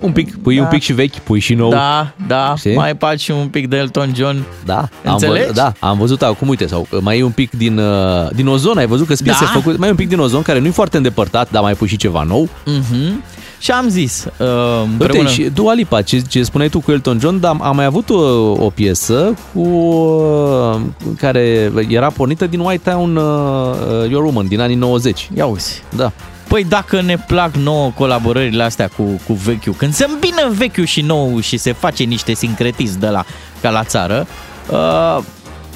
Un 0.00 0.12
pic, 0.12 0.36
pui 0.42 0.56
Da. 0.56 0.62
un 0.62 0.68
pic 0.68 0.82
și 0.82 0.92
vechi, 0.92 1.14
pui 1.18 1.38
și 1.40 1.54
nou. 1.54 1.70
Da, 1.70 2.12
da, 2.26 2.54
Știi? 2.56 2.74
mai 2.74 2.94
faci 2.98 3.20
și 3.20 3.30
un 3.30 3.46
pic 3.48 3.68
de 3.68 3.76
Elton 3.76 4.12
John. 4.16 4.42
Da, 4.64 4.78
am 4.78 5.12
Înțelegi? 5.12 5.38
văzut, 5.40 5.54
da, 5.54 5.72
am 5.80 5.98
văzut 5.98 6.22
acum, 6.22 6.48
uite, 6.48 6.66
sau 6.66 6.86
mai 7.00 7.18
e 7.18 7.22
un 7.22 7.30
pic 7.30 7.50
din, 7.50 7.78
uh, 7.78 8.28
din 8.34 8.46
ozon, 8.46 8.78
ai 8.78 8.86
văzut 8.86 9.06
că 9.06 9.14
sunt 9.14 9.28
piese 9.28 9.44
Da. 9.44 9.50
făcute, 9.50 9.76
mai 9.78 9.88
e 9.88 9.90
un 9.90 9.96
pic 9.96 10.08
din 10.08 10.18
ozon, 10.18 10.42
care 10.42 10.58
nu 10.58 10.66
e 10.66 10.70
foarte 10.70 10.96
îndepărtat, 10.96 11.50
dar 11.50 11.62
mai 11.62 11.74
pui 11.74 11.88
și 11.88 11.96
ceva 11.96 12.22
nou. 12.22 12.48
Mhm. 12.66 13.22
Și 13.58 13.70
am 13.70 13.88
zis, 13.88 14.24
uh, 14.38 14.46
Uite, 14.46 14.90
împreună... 14.90 15.28
și 15.28 15.42
Dua 15.42 15.72
Lipa, 15.72 16.02
ce, 16.02 16.20
ce 16.20 16.42
spuneai 16.42 16.68
tu 16.68 16.80
cu 16.80 16.90
Elton 16.90 17.18
John, 17.20 17.40
dar 17.40 17.56
am 17.60 17.76
mai 17.76 17.84
avut 17.84 18.10
o, 18.10 18.20
o 18.50 18.70
piesă 18.70 19.34
cu 19.52 19.60
uh, 19.60 20.80
care 21.16 21.72
era 21.88 22.10
pornită 22.10 22.46
din 22.46 22.60
White 22.60 22.90
Town 22.90 23.16
uh, 23.16 24.10
Your 24.10 24.24
Woman, 24.24 24.48
din 24.48 24.60
anii 24.60 24.76
90. 24.76 25.30
Ia 25.36 25.46
uzi. 25.46 25.82
Da. 25.96 26.12
Păi 26.48 26.64
dacă 26.64 27.00
ne 27.00 27.18
plac 27.26 27.54
nouă 27.54 27.90
colaborările 27.94 28.62
astea 28.62 28.90
cu, 28.96 29.02
cu 29.26 29.32
vechiul, 29.32 29.74
când 29.76 29.94
se 29.94 30.06
îmbină 30.08 30.50
vechiul 30.50 30.84
și 30.84 31.00
nou 31.00 31.40
și 31.40 31.56
se 31.56 31.72
face 31.72 32.02
niște 32.02 32.34
sincretism 32.34 32.98
de 32.98 33.08
la, 33.08 33.24
ca 33.60 33.70
la 33.70 33.84
țară, 33.84 34.26
uh, 34.70 35.22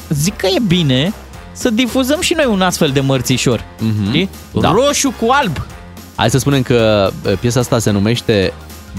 zic 0.09 0.37
că 0.37 0.47
e 0.47 0.59
bine 0.67 1.13
să 1.53 1.71
difuzăm 1.71 2.21
și 2.21 2.35
noi 2.35 2.47
un 2.49 2.61
astfel 2.61 2.91
de 2.91 3.01
mărțișor. 3.01 3.65
Știi? 4.09 4.29
Da. 4.61 4.71
Roșu 4.71 5.15
cu 5.21 5.27
alb. 5.31 5.67
Hai 6.23 6.31
să 6.31 6.39
spunem 6.39 6.63
că 6.63 7.11
uh, 7.27 7.33
piesa 7.41 7.61
asta 7.61 7.79
se 7.79 7.91
numește 7.91 8.53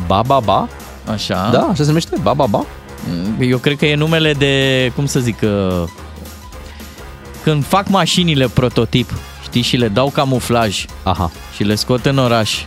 Ba 0.08 0.22
Ba 0.26 0.40
Ba. 0.40 0.68
Așa. 1.12 1.50
Da, 1.52 1.60
așa 1.60 1.74
se 1.82 1.88
numește? 1.88 2.16
Ba 2.22 2.34
Ba 2.34 2.46
Ba. 2.46 2.66
Eu 3.40 3.58
cred 3.58 3.78
că 3.78 3.86
e 3.86 3.96
numele 3.96 4.34
de, 4.34 4.92
cum 4.96 5.06
să 5.06 5.20
zic, 5.20 5.38
uh, 5.42 5.84
când 7.44 7.66
fac 7.66 7.88
mașinile 7.90 8.48
prototip, 8.48 9.14
știi, 9.44 9.62
și 9.62 9.78
le 9.78 9.88
dau 9.88 10.10
camuflaj 10.10 10.86
Aha. 11.04 11.32
și 11.56 11.64
le 11.64 11.76
scot 11.76 12.06
în 12.06 12.18
oraș. 12.18 12.62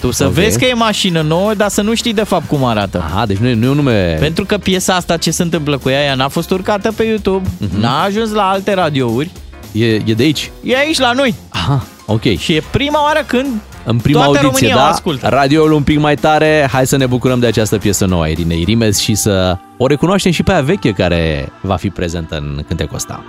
Tu 0.00 0.10
să 0.10 0.24
Ok. 0.24 0.32
vezi 0.32 0.58
că 0.58 0.64
e 0.64 0.72
mașină 0.72 1.20
nouă, 1.20 1.54
dar 1.54 1.68
să 1.68 1.82
nu 1.82 1.94
știi 1.94 2.12
de 2.14 2.24
fapt 2.24 2.48
cum 2.48 2.64
arată. 2.64 3.02
Aha, 3.12 3.26
deci 3.26 3.36
nu 3.36 3.48
e, 3.48 3.54
nu 3.54 3.66
e 3.66 3.68
un 3.68 3.76
nume... 3.76 4.16
Pentru 4.20 4.44
că 4.44 4.58
piesa 4.58 4.94
asta, 4.94 5.16
ce 5.16 5.30
se 5.30 5.42
întâmplă 5.42 5.78
cu 5.78 5.88
ea, 5.88 6.02
ea 6.04 6.14
n-a 6.14 6.28
fost 6.28 6.50
urcată 6.50 6.92
pe 6.92 7.02
YouTube, 7.02 7.48
Mhm. 7.58 7.80
n-a 7.80 8.02
ajuns 8.02 8.32
la 8.32 8.48
alte 8.48 8.74
radiouri, 8.74 9.30
E, 9.72 9.84
e 9.94 10.14
de 10.16 10.22
aici. 10.22 10.50
e 10.64 10.76
aici 10.76 10.98
la 10.98 11.12
noi. 11.12 11.34
Aha, 11.48 11.84
ok. 12.12 12.38
Și 12.38 12.54
e 12.54 12.62
prima 12.70 13.02
oară 13.02 13.22
când 13.26 13.46
În 13.84 13.98
prima 13.98 14.24
toată 14.24 14.38
audiție, 14.38 14.66
România 14.66 14.84
o 14.84 14.86
da, 14.86 14.94
ascultă. 14.94 15.28
radioul 15.28 15.72
un 15.72 15.82
pic 15.82 15.98
mai 15.98 16.14
tare, 16.14 16.68
hai 16.72 16.86
să 16.86 16.96
ne 16.96 17.06
bucurăm 17.06 17.38
de 17.38 17.46
această 17.46 17.78
piesă 17.78 18.04
nouă 18.06 18.22
a 18.22 18.26
Irinei 18.26 18.64
Rimes 18.64 18.98
și 18.98 19.14
să 19.14 19.56
o 19.76 19.86
recunoaștem 19.86 20.32
și 20.32 20.42
pe 20.42 20.52
aia 20.52 20.60
veche 20.60 20.92
care 20.92 21.52
va 21.60 21.76
fi 21.76 21.88
prezentă 21.88 22.36
în 22.36 22.64
cântecul 22.66 22.96
ăsta. 22.96 23.24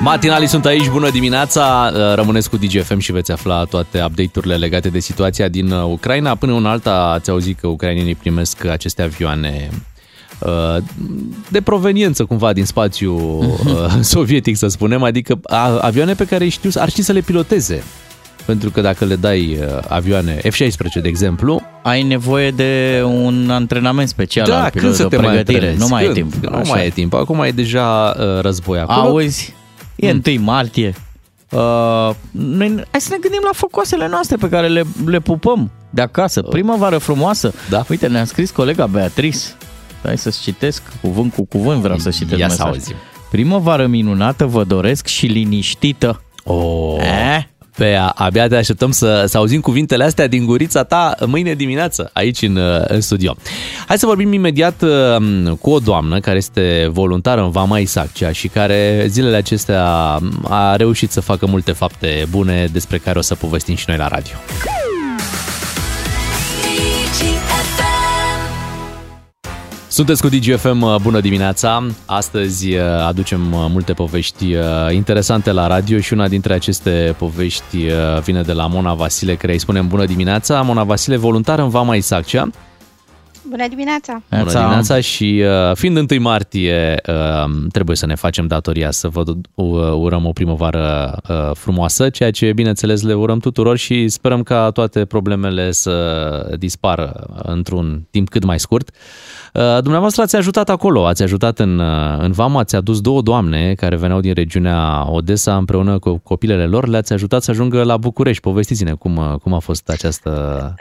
Matinalii 0.00 0.48
sunt 0.48 0.64
aici, 0.64 0.88
bună 0.88 1.10
dimineața, 1.10 1.92
rămâneți 2.14 2.50
cu 2.50 2.56
DGFM 2.56 2.98
și 2.98 3.12
veți 3.12 3.32
afla 3.32 3.64
toate 3.64 4.02
update-urile 4.04 4.56
legate 4.56 4.88
de 4.88 4.98
situația 4.98 5.48
din 5.48 5.70
uh, 5.70 5.84
Ucraina. 5.84 6.34
Până 6.34 6.52
în 6.52 6.66
alta 6.66 7.12
ați 7.14 7.30
auzit 7.30 7.58
că 7.60 7.66
ucrainienii 7.66 8.14
primesc 8.14 8.64
aceste 8.64 9.02
avioane 9.02 9.68
uh, 9.70 9.76
de 11.48 11.60
proveniență 11.60 12.24
cumva 12.24 12.52
din 12.52 12.64
spațiu 12.64 13.14
uh, 13.14 13.90
sovietic, 14.00 14.56
să 14.56 14.66
spunem, 14.68 15.02
adică 15.02 15.38
a- 15.42 15.78
avioane 15.80 16.14
pe 16.14 16.24
care 16.26 16.48
știu, 16.48 16.70
ar 16.74 16.88
ști 16.90 17.02
să 17.02 17.12
le 17.12 17.20
piloteze. 17.20 17.82
Pentru 18.46 18.70
că 18.70 18.80
dacă 18.80 19.04
le 19.04 19.16
dai 19.16 19.58
uh, 19.60 19.66
avioane 19.88 20.36
F-16, 20.38 21.02
de 21.02 21.08
exemplu, 21.08 21.62
Ai 21.82 22.02
nevoie 22.02 22.50
de 22.50 23.02
un 23.04 23.50
antrenament 23.50 24.08
special 24.08 24.46
da, 24.46 24.62
al 24.64 24.70
când 24.70 24.94
să 24.94 25.06
pilotului, 25.06 25.08
te 25.08 25.16
o 25.16 25.20
mai 25.20 25.30
pregătire. 25.30 25.56
antrenezi? 25.56 25.82
Nu 25.82 25.88
mai 25.88 26.04
Când? 26.04 26.16
e 26.16 26.20
timp. 26.20 26.42
Că 26.44 26.50
Nu 26.50 26.56
Așa 26.56 26.72
mai 26.74 26.86
e 26.86 26.90
timp. 26.90 27.14
Acum 27.14 27.42
e 27.42 27.50
deja 27.50 28.14
uh, 28.18 28.40
război 28.40 28.78
acolo. 28.78 28.98
Auzi, 29.08 29.54
e 29.96 30.12
Mm. 30.12 30.22
1 30.26 30.42
martie. 30.44 30.94
Uh, 31.50 32.10
noi, 32.30 32.74
hai 32.90 33.00
să 33.00 33.08
ne 33.10 33.16
gândim 33.20 33.40
la 33.44 33.50
focoasele 33.52 34.08
noastre 34.08 34.36
pe 34.36 34.48
care 34.48 34.68
le, 34.68 34.82
le 35.06 35.20
pupăm 35.20 35.70
de 35.90 36.02
acasă. 36.02 36.42
Primăvară 36.42 36.98
frumoasă. 36.98 37.52
Da. 37.70 37.84
Uite, 37.88 38.06
ne-a 38.06 38.24
scris 38.24 38.50
colega 38.50 38.86
Beatrice. 38.86 39.38
Hai 40.02 40.18
să-ți 40.18 40.42
citesc 40.42 40.82
cuvânt 41.00 41.34
cu 41.34 41.44
cuvânt, 41.44 41.80
vreau 41.80 41.98
să 41.98 42.10
citesc 42.10 42.40
Ia 42.40 42.48
să 42.48 42.54
mesajul. 42.54 42.74
auzim. 42.74 42.96
Primăvară 43.30 43.86
minunată 43.86 44.46
vă 44.46 44.64
doresc 44.64 45.06
și 45.06 45.26
liniștită. 45.26 46.22
Oh. 46.44 46.96
Eh? 46.98 47.42
Pe 47.76 47.94
a, 47.94 48.12
abia 48.14 48.48
te 48.48 48.56
așteptăm 48.56 48.90
să, 48.90 49.24
să 49.26 49.36
auzim 49.38 49.60
cuvintele 49.60 50.04
astea 50.04 50.26
din 50.26 50.46
gurița 50.46 50.82
ta 50.82 51.14
mâine 51.26 51.54
dimineață 51.54 52.10
aici 52.12 52.42
în, 52.42 52.56
uh, 52.56 52.84
în 52.86 53.00
studio. 53.00 53.36
Hai 53.86 53.98
să 53.98 54.06
vorbim 54.06 54.32
imediat 54.32 54.82
uh, 54.82 55.52
cu 55.60 55.70
o 55.70 55.78
doamnă 55.78 56.20
care 56.20 56.36
este 56.36 56.88
voluntară 56.90 57.42
în 57.42 57.50
Vama 57.50 57.78
Isaccea 57.78 58.32
și 58.32 58.48
care 58.48 59.04
zilele 59.08 59.36
acestea 59.36 59.84
a 60.48 60.76
reușit 60.76 61.10
să 61.10 61.20
facă 61.20 61.46
multe 61.46 61.72
fapte 61.72 62.26
bune 62.30 62.68
despre 62.72 62.98
care 62.98 63.18
o 63.18 63.22
să 63.22 63.34
povestim 63.34 63.74
și 63.74 63.84
noi 63.86 63.96
la 63.96 64.08
radio. 64.08 64.34
Sunteți 69.92 70.22
cu 70.22 70.28
DGFM, 70.28 71.02
bună 71.02 71.20
dimineața! 71.20 71.86
Astăzi 72.06 72.74
uh, 72.74 72.82
aducem 73.06 73.52
uh, 73.52 73.66
multe 73.70 73.92
povești 73.92 74.54
uh, 74.54 74.62
interesante 74.92 75.52
la 75.52 75.66
radio 75.66 75.98
și 75.98 76.12
una 76.12 76.28
dintre 76.28 76.54
aceste 76.54 77.14
povești 77.18 77.76
uh, 77.76 78.20
vine 78.22 78.42
de 78.42 78.52
la 78.52 78.66
Mona 78.66 78.94
Vasile, 78.94 79.34
care 79.34 79.52
îi 79.52 79.58
spunem 79.58 79.88
bună 79.88 80.04
dimineața. 80.04 80.62
Mona 80.62 80.84
Vasile, 80.84 81.16
voluntar 81.16 81.58
în 81.58 81.68
Vama 81.68 81.94
Isaccea. 81.94 82.50
Bună 83.48 83.68
dimineața! 83.68 84.22
Bună 84.28 84.44
dimineața 84.44 85.00
și 85.00 85.42
uh, 85.70 85.76
fiind 85.76 86.10
1 86.10 86.20
martie, 86.20 86.94
uh, 87.08 87.50
trebuie 87.72 87.96
să 87.96 88.06
ne 88.06 88.14
facem 88.14 88.46
datoria 88.46 88.90
să 88.90 89.08
vă 89.08 89.22
uh, 89.54 89.92
urăm 89.96 90.26
o 90.26 90.32
primăvară 90.32 91.16
uh, 91.28 91.50
frumoasă, 91.54 92.08
ceea 92.08 92.30
ce, 92.30 92.52
bineînțeles, 92.52 93.02
le 93.02 93.14
urăm 93.14 93.38
tuturor 93.38 93.76
și 93.76 94.08
sperăm 94.08 94.42
ca 94.42 94.70
toate 94.70 95.04
problemele 95.04 95.70
să 95.70 96.54
dispară 96.58 97.26
într-un 97.42 98.06
timp 98.10 98.28
cât 98.28 98.44
mai 98.44 98.60
scurt. 98.60 98.90
Uh, 99.54 99.78
Dumneavoastră 99.82 100.22
ați 100.22 100.36
ajutat 100.36 100.68
acolo, 100.70 101.06
ați 101.06 101.22
ajutat 101.22 101.58
în, 101.58 101.78
uh, 101.78 102.18
în 102.18 102.32
Vama, 102.32 102.58
ați 102.60 102.76
adus 102.76 103.00
două 103.00 103.22
doamne 103.22 103.74
care 103.74 103.96
veneau 103.96 104.20
din 104.20 104.34
regiunea 104.34 105.10
Odessa 105.10 105.56
împreună 105.56 105.98
cu 105.98 106.18
copilele 106.24 106.66
lor, 106.66 106.86
le-ați 106.86 107.12
ajutat 107.12 107.42
să 107.42 107.50
ajungă 107.50 107.82
la 107.82 107.96
București. 107.96 108.42
Povestiți-ne 108.42 108.92
cum, 108.92 109.16
uh, 109.16 109.34
cum 109.42 109.52
a 109.54 109.58
fost 109.58 109.88
această 109.88 110.74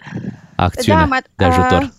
acțiune 0.56 0.98
Da, 1.00 1.04
am- 1.04 1.22
de 1.36 1.46
ajutor. 1.46 1.80
uh, 1.82 1.88
uh, 1.88 1.90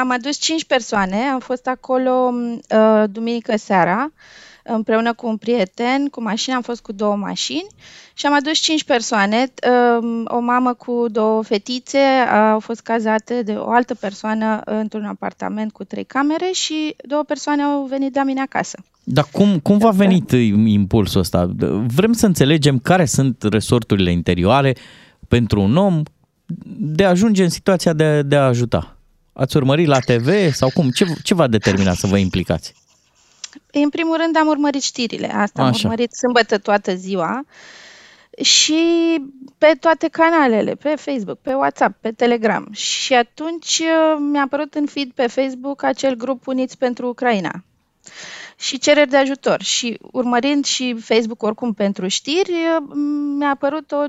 Am 0.00 0.10
adus 0.10 0.36
cinci 0.36 0.64
persoane, 0.64 1.16
am 1.16 1.40
fost 1.40 1.66
acolo 1.66 2.32
uh, 2.32 3.04
duminică 3.10 3.56
seara 3.56 4.12
împreună 4.64 5.12
cu 5.14 5.26
un 5.26 5.36
prieten, 5.36 6.06
cu 6.06 6.22
mașina, 6.22 6.56
am 6.56 6.62
fost 6.62 6.80
cu 6.82 6.92
două 6.92 7.16
mașini 7.16 7.66
și 8.14 8.26
am 8.26 8.34
adus 8.34 8.58
cinci 8.58 8.84
persoane, 8.84 9.52
uh, 9.98 10.24
o 10.24 10.40
mamă 10.40 10.74
cu 10.74 11.06
două 11.08 11.42
fetițe, 11.42 11.98
au 12.52 12.60
fost 12.60 12.80
cazate 12.80 13.42
de 13.42 13.52
o 13.52 13.70
altă 13.70 13.94
persoană 13.94 14.60
într-un 14.64 15.04
apartament 15.04 15.72
cu 15.72 15.84
trei 15.84 16.04
camere 16.04 16.50
și 16.52 16.96
două 17.06 17.22
persoane 17.22 17.62
au 17.62 17.86
venit 17.88 18.12
de 18.12 18.18
la 18.18 18.24
mine 18.24 18.40
acasă. 18.40 18.78
Dar 19.04 19.26
cum, 19.32 19.58
cum 19.58 19.78
v-a 19.78 19.90
venit 19.90 20.30
impulsul 20.64 21.20
ăsta? 21.20 21.50
Vrem 21.94 22.12
să 22.12 22.26
înțelegem 22.26 22.78
care 22.78 23.04
sunt 23.04 23.42
resorturile 23.42 24.10
interioare 24.10 24.76
pentru 25.28 25.60
un 25.60 25.76
om 25.76 26.02
de 26.78 27.04
a 27.04 27.08
ajunge 27.08 27.42
în 27.42 27.48
situația 27.48 27.92
de, 27.92 28.22
de 28.22 28.36
a 28.36 28.46
ajuta. 28.46 28.99
Ați 29.32 29.56
urmărit 29.56 29.86
la 29.86 29.98
TV 29.98 30.52
sau 30.52 30.70
cum? 30.74 30.90
Ce, 30.90 31.06
ce 31.22 31.34
v-a 31.34 31.46
determinat 31.46 31.96
să 31.96 32.06
vă 32.06 32.16
implicați? 32.16 32.74
În 33.72 33.88
primul 33.88 34.16
rând 34.16 34.36
am 34.36 34.46
urmărit 34.46 34.82
știrile, 34.82 35.34
asta 35.34 35.62
am 35.62 35.68
Așa. 35.68 35.80
urmărit 35.82 36.12
sâmbătă 36.12 36.58
toată 36.58 36.94
ziua 36.94 37.44
și 38.42 38.82
pe 39.58 39.76
toate 39.80 40.08
canalele, 40.08 40.74
pe 40.74 40.94
Facebook, 40.96 41.38
pe 41.38 41.52
WhatsApp, 41.52 42.00
pe 42.00 42.12
Telegram. 42.12 42.68
Și 42.72 43.14
atunci 43.14 43.78
uh, 43.78 44.18
mi-a 44.30 44.42
apărut 44.42 44.74
în 44.74 44.86
feed 44.86 45.10
pe 45.10 45.26
Facebook 45.26 45.82
acel 45.82 46.14
grup 46.14 46.46
Uniți 46.46 46.78
pentru 46.78 47.08
Ucraina 47.08 47.64
și 48.56 48.78
cereri 48.78 49.10
de 49.10 49.16
ajutor. 49.16 49.62
Și 49.62 49.98
urmărind 50.00 50.64
și 50.64 50.96
Facebook 51.00 51.42
oricum 51.42 51.72
pentru 51.72 52.08
știri, 52.08 52.50
uh, 52.50 52.92
mi-a 53.38 53.48
apărut 53.48 53.92
o 53.92 54.04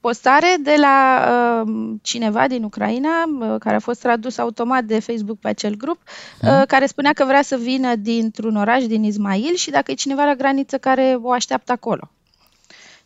postare 0.00 0.56
de 0.62 0.74
la 0.78 1.26
uh, 1.64 1.94
cineva 2.02 2.48
din 2.48 2.62
Ucraina, 2.62 3.08
uh, 3.40 3.54
care 3.58 3.76
a 3.76 3.80
fost 3.80 4.00
tradus 4.00 4.38
automat 4.38 4.84
de 4.84 5.00
Facebook 5.00 5.38
pe 5.38 5.48
acel 5.48 5.74
grup, 5.76 5.98
uh, 6.42 6.62
care 6.66 6.86
spunea 6.86 7.12
că 7.12 7.24
vrea 7.24 7.42
să 7.42 7.56
vină 7.56 7.94
dintr-un 7.94 8.56
oraș 8.56 8.84
din 8.84 9.04
Ismail 9.04 9.54
și 9.54 9.70
dacă 9.70 9.90
e 9.90 9.94
cineva 9.94 10.24
la 10.24 10.34
graniță 10.34 10.78
care 10.78 11.18
o 11.22 11.32
așteaptă 11.32 11.72
acolo. 11.72 12.10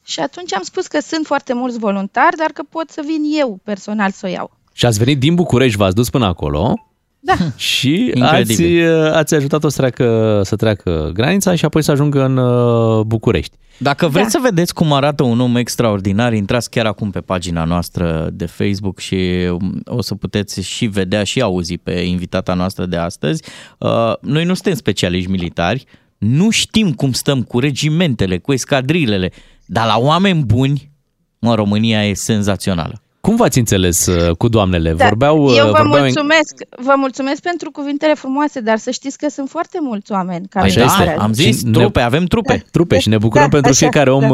Și 0.04 0.20
atunci 0.20 0.54
am 0.54 0.62
spus 0.62 0.86
că 0.86 1.00
sunt 1.00 1.26
foarte 1.26 1.52
mulți 1.52 1.78
voluntari, 1.78 2.36
dar 2.36 2.50
că 2.52 2.62
pot 2.68 2.90
să 2.90 3.02
vin 3.06 3.22
eu 3.38 3.60
personal 3.64 4.10
să 4.10 4.26
o 4.26 4.28
iau. 4.28 4.50
Și 4.72 4.86
ați 4.86 4.98
venit 4.98 5.18
din 5.18 5.34
București, 5.34 5.76
v-ați 5.76 5.94
dus 5.94 6.10
până 6.10 6.26
acolo 6.26 6.89
Da. 7.20 7.34
și 7.56 8.12
ați, 8.20 8.40
Incredibil. 8.40 9.12
ați 9.12 9.34
ajutat-o 9.34 9.68
să 9.68 9.76
treacă, 9.76 10.40
să 10.44 10.56
treacă 10.56 11.10
granița 11.14 11.54
și 11.54 11.64
apoi 11.64 11.82
să 11.82 11.90
ajungă 11.90 12.24
în 12.24 12.36
uh, 12.36 13.04
București. 13.04 13.56
Dacă 13.78 14.08
vreți 14.08 14.32
da. 14.32 14.38
să 14.38 14.48
vedeți 14.50 14.74
cum 14.74 14.92
arată 14.92 15.22
un 15.22 15.40
om 15.40 15.56
extraordinar, 15.56 16.32
intrați 16.32 16.70
chiar 16.70 16.86
acum 16.86 17.10
pe 17.10 17.20
pagina 17.20 17.64
noastră 17.64 18.28
de 18.32 18.46
Facebook 18.46 18.98
și 18.98 19.48
um, 19.50 19.80
o 19.84 20.02
să 20.02 20.14
puteți 20.14 20.60
și 20.60 20.86
vedea 20.86 21.24
și 21.24 21.40
auzi 21.40 21.78
pe 21.78 21.92
invitata 21.92 22.54
noastră 22.54 22.86
de 22.86 22.96
astăzi. 22.96 23.42
Uh, 23.78 24.12
Noi 24.20 24.44
nu 24.44 24.54
suntem 24.54 24.74
specialiști 24.74 25.30
militari, 25.30 25.84
nu 26.18 26.50
știm 26.50 26.92
cum 26.92 27.12
stăm 27.12 27.42
cu 27.42 27.58
regimentele, 27.58 28.38
cu 28.38 28.52
escadrilele, 28.52 29.32
dar 29.66 29.86
la 29.86 29.98
oameni 29.98 30.44
buni, 30.44 30.90
mă, 31.38 31.54
România 31.54 32.06
e 32.06 32.14
senzațională. 32.14 33.02
Cum 33.20 33.36
v-ați 33.36 33.58
înțeles 33.58 34.06
uh, 34.06 34.36
cu 34.36 34.48
doamnele? 34.48 34.92
Da, 34.92 35.04
Vorbeau, 35.04 35.44
uh, 35.44 35.54
eu 35.56 35.64
vă 35.66 35.72
vorbeau 35.76 36.02
mulțumesc, 36.02 36.54
vă 36.76 36.94
mulțumesc 36.96 37.42
pentru 37.42 37.70
cuvintele 37.70 38.14
frumoase, 38.14 38.60
dar 38.60 38.78
să 38.78 38.90
știți 38.90 39.18
că 39.18 39.28
sunt 39.28 39.48
foarte 39.48 39.78
mulți 39.80 40.12
oameni 40.12 40.46
care 40.50 40.66
Așa 40.66 40.80
îmi 40.80 40.88
este. 40.88 40.98
lucrează. 40.98 41.22
Am 41.24 41.32
zis, 41.32 41.58
Și 41.58 41.64
ne- 41.64 41.70
trupe, 41.70 42.00
avem 42.00 42.24
trupe. 42.24 42.64
trupe 42.70 42.98
și 42.98 43.08
ne 43.08 43.18
bucurăm 43.18 43.42
Da, 43.44 43.48
pentru 43.50 43.70
așa, 43.70 43.78
fiecare 43.80 44.10
om 44.10 44.20
da. 44.20 44.28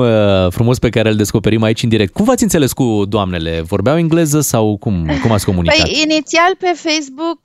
uh, 0.45 0.53
frumos 0.53 0.79
pe 0.79 0.89
care 0.89 1.09
îl 1.09 1.17
descoperim 1.17 1.63
aici 1.63 1.83
în 1.83 1.89
direct. 1.89 2.13
Cum 2.13 2.25
v-ați 2.25 2.43
înțeles 2.43 2.73
cu 2.73 3.03
doamnele? 3.09 3.61
Vorbeau 3.67 3.99
engleză 3.99 4.41
sau 4.41 4.77
cum, 4.77 5.11
cum 5.23 5.31
ați 5.33 5.45
comunicat? 5.45 5.79
Păi, 5.81 6.01
inițial 6.03 6.53
pe 6.59 6.73
Facebook, 6.75 7.39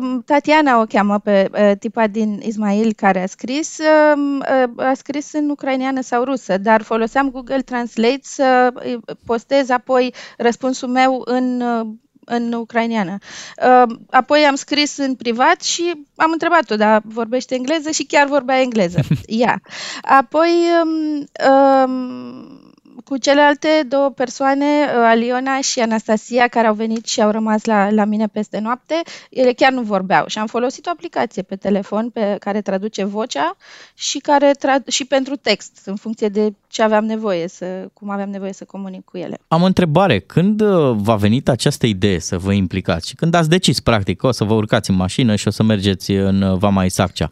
um, 0.00 0.22
Tatiana 0.26 0.80
o 0.80 0.84
cheamă 0.88 1.18
pe 1.18 1.48
uh, 1.52 1.70
tipa 1.78 2.06
din 2.06 2.40
Ismail 2.46 2.92
care 2.96 3.22
a 3.22 3.26
scris, 3.26 3.78
um, 4.14 4.36
uh, 4.76 4.84
a 4.84 4.92
scris 4.94 5.32
în 5.32 5.48
ucraineană 5.50 6.00
sau 6.02 6.24
rusă, 6.24 6.58
dar 6.58 6.82
foloseam 6.82 7.30
Google 7.30 7.60
Translate 7.60 8.20
să 8.22 8.68
uh, 8.74 9.14
postez 9.26 9.70
apoi 9.70 10.14
răspunsul 10.38 10.81
meu 10.86 11.22
în 11.24 11.60
uh, 11.60 11.86
în 12.24 12.52
ucraineană. 12.52 13.18
Uh, 13.66 13.96
Apoi 14.10 14.40
am 14.40 14.54
scris 14.54 14.96
în 14.96 15.14
privat 15.14 15.62
și 15.62 15.92
am 16.16 16.30
întrebat-o, 16.32 16.76
dar 16.76 17.02
vorbește 17.04 17.54
engleză 17.54 17.90
și 17.90 18.04
chiar 18.04 18.26
vorbea 18.26 18.60
engleză. 18.60 19.00
Ea. 19.26 19.60
Apoi 20.02 20.50
um, 20.82 21.24
um, 21.50 22.61
cu 23.04 23.16
celelalte 23.16 23.68
două 23.88 24.10
persoane, 24.10 24.64
uh, 24.64 25.04
Aliona 25.04 25.60
și 25.60 25.80
Anastasia, 25.80 26.48
care 26.48 26.66
au 26.66 26.74
venit 26.74 27.06
și 27.06 27.22
au 27.22 27.30
rămas 27.30 27.64
la, 27.64 27.90
la 27.90 28.04
mine 28.04 28.26
peste 28.26 28.58
noapte, 28.58 28.94
ele 29.30 29.52
chiar 29.52 29.72
nu 29.72 29.82
vorbeau 29.82 30.26
și 30.26 30.38
am 30.38 30.46
folosit 30.46 30.86
o 30.86 30.90
aplicație 30.90 31.42
pe 31.42 31.56
telefon 31.56 32.10
pe 32.10 32.36
care 32.38 32.60
traduce 32.60 33.04
vocea 33.04 33.56
și 33.94 34.18
care 34.18 34.50
tra- 34.50 34.86
și 34.88 35.04
pentru 35.04 35.36
text, 35.36 35.82
în 35.84 35.96
funcție 35.96 36.28
de 36.28 36.52
ce 36.68 36.82
aveam 36.82 37.04
nevoie, 37.04 37.48
să, 37.48 37.88
cum 37.92 38.10
aveam 38.10 38.30
nevoie 38.30 38.52
să 38.52 38.64
comunic 38.64 39.04
cu 39.04 39.16
ele. 39.16 39.38
Am 39.48 39.62
o 39.62 39.66
întrebare. 39.66 40.18
Când 40.18 40.60
uh, 40.60 40.96
v-a 40.96 41.16
venit 41.16 41.48
această 41.48 41.86
idee 41.86 42.18
să 42.18 42.38
vă 42.38 42.52
implicați 42.52 43.08
și 43.08 43.14
când 43.14 43.34
ați 43.34 43.48
decis, 43.48 43.80
practic, 43.80 44.18
că 44.18 44.26
o 44.26 44.30
să 44.30 44.44
vă 44.44 44.54
urcați 44.54 44.90
în 44.90 44.96
mașină 44.96 45.36
și 45.36 45.48
o 45.48 45.50
să 45.50 45.62
mergeți 45.62 46.10
în 46.10 46.42
uh, 46.42 46.58
Vama 46.58 46.84
Isaccea, 46.84 47.30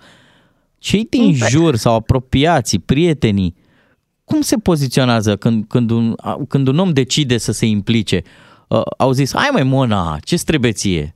cei 0.78 1.06
din 1.11 1.34
jur 1.34 1.76
sau 1.76 1.94
apropiații, 1.94 2.78
prietenii, 2.78 3.54
cum 4.30 4.40
se 4.40 4.56
poziționează 4.56 5.36
când, 5.36 5.64
când, 5.68 5.90
un, 5.90 6.14
a- 6.16 6.38
când 6.48 6.66
un 6.68 6.78
om 6.78 6.92
decide 6.92 7.38
să 7.38 7.52
se 7.52 7.66
implice? 7.66 8.22
Uh, 8.68 8.80
au 8.98 9.12
zis, 9.12 9.34
hai 9.34 9.48
mai 9.52 9.62
Mona, 9.62 10.18
ce 10.24 10.36
trebuie 10.36 10.72
ție? 10.72 11.14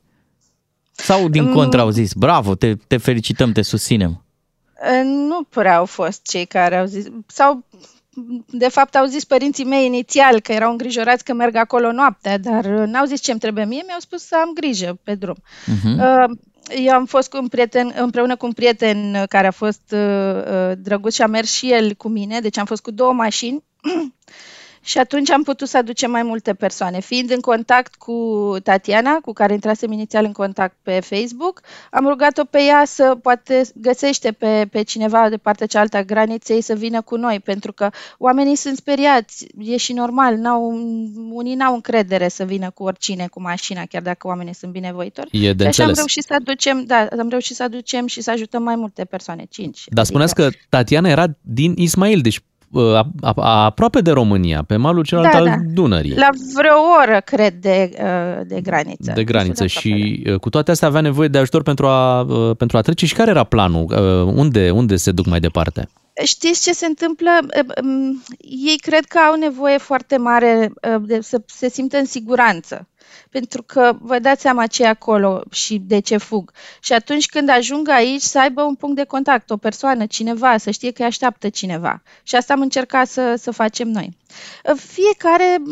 Sau 0.92 1.28
din 1.28 1.42
Mm. 1.44 1.52
contră 1.52 1.80
au 1.80 1.90
zis, 1.90 2.12
bravo, 2.12 2.54
te, 2.54 2.74
te 2.86 2.96
felicităm, 2.96 3.52
te 3.52 3.62
susținem. 3.62 4.10
Uh, 4.10 5.02
Nu 5.04 5.42
prea 5.42 5.76
au 5.76 5.84
fost 5.84 6.22
cei 6.26 6.44
care 6.44 6.76
au 6.76 6.86
zis, 6.86 7.04
sau 7.26 7.64
de 8.50 8.68
fapt 8.68 8.94
au 8.96 9.06
zis 9.06 9.24
părinții 9.24 9.64
mei 9.64 9.86
inițial 9.86 10.40
că 10.40 10.52
erau 10.52 10.70
îngrijorați 10.70 11.24
că 11.24 11.32
merg 11.34 11.56
acolo 11.56 11.92
noaptea, 11.92 12.38
dar 12.38 12.64
uh, 12.64 12.86
n-au 12.86 13.04
zis 13.06 13.20
ce-mi 13.20 13.38
trebuie 13.38 13.64
mie, 13.64 13.82
mi-au 13.86 14.00
spus 14.00 14.22
să 14.22 14.34
am 14.44 14.50
grijă 14.54 14.98
pe 15.02 15.14
drum. 15.14 15.36
Mhm. 15.66 15.98
Uh, 15.98 16.36
Eu 16.68 16.94
am 16.94 17.06
fost 17.06 17.30
cu 17.30 17.36
un 17.36 17.48
prieten, 17.48 17.92
împreună 17.96 18.36
cu 18.36 18.46
un 18.46 18.52
prieten 18.52 19.14
uh, 19.14 19.22
care 19.28 19.46
a 19.46 19.50
fost 19.50 19.82
uh, 19.90 19.98
uh, 19.98 20.72
drăguț 20.78 21.14
și 21.14 21.22
a 21.22 21.26
mers 21.26 21.52
și 21.52 21.72
el 21.72 21.94
cu 21.94 22.08
mine, 22.08 22.40
deci 22.40 22.58
am 22.58 22.64
fost 22.64 22.82
cu 22.82 22.90
două 22.90 23.12
mașini 23.12 23.64
și 24.85 24.99
atunci 24.99 25.30
am 25.30 25.43
putut 25.43 25.68
să 25.68 25.76
aducem 25.76 26.11
mai 26.11 26.22
multe 26.22 26.55
persoane. 26.55 27.01
Fiind 27.01 27.30
în 27.30 27.41
contact 27.41 27.95
cu 27.95 28.14
Tatiana, 28.62 29.14
cu 29.14 29.32
care 29.32 29.53
intrasem 29.53 29.93
inițial 29.93 30.24
în 30.24 30.32
contact 30.32 30.76
pe 30.82 31.01
Facebook, 31.01 31.61
am 31.91 32.07
rugat-o 32.07 32.45
pe 32.45 32.59
ea 32.62 32.82
să 32.87 33.18
poate 33.22 33.62
găsește 33.74 34.32
pe, 34.32 34.66
pe 34.70 34.82
cineva 34.82 35.28
de 35.28 35.37
partea 35.37 35.66
cealaltă 35.66 35.97
a 35.97 36.03
graniței 36.03 36.61
să 36.61 36.74
vină 36.74 37.01
cu 37.01 37.16
noi, 37.16 37.41
pentru 37.41 37.72
că 37.72 37.91
oamenii 38.18 38.57
sunt 38.57 38.76
speriați, 38.76 39.47
e 39.59 39.76
și 39.76 39.93
normal, 39.93 40.37
n-au, 40.37 40.62
unii 41.30 41.55
n-au 41.55 41.74
încredere 41.74 42.28
să 42.28 42.45
vină 42.45 42.70
cu 42.70 42.82
oricine 42.82 43.26
cu 43.26 43.41
mașina, 43.41 43.85
chiar 43.85 44.03
dacă 44.03 44.26
oamenii 44.26 44.55
sunt 44.55 44.72
binevoitori. 44.72 45.28
E 45.32 45.53
de 45.53 45.62
și 45.62 45.68
așa 45.68 45.82
am 45.82 45.89
înțeles. 45.89 45.97
reușit 45.97 46.22
să 46.22 46.35
aducem, 46.35 46.85
da, 46.85 47.07
am 47.18 47.28
reușit 47.28 47.57
să 47.57 47.62
aducem 47.62 48.07
și 48.07 48.20
să 48.20 48.30
ajutăm 48.30 48.62
mai 48.62 48.76
multe 48.76 49.05
persoane, 49.05 49.47
cinci. 49.51 49.85
Dar 49.89 50.05
spuneați 50.05 50.35
că 50.35 50.49
Tatiana 50.68 51.09
era 51.09 51.26
din 51.41 51.74
Ismail, 51.76 52.20
deci 52.20 52.41
uh, 52.75 52.95
a, 52.95 53.33
a, 53.37 53.64
aproape 53.64 54.01
de 54.01 54.11
România, 54.11 54.64
pe 54.66 54.77
malul 54.77 55.05
celălalt 55.05 55.33
Da, 55.33 55.39
al 55.39 55.45
da. 55.45 55.57
Dunării. 55.72 56.14
La 56.16 56.29
vreo 56.55 56.77
oră, 57.03 57.20
cred, 57.25 57.55
de, 57.55 57.91
uh, 57.93 58.47
de 58.47 58.61
graniță. 58.61 59.12
de 59.14 59.25
graniță 59.25 59.66
și 59.66 60.22
uh, 60.27 60.39
cu 60.39 60.51
toate 60.51 60.70
astea 60.70 60.89
avea 60.89 61.01
nevoie 61.01 61.29
de 61.29 61.39
ajutor 61.39 61.62
pentru 61.62 61.87
a, 61.87 62.20
uh, 62.20 62.57
pentru 62.57 62.77
a 62.77 62.81
trece 62.81 63.07
și 63.07 63.14
care 63.14 63.31
era 63.31 63.45
planul? 63.45 63.85
Uh, 63.85 64.33
Unde, 64.35 64.70
unde 64.70 64.97
se 64.97 65.12
duc 65.12 65.27
mai 65.27 65.41
departe? 65.41 65.89
Știți 66.25 66.62
ce 66.62 66.72
se 66.72 66.87
întâmplă? 66.87 67.31
Um, 67.83 68.22
Ei 68.39 68.77
cred 68.77 69.05
că 69.05 69.18
au 69.18 69.39
nevoie 69.39 69.79
foarte 69.79 70.16
mare 70.16 70.72
uh, 70.95 71.03
de 71.07 71.18
să 71.20 71.43
se 71.47 71.68
simtă 71.68 71.97
în 71.97 72.05
siguranță. 72.05 72.89
Pentru 73.35 73.62
că 73.62 73.97
vă 74.01 74.18
dați 74.18 74.41
seama 74.41 74.66
ce 74.66 74.82
e 74.82 74.87
acolo 74.87 75.43
și 75.51 75.78
de 75.78 75.99
ce 75.99 76.16
fug. 76.16 76.53
Și 76.80 76.93
atunci 76.93 77.26
când 77.26 77.49
ajung 77.49 77.89
aici 77.89 78.20
să 78.20 78.39
aibă 78.41 78.62
un 78.62 78.74
punct 78.74 78.97
de 78.97 79.05
contact, 79.05 79.51
o 79.51 79.57
persoană, 79.57 80.07
cineva, 80.07 80.57
să 80.57 80.70
știe 80.70 80.91
că 80.91 81.03
îi 81.03 81.09
așteaptă 81.09 81.49
cineva. 81.49 82.03
Și 82.22 82.37
asta 82.37 82.53
am 82.53 82.61
încercat 82.61 83.09
să, 83.09 83.35
să 83.39 83.51
facem 83.51 83.89
noi. 83.89 84.16
Fiecare 84.76 85.57
m, 85.64 85.70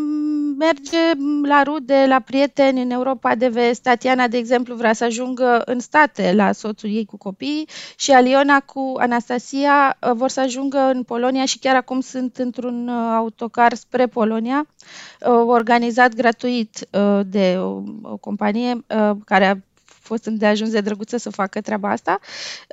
merge 0.58 0.98
la 1.42 1.62
rude, 1.62 2.04
la 2.08 2.20
prieteni 2.20 2.82
în 2.82 2.90
Europa 2.90 3.34
de 3.34 3.48
vest. 3.48 3.82
Tatiana, 3.82 4.28
de 4.28 4.36
exemplu, 4.36 4.74
vrea 4.74 4.92
să 4.92 5.04
ajungă 5.04 5.62
în 5.64 5.80
state 5.80 6.32
la 6.32 6.52
soțul 6.52 6.90
ei 6.90 7.04
cu 7.04 7.16
copii 7.16 7.68
și 7.96 8.10
Aliona 8.10 8.60
cu 8.60 8.94
Anastasia 8.98 9.96
uh, 10.00 10.10
vor 10.14 10.28
să 10.28 10.40
ajungă 10.40 10.78
în 10.78 11.02
Polonia 11.02 11.44
și 11.44 11.58
chiar 11.58 11.76
acum 11.76 12.00
sunt 12.00 12.36
într-un 12.36 12.88
uh, 12.88 13.12
autocar 13.14 13.74
spre 13.74 14.06
Polonia, 14.06 14.58
uh, 14.58 15.11
organizat 15.30 16.14
gratuit 16.14 16.88
uh, 16.90 17.20
de 17.26 17.58
o, 17.58 17.84
o 18.02 18.16
companie 18.18 18.74
uh, 18.74 19.16
care 19.24 19.46
a 19.46 19.56
fost 20.02 20.24
îndeajuns 20.26 20.70
de 20.70 20.80
drăguță 20.80 21.16
să 21.16 21.30
facă 21.30 21.60
treaba 21.60 21.90
asta, 21.90 22.18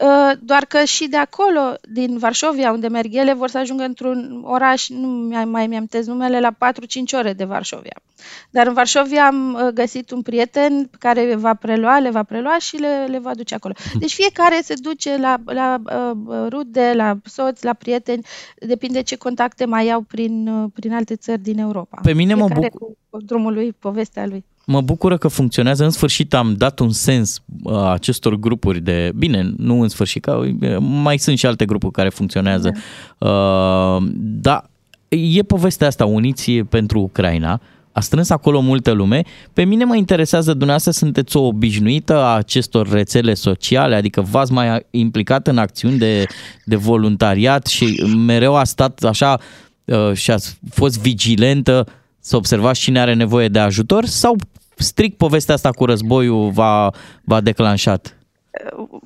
uh, 0.01 0.37
doar 0.41 0.65
că 0.65 0.83
și 0.83 1.07
de 1.07 1.17
acolo, 1.17 1.73
din 1.91 2.17
Varșovia, 2.17 2.71
unde 2.71 2.87
merg 2.87 3.13
ele, 3.13 3.33
vor 3.33 3.49
să 3.49 3.57
ajungă 3.57 3.83
într-un 3.83 4.41
oraș, 4.45 4.87
nu 4.89 5.07
mai, 5.07 5.45
mai 5.45 5.67
mi-am 5.67 5.87
numele, 6.05 6.39
la 6.39 6.51
4-5 6.51 7.13
ore 7.13 7.33
de 7.33 7.43
Varșovia. 7.43 8.01
Dar 8.49 8.67
în 8.67 8.73
Varșovia 8.73 9.25
am 9.25 9.53
uh, 9.53 9.73
găsit 9.73 10.11
un 10.11 10.21
prieten 10.21 10.89
care 10.99 11.35
va 11.35 11.53
prelua, 11.53 11.99
le 11.99 12.09
va 12.09 12.23
prelua 12.23 12.57
și 12.59 12.75
le, 12.75 13.05
le 13.09 13.19
va 13.19 13.35
duce 13.35 13.55
acolo. 13.55 13.73
Deci 13.99 14.13
fiecare 14.13 14.59
se 14.63 14.73
duce 14.73 15.17
la, 15.17 15.37
la 15.45 15.81
uh, 15.85 16.47
rude, 16.49 16.91
la 16.95 17.17
soți, 17.23 17.65
la 17.65 17.73
prieteni, 17.73 18.25
depinde 18.55 19.01
ce 19.01 19.15
contacte 19.15 19.65
mai 19.65 19.85
iau 19.85 20.01
prin, 20.01 20.47
uh, 20.47 20.69
prin 20.73 20.93
alte 20.93 21.15
țări 21.15 21.41
din 21.41 21.59
Europa. 21.59 21.99
Pe 22.03 22.13
mine 22.13 22.33
mă 22.33 22.45
Fiecare 22.45 22.69
bucur- 22.71 22.97
cu 23.09 23.21
drumul 23.21 23.53
lui, 23.53 23.73
povestea 23.73 24.25
lui. 24.25 24.45
Mă 24.71 24.81
bucură 24.81 25.17
că 25.17 25.27
funcționează. 25.27 25.83
În 25.83 25.89
sfârșit 25.89 26.33
am 26.33 26.53
dat 26.53 26.79
un 26.79 26.91
sens 26.91 27.41
uh, 27.63 27.89
acestor 27.91 28.35
grupuri 28.35 28.79
de... 28.81 29.11
Bine, 29.15 29.53
nu 29.57 29.81
în 29.81 29.87
sfârșit, 29.87 30.23
că 30.23 30.31
uh, 30.31 30.77
mai 30.79 31.17
sunt 31.17 31.37
și 31.37 31.45
alte 31.45 31.65
grupuri 31.65 31.93
care 31.93 32.09
funcționează. 32.09 32.71
Uh, 33.17 34.09
da, 34.15 34.63
e 35.07 35.41
povestea 35.41 35.87
asta, 35.87 36.05
Uniți 36.05 36.51
pentru 36.51 36.99
Ucraina. 36.99 37.61
A 37.91 37.99
strâns 37.99 38.29
acolo 38.29 38.59
multă 38.59 38.91
lume. 38.91 39.21
Pe 39.53 39.63
mine 39.63 39.83
mă 39.83 39.95
interesează, 39.95 40.49
dumneavoastră 40.49 40.91
sunteți 40.91 41.37
o 41.37 41.41
obișnuită 41.41 42.15
a 42.17 42.35
acestor 42.35 42.89
rețele 42.89 43.33
sociale, 43.33 43.95
adică 43.95 44.21
v-ați 44.21 44.51
mai 44.51 44.85
implicat 44.91 45.47
în 45.47 45.57
acțiuni 45.57 45.97
de, 45.97 46.25
de 46.65 46.75
voluntariat 46.75 47.65
și 47.65 48.03
mereu 48.25 48.55
a 48.55 48.63
stat 48.63 49.03
așa 49.03 49.39
uh, 49.85 50.13
și 50.13 50.31
ați 50.31 50.59
fost 50.69 50.99
vigilentă 50.99 51.85
să 52.19 52.35
observați 52.35 52.79
cine 52.79 52.99
are 52.99 53.13
nevoie 53.13 53.47
de 53.47 53.59
ajutor 53.59 54.05
sau 54.05 54.35
strict 54.81 55.17
povestea 55.17 55.53
asta 55.53 55.71
cu 55.71 55.85
războiul 55.85 56.49
v-a, 56.49 56.93
v-a 57.23 57.41
declanșat? 57.41 58.13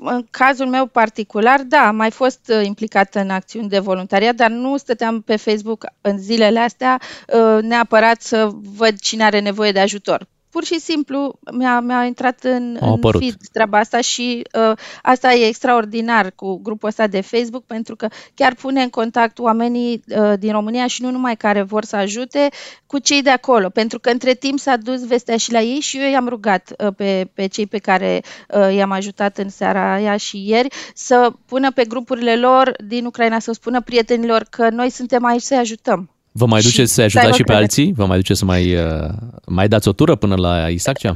În 0.02 0.26
cazul 0.32 0.68
meu 0.68 0.86
particular, 0.86 1.62
da, 1.62 1.88
am 1.88 1.96
mai 1.96 2.12
fost 2.12 2.40
uh, 2.48 2.66
implicată 2.66 3.20
în 3.20 3.30
acțiuni 3.30 3.70
de 3.70 3.80
voluntariat, 3.80 4.36
dar 4.36 4.50
nu 4.50 4.78
stăteam 4.78 5.22
pe 5.22 5.36
Facebook 5.36 5.86
în 6.02 6.18
zilele 6.18 6.60
astea 6.60 7.00
uh, 7.28 7.62
neapărat 7.62 8.22
să 8.22 8.50
văd 8.78 9.00
cine 9.00 9.24
are 9.24 9.40
nevoie 9.40 9.72
de 9.72 9.80
ajutor. 9.80 10.28
Pur 10.54 10.64
și 10.64 10.80
simplu 10.80 11.40
mi-a, 11.52 11.80
mi-a 11.80 12.06
intrat 12.06 12.44
în, 12.44 12.78
A 12.82 12.86
în 12.86 12.92
apărut. 12.92 13.22
feed 13.22 13.36
treaba 13.52 13.78
asta 13.78 14.02
și 14.02 14.42
uh, 14.70 14.78
asta 15.02 15.34
e 15.34 15.48
extraordinar 15.48 16.32
cu 16.36 16.60
grupul 16.62 16.90
ăsta 16.90 17.08
de 17.08 17.22
Facebook 17.22 17.64
pentru 17.64 17.96
că 17.96 18.08
chiar 18.34 18.56
pune 18.56 18.82
în 18.82 18.90
contact 18.90 19.40
oamenii 19.40 20.04
uh, 20.08 20.34
din 20.40 20.52
România 20.52 20.88
și 20.88 21.02
nu 21.02 21.12
numai 21.12 21.38
care 21.38 21.62
vor 21.62 21.84
să 21.84 21.96
ajute 21.96 22.50
cu 22.86 23.00
cei 23.00 23.22
de 23.22 23.30
acolo. 23.30 23.70
Pentru 23.70 24.00
că 24.00 24.10
între 24.10 24.34
timp 24.34 24.60
s-a 24.60 24.78
dus 24.78 25.08
vestea 25.08 25.38
și 25.38 25.52
la 25.52 25.62
ei 25.62 25.80
și 25.80 25.98
eu 25.98 26.10
i-am 26.10 26.28
rugat 26.28 26.74
uh, 26.78 26.94
pe, 26.96 27.30
pe 27.34 27.48
cei 27.48 27.68
pe 27.68 27.78
care 27.78 28.22
uh, 28.50 28.76
i-am 28.76 28.92
ajutat 28.92 29.38
în 29.38 29.50
seara 29.50 29.94
aia 29.94 30.18
și 30.18 30.50
ieri 30.50 30.68
să 30.94 31.34
pună 31.46 31.72
pe 31.72 31.86
grupurile 31.86 32.36
lor 32.36 32.72
din 32.86 33.06
Ucraina, 33.06 33.40
să 33.40 33.52
spună 33.52 33.82
prietenilor 33.82 34.46
că 34.50 34.70
noi 34.70 34.90
suntem 34.90 35.26
aici 35.26 35.42
să-i 35.42 35.58
ajutăm. 35.58 36.13
Vă 36.36 36.46
mai 36.46 36.62
Și 36.62 36.68
duceți 36.68 36.90
să 36.90 36.96
să 36.96 37.02
ajutați 37.02 37.26
aibă 37.26 37.38
și 37.38 37.44
pe 37.44 37.52
încredere. 37.52 37.64
alții? 37.64 37.94
Vă 37.96 38.06
mai 38.06 38.18
duceți 38.18 38.40
să 38.40 38.46
mai, 38.46 38.76
uh, 38.76 39.10
mai 39.46 39.68
dați 39.68 39.88
o 39.88 39.92
tură 39.92 40.16
până 40.16 40.36
la 40.36 40.70
Isaccea? 40.70 41.12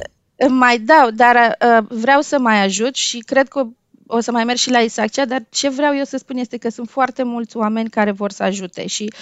Mai 0.50 0.80
dau, 0.80 1.10
dar 1.10 1.36
uh, 1.36 1.86
vreau 1.90 2.22
să 2.22 2.40
mai 2.40 2.64
ajut 2.64 2.96
și 2.96 3.18
cred 3.18 3.48
că 3.48 3.68
o 4.08 4.20
să 4.20 4.32
mai 4.32 4.44
merg 4.44 4.58
și 4.58 4.70
la 4.70 4.80
Isaccea, 4.80 5.26
dar 5.26 5.44
ce 5.50 5.70
vreau 5.70 5.96
eu 5.96 6.04
să 6.04 6.18
spun 6.18 6.38
este 6.38 6.58
că 6.58 6.70
sunt 6.70 6.90
foarte 6.90 7.24
mulți 7.24 7.58
oameni 7.58 7.90
care 7.90 8.12
vor 8.12 8.32
să 8.32 8.44
ajute 8.44 8.88
și 8.88 9.14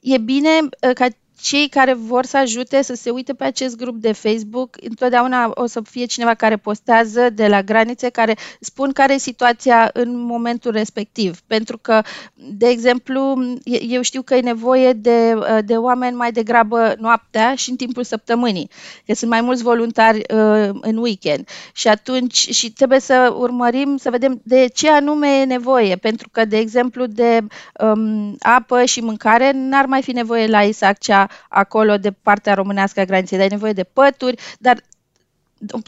e 0.00 0.18
bine 0.18 0.48
uh, 0.60 0.94
ca 0.94 1.06
cei 1.42 1.68
care 1.68 1.94
vor 1.94 2.24
să 2.24 2.36
ajute 2.36 2.82
să 2.82 2.94
se 2.94 3.10
uite 3.10 3.34
pe 3.34 3.44
acest 3.44 3.76
grup 3.76 3.96
de 3.96 4.12
Facebook. 4.12 4.76
Întotdeauna 4.80 5.50
o 5.54 5.66
să 5.66 5.80
fie 5.90 6.04
cineva 6.04 6.34
care 6.34 6.56
postează 6.56 7.30
de 7.30 7.46
la 7.46 7.62
granițe, 7.62 8.08
care 8.08 8.36
spun 8.60 8.92
care 8.92 9.14
e 9.14 9.18
situația 9.18 9.90
în 9.92 10.20
momentul 10.20 10.70
respectiv. 10.72 11.40
Pentru 11.46 11.78
că, 11.78 12.02
de 12.34 12.68
exemplu, 12.68 13.42
e- 13.64 13.82
eu 13.84 14.02
știu 14.02 14.22
că 14.22 14.34
e 14.34 14.40
nevoie 14.40 14.92
de, 14.92 15.32
uh, 15.36 15.58
de 15.64 15.74
oameni 15.76 16.16
mai 16.16 16.32
degrabă 16.32 16.94
noaptea 16.98 17.54
și 17.54 17.70
în 17.70 17.76
timpul 17.76 18.04
săptămânii, 18.04 18.70
că 19.06 19.14
sunt 19.14 19.30
mai 19.30 19.40
mulți 19.40 19.62
voluntari 19.62 20.18
uh, 20.18 20.68
în 20.80 20.96
weekend. 20.96 21.48
Și 21.72 21.88
atunci 21.88 22.34
și 22.36 22.72
trebuie 22.72 23.00
să 23.00 23.34
urmărim, 23.38 23.96
să 23.96 24.10
vedem 24.10 24.40
de 24.44 24.66
ce 24.74 24.90
anume 24.90 25.28
e 25.28 25.44
nevoie. 25.44 25.96
Pentru 25.96 26.28
că, 26.32 26.44
de 26.44 26.56
exemplu, 26.58 27.06
de 27.06 27.46
um, 27.80 28.36
apă 28.40 28.84
și 28.84 29.00
mâncare 29.00 29.50
n-ar 29.54 29.86
mai 29.86 30.02
fi 30.02 30.12
nevoie 30.12 30.46
la 30.46 30.62
Isaccea 30.62 31.26
acolo 31.48 31.96
de 31.96 32.10
partea 32.22 32.54
românească 32.54 33.00
a 33.00 33.04
graniței, 33.04 33.38
dar 33.38 33.46
e 33.46 33.50
nevoie 33.50 33.72
de 33.72 33.82
pături, 33.92 34.36
dar 34.58 34.76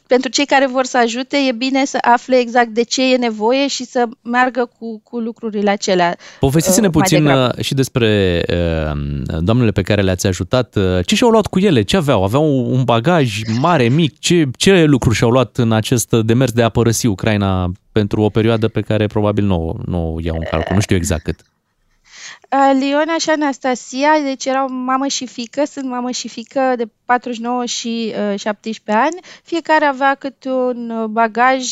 pentru 0.07 0.30
cei 0.30 0.47
care 0.47 0.66
vor 0.66 0.84
să 0.84 0.99
ajute, 0.99 1.36
e 1.49 1.53
bine 1.53 1.84
să 1.84 1.99
afle 2.01 2.36
exact 2.38 2.68
de 2.68 2.82
ce 2.82 3.12
e 3.12 3.16
nevoie 3.16 3.68
și 3.68 3.84
să 3.84 4.05
meargă 4.22 4.70
cu, 4.78 5.01
cu 5.03 5.18
lucrurile 5.18 5.70
acelea. 5.70 6.16
Povestiți-ne 6.40 6.86
uh, 6.86 6.92
mai 6.95 7.03
puțin 7.03 7.24
degrabă. 7.24 7.55
uh, 7.59 7.64
și 7.64 7.74
despre 7.74 8.42
uh, 8.49 9.01
doamnele 9.40 9.70
pe 9.70 9.82
care 9.82 10.03
le-ați 10.03 10.26
ajutat. 10.26 10.76
Uh, 10.76 11.05
Ce 11.07 11.14
și-au 11.14 11.30
luat 11.30 11.47
cu 11.47 11.59
ele? 11.59 11.82
Ce 11.82 11.97
aveau? 11.97 12.24
Aveau 12.24 12.70
un 12.70 12.84
bagaj 12.84 13.40
mare, 13.61 13.88
mic? 13.88 14.18
Ce, 14.18 14.49
ce 14.57 14.84
lucruri 14.84 15.16
și-au 15.16 15.30
luat 15.30 15.57
în 15.57 15.72
acest 15.72 16.11
demers 16.11 16.53
de 16.53 16.62
a 16.62 16.68
părăsi 16.68 17.07
Ucraina 17.07 17.72
pentru 17.92 18.20
o 18.20 18.28
perioadă 18.28 18.68
pe 18.68 18.80
care 18.80 19.07
probabil 19.07 19.45
nu, 19.45 19.68
o- 19.68 19.74
nu 19.86 20.14
o 20.14 20.18
iau 20.22 20.36
în 20.36 20.47
calcul? 20.51 20.74
Nu 20.74 20.80
știu 20.80 20.97
exact 20.97 21.22
cât. 21.22 21.40
Liona 22.72 23.18
și 23.18 23.30
Anastasia, 23.30 24.11
deci 24.22 24.45
erau 24.45 24.68
mamă 24.68 25.07
și 25.07 25.26
fică, 25.26 25.64
sunt 25.64 25.85
mamă 25.89 26.11
și 26.11 26.28
fică 26.28 26.72
de 26.76 26.85
49 27.05 27.64
și 27.66 28.14
uh, 28.32 28.39
17 28.39 29.05
ani. 29.05 29.16
Fiecare 29.43 29.85
avea 29.85 30.14
câte 30.14 30.49
un 30.51 30.91
uh, 30.91 31.05
bagaj 31.09 31.66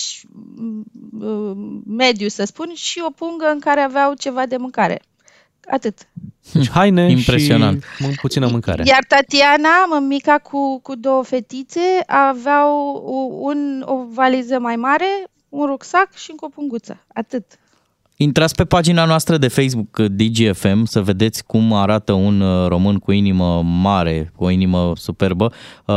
m, 0.57 0.85
uh, 1.21 1.57
mediu, 1.87 2.29
să 2.29 2.45
spun, 2.45 2.71
și 2.75 3.03
o 3.07 3.11
pungă 3.11 3.51
în 3.53 3.59
care 3.59 3.81
aveau 3.81 4.15
ceva 4.15 4.47
de 4.47 4.57
mâncare. 4.57 5.03
Atât. 5.71 5.99
Deci 6.53 6.71
haine 6.71 7.11
Impresionant. 7.11 7.83
și 7.97 8.05
mân- 8.05 8.15
puțină 8.21 8.49
mâncare. 8.51 8.83
Iar 8.87 9.05
Tatiana, 9.09 9.99
mica 10.01 10.39
cu, 10.39 10.79
cu 10.81 10.95
două 10.95 11.23
fetițe, 11.25 11.81
aveau 12.07 12.95
o- 13.07 13.35
un, 13.51 13.83
o 13.87 14.05
valiză 14.09 14.59
mai 14.59 14.77
mare, 14.77 15.07
un 15.49 15.67
rucsac 15.67 16.15
și 16.15 16.31
încă 16.31 16.45
o 16.45 16.49
punguță. 16.49 17.05
Atât. 17.15 17.45
Intrați 18.23 18.55
pe 18.55 18.65
pagina 18.65 19.05
noastră 19.05 19.37
de 19.37 19.49
Facebook 19.49 19.97
uh, 19.99 20.07
DGFM 20.11 20.85
să 20.85 21.03
vedeți 21.03 21.45
cum 21.45 21.73
arată 21.73 22.13
un 22.13 22.41
uh, 22.41 22.69
român 22.69 22.97
cu 22.97 23.13
inimă 23.13 23.63
mare, 23.63 24.33
cu 24.37 24.45
o 24.45 24.51
inimă 24.51 24.93
superbă. 24.97 25.53
Uh, 25.85 25.95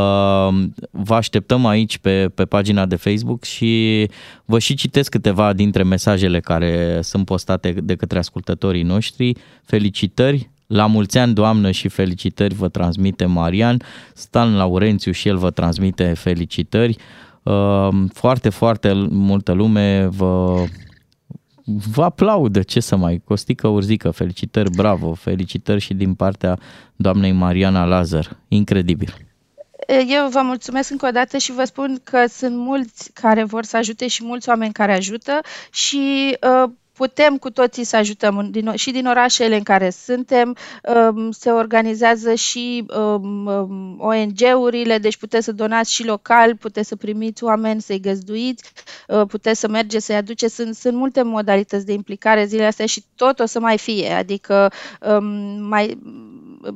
Vă 0.91 1.13
așteptăm 1.15 1.65
aici 1.65 1.97
pe, 1.97 2.29
pe 2.35 2.45
pagina 2.45 2.85
de 2.85 2.95
Facebook 2.95 3.43
și 3.43 4.07
vă 4.45 4.59
și 4.59 4.73
citesc 4.73 5.09
câteva 5.09 5.53
dintre 5.53 5.83
mesajele 5.83 6.39
care 6.39 6.99
sunt 7.01 7.25
postate 7.25 7.71
de 7.71 7.95
către 7.95 8.17
ascultătorii 8.17 8.83
noștri. 8.83 9.35
Felicitări! 9.63 10.49
La 10.67 10.85
mulți 10.85 11.17
ani, 11.17 11.33
doamnă, 11.33 11.71
și 11.71 11.87
felicitări 11.87 12.53
vă 12.53 12.67
transmite 12.67 13.25
Marian. 13.25 13.81
Stan 14.13 14.55
Laurențiu 14.55 15.11
și 15.11 15.27
el 15.27 15.37
vă 15.37 15.49
transmite 15.49 16.13
felicitări. 16.15 16.97
Uh, 17.43 17.89
Foarte, 18.13 18.49
foarte 18.49 18.93
multă 19.09 19.51
lume 19.51 20.07
vă 20.07 20.63
Vă 21.65 22.03
aplaudă, 22.03 22.61
ce 22.61 22.79
să 22.79 22.95
mai, 22.95 23.21
Costică 23.23 23.67
Urzică, 23.67 24.11
felicitări, 24.11 24.69
bravo, 24.69 25.13
felicitări 25.13 25.79
și 25.79 25.93
din 25.93 26.13
partea 26.13 26.59
doamnei 26.95 27.31
Mariana 27.31 27.85
Lazar, 27.85 28.37
incredibil. 28.47 29.13
Eu 29.87 30.29
vă 30.29 30.41
mulțumesc 30.43 30.91
încă 30.91 31.07
o 31.07 31.11
dată 31.11 31.37
și 31.37 31.51
vă 31.51 31.63
spun 31.63 31.99
că 32.03 32.25
sunt 32.27 32.55
mulți 32.55 33.11
care 33.13 33.43
vor 33.43 33.63
să 33.63 33.77
ajute 33.77 34.07
și 34.07 34.23
mulți 34.23 34.49
oameni 34.49 34.73
care 34.73 34.93
ajută 34.93 35.39
și 35.71 36.37
uh, 36.63 36.71
putem 36.95 37.37
cu 37.37 37.49
toții 37.49 37.83
să 37.83 37.95
ajutăm 37.95 38.37
în- 38.37 38.51
din, 38.51 38.71
și 38.75 38.91
din 38.91 39.05
orașele 39.05 39.55
în 39.55 39.63
care 39.63 39.89
suntem, 39.89 40.55
um, 41.11 41.31
se 41.31 41.49
organizează 41.51 42.33
și 42.33 42.85
um, 42.97 43.45
um, 43.45 43.97
ONG-urile, 43.99 44.97
deci 44.97 45.17
puteți 45.17 45.45
să 45.45 45.51
donați 45.51 45.93
și 45.93 46.05
local, 46.05 46.55
puteți 46.55 46.87
să 46.87 46.95
primiți 46.95 47.43
oameni, 47.43 47.81
să-i 47.81 47.99
găzduiți, 47.99 48.71
uh, 49.07 49.21
puteți 49.27 49.59
să 49.59 49.67
mergeți 49.67 50.05
să-i 50.05 50.15
aduceți. 50.15 50.55
Sunt, 50.55 50.75
sunt 50.75 50.95
multe 50.95 51.21
modalități 51.21 51.85
de 51.85 51.93
implicare 51.93 52.45
zilele 52.45 52.67
astea 52.67 52.85
și 52.85 53.03
tot 53.15 53.39
o 53.39 53.45
să 53.45 53.59
mai 53.59 53.77
fie, 53.77 54.11
adică 54.11 54.71
um, 55.01 55.25
mai 55.67 55.97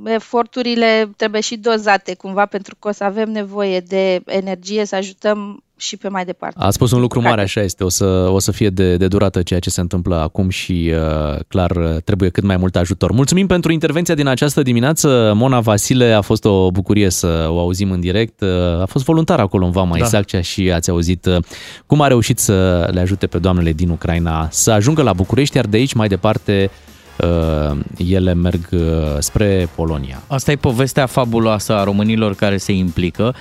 eforturile 0.05 1.11
trebuie 1.17 1.41
și 1.41 1.57
dozate 1.57 2.15
cumva 2.15 2.45
pentru 2.45 2.75
că 2.79 2.87
o 2.87 2.91
să 2.91 3.03
avem 3.03 3.31
nevoie 3.31 3.79
de 3.79 4.21
energie 4.25 4.85
să 4.85 4.95
ajutăm 4.95 5.63
și 5.79 5.97
pe 5.97 6.07
mai 6.07 6.25
departe. 6.25 6.55
A 6.59 6.69
spus 6.69 6.91
un 6.91 6.99
lucru 6.99 7.21
mare, 7.21 7.41
așa 7.41 7.61
este, 7.61 7.83
o 7.83 7.89
să, 7.89 8.05
o 8.05 8.39
să 8.39 8.51
fie 8.51 8.69
de, 8.69 8.97
de 8.97 9.07
durată 9.07 9.41
ceea 9.41 9.59
ce 9.59 9.69
se 9.69 9.81
întâmplă 9.81 10.15
acum 10.15 10.49
și 10.49 10.91
uh, 10.93 11.39
clar 11.47 11.71
uh, 11.71 11.95
trebuie 12.03 12.29
cât 12.29 12.43
mai 12.43 12.57
mult 12.57 12.75
ajutor. 12.75 13.11
Mulțumim 13.11 13.47
pentru 13.47 13.71
intervenția 13.71 14.15
din 14.15 14.27
această 14.27 14.61
dimineață. 14.61 15.31
Mona 15.35 15.59
Vasile, 15.59 16.11
a 16.11 16.21
fost 16.21 16.45
o 16.45 16.71
bucurie 16.71 17.09
să 17.09 17.47
o 17.49 17.59
auzim 17.59 17.91
în 17.91 17.99
direct. 17.99 18.41
Uh, 18.41 18.81
a 18.81 18.85
fost 18.85 19.05
voluntar 19.05 19.39
acolo 19.39 19.65
în 19.65 19.71
Vama 19.71 19.97
Da. 19.97 20.05
Isaccea 20.05 20.41
și 20.41 20.71
ați 20.71 20.89
auzit 20.89 21.25
uh, 21.25 21.37
cum 21.85 22.01
a 22.01 22.07
reușit 22.07 22.39
să 22.39 22.89
le 22.91 22.99
ajute 22.99 23.27
pe 23.27 23.37
doamnele 23.37 23.71
din 23.71 23.89
Ucraina 23.89 24.47
să 24.51 24.71
ajungă 24.71 25.01
la 25.01 25.13
București, 25.13 25.55
iar 25.55 25.65
de 25.65 25.77
aici 25.77 25.93
mai 25.93 26.07
departe 26.07 26.71
uh, 27.17 27.77
ele 27.97 28.33
merg 28.33 28.67
uh, 28.71 28.79
spre 29.19 29.69
Polonia. 29.75 30.21
Asta 30.27 30.51
e 30.51 30.55
povestea 30.55 31.05
fabuloasă 31.05 31.73
a 31.73 31.83
românilor 31.83 32.35
care 32.35 32.57
se 32.57 32.71
implică. 32.71 33.35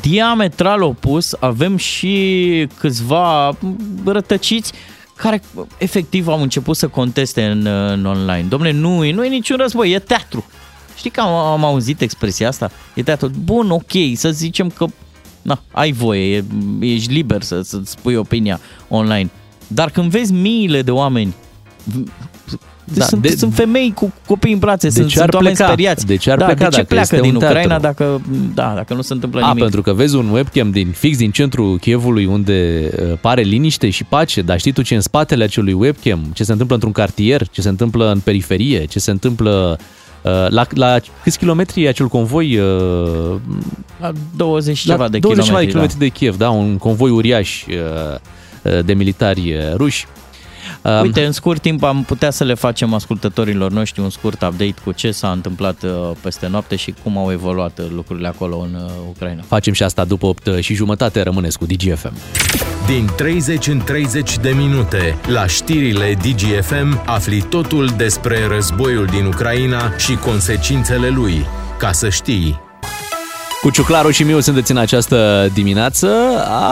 Diametral 0.00 0.82
opus 0.82 1.34
avem 1.40 1.76
și 1.76 2.66
câțiva 2.78 3.56
rătăciți 4.04 4.72
care 5.16 5.42
efectiv 5.78 6.28
au 6.28 6.42
început 6.42 6.76
să 6.76 6.88
conteste 6.88 7.44
în, 7.44 7.66
în 7.66 8.04
online. 8.04 8.46
Domne, 8.48 8.70
nu, 8.70 9.04
e- 9.04 9.12
nu 9.12 9.24
e 9.24 9.28
niciun 9.28 9.56
război, 9.56 9.90
e 9.90 9.98
teatru. 9.98 10.44
Știi 10.96 11.10
că 11.10 11.20
am, 11.20 11.28
am 11.28 11.64
auzit 11.64 12.00
expresia 12.00 12.48
asta? 12.48 12.70
E 12.94 13.02
teatru. 13.02 13.30
Bun, 13.44 13.70
ok, 13.70 13.90
să 14.14 14.30
zicem 14.30 14.70
că 14.70 14.86
na, 15.42 15.62
ai 15.72 15.92
voie, 15.92 16.36
e, 16.36 16.44
ești 16.80 17.12
liber 17.12 17.42
să, 17.42 17.60
să-ți 17.60 17.90
spui 17.90 18.14
opinia 18.14 18.60
online. 18.88 19.30
Dar 19.66 19.90
când 19.90 20.10
vezi 20.10 20.32
miile 20.32 20.82
de 20.82 20.90
oameni 20.90 21.34
Da, 22.94 23.04
sunt, 23.04 23.22
de- 23.22 23.28
de, 23.28 23.36
sunt 23.36 23.54
femei 23.54 23.92
cu 23.94 24.12
copii 24.26 24.52
în 24.52 24.58
brațe, 24.58 24.88
De 24.88 24.94
sunt, 24.94 25.08
ce 25.08 25.16
ar 25.16 25.22
sunt 25.22 25.34
oameni 25.34 25.54
pleca? 25.54 25.70
speriați. 25.70 26.06
De 26.06 26.16
ce 26.16 26.30
ar 26.30 26.38
da, 26.38 26.44
pleca 26.44 26.64
de 26.64 26.70
ce 26.70 26.76
dacă 26.76 26.86
pleacă 26.86 27.14
este 27.14 27.20
din 27.26 27.34
un 27.36 27.42
Ucraina 27.42 27.78
teatru? 27.78 27.82
dacă, 28.04 28.20
da, 28.54 28.72
dacă 28.74 28.94
nu 28.94 29.02
se 29.02 29.12
întâmplă 29.12 29.40
A, 29.40 29.46
nimic? 29.46 29.62
pentru 29.62 29.82
că 29.82 29.92
vezi 29.92 30.16
un 30.16 30.28
webcam 30.30 30.70
din 30.70 30.90
fix 30.90 31.16
din 31.16 31.30
centrul 31.30 31.78
Chievului 31.78 32.24
unde 32.24 32.90
uh, 33.10 33.18
pare 33.20 33.42
liniște 33.42 33.90
și 33.90 34.04
pace, 34.04 34.42
dar 34.42 34.58
știi 34.58 34.72
tu 34.72 34.82
ce 34.82 34.92
e 34.92 34.96
în 34.96 35.02
spatele 35.02 35.44
acelui 35.44 35.72
webcam, 35.72 36.20
ce 36.34 36.44
se 36.44 36.52
întâmplă 36.52 36.74
într-un 36.74 36.92
cartier, 36.94 37.48
ce 37.48 37.60
se 37.60 37.68
întâmplă 37.68 38.10
în 38.10 38.18
periferie, 38.20 38.84
ce 38.84 38.98
se 38.98 39.10
întâmplă 39.10 39.78
uh, 40.22 40.30
la, 40.48 40.66
la 40.74 40.96
câți 41.22 41.38
kilometri 41.38 41.82
e 41.84 41.88
acel 41.88 42.06
convoi? 42.08 42.58
uh, 42.58 43.36
La 44.00 44.12
20 44.36 44.86
la 44.86 44.92
ceva 44.92 45.08
de 45.08 45.18
20 45.18 45.44
ceva 45.44 45.58
de 45.58 45.66
kilometri, 45.66 45.66
kilometri 45.66 45.98
de 45.98 46.08
Kiev, 46.08 46.36
da, 46.36 46.50
un 46.50 46.76
convoi 46.78 47.10
uriaș 47.10 47.64
uh, 47.68 47.74
uh, 48.72 48.84
de 48.84 48.92
militari 48.92 49.52
uh, 49.52 49.74
ruși. 49.76 50.06
Um, 50.82 51.00
Uite, 51.00 51.24
în 51.24 51.32
scurt 51.32 51.62
timp 51.62 51.82
am 51.82 52.02
putea 52.02 52.30
să 52.30 52.44
le 52.44 52.54
facem 52.54 52.94
ascultătorilor 52.94 53.70
noștri 53.70 54.00
un 54.00 54.10
scurt 54.10 54.42
update 54.42 54.74
cu 54.84 54.92
ce 54.92 55.10
s-a 55.10 55.30
întâmplat 55.30 55.82
uh, 55.82 55.90
peste 56.22 56.46
noapte 56.46 56.76
și 56.76 56.94
cum 57.02 57.18
au 57.18 57.32
evoluat 57.32 57.78
uh, 57.78 57.86
lucrurile 57.94 58.28
acolo 58.28 58.58
în 58.58 58.74
uh, 58.74 58.90
Ucraina. 59.08 59.42
Facem 59.42 59.72
și 59.72 59.82
asta 59.82 60.04
după 60.04 60.26
8 60.26 60.48
și 60.60 60.74
jumătate, 60.74 61.22
rămâneți 61.22 61.58
cu 61.58 61.64
DGFM. 61.64 62.12
Din 62.86 63.10
30 63.16 63.66
în 63.66 63.78
30 63.78 64.38
de 64.38 64.50
minute, 64.50 65.18
la 65.26 65.46
știrile 65.46 66.16
DGFM, 66.22 67.02
afli 67.06 67.40
totul 67.40 67.90
despre 67.96 68.46
războiul 68.46 69.06
din 69.06 69.24
Ucraina 69.24 69.96
și 69.96 70.14
consecințele 70.14 71.08
lui. 71.08 71.46
Ca 71.78 71.92
să 71.92 72.08
știi, 72.08 72.60
Cu 73.60 73.70
Ciuclaru 73.70 74.10
și 74.10 74.22
Miu 74.22 74.40
sunteți 74.40 74.70
în 74.70 74.76
această 74.76 75.50
dimineață. 75.54 76.08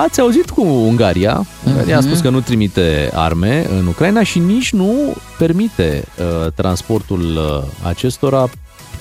Ați 0.04 0.20
auzit 0.20 0.50
cu 0.50 0.62
Ungaria. 0.62 1.46
Ungaria 1.64 1.96
a 1.96 2.00
spus 2.00 2.20
că 2.20 2.28
nu 2.28 2.40
trimite 2.40 3.10
arme 3.14 3.66
în 3.78 3.86
Ucraina 3.86 4.22
și 4.22 4.38
nici 4.38 4.72
nu 4.72 5.14
permite 5.38 6.04
uh, 6.18 6.52
transportul 6.52 7.20
uh, 7.20 7.68
acestora 7.88 8.48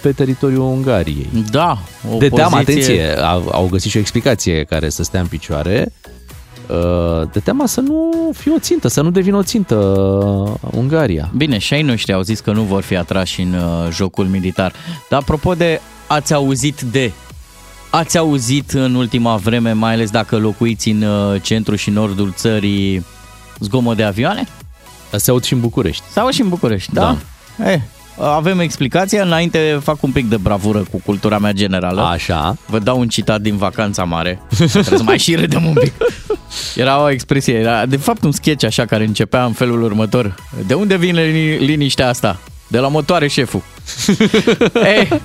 pe 0.02 0.12
teritoriul 0.12 0.62
Ungariei. 0.62 1.30
Da, 1.52 1.78
o 2.14 2.18
de 2.18 2.30
teamă, 2.30 2.58
poziție- 2.58 3.02
atenție, 3.02 3.24
au, 3.24 3.50
au 3.52 3.68
găsit 3.72 3.92
și 3.92 3.98
o 3.98 4.00
explicație 4.00 4.64
care 4.64 4.90
să 4.90 5.04
stea 5.04 5.20
în 5.20 5.28
picioare. 5.28 5.94
Uh, 6.68 7.28
de 7.32 7.40
teama 7.40 7.66
să 7.66 7.80
nu 7.82 8.12
fie 8.38 8.52
o 8.56 8.60
țintă, 8.60 8.88
să 8.88 9.02
nu 9.02 9.10
devină 9.12 9.38
o 9.38 9.44
țintă 9.44 9.76
uh, 9.76 10.70
Ungaria. 10.72 11.30
Bine, 11.38 11.58
și 11.58 11.74
ai 11.74 11.82
noștri 11.82 12.14
au 12.14 12.22
zis 12.22 12.40
că 12.40 12.52
nu 12.52 12.62
vor 12.62 12.82
fi 12.82 12.96
atrași 12.96 13.42
în 13.42 13.54
uh, 13.54 13.92
jocul 13.92 14.26
militar. 14.26 14.74
Dar 15.10 15.20
apropo 15.20 15.54
de 15.54 15.82
ați 16.08 16.34
auzit 16.34 16.82
de 16.82 17.12
Ați 17.90 18.18
auzit 18.18 18.72
în 18.72 18.96
ultima 18.96 19.36
vreme, 19.36 19.72
mai 19.72 19.94
ales 19.94 20.10
dacă 20.10 20.38
locuiți 20.38 20.90
în 20.90 21.02
uh, 21.02 21.42
centru 21.42 21.76
și 21.76 21.90
nordul 21.90 22.34
țării, 22.36 23.06
zgomot 23.60 23.96
de 23.96 24.04
avioane? 24.04 24.48
Se 25.12 25.32
aud 25.32 25.44
și 25.44 25.54
în 25.54 25.60
București. 25.60 26.04
Se 26.12 26.20
aud 26.20 26.34
și 26.34 26.42
în 26.42 26.50
București, 26.50 26.94
da? 26.94 27.18
da. 27.58 27.72
Eh, 27.72 27.80
avem 28.20 28.60
explicația, 28.60 29.24
înainte 29.24 29.80
fac 29.84 30.04
un 30.04 30.12
pic 30.12 30.30
de 30.30 30.38
bravură 30.38 30.84
cu 30.92 31.02
cultura 31.06 31.38
mea 31.38 31.52
generală. 31.52 32.02
Așa. 32.02 32.58
Vă 32.66 32.80
dau 32.80 33.00
un 33.00 33.08
citat 33.08 33.42
din 33.42 33.58
Vacanța 33.58 34.04
Mare. 34.04 34.42
Trebuie 34.56 34.84
să 34.84 35.04
mai 35.04 35.18
și 35.18 35.36
râdem 35.36 35.66
un 35.66 35.74
pic. 35.74 35.94
Era 36.76 37.02
o 37.02 37.10
expresie, 37.10 37.54
era 37.54 37.86
de 37.86 37.98
fapt 37.98 38.24
un 38.24 38.32
sketch 38.32 38.66
așa 38.66 38.86
care 38.86 39.04
începea 39.04 39.46
în 39.46 39.52
felul 39.52 39.84
următor. 39.84 40.36
De 40.68 40.74
unde 40.74 40.98
vine 40.98 41.24
lini- 41.24 41.60
liniștea 41.60 42.08
asta? 42.08 42.40
De 42.68 42.80
la 42.80 42.88
motoare, 42.88 43.28
șeful. 43.28 43.62
Ei, 44.98 45.22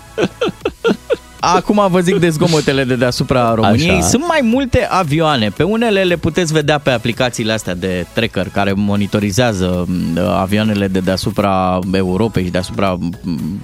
Acum 1.45 1.86
vă 1.90 2.01
zic 2.01 2.16
de 2.16 2.28
zgomotele 2.28 2.84
de 2.84 2.95
deasupra 2.95 3.55
României. 3.55 3.90
Așa. 3.90 4.07
Sunt 4.07 4.24
mai 4.26 4.40
multe 4.43 4.86
avioane. 4.90 5.49
Pe 5.49 5.62
unele 5.62 6.03
le 6.03 6.16
puteți 6.16 6.53
vedea 6.53 6.78
pe 6.78 6.90
aplicațiile 6.90 7.53
astea 7.53 7.74
de 7.74 8.07
tracker 8.12 8.49
care 8.49 8.72
monitorizează 8.72 9.84
m, 9.88 10.18
avioanele 10.18 10.88
de 10.88 10.99
deasupra 10.99 11.78
Europei 11.93 12.45
și 12.45 12.51
deasupra 12.51 12.99
m, 13.22 13.61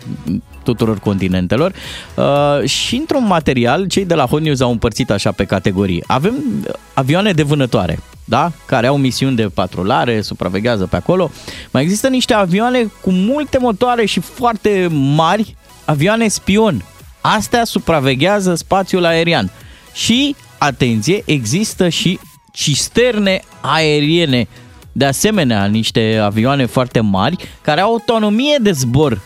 tuturor 0.63 0.99
continentelor. 0.99 1.73
Uh, 2.15 2.69
și 2.69 2.97
într-un 2.97 3.25
material, 3.27 3.87
cei 3.87 4.05
de 4.05 4.15
la 4.15 4.27
Hot 4.27 4.41
News 4.41 4.61
au 4.61 4.71
împărțit 4.71 5.11
așa 5.11 5.33
pe 5.33 5.45
categorii. 5.45 6.05
Avem 6.07 6.35
uh, 6.67 6.75
avioane 6.95 7.33
de 7.33 7.43
vânătoare, 7.43 7.99
da? 8.25 8.53
care 8.67 8.87
au 8.87 8.97
misiuni 8.97 9.37
de 9.37 9.43
patrulare, 9.55 10.21
supraveghează 10.21 10.87
pe 10.87 10.97
acolo. 10.97 11.31
Mai 11.71 11.83
există 11.83 12.09
niște 12.09 12.35
avioane 12.35 12.91
cu 13.01 13.11
multe 13.11 13.59
motoare 13.59 14.05
și 14.05 14.21
foarte 14.21 14.89
mari, 14.91 15.57
avioane 15.85 16.29
spion. 16.29 16.85
Astea 17.21 17.65
supraveghează 17.65 18.55
spațiul 18.55 19.05
aerian. 19.05 19.51
Și, 19.93 20.37
atenție, 20.59 21.23
există 21.25 21.89
și 21.89 22.19
cisterne 22.53 23.41
aeriene. 23.61 24.49
De 24.93 25.05
asemenea, 25.05 25.65
niște 25.67 26.21
avioane 26.23 26.67
foarte 26.67 27.01
mari 27.01 27.37
care 27.61 27.81
au 27.81 27.91
autonomie 27.91 28.59
de 28.61 28.73
zbor 28.73 29.21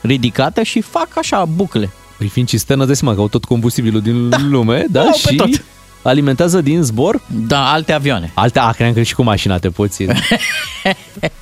ridicată 0.00 0.62
și 0.62 0.80
fac 0.80 1.08
așa 1.16 1.44
bucle. 1.44 1.90
Păi 2.18 2.28
fiind 2.28 2.48
cisternă, 2.48 2.84
dai 2.84 2.96
seama 2.96 3.14
că 3.14 3.20
au 3.20 3.28
tot 3.28 3.44
combustibilul 3.44 4.00
din 4.00 4.28
da. 4.28 4.36
lume, 4.40 4.86
da? 4.90 5.00
Au 5.00 5.20
pe 5.24 5.30
și 5.30 5.36
tot. 5.36 5.64
Alimentează 6.02 6.60
din 6.60 6.82
zbor? 6.82 7.20
Da, 7.46 7.72
alte 7.72 7.92
avioane. 7.92 8.30
Alte, 8.34 8.58
a, 8.58 8.70
cream 8.70 8.92
că 8.92 9.02
și 9.02 9.14
cu 9.14 9.22
mașina 9.22 9.58
te 9.58 9.68
poți... 9.68 10.04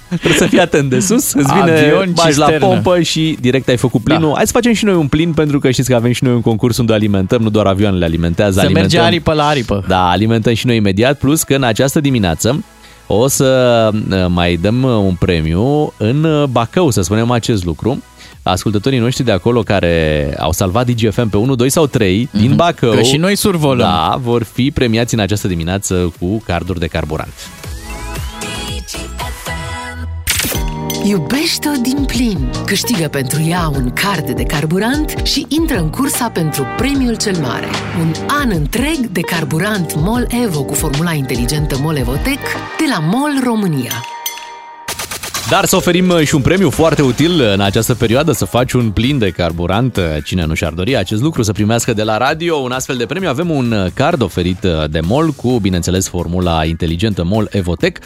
Trebuie 0.09 0.39
să 0.39 0.47
fii 0.47 0.61
atent 0.61 0.91
de 0.91 1.01
sus, 1.01 1.33
îți 1.33 1.53
vine, 1.53 1.71
Avion, 1.71 2.13
bagi 2.15 2.39
la 2.39 2.47
cisternă. 2.47 2.67
pompă 2.67 3.01
și 3.01 3.37
direct 3.41 3.69
ai 3.69 3.77
făcut 3.77 4.03
plinul. 4.03 4.29
Da. 4.29 4.35
Hai 4.35 4.47
să 4.47 4.53
facem 4.53 4.73
și 4.73 4.85
noi 4.85 4.95
un 4.95 5.09
plin, 5.09 5.33
pentru 5.33 5.59
că 5.59 5.71
știți 5.71 5.89
că 5.89 5.95
avem 5.95 6.13
și 6.13 6.25
noi 6.25 6.33
un 6.33 6.41
concurs 6.41 6.77
unde 6.77 6.93
alimentăm, 6.93 7.43
nu 7.43 7.51
doar 7.51 7.67
avioanele 7.67 8.05
alimentează, 8.05 8.53
Se 8.53 8.61
alimentăm. 8.61 8.91
merge 8.91 9.07
aripă 9.07 9.33
la 9.33 9.47
aripă. 9.47 9.85
Da, 9.89 10.09
alimentăm 10.09 10.55
și 10.55 10.67
noi 10.67 10.77
imediat, 10.77 11.19
plus 11.19 11.43
că 11.43 11.55
în 11.55 11.63
această 11.63 12.01
dimineață 12.01 12.65
o 13.07 13.29
să 13.29 13.91
uh, 14.11 14.27
mai 14.29 14.57
dăm 14.57 14.83
uh, 14.83 14.91
un 14.91 15.15
premiu 15.15 15.93
în 15.97 16.25
uh, 16.25 16.45
Bacău, 16.51 16.91
să 16.91 17.01
spunem 17.03 17.31
acest 17.31 17.65
lucru. 17.65 18.03
Ascultătorii 18.51 18.99
noștri 18.99 19.25
de 19.25 19.33
acolo 19.33 19.63
care 19.63 20.35
au 20.39 20.53
salvat 20.53 20.87
DGFM 20.87 21.29
pe 21.29 21.37
1, 21.37 21.55
2 21.55 21.71
sau 21.71 21.87
3 21.87 22.29
din 22.33 22.55
Bacău. 22.57 22.89
Mhm. 22.89 22.99
Că 22.99 23.03
și 23.03 23.17
noi 23.17 23.37
survolăm. 23.37 23.87
Da, 23.87 24.19
vor 24.23 24.43
fi 24.43 24.71
premiați 24.71 25.15
în 25.15 25.21
această 25.21 25.49
dimineață 25.49 26.13
cu 26.21 26.43
carduri 26.47 26.79
de 26.79 26.87
carburant. 26.87 27.35
Iubește-o 31.05 31.81
din 31.83 32.05
plin. 32.05 32.51
Câștigă 32.67 33.09
pentru 33.09 33.41
ea 33.49 33.71
un 33.75 33.93
card 33.93 34.31
de 34.31 34.43
carburant 34.43 35.15
și 35.23 35.47
intră 35.49 35.79
în 35.79 35.91
cursa 35.91 36.29
pentru 36.29 36.67
premiul 36.77 37.17
cel 37.17 37.37
mare. 37.37 37.67
Un 38.01 38.13
an 38.43 38.51
întreg 38.51 38.97
de 39.13 39.21
carburant 39.21 39.95
MOL 39.97 40.27
EVO 40.45 40.63
cu 40.63 40.75
formula 40.75 41.13
inteligentă 41.13 41.79
MOL 41.81 41.97
EVOTEC 41.97 42.41
de 42.79 42.85
la 42.91 42.99
MOL 42.99 43.41
România. 43.45 43.93
Dar 45.51 45.65
să 45.65 45.77
oferim 45.77 46.09
uh, 46.09 46.27
și 46.27 46.35
un 46.35 46.41
premiu 46.41 46.71
foarte 46.71 47.03
util 47.03 47.41
în 47.41 47.61
această 47.61 47.95
perioadă, 47.95 48.33
să 48.33 48.45
faci 48.45 48.73
un 48.73 48.91
plin 48.91 49.19
de 49.19 49.31
carburant. 49.31 49.97
Uh, 49.97 50.03
Cine 50.25 50.45
nu 50.45 50.55
și-ar 50.55 50.73
dori 50.73 50.97
acest 50.97 51.23
lucru, 51.23 51.43
să 51.43 51.53
primească 51.53 51.93
de 51.93 52.03
la 52.03 52.17
radio 52.17 52.57
un 52.57 52.73
astfel 52.73 52.97
de 52.97 53.07
premiu. 53.07 53.29
Avem 53.29 53.51
un 53.51 53.73
uh, 53.73 53.91
card 53.95 54.23
oferit 54.23 54.65
uh, 54.65 54.91
de 54.91 55.01
MOL 55.01 55.31
cu, 55.31 55.59
bineînțeles, 55.59 56.09
formula 56.09 56.65
inteligentă 56.65 57.25
MOL 57.25 57.49
Evotec. 57.51 57.99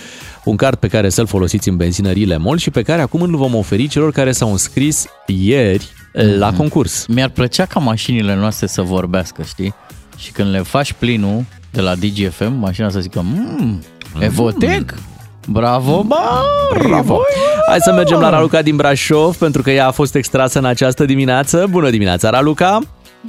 Un 0.45 0.57
card 0.57 0.79
pe 0.79 0.89
care 0.89 1.09
să-l 1.09 1.27
folosiți 1.27 1.69
în 1.69 1.77
benzinăriile 1.77 2.37
MOL 2.37 2.59
și 2.59 2.71
pe 2.71 2.83
care 2.83 3.03
acum 3.03 3.21
îl 3.21 3.37
vom 3.37 3.55
oferi 3.55 3.87
celor 3.87 4.13
care 4.13 4.33
s-au 4.33 4.51
înscris 4.51 5.07
ieri 5.27 5.89
uh, 6.15 6.37
la 6.37 6.53
concurs. 6.53 7.07
Mi-ar 7.07 7.29
plăcea 7.29 7.67
ca 7.67 7.81
mașinile 7.81 8.35
noastre 8.35 8.67
să 8.67 8.83
vorbească, 8.83 9.43
știi? 9.43 9.75
Și 10.17 10.33
când 10.33 10.51
le 10.51 10.59
faci 10.59 10.93
plinul 10.93 11.45
de 11.71 11.81
la 11.81 11.95
DGFM, 11.95 12.53
mașina 12.53 12.91
să 12.91 13.01
zică, 13.01 13.21
mmm, 13.21 13.83
Evotec? 14.19 14.95
Bravo, 15.49 16.03
bă! 16.03 16.17
Bravo! 16.79 17.21
Hai 17.69 17.79
să 17.81 17.93
mergem 17.93 18.19
la 18.19 18.31
Raluca 18.31 18.63
din 18.63 18.77
Brașov, 18.77 19.37
pentru 19.37 19.63
că 19.63 19.71
ea 19.71 19.87
a 19.87 19.91
fost 19.91 20.15
extrasă 20.15 20.59
în 20.59 20.65
această 20.65 21.05
dimineață. 21.05 21.67
Bună 21.71 21.91
dimineața, 21.91 22.31
Raluca! 22.31 22.79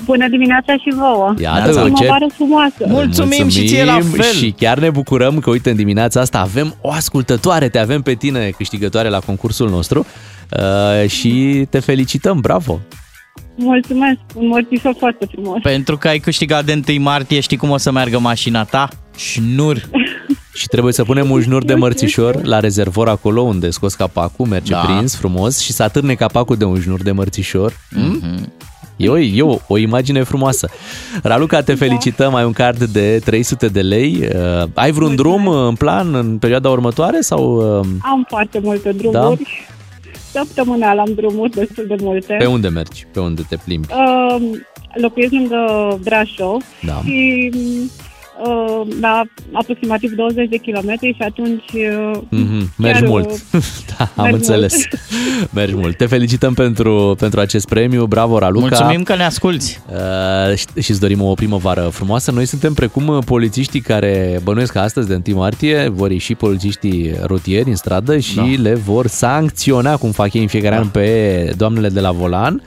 Bună 0.05 0.27
dimineața 0.27 0.73
și 0.73 0.93
vouă! 0.95 1.33
Iată, 1.39 1.69
o 1.69 1.73
ce- 1.73 1.79
primăvară 1.93 2.25
frumoasă! 2.35 2.85
Mulțumim 2.87 3.47
și 3.49 3.67
ție 3.67 3.83
la 3.83 3.99
fel! 4.15 4.31
Și 4.31 4.53
chiar 4.57 4.79
ne 4.79 4.89
bucurăm 4.89 5.39
că, 5.39 5.49
uite, 5.49 5.69
în 5.69 5.75
dimineața 5.75 6.19
asta 6.21 6.39
avem 6.39 6.75
o 6.81 6.91
ascultătoare, 6.91 7.69
te 7.69 7.79
avem 7.79 8.01
pe 8.01 8.13
tine 8.13 8.49
câștigătoare 8.49 9.09
la 9.09 9.19
concursul 9.19 9.69
nostru 9.69 10.05
uh, 10.57 11.09
și 11.09 11.65
te 11.69 11.79
felicităm, 11.79 12.39
bravo! 12.39 12.79
Mulțumesc! 13.55 14.19
Un 14.35 14.47
mărțișor 14.47 14.95
foarte 14.99 15.27
frumos! 15.31 15.57
Pentru 15.61 15.97
că 15.97 16.07
ai 16.07 16.19
câștigat 16.19 16.65
de 16.65 16.81
1 16.89 16.99
martie, 17.01 17.39
știi 17.39 17.57
cum 17.57 17.69
o 17.69 17.77
să 17.77 17.91
meargă 17.91 18.19
mașina 18.19 18.63
ta? 18.63 18.87
Șnur! 19.17 19.77
Și 20.53 20.67
trebuie 20.67 20.93
să 20.93 21.03
punem 21.03 21.29
un 21.29 21.41
șnur 21.41 21.63
de 21.63 21.73
mărțișor 21.73 22.45
la 22.45 22.59
rezervor 22.59 23.09
acolo 23.09 23.41
unde 23.41 23.69
scos 23.69 23.93
capacul, 23.93 24.45
merge 24.45 24.71
Da. 24.71 24.77
prins 24.79 25.15
frumos 25.15 25.59
și 25.59 25.71
să 25.71 25.83
atârne 25.83 26.13
capacul 26.13 26.55
de 26.55 26.63
un 26.65 26.81
șnur 26.81 27.01
de 27.01 27.11
mărțișor. 27.11 27.73
Mhm. 27.91 28.51
E 28.97 29.09
o, 29.09 29.17
e 29.17 29.41
o, 29.41 29.57
o 29.67 29.77
imagine 29.77 30.23
frumoasă. 30.23 30.69
Raluca, 31.23 31.61
te 31.61 31.73
felicităm, 31.73 32.35
ai 32.35 32.43
un 32.45 32.51
card 32.51 32.83
de 32.83 33.19
300 33.25 33.67
de 33.67 33.81
lei. 33.81 34.27
Uh, 34.35 34.63
ai 34.73 34.91
vreun 34.91 35.15
drum 35.15 35.47
în 35.47 35.75
plan 35.75 36.13
în 36.15 36.37
perioada 36.37 36.69
următoare 36.69 37.21
sau 37.21 37.55
uh, 37.79 37.85
Am 38.01 38.25
foarte 38.27 38.59
multe 38.63 38.91
drumuri. 38.91 39.67
Săptămânal 40.31 40.99
am 40.99 41.11
drumuri 41.15 41.51
destul 41.51 41.85
de 41.87 41.95
multe. 41.99 42.35
pe 42.39 42.45
unde 42.45 42.67
mergi? 42.67 43.05
Pe 43.13 43.19
unde 43.19 43.41
te 43.49 43.55
plimbi? 43.65 43.87
Uh, 43.89 44.41
locuiesc 45.01 45.31
lângă 45.31 45.57
Brașov 46.03 46.61
Da. 46.85 47.01
și 47.03 47.51
uh, 47.55 47.89
la 49.01 49.21
aproximativ 49.51 50.11
20 50.11 50.49
de 50.49 50.57
kilometri 50.57 51.13
și 51.15 51.21
atunci 51.21 51.63
uh, 51.73 52.19
Mhm, 52.29 52.69
mergi 52.77 52.99
chiar, 52.99 53.09
mult. 53.09 53.29
uh, 53.31 53.39
da, 53.97 54.03
am 54.15 54.23
merg 54.23 54.33
înțeles. 54.35 54.75
mergi 55.53 55.75
mult. 55.75 55.97
Te 55.97 56.05
felicităm 56.05 56.53
pentru, 56.53 57.15
pentru 57.19 57.39
acest 57.39 57.67
premiu. 57.67 58.05
Bravo, 58.05 58.37
Raluca. 58.39 58.65
Mulțumim 58.67 59.03
că 59.03 59.15
ne 59.15 59.23
asculti. 59.23 59.79
Uh, 59.91 60.55
și- 60.57 60.65
și 60.81 60.91
îți 60.91 60.99
dorim 60.99 61.21
o 61.21 61.33
primăvară 61.33 61.81
frumoasă. 61.91 62.31
Noi 62.31 62.45
suntem 62.45 62.73
precum 62.73 63.07
uh, 63.07 63.23
polițiștii 63.25 63.81
care 63.81 64.39
bănuiesc 64.43 64.71
că 64.71 64.79
astăzi, 64.79 65.07
de 65.07 65.21
1 65.27 65.37
martie, 65.37 65.87
vor 65.93 66.11
ieși 66.11 66.35
polițiștii 66.35 67.15
rutieri 67.25 67.69
în 67.69 67.75
stradă 67.75 68.17
și 68.19 68.35
Da. 68.35 68.43
le 68.61 68.73
vor 68.73 69.07
sancționa, 69.07 69.95
cum 69.97 70.11
fac 70.11 70.33
ei 70.33 70.41
în 70.41 70.47
fiecare 70.47 70.75
an, 70.75 70.87
pe 70.87 71.53
doamnele 71.57 71.89
de 71.89 71.99
la 71.99 72.11
volan 72.11 72.61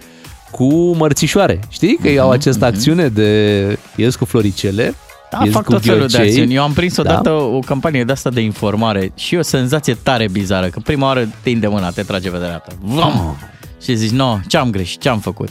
cu 0.51 0.95
mărțișoare. 0.97 1.61
Știi 1.69 1.99
că 2.03 2.09
ei 2.09 2.19
au 2.19 2.31
această 2.31 2.65
acțiune 2.65 3.09
de 3.09 3.79
ies 3.97 4.17
cu 4.17 4.25
floricele, 4.25 4.95
Da, 5.31 5.41
ies 5.45 5.53
fac 5.53 5.65
cu 5.65 5.73
tot 5.73 5.83
felul 5.85 6.01
de 6.01 6.07
ghiocei. 6.07 6.29
acțiuni. 6.29 6.55
Eu 6.55 6.63
am 6.63 6.73
prins 6.73 6.95
Da? 6.95 7.03
odată 7.03 7.31
o 7.31 7.59
campanie 7.59 8.05
de 8.05 8.13
asta 8.13 8.31
de 8.31 8.41
informare 8.41 9.13
și 9.15 9.37
o 9.37 9.43
senzație 9.43 9.95
tare 10.03 10.29
bizară, 10.29 10.67
că 10.67 10.81
prima 10.85 11.07
oară 11.07 11.29
te 11.43 11.53
de 11.53 11.67
mâna, 11.67 11.91
te 11.91 12.03
trage 12.03 12.31
pe 12.31 12.39
dreapta. 12.39 12.73
Vam! 12.81 13.37
Și 13.83 13.95
zici, 13.95 14.11
no, 14.11 14.39
ce-am 14.49 14.71
greșit, 14.71 15.01
ce-am 15.01 15.19
făcut? 15.19 15.49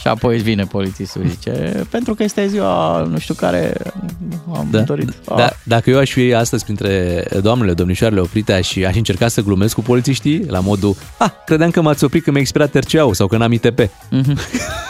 Și 0.00 0.08
apoi 0.08 0.34
îți 0.34 0.44
vine 0.44 0.64
polițistul 0.64 1.22
și 1.24 1.30
zice, 1.30 1.86
pentru 1.90 2.14
că 2.14 2.22
este 2.22 2.46
ziua, 2.46 3.02
nu 3.10 3.18
știu 3.18 3.34
care, 3.34 3.72
am 4.54 4.68
Da, 4.70 4.80
dorit. 4.80 5.12
da, 5.24 5.44
Ah. 5.44 5.50
dacă 5.62 5.90
eu 5.90 5.98
aș 5.98 6.10
fi 6.10 6.34
astăzi 6.34 6.64
printre 6.64 7.24
doamnele, 7.42 7.72
domnișoarele 7.72 8.20
oprite 8.20 8.60
și 8.60 8.84
aș 8.84 8.94
încerca 8.96 9.28
să 9.28 9.42
glumesc 9.42 9.74
cu 9.74 9.80
polițiștii 9.82 10.44
la 10.48 10.60
modul 10.60 10.96
Ah, 11.18 11.30
credeam 11.46 11.70
că 11.70 11.80
m-ați 11.82 12.04
oprit 12.04 12.22
că 12.24 12.30
mi-a 12.30 12.40
expirat 12.40 12.74
RCA-ul 12.74 13.14
sau 13.14 13.26
că 13.26 13.36
n-am 13.36 13.52
ITP. 13.52 13.78
Mhm. 14.10 14.38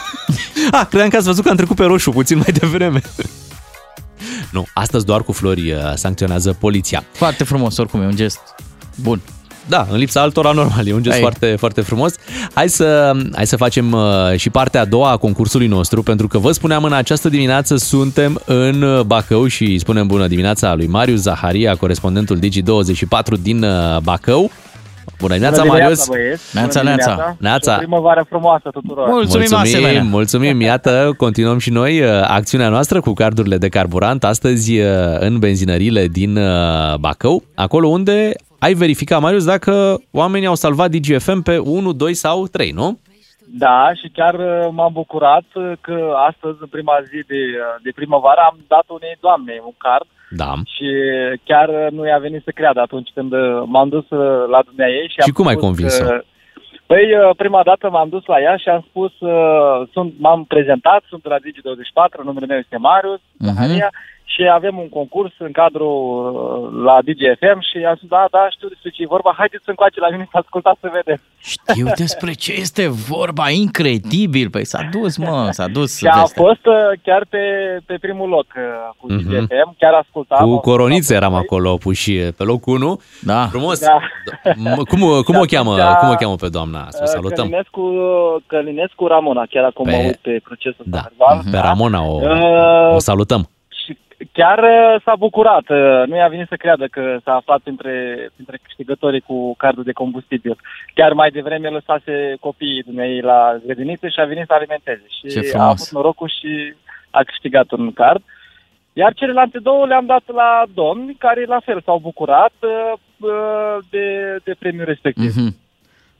ah, 0.71 0.85
credeam 0.89 1.09
că 1.09 1.15
ați 1.15 1.25
văzut 1.25 1.43
că 1.43 1.49
am 1.49 1.55
trecut 1.55 1.75
pe 1.75 1.83
roșu 1.83 2.11
puțin 2.11 2.37
mai 2.37 2.51
devreme. 2.59 3.01
Nu, 4.51 4.65
astăzi 4.73 5.05
doar 5.05 5.23
cu 5.23 5.31
flori 5.31 5.71
uh, 5.71 5.79
sancționează 5.95 6.55
poliția. 6.59 7.03
Foarte 7.11 7.43
frumos, 7.43 7.77
oricum, 7.77 8.01
e 8.01 8.05
un 8.05 8.15
gest 8.15 8.39
bun. 8.95 9.21
Da, 9.69 9.87
în 9.91 9.97
lipsa 9.97 10.21
altora 10.21 10.51
normal, 10.51 10.87
e 10.87 10.93
un 10.93 11.01
gest 11.01 11.13
Hai. 11.13 11.21
foarte, 11.21 11.55
foarte 11.59 11.81
frumos. 11.81 12.13
Hai 12.53 12.69
să, 12.69 13.11
hai 13.33 13.47
să 13.47 13.55
facem 13.55 13.91
uh, 13.91 14.01
și 14.35 14.49
partea 14.49 14.81
a 14.81 14.85
doua 14.85 15.09
a 15.11 15.17
concursului 15.17 15.67
nostru, 15.67 16.03
pentru 16.03 16.27
că 16.27 16.37
vă 16.37 16.51
spuneam 16.51 16.83
în 16.83 16.93
această 16.93 17.29
dimineață 17.29 17.75
suntem 17.75 18.41
în 18.45 18.81
uh, 18.81 19.01
Bacău 19.01 19.47
și 19.47 19.63
îi 19.63 19.79
spunem 19.79 20.07
bună 20.07 20.27
dimineața 20.27 20.75
lui 20.75 20.87
Marius 20.87 21.19
Zaharia, 21.19 21.75
corespondentul 21.75 22.39
Digi24 22.39 23.41
din 23.41 23.63
uh, 23.63 23.97
Bacău. 24.03 24.51
Bună 25.19 25.33
dimineața, 25.33 25.61
Bună 25.61 25.73
Marius! 25.73 26.03
dimineața, 26.03 26.11
băieți! 26.11 26.55
Neața, 26.55 26.79
Bună 26.79 26.89
neața. 26.89 27.11
dimineața. 27.11 27.35
Neața. 27.39 27.71
Și 27.71 27.77
o 27.77 27.81
primăvară 27.81 28.25
frumoasă 28.29 28.69
tuturor! 28.69 29.07
mulțumim, 29.09 30.07
mulțumim, 30.09 30.61
iată, 30.61 31.13
continuăm 31.17 31.57
și 31.57 31.69
noi 31.69 32.01
uh, 32.01 32.09
acțiunea 32.27 32.69
noastră 32.69 32.99
cu 32.99 33.13
cardurile 33.13 33.57
de 33.57 33.69
carburant 33.69 34.23
astăzi 34.23 34.79
uh, 34.79 34.85
în 35.19 35.39
benzinările 35.39 36.07
din 36.07 36.37
uh, 36.37 36.95
Bacău, 36.99 37.43
acolo 37.55 37.87
unde 37.87 38.31
ai 38.59 38.73
verificat, 38.73 39.21
Marius, 39.21 39.45
dacă 39.45 40.01
oamenii 40.11 40.47
au 40.47 40.55
salvat 40.55 40.89
DGFM 40.89 41.41
pe 41.41 41.57
1, 41.57 41.93
2 41.93 42.13
sau 42.13 42.47
3, 42.47 42.71
nu? 42.71 42.99
Da, 43.49 43.91
și 43.99 44.07
chiar 44.13 44.33
uh, 44.33 44.67
m-am 44.71 44.93
bucurat 44.93 45.47
uh, 45.53 45.71
că 45.81 45.97
astăzi, 46.29 46.57
în 46.59 46.67
prima 46.67 46.95
zi 47.09 47.19
de, 47.33 47.41
uh, 47.63 47.75
de 47.83 47.91
primăvară, 47.95 48.41
am 48.49 48.57
dat 48.67 48.85
unei 48.87 49.17
doamne 49.19 49.53
un 49.69 49.75
card 49.77 50.07
Da. 50.29 50.53
și 50.65 50.87
chiar 51.43 51.69
uh, 51.69 51.87
nu 51.91 52.05
i-a 52.07 52.17
venit 52.17 52.41
să 52.43 52.51
creadă 52.55 52.79
atunci 52.79 53.09
când 53.13 53.31
uh, 53.33 53.63
m-am 53.65 53.89
dus 53.89 54.09
uh, 54.09 54.47
la 54.49 54.61
dumneaei 54.65 55.01
și, 55.07 55.13
Și 55.13 55.19
am 55.25 55.31
cum 55.31 55.47
ai 55.47 55.53
spus 55.53 55.65
convins-o? 55.65 56.03
că- 56.03 56.23
Păi, 56.85 57.03
uh, 57.15 57.35
prima 57.37 57.63
dată 57.63 57.89
m-am 57.89 58.09
dus 58.09 58.25
la 58.25 58.39
ea 58.41 58.55
și 58.57 58.69
am 58.69 58.85
spus, 58.89 59.11
uh, 59.19 59.87
sunt, 59.91 60.13
m-am 60.17 60.43
prezentat, 60.45 61.03
sunt 61.09 61.21
de 61.23 61.29
la 61.29 61.37
Digi24, 61.39 62.23
numele 62.23 62.45
meu 62.45 62.57
este 62.57 62.77
Marius, 62.77 63.19
Mhm. 63.37 63.53
Zaharia, 63.53 63.89
și 64.33 64.41
avem 64.57 64.77
un 64.77 64.89
concurs 64.89 65.33
în 65.37 65.51
cadrul 65.51 65.95
uh, 65.95 66.83
la 66.87 66.95
DGFM 67.07 67.59
și 67.69 67.77
am 67.89 67.95
spus, 67.95 68.09
da, 68.09 68.25
da, 68.31 68.43
știu 68.55 68.67
despre 68.67 68.89
ce 68.89 69.01
e 69.01 69.15
vorba, 69.15 69.33
haideți 69.37 69.63
încoace 69.73 69.99
la 69.99 70.09
mine 70.09 70.27
să 70.31 70.37
ascultați 70.43 70.79
să 70.81 70.89
vedeți. 70.99 71.23
Știu 71.53 71.87
despre 72.03 72.31
ce 72.33 72.51
este 72.53 72.87
vorba, 72.87 73.49
incredibil. 73.49 74.49
Păi 74.49 74.65
s-a 74.65 74.81
dus, 74.91 75.17
mă, 75.17 75.47
s-a 75.51 75.67
dus 75.67 75.97
Și 75.97 76.07
a 76.07 76.19
vestea. 76.19 76.43
fost 76.43 76.65
uh, 76.65 76.75
chiar 77.03 77.23
pe, 77.29 77.41
pe 77.85 77.95
primul 78.01 78.29
loc 78.29 78.45
uh, 78.55 78.63
cu 78.99 79.05
Mhm. 79.13 79.17
DGFM, 79.17 79.75
chiar 79.77 79.93
ascultam. 79.93 80.49
Cu 80.49 80.59
coronițe 80.59 81.13
eram 81.15 81.33
acolo 81.33 81.77
puși 81.77 82.13
pe 82.37 82.43
locul 82.43 82.75
1. 82.81 82.99
Da. 83.21 83.45
Frumos. 83.45 83.79
Da. 83.79 83.97
M- 84.53 84.87
Cum, 84.89 84.99
cum, 85.25 85.35
o 85.37 85.43
cheamă, 85.51 85.71
atunci, 85.73 85.97
cum 85.99 86.09
o 86.09 86.15
cheamă 86.15 86.35
pe 86.35 86.49
doamna? 86.49 86.85
Să 86.89 86.97
o 86.99 87.03
Uh, 87.03 87.09
salutăm. 87.09 87.45
Călinescu, 87.45 87.81
Călinescu 88.47 89.07
Ramona, 89.07 89.43
chiar 89.49 89.63
acum 89.63 89.85
Pe- 89.85 89.91
mă 89.91 89.97
uit 90.05 90.15
pe 90.15 90.39
procesul 90.43 90.85
Da. 90.87 90.99
verbal. 91.07 91.41
Pe 91.51 91.57
Ramona 91.57 92.01
o, 92.03 92.19
Uh, 92.21 92.95
o 92.95 92.99
salutăm. 92.99 93.49
Și 94.19 94.29
chiar 94.31 94.59
uh, 94.63 95.01
s-a 95.03 95.15
bucurat. 95.15 95.69
uh, 95.69 96.03
Nu 96.07 96.15
i-a 96.15 96.27
venit 96.27 96.47
să 96.47 96.55
creadă 96.55 96.87
că 96.87 97.17
s-a 97.23 97.33
aflat 97.35 97.59
printre, 97.59 98.29
printre 98.35 98.59
câștigătorii 98.63 99.21
cu 99.21 99.55
cardul 99.57 99.83
de 99.83 99.91
combustibil. 99.91 100.57
Chiar 100.93 101.13
mai 101.13 101.29
devreme 101.31 101.69
lăsase 101.69 102.35
copiii 102.39 102.83
dumnei 102.83 103.21
la 103.21 103.57
grădiniță 103.65 104.07
și 104.07 104.19
a 104.19 104.25
venit 104.25 104.45
să 104.47 104.53
alimenteze. 104.53 105.05
Și 105.07 105.27
Ce 105.27 105.39
a 105.39 105.41
frumos. 105.41 105.65
avut 105.67 105.89
norocul 105.91 106.29
și 106.39 106.73
a 107.09 107.23
câștigat 107.23 107.71
un 107.71 107.93
card. 107.93 108.21
Iar 108.93 109.13
celelalte 109.13 109.59
două 109.59 109.85
le-am 109.85 110.05
dat 110.05 110.23
la 110.33 110.63
domni 110.73 111.15
care 111.19 111.45
la 111.45 111.59
fel 111.59 111.81
s-au 111.85 111.99
bucurat 111.99 112.53
uh, 112.59 112.93
uh, 113.19 113.77
de, 113.89 114.37
de 114.43 114.55
premiul 114.59 114.85
respectiv. 114.85 115.35
Mhm. 115.35 115.55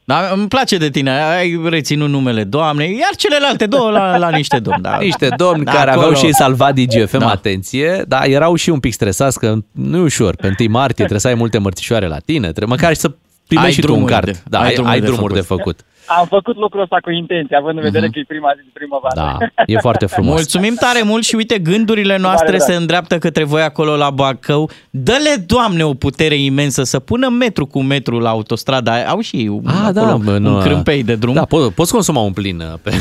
Da, 0.10 0.30
îmi 0.34 0.48
place 0.48 0.78
de 0.78 0.90
tine, 0.90 1.22
ai 1.22 1.62
reținut 1.66 2.10
numele 2.10 2.44
doamnei, 2.44 2.98
iar 2.98 3.16
celelalte 3.16 3.66
două 3.66 3.90
la, 3.90 4.18
la 4.18 4.30
niște 4.30 4.60
domni. 4.60 4.82
Da. 4.82 4.98
Niște 5.02 5.30
domni 5.38 5.64
Da, 5.66 5.72
care 5.72 5.90
acolo. 5.90 6.06
aveau 6.06 6.20
și 6.20 6.26
ei 6.26 6.34
salvat 6.36 6.74
DGFM, 6.76 7.18
Da. 7.20 7.30
atenție, 7.30 8.04
dar 8.08 8.26
erau 8.28 8.56
și 8.56 8.70
un 8.70 8.80
pic 8.80 8.94
stresați 8.94 9.40
că 9.40 9.56
nu 9.72 9.98
e 9.98 10.02
ușor. 10.02 10.36
Pe 10.36 10.56
1 10.60 10.70
martie 10.72 10.96
trebuie 10.96 11.20
să 11.20 11.28
ai 11.28 11.34
multe 11.34 11.58
mărțișoare 11.58 12.08
la 12.08 12.20
tine, 12.20 12.52
trebuie 12.52 12.78
măcar 12.80 12.94
și 12.94 13.00
să 13.00 13.12
primești 13.48 13.70
Ai 13.70 13.74
și 13.76 13.82
tu 13.82 13.88
un 13.88 13.94
drumuri 13.94 14.14
card. 14.14 14.26
de- 14.26 14.42
da, 14.50 14.60
ai 14.60 14.66
ai, 14.68 14.74
drumuri 14.74 14.94
ai 14.94 15.00
de 15.00 15.06
drumuri 15.06 15.34
de 15.34 15.40
făcut. 15.40 15.58
făcut. 15.58 15.80
Am 16.08 16.26
făcut 16.30 16.56
lucrul 16.58 16.82
ăsta 16.82 16.98
cu 17.02 17.12
intenție, 17.12 17.58
având 17.58 17.78
în 17.78 17.84
vedere 17.84 18.04
Mhm. 18.06 18.14
că 18.14 18.20
e 18.20 18.24
prima 18.28 18.52
zi 18.58 18.62
de 18.64 18.70
primăvară. 18.74 19.14
Da, 19.16 19.38
e 19.66 19.78
foarte 19.78 20.06
frumos. 20.06 20.34
Mulțumim 20.34 20.76
tare 20.80 21.02
mult 21.04 21.24
și 21.24 21.36
uite, 21.36 21.58
gândurile 21.60 22.18
noastre 22.18 22.46
Mare 22.46 22.58
se 22.60 22.66
drag. 22.68 22.80
îndreaptă 22.80 23.18
către 23.18 23.44
voi 23.44 23.62
acolo 23.62 23.96
la 23.96 24.10
Bacău. 24.10 24.70
Dă-le, 24.90 25.44
Doamne, 25.46 25.84
o 25.86 25.94
putere 25.94 26.36
imensă 26.36 26.84
să 26.84 27.00
pună 27.00 27.30
metru 27.30 27.66
cu 27.66 27.82
metru 27.82 28.20
la 28.20 28.30
autostradă. 28.30 28.92
Au 29.08 29.20
și 29.20 29.50
un, 29.52 29.62
Ah, 29.68 29.90
da, 29.94 30.02
acolo, 30.02 30.18
bă, 30.18 30.38
nu, 30.38 30.56
un 30.56 30.62
crâmpei 30.62 31.04
de 31.04 31.16
drum. 31.16 31.34
Da, 31.34 31.46
po- 31.46 31.74
poți 31.76 31.92
consuma 31.92 32.22
un 32.22 32.32
plin. 32.34 32.60
uh, 32.60 32.66
Pe... 32.82 32.92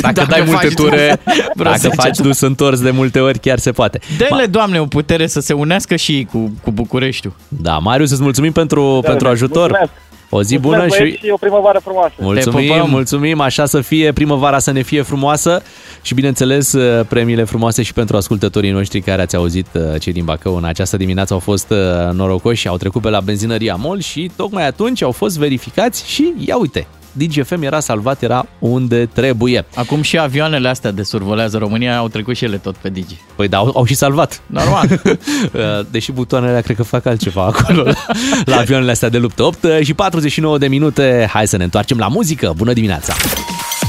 Dacă, 0.00 0.12
Dacă 0.14 0.26
dai 0.30 0.42
multe 0.46 0.66
faci 0.66 0.74
ture, 0.74 1.20
dus- 1.24 1.34
vreau 1.60 1.74
să 1.74 1.88
dacă 1.88 2.00
faci 2.00 2.14
ziceam. 2.14 2.26
dus 2.28 2.40
întors 2.40 2.80
de 2.80 2.90
multe 2.90 3.20
ori, 3.20 3.38
chiar 3.38 3.58
se 3.58 3.70
poate. 3.72 4.00
Dă-le, 4.18 4.46
Doamne, 4.46 4.80
o 4.80 4.84
putere 4.86 5.26
să 5.26 5.40
se 5.40 5.52
unească 5.52 5.96
și 5.96 6.12
ei 6.12 6.24
cu, 6.24 6.52
cu 6.62 6.70
Bucureștiul. 6.70 7.32
Da, 7.48 7.78
Marius, 7.78 8.10
îți 8.10 8.22
mulțumim 8.22 8.52
pentru, 8.52 8.98
Da, 9.02 9.08
pentru 9.08 9.28
ajutor. 9.28 9.60
mulțumesc. 9.68 9.92
O 10.32 10.42
zi 10.42 10.58
Mulțumesc, 10.58 10.86
bună 10.86 10.96
băieți, 10.98 11.18
și... 11.18 11.24
și 11.24 11.30
o 11.30 11.36
primăvară 11.36 11.78
frumoasă. 11.78 12.14
Mulțumim, 12.18 12.72
pupăm. 12.72 12.90
mulțumim, 12.90 13.40
așa 13.40 13.66
să 13.66 13.80
fie, 13.80 14.12
primăvara 14.12 14.58
să 14.58 14.70
ne 14.70 14.82
fie 14.82 15.02
frumoasă 15.02 15.62
și 16.02 16.14
bineînțeles 16.14 16.72
uh, 16.72 17.06
premiile 17.08 17.44
frumoase 17.44 17.82
și 17.82 17.92
pentru 17.92 18.16
ascultătorii 18.16 18.70
noștri 18.70 19.00
care 19.00 19.22
ați 19.22 19.36
auzit 19.36 19.66
uh, 19.72 20.00
cei 20.00 20.12
din 20.12 20.24
Bacău 20.24 20.56
în 20.56 20.64
această 20.64 20.96
dimineață 20.96 21.32
au 21.32 21.38
fost 21.38 21.70
uh, 21.70 21.78
norocoși, 22.12 22.68
au 22.68 22.76
trecut 22.76 23.02
pe 23.02 23.08
la 23.08 23.20
benzinăria 23.20 23.74
MOL 23.74 24.00
și 24.00 24.30
tocmai 24.36 24.66
atunci 24.66 25.02
au 25.02 25.12
fost 25.12 25.38
verificați 25.38 26.08
și 26.10 26.32
ia 26.38 26.56
uite, 26.58 26.86
DGFM 27.12 27.62
era 27.62 27.80
salvat, 27.80 28.22
era 28.22 28.46
unde 28.58 29.06
trebuie. 29.06 29.64
Acum 29.74 30.02
și 30.02 30.18
avioanele 30.18 30.68
astea 30.68 30.90
de 30.90 31.02
survolează 31.02 31.58
România 31.58 31.96
au 31.96 32.08
trecut 32.08 32.36
și 32.36 32.44
ele 32.44 32.56
tot 32.56 32.76
pe 32.76 32.88
Digi. 32.88 33.16
Păi 33.36 33.48
da, 33.48 33.56
au, 33.56 33.72
au 33.74 33.84
și 33.84 33.94
salvat. 33.94 34.42
Normal. 34.46 35.02
Deși 35.90 36.12
butoanele 36.12 36.50
alea 36.50 36.62
cred 36.62 36.76
că 36.76 36.82
fac 36.82 37.06
altceva 37.06 37.44
acolo 37.44 37.82
la, 37.82 38.06
la 38.52 38.56
avioanele 38.56 38.90
astea 38.90 39.08
de 39.08 39.18
luptă. 39.18 39.42
8 39.42 39.66
și 39.82 39.94
49 39.94 40.58
de 40.58 40.66
minute. 40.66 41.28
Hai 41.32 41.48
să 41.48 41.56
ne 41.56 41.64
întoarcem 41.64 41.98
la 41.98 42.08
muzică. 42.08 42.52
Bună 42.56 42.72
dimineața! 42.72 43.14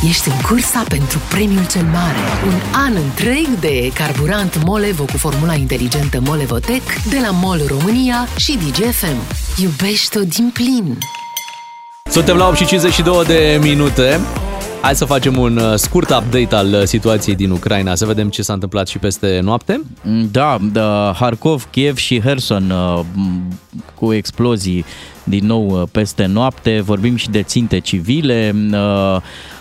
Ești 0.07 0.27
în 0.27 0.41
cursa 0.41 0.83
pentru 0.87 1.19
premiul 1.29 1.67
cel 1.67 1.83
mare. 1.83 2.17
Un 2.45 2.53
an 2.73 2.95
întreg 3.03 3.47
de 3.59 3.91
carburant 3.93 4.63
Molevo 4.63 5.03
cu 5.03 5.17
formula 5.17 5.53
inteligentă 5.53 6.19
Molevotec 6.19 6.81
de 7.09 7.17
la 7.21 7.29
MOL 7.31 7.61
România 7.67 8.27
și 8.37 8.57
DGFM. 8.57 9.17
Iubește-o 9.61 10.21
din 10.21 10.49
plin! 10.53 10.97
Suntem 12.11 12.37
la 12.37 12.47
8 12.47 12.55
și 12.55 12.65
52 12.65 13.25
de 13.25 13.59
minute. 13.61 14.19
Hai 14.81 14.95
să 14.95 15.05
facem 15.05 15.37
un 15.37 15.57
uh, 15.57 15.73
scurt 15.75 16.09
update 16.09 16.55
al 16.55 16.73
uh, 16.73 16.83
situației 16.83 17.35
din 17.35 17.49
Ucraina, 17.49 17.95
să 17.95 18.05
vedem 18.05 18.29
ce 18.29 18.41
s-a 18.41 18.53
întâmplat 18.53 18.87
și 18.87 18.97
peste 18.97 19.39
noapte. 19.43 19.81
Da, 20.31 20.57
da 20.71 21.13
Harkov, 21.19 21.67
Kiev 21.69 21.97
și 21.97 22.21
Herson 22.21 22.69
uh, 22.69 22.99
m, 23.13 23.59
cu 23.95 24.13
explozii 24.13 24.85
din 25.23 25.45
nou 25.45 25.81
uh, 25.81 25.87
peste 25.91 26.25
noapte. 26.25 26.81
Vorbim 26.81 27.15
și 27.15 27.29
de 27.29 27.43
ținte 27.43 27.79
civile. 27.79 28.55
Uh, 28.71 29.17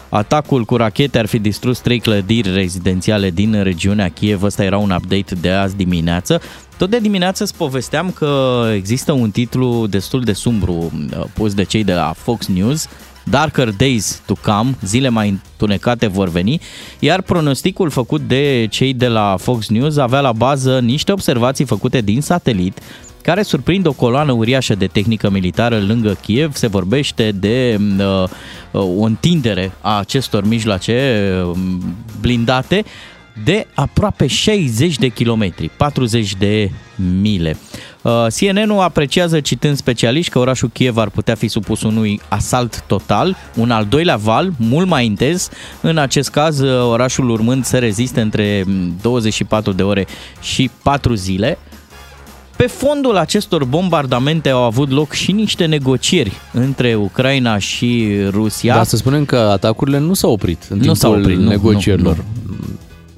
Atacul 0.09 0.65
cu 0.65 0.77
rachete 0.77 1.19
ar 1.19 1.27
fi 1.27 1.39
distrus 1.39 1.79
trei 1.79 1.99
clădiri 1.99 2.55
rezidențiale 2.55 3.31
din 3.31 3.63
regiunea 3.63 4.09
Kiev. 4.09 4.43
Ăsta 4.43 4.65
era 4.65 4.79
un 4.79 4.91
update 4.91 5.35
de 5.41 5.51
azi 5.51 5.77
dimineață. 5.77 6.41
Tot 6.81 6.91
de 6.91 6.99
dimineață 6.99 7.43
îți 7.43 7.57
povesteam 7.57 8.11
că 8.11 8.63
există 8.75 9.13
un 9.13 9.31
titlu 9.31 9.87
destul 9.87 10.23
de 10.23 10.33
sumbru 10.33 10.73
uh, 10.73 11.25
pus 11.35 11.55
de 11.55 11.63
cei 11.63 11.85
de 11.85 11.93
la 11.93 12.13
Fox 12.17 12.47
News, 12.47 12.89
Darker 13.25 13.71
Days 13.71 14.23
to 14.27 14.35
Come, 14.43 14.77
zile 14.85 15.09
mai 15.09 15.29
întunecate 15.29 16.07
vor 16.07 16.29
veni, 16.29 16.61
iar 16.99 17.23
pronosticul 17.23 17.91
făcut 17.91 18.21
de 18.21 18.67
cei 18.71 18.95
de 18.95 19.09
la 19.09 19.37
Fox 19.39 19.69
News 19.69 19.97
avea 19.97 20.21
la 20.21 20.33
bază 20.33 20.79
niște 20.79 21.13
observații 21.13 21.65
făcute 21.65 22.01
din 22.01 22.21
satelit 22.21 22.79
care 23.23 23.43
surprind 23.43 23.87
o 23.87 23.93
coloană 23.93 24.33
uriașă 24.33 24.75
de 24.75 24.87
tehnică 24.87 25.31
militară 25.31 25.79
lângă 25.79 26.17
Kiev. 26.23 26.55
Se 26.55 26.67
vorbește 26.67 27.33
de 27.33 27.79
uh, 27.99 28.29
o 28.73 29.03
întindere 29.03 29.73
a 29.81 29.99
acestor 29.99 30.45
mijloace 30.45 31.25
uh, 31.45 31.59
blindate 32.21 32.85
de 33.45 33.67
aproape 33.75 34.27
60 34.27 34.99
de 34.99 35.09
kilometri, 35.09 35.71
40 35.77 36.35
de 36.35 36.71
mile. 37.21 37.57
Uh, 38.03 38.27
CNN-ul 38.37 38.81
apreciază, 38.81 39.41
citând 39.41 39.77
specialiști, 39.77 40.31
că 40.31 40.39
orașul 40.39 40.71
Kiev 40.73 40.97
ar 40.97 41.09
putea 41.09 41.35
fi 41.35 41.49
supus 41.49 41.83
unui 41.83 42.21
asalt 42.29 42.85
total, 42.87 43.37
un 43.57 43.71
al 43.71 43.87
doilea 43.89 44.17
val, 44.17 44.53
mult 44.57 44.87
mai 44.87 45.07
intens. 45.07 45.49
În 45.81 45.99
acest 45.99 46.31
caz, 46.31 46.59
uh, 46.61 46.83
orașul 46.91 47.31
urmând 47.31 47.65
să 47.65 47.79
reziste 47.79 48.21
între 48.21 48.65
24 49.03 49.73
de 49.73 49.83
ore 49.83 50.07
și 50.41 50.71
4 50.83 51.15
zile. 51.15 51.59
Pe 52.57 52.67
fondul 52.67 53.17
acestor 53.17 53.65
bombardamente 53.65 54.49
au 54.49 54.63
avut 54.63 54.91
loc 54.91 55.13
și 55.13 55.33
niște 55.33 55.65
negocieri 55.65 56.33
între 56.53 56.95
Ucraina 56.95 57.59
și 57.59 58.09
Rusia. 58.31 58.75
Dar 58.75 58.85
să 58.85 58.97
spunem 58.97 59.25
că 59.25 59.37
atacurile 59.37 59.99
nu 59.99 60.15
s-au 60.15 60.33
oprit 60.33 60.63
în 60.69 60.77
Nu 60.77 60.83
timpul 60.83 60.99
s-au 61.01 61.19
oprit, 61.19 61.39
nu, 61.39 61.49
negocierilor. 61.49 62.17
nu, 62.17 62.55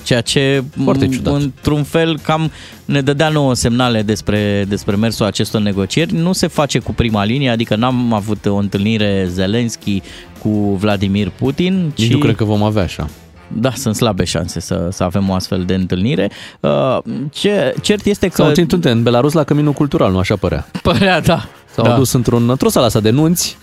Ceea 0.02 0.20
ce, 0.20 0.64
Foarte 0.84 1.06
m, 1.06 1.10
ciudat. 1.10 1.34
într-un 1.34 1.82
fel, 1.82 2.18
cam 2.18 2.50
ne 2.84 3.00
dădea 3.00 3.28
nouă 3.28 3.54
semnale 3.54 4.02
despre, 4.02 4.64
despre 4.68 4.96
mersul 4.96 5.26
acestor 5.26 5.60
negocieri. 5.60 6.14
Nu 6.14 6.32
se 6.32 6.46
face 6.46 6.78
cu 6.78 6.92
prima 6.92 7.24
linie, 7.24 7.50
adică 7.50 7.76
n-am 7.76 8.12
avut 8.12 8.46
o 8.46 8.54
întâlnire 8.54 9.26
Zelenski 9.30 10.02
cu 10.38 10.76
Vladimir 10.80 11.32
Putin. 11.38 11.92
Nici 11.96 12.12
nu 12.12 12.18
cred 12.18 12.36
că 12.36 12.44
vom 12.44 12.62
avea 12.62 12.82
așa. 12.82 13.08
Da, 13.48 13.70
sunt 13.74 13.96
slabe 13.96 14.24
șanse 14.24 14.60
să, 14.60 14.88
să 14.92 15.02
avem 15.02 15.28
o 15.28 15.34
astfel 15.34 15.64
de 15.64 15.74
întâlnire. 15.74 16.30
Uh, 16.60 16.98
Ce, 17.30 17.74
cert 17.82 18.04
este 18.06 18.28
că... 18.28 18.42
S-au 18.42 18.52
ținut 18.52 18.84
în 18.84 19.02
Belarus 19.02 19.32
la 19.32 19.44
căminul 19.44 19.72
cultural, 19.72 20.12
nu 20.12 20.18
așa 20.18 20.36
părea. 20.36 20.66
Părea, 20.82 21.20
da. 21.20 21.48
S-au 21.74 21.84
da. 21.84 21.94
dus 21.96 22.12
într-un, 22.12 22.50
într-o 22.50 22.68
sală 22.68 22.86
asta 22.86 23.00
de 23.00 23.10
nunți. 23.10 23.56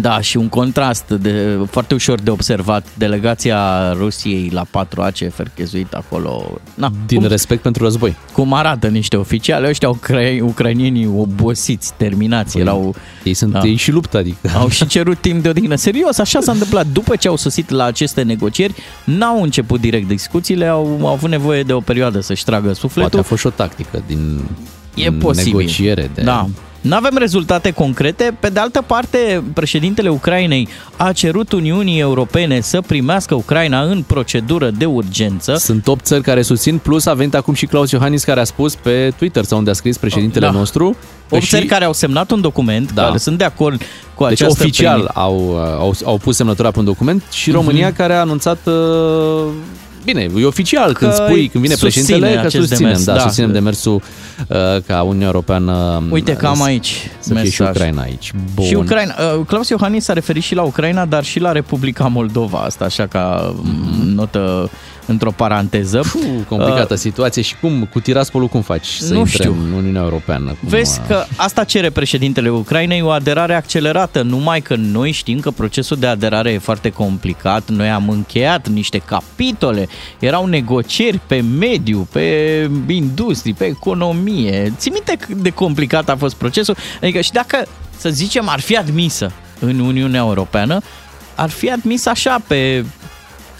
Da, 0.00 0.20
și 0.20 0.36
un 0.36 0.48
contrast 0.48 1.08
de, 1.08 1.58
foarte 1.70 1.94
ușor 1.94 2.20
de 2.20 2.30
observat. 2.30 2.86
Delegația 2.94 3.92
Rusiei 3.92 4.50
la 4.52 4.64
4A 4.64 5.12
ce 5.12 5.28
ferchezuit 5.28 5.92
acolo. 5.92 6.60
Na, 6.74 6.92
Din 7.06 7.18
cum, 7.18 7.26
respect 7.28 7.62
pentru 7.62 7.82
război. 7.84 8.16
cum 8.32 8.52
arată 8.52 8.86
niște 8.86 9.16
oficiali, 9.16 9.68
ăștia 9.68 9.88
ucra- 9.88 10.40
ucrainienii 10.42 11.06
obosiți, 11.16 11.92
terminați, 11.96 12.52
Păi, 12.52 12.60
erau... 12.60 12.94
Ei 13.24 13.34
sunt, 13.34 13.52
Da. 13.52 13.60
ei 13.64 13.74
și 13.76 13.90
luptă, 13.90 14.16
adică. 14.16 14.50
Au 14.56 14.68
și 14.68 14.86
cerut 14.86 15.18
timp 15.18 15.42
de 15.42 15.48
odihnă. 15.48 15.74
Serios, 15.74 16.18
așa 16.18 16.40
s-a 16.40 16.52
întâmplat. 16.52 16.86
După 16.86 17.16
ce 17.16 17.28
au 17.28 17.36
sosit 17.36 17.70
la 17.70 17.84
aceste 17.84 18.22
negocieri, 18.22 18.74
n-au 19.04 19.42
început 19.42 19.80
direct 19.80 20.08
discuțiile, 20.08 20.66
au, 20.66 20.98
au 21.00 21.06
avut 21.06 21.30
nevoie 21.30 21.62
de 21.62 21.72
o 21.72 21.80
perioadă 21.80 22.20
să-și 22.20 22.44
tragă 22.44 22.72
sufletul. 22.72 23.00
Poate 23.10 23.16
a 23.16 23.22
fost 23.22 23.40
și 23.40 23.46
o 23.46 23.50
tactică 23.50 24.02
din 24.06 24.40
E 24.94 25.10
posibil. 25.12 25.56
negociere. 25.56 26.10
De... 26.14 26.22
Da. 26.22 26.48
Nu 26.80 26.94
avem 26.96 27.16
rezultate 27.18 27.70
concrete. 27.70 28.36
Pe 28.40 28.48
de 28.48 28.60
altă 28.60 28.82
parte, 28.86 29.42
președintele 29.54 30.08
Ucrainei 30.08 30.68
a 30.96 31.12
cerut 31.12 31.52
Uniunii 31.52 31.98
Europene 32.00 32.60
să 32.60 32.80
primească 32.80 33.34
Ucraina 33.34 33.82
în 33.82 34.02
procedură 34.02 34.70
de 34.70 34.84
urgență. 34.84 35.54
Sunt 35.54 35.86
8 35.86 36.04
țări 36.04 36.22
care 36.22 36.42
susțin, 36.42 36.78
plus 36.78 37.06
a 37.06 37.14
venit 37.14 37.34
acum 37.34 37.54
și 37.54 37.66
Claus 37.66 37.90
Iohannis 37.90 38.24
care 38.24 38.40
a 38.40 38.44
spus 38.44 38.74
pe 38.74 39.12
Twitter 39.16 39.44
sau 39.44 39.58
unde 39.58 39.70
a 39.70 39.72
scris 39.72 39.96
președintele 39.98 40.46
Da. 40.46 40.52
nostru. 40.52 40.96
8 41.30 41.42
și- 41.42 41.48
țări 41.48 41.66
care 41.66 41.84
au 41.84 41.92
semnat 41.92 42.30
un 42.30 42.40
document, 42.40 42.92
Da. 42.92 43.02
care 43.04 43.18
sunt 43.18 43.38
de 43.38 43.44
acord 43.44 43.82
cu 44.14 44.24
Deci 44.24 44.32
această 44.40 44.62
oficial 44.62 44.92
primire. 44.92 45.12
au, 45.14 45.58
au, 45.80 45.94
au 46.04 46.16
pus 46.18 46.36
semnătura 46.36 46.70
pe 46.70 46.78
un 46.78 46.84
document 46.84 47.22
și 47.32 47.50
România 47.50 47.86
Mhm. 47.86 47.96
care 47.96 48.12
a 48.14 48.20
anunțat 48.20 48.58
uh, 48.66 48.72
Bine, 50.04 50.28
e 50.38 50.44
oficial 50.44 50.92
când 50.92 51.12
Că 51.12 51.22
spui, 51.24 51.48
când 51.48 51.62
vine 51.64 51.74
susține 51.74 52.04
președintele, 52.04 52.40
că 52.40 52.46
acest 52.46 52.66
susținem, 52.66 52.88
demers, 52.90 53.04
da, 53.04 53.12
da. 53.14 53.20
susținem 53.20 53.52
demersul 53.52 53.94
uh, 54.48 54.56
ca 54.86 55.02
Uniunea 55.02 55.26
Europeană 55.26 56.02
Uite 56.10 56.32
că 56.32 56.46
am 56.46 56.54
să- 56.56 56.62
aici 56.62 57.10
să 57.18 57.34
fie 57.34 57.50
și 57.50 57.60
mesaj. 57.60 57.74
Ucraina 57.74 58.02
aici. 58.02 58.32
Bun. 58.54 58.64
Și 58.64 58.74
Ucraina. 58.74 59.14
Uh, 59.38 59.46
Claus 59.46 59.68
Iohannis 59.68 60.04
s-a 60.04 60.12
referit 60.12 60.42
și 60.42 60.54
la 60.54 60.62
Ucraina, 60.62 61.04
dar 61.04 61.24
și 61.24 61.40
la 61.40 61.52
Republica 61.52 62.06
Moldova, 62.06 62.58
asta 62.58 62.84
așa 62.84 63.06
ca 63.06 63.54
mm 63.62 64.08
notă 64.14 64.70
într-o 65.10 65.30
paranteză. 65.30 66.00
Puh, 66.12 66.22
complicată 66.48 66.92
Uh, 66.92 66.98
situație 66.98 67.42
și 67.42 67.54
cum, 67.60 67.88
cu 67.92 68.00
Tiraspolul 68.00 68.48
cum 68.48 68.60
faci 68.60 68.86
să 68.86 69.12
Nu 69.12 69.18
intre 69.18 69.32
știu. 69.32 69.52
în 69.52 69.72
Uniunea 69.72 70.02
Europeană? 70.02 70.44
Cum, 70.60 70.68
Vezi 70.68 71.00
uh, 71.00 71.06
că 71.06 71.24
asta 71.36 71.64
cere 71.64 71.90
președintele 71.90 72.48
Ucrainei, 72.48 73.02
o 73.02 73.10
aderare 73.10 73.54
accelerată, 73.54 74.22
numai 74.22 74.60
că 74.60 74.74
noi 74.76 75.10
știm 75.10 75.40
că 75.40 75.50
procesul 75.50 75.96
de 75.96 76.06
aderare 76.06 76.50
e 76.50 76.58
foarte 76.58 76.90
complicat, 76.90 77.68
noi 77.70 77.88
am 77.90 78.08
încheiat 78.08 78.68
niște 78.68 78.98
capitole, 78.98 79.88
erau 80.18 80.46
negocieri 80.46 81.20
pe 81.26 81.40
mediu, 81.58 82.08
pe 82.12 82.70
industrie, 82.88 83.54
pe 83.58 83.64
economie. 83.64 84.72
Ții 84.76 84.90
minte 84.90 85.16
cât 85.26 85.36
de 85.36 85.50
complicat 85.50 86.08
a 86.08 86.16
fost 86.16 86.34
procesul? 86.34 86.76
Adică 87.02 87.20
și 87.20 87.32
dacă, 87.32 87.66
să 87.96 88.08
zicem, 88.08 88.48
ar 88.48 88.60
fi 88.60 88.76
admisă 88.76 89.32
în 89.58 89.78
Uniunea 89.78 90.20
Europeană, 90.20 90.80
ar 91.34 91.50
fi 91.50 91.70
admis 91.70 92.06
așa 92.06 92.40
pe... 92.46 92.84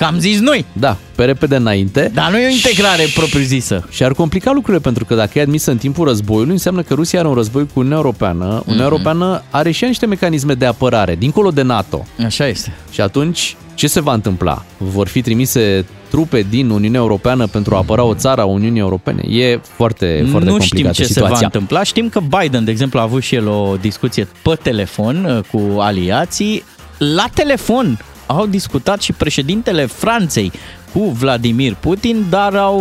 Că 0.01 0.07
am 0.07 0.19
zis 0.19 0.39
noi. 0.41 0.65
Da, 0.73 0.97
pe 1.15 1.25
repede 1.25 1.57
înainte. 1.57 2.11
Dar 2.15 2.31
nu 2.31 2.39
e 2.39 2.47
o 2.47 2.51
integrare 2.51 3.05
propriu-zisă. 3.15 3.87
Și 3.91 4.03
ar 4.05 4.13
complica 4.13 4.53
lucrurile 4.53 4.83
pentru 4.83 5.05
că 5.05 5.15
dacă 5.15 5.39
e 5.39 5.43
admisă 5.43 5.71
în 5.71 5.77
timpul 5.77 6.07
războiului, 6.07 6.53
înseamnă 6.53 6.83
că 6.83 6.95
Rusia 6.95 7.19
are 7.19 7.29
un 7.29 7.35
război 7.35 7.63
cu 7.63 7.71
Uniunea 7.75 7.99
Europeană. 7.99 8.45
Uniunea 8.45 8.63
Mhm. 8.75 8.81
Europeană 8.83 9.43
are 9.51 9.71
și 9.71 9.83
ea 9.83 9.89
niște 9.89 10.07
mecanisme 10.07 10.55
de 10.55 10.67
apărare, 10.67 11.15
dincolo 11.17 11.51
de 11.51 11.63
NATO. 11.63 12.07
Așa 12.25 12.47
este. 12.47 12.73
Și 12.91 13.01
atunci, 13.01 13.57
ce 13.75 13.87
se 13.87 14.01
va 14.01 14.13
întâmpla? 14.13 14.65
Vor 14.77 15.09
fi 15.09 15.21
trimise 15.23 15.85
trupe 16.11 16.47
din 16.51 16.71
Uniunea 16.71 17.01
Europeană 17.01 17.47
pentru 17.47 17.75
a 17.75 17.79
apăra 17.79 18.03
o 18.03 18.15
țară 18.15 18.41
a 18.41 18.45
Uniunii 18.45 18.81
Europene? 18.81 19.23
E 19.29 19.61
foarte, 19.77 20.27
foarte 20.31 20.49
nu 20.49 20.57
complicată 20.57 20.93
știm 20.93 21.05
ce 21.05 21.13
situația. 21.13 21.35
se 21.37 21.41
va 21.41 21.47
întâmpla. 21.47 21.83
Știm 21.83 22.09
că 22.09 22.21
Biden, 22.41 22.65
de 22.65 22.71
exemplu, 22.71 22.99
a 22.99 23.03
avut 23.03 23.23
și 23.23 23.35
el 23.35 23.49
o 23.49 23.77
discuție 23.81 24.29
pe 24.43 24.55
telefon 24.63 25.25
uh, 25.25 25.39
cu 25.51 25.81
aliații. 25.81 26.65
La 26.99 27.25
telefon 27.35 27.99
au 28.37 28.47
discutat 28.47 29.01
și 29.03 29.13
președintele 29.13 29.87
Franței 29.87 30.53
cu 30.93 31.01
Vladimir 31.19 31.77
Putin, 31.81 32.25
dar 32.31 32.55
au... 32.55 32.79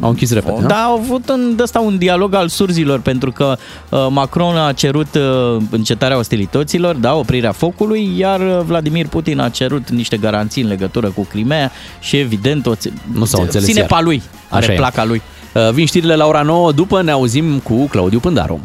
Au 0.00 0.08
închis 0.08 0.32
repede, 0.32 0.60
nu? 0.60 0.66
Da, 0.66 0.74
au 0.82 0.92
avut 0.98 1.28
un, 1.28 1.52
de 1.56 1.62
asta 1.62 1.78
un 1.80 1.98
dialog 1.98 2.34
al 2.34 2.48
surzilor, 2.48 3.00
pentru 3.00 3.32
că 3.32 3.56
uh, 3.88 4.06
Macron 4.10 4.56
a 4.56 4.72
cerut 4.72 5.14
uh, 5.14 5.56
încetarea 5.70 6.18
ostilităților, 6.18 6.94
da, 6.94 7.14
oprirea 7.14 7.52
focului, 7.52 8.10
iar 8.16 8.40
uh, 8.40 8.60
Vladimir 8.66 9.06
Putin 9.06 9.38
a 9.38 9.48
cerut 9.48 9.90
niște 9.90 10.16
garanții 10.16 10.62
în 10.62 10.68
legătură 10.68 11.08
cu 11.08 11.26
Crimea 11.30 11.72
și 12.00 12.16
evident 12.16 12.66
o 12.66 12.74
ți- 12.74 12.92
Nu 13.12 13.24
s-au 13.24 13.40
înțeles 13.42 13.66
ține 13.66 13.78
iar. 13.78 13.88
pa 13.88 14.00
lui, 14.00 14.22
are 14.48 14.62
Așa 14.64 14.72
e. 14.72 14.76
placa 14.76 15.04
lui. 15.04 15.22
Uh, 15.54 15.70
Vin 15.72 15.86
știrile 15.86 16.14
la 16.14 16.26
ora 16.26 16.42
9, 16.42 16.72
după 16.72 17.02
ne 17.02 17.10
auzim 17.10 17.58
cu 17.58 17.74
Claudiu 17.86 18.18
Pândaru. 18.20 18.60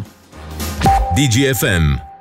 DGFM. 1.15 2.14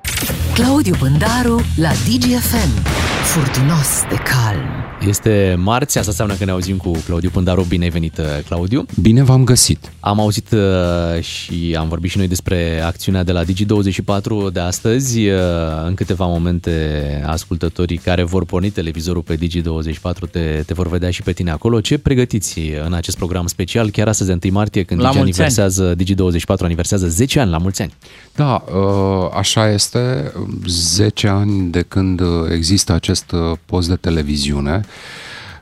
Claudiu 0.54 0.94
Pândaru 0.98 1.60
la 1.76 1.92
DGFM. 1.92 2.82
Furtunos 3.24 4.04
de 4.08 4.16
calm. 4.16 4.83
Este 5.08 5.56
marți, 5.58 5.98
asta 5.98 6.10
înseamnă 6.10 6.34
că 6.34 6.44
ne 6.44 6.50
auzim 6.50 6.76
cu 6.76 6.90
Claudiu 6.90 7.30
Pândaru. 7.30 7.62
Bine 7.68 7.84
ai 7.84 7.90
venit, 7.90 8.18
uh, 8.18 8.24
Claudiu. 8.46 8.86
Bine 9.00 9.22
v-am 9.22 9.44
găsit. 9.44 9.92
Am 10.00 10.20
auzit 10.20 10.50
uh, 10.52 11.22
și 11.22 11.76
am 11.78 11.88
vorbit 11.88 12.10
și 12.10 12.18
noi 12.18 12.28
despre 12.28 12.80
acțiunea 12.80 13.22
de 13.22 13.32
la 13.32 13.42
Digi24 13.44 14.52
de 14.52 14.60
astăzi. 14.60 15.28
Uh, 15.28 15.38
În 15.86 15.94
câteva 15.94 16.26
momente, 16.26 17.24
ascultătorii 17.26 17.96
care 17.96 18.22
vor 18.22 18.44
porni 18.44 18.70
televizorul 18.70 19.22
pe 19.22 19.36
Digi24 19.36 20.30
te, 20.30 20.62
te 20.66 20.74
vor 20.74 20.88
vedea 20.88 21.10
și 21.10 21.22
pe 21.22 21.32
tine 21.32 21.50
acolo. 21.50 21.80
Ce 21.80 21.98
pregătiți 21.98 22.60
în 22.84 22.92
acest 22.92 23.16
program 23.16 23.46
special, 23.46 23.90
chiar 23.90 24.08
astăzi, 24.08 24.30
1 24.30 24.38
martie, 24.52 24.82
când 24.82 25.00
La 25.00 25.08
Digi 25.08 25.18
mulți 25.22 25.40
ani. 25.40 25.50
aniversează, 25.54 25.94
Digi24 25.94 26.64
aniversează 26.64 27.08
10 27.08 27.40
ani, 27.40 27.50
la 27.50 27.58
mulți 27.58 27.82
ani. 27.82 27.92
Da, 28.34 28.64
uh, 28.74 29.30
așa 29.34 29.70
este. 29.70 30.32
10 30.66 31.28
ani 31.28 31.70
de 31.70 31.82
când 31.88 32.20
uh, 32.20 32.26
există 32.52 32.92
acest 32.92 33.32
uh, 33.32 33.56
post 33.66 33.88
de 33.88 33.96
televiziune, 33.96 34.84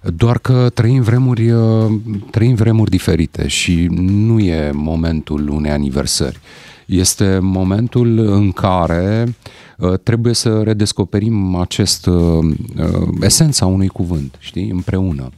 doar 0.03 0.39
că 0.39 0.71
trăim 0.75 1.03
vremuri, 1.03 1.51
uh, 1.51 1.93
trăim 2.31 2.55
vremuri 2.55 2.91
diferite 2.91 3.47
și 3.47 3.87
nu 4.01 4.39
e 4.39 4.71
momentul 4.71 5.49
unei 5.49 5.71
aniversări. 5.71 6.41
Este 6.87 7.39
momentul 7.43 8.19
în 8.19 8.53
care 8.53 9.37
uh, 9.79 9.99
trebuie 10.03 10.35
să 10.35 10.63
redescoperim 10.63 11.55
acest 11.55 12.07
uh, 12.07 12.15
uh, 12.15 13.09
esența 13.21 13.67
unui 13.67 13.89
cuvânt, 13.89 14.37
știi, 14.39 14.71
împreună. 14.71 15.31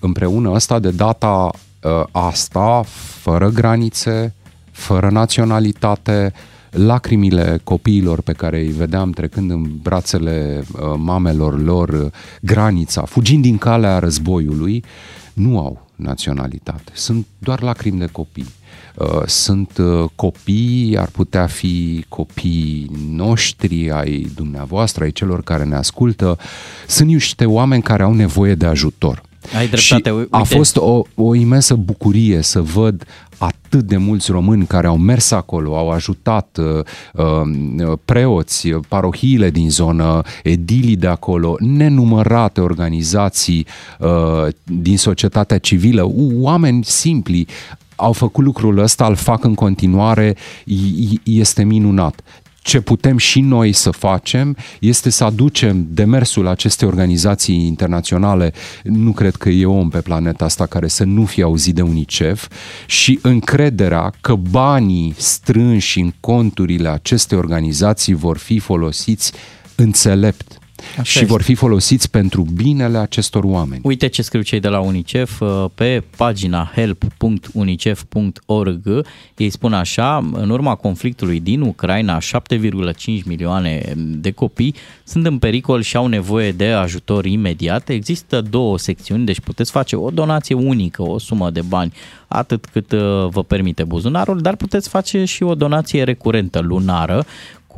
Împreună 0.00 0.54
asta 0.54 0.78
de 0.78 0.90
data 0.90 1.50
uh, 1.82 2.04
asta, 2.10 2.82
fără 3.20 3.48
granițe, 3.48 4.34
fără 4.70 5.10
naționalitate, 5.10 6.32
lacrimile 6.70 7.60
copiilor 7.64 8.20
pe 8.20 8.32
care 8.32 8.58
îi 8.58 8.70
vedeam 8.70 9.10
trecând 9.10 9.50
în 9.50 9.70
brațele 9.82 10.64
uh, 10.72 10.80
mamelor 10.96 11.62
lor 11.62 11.88
uh, 11.88 12.10
granița, 12.40 13.02
fugind 13.02 13.42
din 13.42 13.58
calea 13.58 13.98
războiului, 13.98 14.84
nu 15.32 15.58
au 15.58 15.86
naționalitate. 15.96 16.92
Sunt 16.94 17.26
doar 17.38 17.62
lacrimi 17.62 17.98
de 17.98 18.06
copii. 18.06 18.46
Uh, 18.94 19.22
Sunt 19.26 19.78
uh, 19.78 20.08
copii, 20.14 20.96
ar 20.98 21.08
putea 21.08 21.46
fi 21.46 22.04
copii 22.08 22.90
noștri, 23.10 23.90
ai 23.90 24.30
dumneavoastră, 24.34 25.04
ai 25.04 25.12
celor 25.12 25.42
care 25.42 25.64
ne 25.64 25.74
ascultă. 25.74 26.38
Sunt 26.86 27.08
niște 27.08 27.44
oameni 27.44 27.82
care 27.82 28.02
au 28.02 28.12
nevoie 28.12 28.54
de 28.54 28.66
ajutor. 28.66 29.22
Ai 29.56 29.66
dreptate, 29.68 29.80
Și 29.80 29.94
uite. 29.94 30.28
a 30.30 30.42
fost 30.42 30.76
o, 30.76 31.02
o 31.14 31.34
imensă 31.34 31.74
bucurie 31.74 32.42
să 32.42 32.60
văd 32.60 33.04
atât 33.38 33.82
de 33.84 33.96
mulți 33.96 34.30
români 34.30 34.66
care 34.66 34.86
au 34.86 34.96
mers 34.96 35.30
acolo, 35.30 35.76
au 35.76 35.90
ajutat 35.90 36.58
uh, 36.60 36.84
uh, 37.14 37.92
preoți, 38.04 38.68
parohiile 38.68 39.50
din 39.50 39.70
zonă, 39.70 40.22
edilii 40.42 40.96
de 40.96 41.06
acolo, 41.06 41.54
nenumărate 41.58 42.60
organizații 42.60 43.66
uh, 43.98 44.46
din 44.64 44.98
societatea 44.98 45.58
civilă, 45.58 46.10
oameni 46.40 46.84
simpli 46.84 47.46
au 47.96 48.12
făcut 48.12 48.44
lucrul 48.44 48.78
ăsta, 48.78 49.06
îl 49.06 49.14
fac 49.14 49.44
în 49.44 49.54
continuare, 49.54 50.36
i- 50.64 50.74
i- 50.74 51.20
este 51.24 51.62
minunat 51.64 52.20
ce 52.68 52.80
putem 52.80 53.16
și 53.16 53.40
noi 53.40 53.72
să 53.72 53.90
facem 53.90 54.56
este 54.80 55.10
să 55.10 55.24
aducem 55.24 55.86
demersul 55.90 56.46
acestei 56.46 56.88
organizații 56.88 57.66
internaționale, 57.66 58.52
nu 58.82 59.12
cred 59.12 59.36
că 59.36 59.48
e 59.48 59.66
om 59.66 59.88
pe 59.88 60.00
planeta 60.00 60.44
asta 60.44 60.66
care 60.66 60.88
să 60.88 61.04
nu 61.04 61.24
fie 61.24 61.42
auzit 61.42 61.74
de 61.74 61.82
UNICEF 61.82 62.48
și 62.86 63.18
încrederea 63.22 64.12
că 64.20 64.34
banii 64.34 65.14
strânși 65.16 66.00
în 66.00 66.12
conturile 66.20 66.88
acestei 66.88 67.38
organizații 67.38 68.14
vor 68.14 68.38
fi 68.38 68.58
folosiți 68.58 69.32
înțelept 69.74 70.58
Așa 70.90 71.02
și 71.02 71.18
este. 71.18 71.30
vor 71.30 71.42
fi 71.42 71.54
folosiți 71.54 72.10
pentru 72.10 72.46
binele 72.54 72.98
acestor 72.98 73.44
oameni. 73.44 73.80
Uite 73.84 74.06
ce 74.06 74.22
scriu 74.22 74.42
cei 74.42 74.60
de 74.60 74.68
la 74.68 74.80
UNICEF 74.80 75.40
uh, 75.40 75.64
pe 75.74 76.02
pagina 76.16 76.70
help.unicef.org. 76.74 79.06
Ei 79.36 79.50
spun 79.50 79.72
așa, 79.72 80.28
în 80.32 80.50
urma 80.50 80.74
conflictului 80.74 81.40
din 81.40 81.60
Ucraina, 81.60 82.18
7,5 82.18 82.24
milioane 83.24 83.92
de 83.96 84.30
copii 84.30 84.74
sunt 85.04 85.26
în 85.26 85.38
pericol 85.38 85.82
și 85.82 85.96
au 85.96 86.06
nevoie 86.06 86.52
de 86.52 86.66
ajutor 86.66 87.24
imediat. 87.24 87.88
Există 87.88 88.40
două 88.40 88.78
secțiuni, 88.78 89.24
deci 89.24 89.40
puteți 89.40 89.70
face 89.70 89.96
o 89.96 90.10
donație 90.10 90.54
unică, 90.54 91.02
o 91.02 91.18
sumă 91.18 91.50
de 91.50 91.60
bani, 91.60 91.92
atât 92.28 92.66
cât 92.66 92.92
uh, 92.92 93.00
vă 93.30 93.44
permite 93.46 93.84
buzunarul, 93.84 94.40
dar 94.40 94.56
puteți 94.56 94.88
face 94.88 95.24
și 95.24 95.42
o 95.42 95.54
donație 95.54 96.02
recurentă 96.02 96.60
lunară 96.60 97.24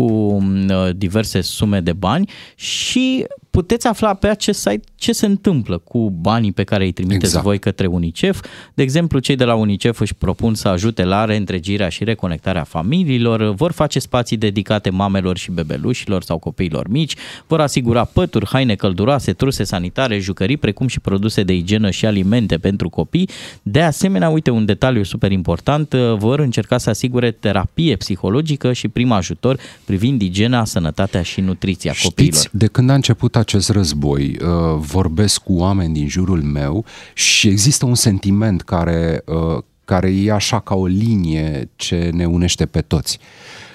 cu 0.00 0.12
uh, 0.12 0.90
diverse 0.96 1.40
sume 1.40 1.80
de 1.80 1.92
bani 1.92 2.30
și 2.54 3.26
puteți 3.50 3.86
afla 3.86 4.14
pe 4.14 4.28
acest 4.28 4.60
site 4.60 4.80
ce 4.94 5.12
se 5.12 5.26
întâmplă 5.26 5.78
cu 5.78 6.10
banii 6.10 6.52
pe 6.52 6.64
care 6.64 6.84
îi 6.84 6.92
trimiteți 6.92 7.24
Exact. 7.24 7.44
voi 7.44 7.58
către 7.58 7.86
UNICEF. 7.86 8.44
De 8.74 8.82
exemplu, 8.82 9.18
cei 9.18 9.36
de 9.36 9.44
la 9.44 9.54
UNICEF 9.54 10.00
își 10.00 10.14
propun 10.14 10.54
să 10.54 10.68
ajute 10.68 11.04
la 11.04 11.24
reîntregirea 11.24 11.88
și 11.88 12.04
reconectarea 12.04 12.64
familiilor, 12.64 13.54
vor 13.54 13.72
face 13.72 13.98
spații 13.98 14.36
dedicate 14.36 14.90
mamelor 14.90 15.36
și 15.36 15.50
bebelușilor 15.50 16.22
sau 16.22 16.38
copiilor 16.38 16.88
mici, 16.88 17.14
vor 17.46 17.60
asigura 17.60 18.04
pături, 18.04 18.46
haine 18.46 18.74
călduroase, 18.74 19.32
truse 19.32 19.64
sanitare, 19.64 20.18
jucării, 20.18 20.56
precum 20.56 20.86
și 20.86 21.00
produse 21.00 21.42
de 21.42 21.52
igienă 21.52 21.90
și 21.90 22.06
alimente 22.06 22.58
pentru 22.58 22.88
copii. 22.88 23.28
De 23.62 23.82
asemenea, 23.82 24.28
uite 24.28 24.50
un 24.50 24.64
detaliu 24.64 25.02
super 25.02 25.32
important, 25.32 25.94
vor 25.94 26.38
încerca 26.38 26.78
să 26.78 26.90
asigure 26.90 27.30
terapie 27.30 27.96
psihologică 27.96 28.72
și 28.72 28.88
prim 28.88 29.12
ajutor 29.12 29.58
privind 29.84 30.22
igiena, 30.22 30.64
sănătatea 30.64 31.22
și 31.22 31.40
nutriția 31.40 31.92
copiilor. 32.02 32.34
Știți, 32.34 32.48
de 32.56 32.66
când 32.66 32.90
a 32.90 32.94
început 32.94 33.36
acest 33.40 33.68
război, 33.68 34.36
uh, 34.42 34.48
vorbesc 34.78 35.42
cu 35.42 35.52
oameni 35.52 35.94
din 35.94 36.08
jurul 36.08 36.42
meu 36.42 36.84
și 37.14 37.48
există 37.48 37.86
un 37.86 37.94
sentiment 37.94 38.62
care, 38.62 39.22
uh, 39.26 39.62
care 39.84 40.10
e 40.10 40.32
așa 40.32 40.60
ca 40.60 40.74
o 40.74 40.86
linie 40.86 41.68
ce 41.76 42.10
ne 42.14 42.26
unește 42.26 42.66
pe 42.66 42.80
toți. 42.80 43.18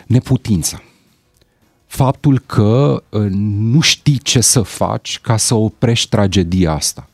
Neputința. 0.08 0.82
Faptul 1.86 2.40
că 2.40 3.04
uh, 3.10 3.28
nu 3.32 3.80
știi 3.80 4.18
ce 4.18 4.42
să 4.42 4.62
faci 4.62 5.20
ca 5.22 5.38
să 5.38 5.56
oprești 5.56 6.10
tragedia 6.10 6.72
asta. 6.72 7.10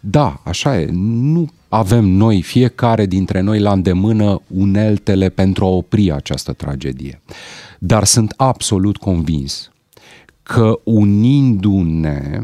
Da, 0.00 0.40
așa 0.44 0.80
e. 0.80 0.88
Nu 0.92 1.48
avem 1.68 2.04
noi, 2.04 2.42
fiecare 2.42 3.06
dintre 3.06 3.40
noi, 3.40 3.60
la 3.60 3.72
îndemână 3.72 4.40
uneltele 4.46 5.28
pentru 5.28 5.64
a 5.64 5.68
opri 5.68 6.12
această 6.12 6.52
tragedie. 6.52 7.20
Dar 7.78 8.04
sunt 8.04 8.34
absolut 8.36 8.96
convins 8.96 9.68
că 10.44 10.80
unindu-ne 10.84 12.40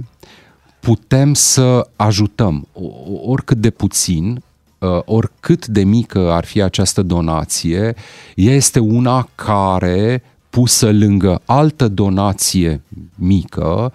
putem 0.80 1.34
să 1.34 1.88
ajutăm 1.96 2.66
o- 2.72 3.30
oricât 3.30 3.56
de 3.56 3.70
puțin, 3.70 4.42
uh, 4.78 4.98
oricât 5.04 5.66
de 5.66 5.84
mică 5.84 6.32
ar 6.32 6.44
fi 6.44 6.62
această 6.62 7.02
donație, 7.02 7.94
ea 8.34 8.54
este 8.54 8.78
una 8.78 9.28
care, 9.34 10.22
pusă 10.50 10.92
lângă 10.92 11.42
altă 11.44 11.88
donație 11.88 12.82
mică, 13.14 13.92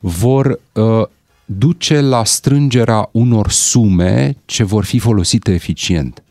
vor 0.00 0.60
uh, 0.72 1.06
duce 1.44 2.00
la 2.00 2.24
strângerea 2.24 3.08
unor 3.12 3.50
sume 3.50 4.36
ce 4.44 4.64
vor 4.64 4.84
fi 4.84 4.98
folosite 4.98 5.52
eficient. 5.52 6.22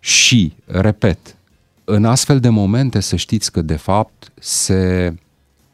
Și, 0.00 0.52
repet, 0.64 1.36
în 1.84 2.04
astfel 2.04 2.40
de 2.40 2.48
momente 2.48 3.00
să 3.00 3.16
știți 3.16 3.52
că 3.52 3.62
de 3.62 3.76
fapt 3.76 4.32
se, 4.40 5.14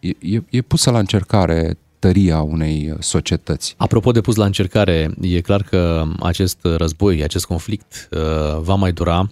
e, 0.03 0.35
e, 0.35 0.43
e 0.51 0.61
pusă 0.61 0.91
la 0.91 0.99
încercare 0.99 1.77
tăria 1.99 2.41
unei 2.41 2.95
societăți. 2.99 3.75
Apropo 3.77 4.11
de 4.11 4.21
pus 4.21 4.37
la 4.37 4.45
încercare, 4.45 5.11
e 5.21 5.41
clar 5.41 5.63
că 5.63 6.05
acest 6.21 6.59
război, 6.63 7.23
acest 7.23 7.45
conflict 7.45 8.09
uh, 8.11 8.61
va 8.61 8.75
mai 8.75 8.93
dura 8.93 9.27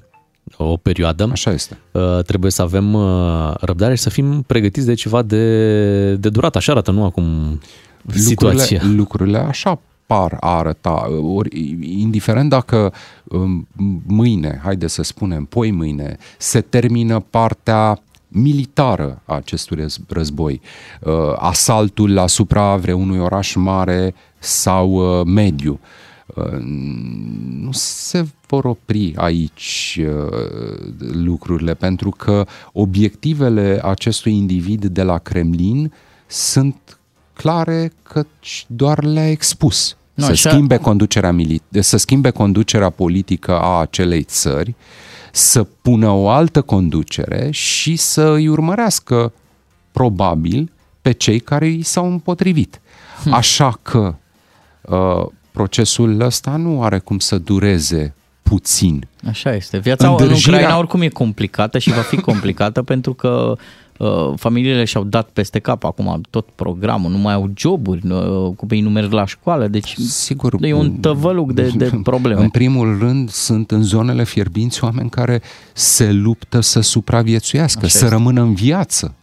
o 0.56 0.76
perioadă. 0.76 1.28
Așa 1.32 1.50
este. 1.50 1.78
Uh, 1.90 2.22
Trebuie 2.26 2.50
să 2.50 2.62
avem 2.62 2.94
uh, 2.94 3.54
răbdare 3.60 3.94
și 3.94 4.02
să 4.02 4.10
fim 4.10 4.42
pregătiți 4.42 4.86
de 4.86 4.94
ceva 4.94 5.22
de, 5.22 6.14
de 6.14 6.28
durat. 6.28 6.56
Așa 6.56 6.72
arată, 6.72 6.90
nu 6.90 7.04
acum 7.04 7.60
situația. 8.14 8.80
Lucrurile, 8.82 8.96
lucrurile 8.96 9.38
așa 9.38 9.80
par 10.06 10.36
a 10.40 10.56
arăta, 10.56 11.08
ori, 11.22 11.76
indiferent 11.80 12.48
dacă 12.48 12.92
um, 13.24 13.68
mâine, 14.06 14.60
haide 14.62 14.86
să 14.86 15.02
spunem, 15.02 15.44
poi 15.44 15.70
mâine, 15.70 16.16
se 16.38 16.60
termină 16.60 17.20
partea 17.30 18.02
militară 18.32 19.22
a 19.24 19.34
acestui 19.34 19.76
răz- 19.76 20.06
război, 20.08 20.60
uh, 21.00 21.12
asaltul 21.38 22.18
asupra 22.18 22.76
vreunui 22.76 23.18
oraș 23.18 23.54
mare 23.54 24.14
sau 24.38 24.90
uh, 25.20 25.26
mediu, 25.26 25.80
uh, 26.34 26.44
nu 27.60 27.70
se 27.72 28.26
vor 28.46 28.64
opri 28.64 29.12
aici 29.16 29.98
uh, 30.02 30.38
lucrurile, 31.12 31.74
pentru 31.74 32.10
că 32.10 32.46
obiectivele 32.72 33.80
acestui 33.82 34.32
individ 34.36 34.84
de 34.84 35.02
la 35.02 35.18
Kremlin 35.18 35.92
sunt 36.26 36.98
clare 37.32 37.92
că 38.02 38.24
doar 38.66 39.04
le-a 39.04 39.30
expus. 39.30 39.96
Nu, 40.14 40.24
să, 40.24 40.30
așa- 40.30 40.50
schimbe 40.50 40.76
conducerea 40.76 41.32
mili- 41.32 41.80
să 41.80 41.96
schimbe 41.96 42.30
conducerea 42.30 42.90
politică 42.90 43.58
a 43.60 43.80
acelei 43.80 44.22
țări, 44.22 44.74
să 45.32 45.62
pună 45.62 46.08
o 46.08 46.28
altă 46.28 46.62
conducere 46.62 47.48
și 47.50 47.96
să 47.96 48.22
îi 48.30 48.48
urmărească 48.48 49.32
probabil 49.92 50.70
pe 51.02 51.12
cei 51.12 51.40
care 51.40 51.66
i 51.68 51.82
s-au 51.82 52.10
împotrivit. 52.10 52.80
Așa 53.30 53.78
că 53.82 54.14
uh, 54.80 55.26
procesul 55.50 56.20
ăsta 56.20 56.56
nu 56.56 56.82
are 56.82 56.98
cum 56.98 57.18
să 57.18 57.38
dureze 57.38 58.14
puțin. 58.42 59.06
Așa 59.28 59.54
este. 59.54 59.78
Viața 59.78 60.06
în 60.08 60.16
Îndrăjirea- 60.18 60.54
Ucraina 60.58 60.78
oricum 60.78 61.00
e 61.02 61.08
complicată 61.08 61.78
și 61.78 61.90
va 61.92 62.00
fi 62.00 62.16
complicată 62.16 62.82
pentru 62.92 63.14
că 63.14 63.52
uh, 63.52 63.58
familiile 64.36 64.84
și-au 64.84 65.04
dat 65.04 65.28
peste 65.32 65.58
cap 65.58 65.84
acum 65.84 66.20
tot 66.30 66.46
programul, 66.54 67.10
nu 67.10 67.18
mai 67.18 67.34
au 67.34 67.50
joburi, 67.56 68.10
uh, 68.10 68.54
copiii 68.56 68.80
nu 68.80 68.90
merg 68.90 69.12
la 69.12 69.26
școală, 69.26 69.66
deci 69.66 69.94
Sigur, 69.98 70.56
e 70.60 70.72
un 70.72 70.92
tăvăluc 70.92 71.52
de, 71.52 71.70
de 71.76 71.90
probleme. 72.02 72.42
În 72.42 72.48
primul 72.48 72.98
rând 72.98 73.30
sunt 73.30 73.70
în 73.70 73.82
zonele 73.82 74.24
fierbinți 74.24 74.84
oameni 74.84 75.10
care 75.10 75.42
se 75.72 76.12
luptă 76.12 76.60
să 76.60 76.80
supraviețuiască, 76.80 77.84
Așa 77.84 77.98
să 77.98 78.04
este. 78.04 78.16
rămână 78.16 78.40
în 78.40 78.54
viață 78.54 79.14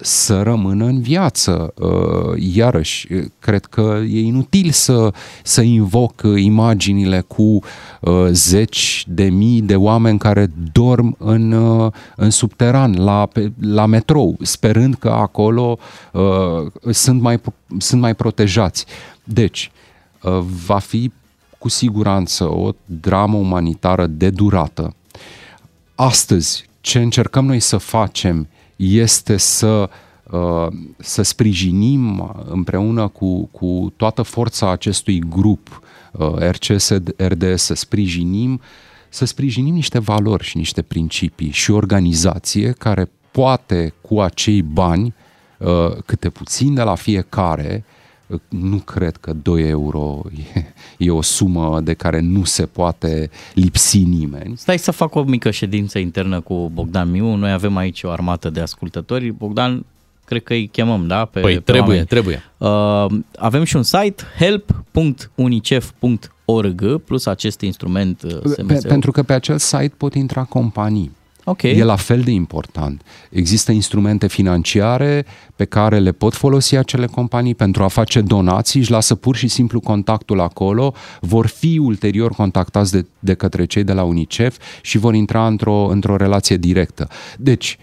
să 0.00 0.42
rămână 0.42 0.84
în 0.84 1.00
viață. 1.00 1.72
Uh, 1.74 2.42
Iarăși, 2.54 3.08
cred 3.38 3.64
că 3.64 4.00
e 4.08 4.20
inutil 4.20 4.70
să, 4.70 5.12
să 5.42 5.60
invoc 5.60 6.22
imaginile 6.36 7.20
cu 7.20 7.42
uh, 7.42 8.26
zeci 8.30 9.04
de 9.08 9.24
mii 9.24 9.60
de 9.60 9.76
oameni 9.76 10.18
care 10.18 10.50
dorm 10.72 11.16
în, 11.18 11.52
uh, 11.52 11.92
în 12.16 12.30
subteran, 12.30 13.04
la, 13.04 13.26
pe- 13.26 13.52
la 13.60 13.86
metrou, 13.86 14.36
sperând 14.42 14.94
că 14.94 15.08
acolo 15.08 15.78
uh, 16.12 16.92
sunt, 16.92 17.20
mai, 17.20 17.40
sunt 17.78 18.00
mai 18.00 18.14
protejați. 18.14 18.86
Deci, 19.24 19.70
uh, 20.22 20.38
va 20.66 20.78
fi 20.78 21.12
cu 21.58 21.68
siguranță 21.68 22.44
o 22.44 22.70
dramă 22.84 23.36
umanitară 23.36 24.06
de 24.06 24.30
durată. 24.30 24.94
Astăzi, 25.94 26.68
ce 26.80 26.98
încercăm 26.98 27.46
noi 27.46 27.60
să 27.60 27.76
facem 27.76 28.48
este 28.78 29.36
să, 29.36 29.90
uh, 30.30 30.66
să 30.98 31.22
sprijinim 31.22 32.34
împreună 32.48 33.08
cu, 33.08 33.46
cu 33.46 33.92
toată 33.96 34.22
forța 34.22 34.70
acestui 34.70 35.18
grup 35.18 35.82
uh, 36.12 36.34
RCS, 36.36 36.92
RDS, 37.16 37.62
să 37.62 37.74
sprijinim, 37.74 38.60
să 39.08 39.24
sprijinim 39.24 39.74
niște 39.74 39.98
valori 39.98 40.44
și 40.44 40.56
niște 40.56 40.82
principii 40.82 41.50
și 41.50 41.70
o 41.70 41.76
organizație 41.76 42.70
care 42.70 43.10
poate 43.30 43.94
cu 44.00 44.20
acei 44.20 44.62
bani, 44.62 45.14
uh, 45.58 45.96
câte 46.06 46.28
puțin 46.30 46.74
de 46.74 46.82
la 46.82 46.94
fiecare, 46.94 47.84
uh, 47.86 47.97
nu 48.48 48.76
cred 48.76 49.16
că 49.16 49.32
2 49.42 49.68
euro 49.68 50.22
e, 50.54 50.64
e 50.98 51.10
o 51.10 51.22
sumă 51.22 51.80
de 51.80 51.94
care 51.94 52.20
nu 52.20 52.44
se 52.44 52.66
poate 52.66 53.30
lipsi 53.54 53.98
nimeni. 53.98 54.56
Stai 54.56 54.78
să 54.78 54.90
fac 54.90 55.14
o 55.14 55.22
mică 55.22 55.50
ședință 55.50 55.98
internă 55.98 56.40
cu 56.40 56.70
Bogdan 56.74 57.10
Miu. 57.10 57.34
Noi 57.34 57.50
avem 57.52 57.76
aici 57.76 58.02
o 58.02 58.10
armată 58.10 58.50
de 58.50 58.60
ascultători. 58.60 59.30
Bogdan, 59.32 59.84
cred 60.24 60.42
că 60.42 60.52
îi 60.52 60.66
chemăm, 60.66 61.06
da? 61.06 61.24
Pe, 61.24 61.40
Păi, 61.40 61.54
pe 61.54 61.60
trebuie, 61.60 61.88
oameni. 61.88 62.06
trebuie. 62.06 62.42
Uh, 62.58 63.06
avem 63.38 63.64
și 63.64 63.76
un 63.76 63.82
site 63.82 64.22
help.unicef.org 64.38 67.00
plus 67.04 67.26
acest 67.26 67.60
instrument 67.60 68.22
uh, 68.22 68.38
Pe, 68.66 68.74
SMS. 68.74 68.82
pentru 68.82 69.10
că 69.10 69.22
pe 69.22 69.32
acel 69.32 69.58
site 69.58 69.92
pot 69.96 70.14
intra 70.14 70.42
companii. 70.44 71.10
Ok. 71.48 71.62
E 71.62 71.84
la 71.84 71.96
fel 71.96 72.20
de 72.20 72.30
important. 72.30 73.02
Există 73.30 73.72
instrumente 73.72 74.26
financiare 74.26 75.26
pe 75.56 75.64
care 75.64 75.98
le 75.98 76.12
pot 76.12 76.34
folosi 76.34 76.76
acele 76.76 77.06
companii 77.06 77.54
pentru 77.54 77.82
a 77.82 77.88
face 77.88 78.20
donații, 78.20 78.80
își 78.80 78.90
lasă 78.90 79.14
pur 79.14 79.36
și 79.36 79.48
simplu 79.48 79.80
contactul 79.80 80.40
acolo, 80.40 80.94
vor 81.20 81.46
fi 81.46 81.78
ulterior 81.78 82.32
contactați 82.32 82.92
de, 82.92 83.06
de 83.18 83.34
către 83.34 83.64
cei 83.64 83.84
de 83.84 83.92
la 83.92 84.02
UNICEF 84.02 84.58
și 84.82 84.98
vor 84.98 85.14
intra 85.14 85.46
într-o, 85.46 85.88
într-o 85.90 86.16
relație 86.16 86.56
directă. 86.56 87.08
Deci, 87.38 87.78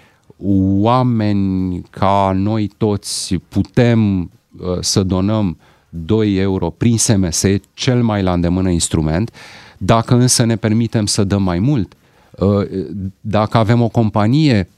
oameni 0.79 1.81
ca 1.89 2.31
noi 2.35 2.69
toți 2.77 3.35
putem 3.35 4.19
uh, 4.19 4.77
să 4.79 5.03
donăm 5.03 5.57
2 5.89 6.35
euro 6.35 6.69
prin 6.69 6.97
SMS, 6.97 7.43
e 7.43 7.61
cel 7.73 8.03
mai 8.03 8.23
la 8.23 8.33
îndemână 8.33 8.69
instrument. 8.69 9.33
Dacă 9.77 10.15
însă 10.15 10.45
ne 10.45 10.55
permitem 10.55 11.05
să 11.05 11.23
dăm 11.23 11.43
mai 11.43 11.59
mult, 11.59 11.93
uh, 11.93 11.99
dacă 13.21 13.57
avem 13.57 13.81
o 13.81 13.87
companie 13.87 14.69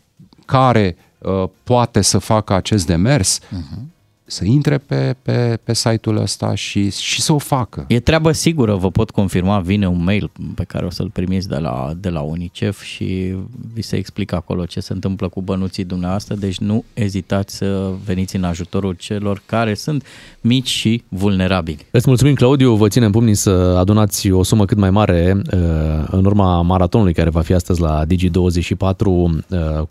care 0.45 0.95
uh, 1.17 1.43
poate 1.63 2.01
să 2.01 2.17
facă 2.17 2.53
acest 2.53 2.85
demers, 2.85 3.39
uh-huh. 3.39 3.96
Să 4.29 4.45
intre 4.45 4.77
pe, 4.77 5.15
pe, 5.21 5.59
pe 5.63 5.73
site-ul 5.73 6.17
ăsta 6.17 6.55
și, 6.55 6.91
și 6.91 7.21
să 7.21 7.33
o 7.33 7.37
facă. 7.37 7.85
E 7.87 7.99
treabă 7.99 8.31
sigură, 8.31 8.75
vă 8.75 8.91
pot 8.91 9.09
confirma, 9.09 9.59
vine 9.59 9.87
un 9.87 10.03
mail 10.03 10.31
pe 10.55 10.63
care 10.63 10.85
o 10.85 10.89
să-l 10.89 11.09
primiți 11.09 11.47
de 11.47 11.55
la, 11.55 11.93
de 11.99 12.09
la 12.09 12.21
UNICEF 12.21 12.81
și 12.81 13.35
vi 13.73 13.81
se 13.81 13.95
explică 13.95 14.35
acolo 14.35 14.65
ce 14.65 14.79
se 14.79 14.93
întâmplă 14.93 15.27
cu 15.27 15.41
bănuții 15.41 15.83
dumneavoastră, 15.83 16.35
deci 16.35 16.57
nu 16.57 16.83
ezitați 16.93 17.55
să 17.55 17.91
veniți 18.05 18.35
în 18.35 18.43
ajutorul 18.43 18.93
celor 18.93 19.41
care 19.45 19.73
sunt 19.73 20.05
mici 20.41 20.67
și 20.67 21.03
vulnerabili. 21.07 21.85
Îți 21.91 22.07
mulțumim, 22.07 22.33
Claudiu, 22.33 22.75
vă 22.75 22.87
ținem 22.87 23.11
pumnii 23.11 23.35
să 23.35 23.75
adunați 23.77 24.31
o 24.31 24.43
sumă 24.43 24.65
cât 24.65 24.77
mai 24.77 24.89
mare 24.89 25.41
uh, 25.53 25.59
în 26.11 26.25
urma 26.25 26.61
maratonului 26.61 27.13
care 27.13 27.29
va 27.29 27.41
fi 27.41 27.53
astăzi 27.53 27.81
la 27.81 28.03
Digi24 28.05 29.05
uh, 29.05 29.39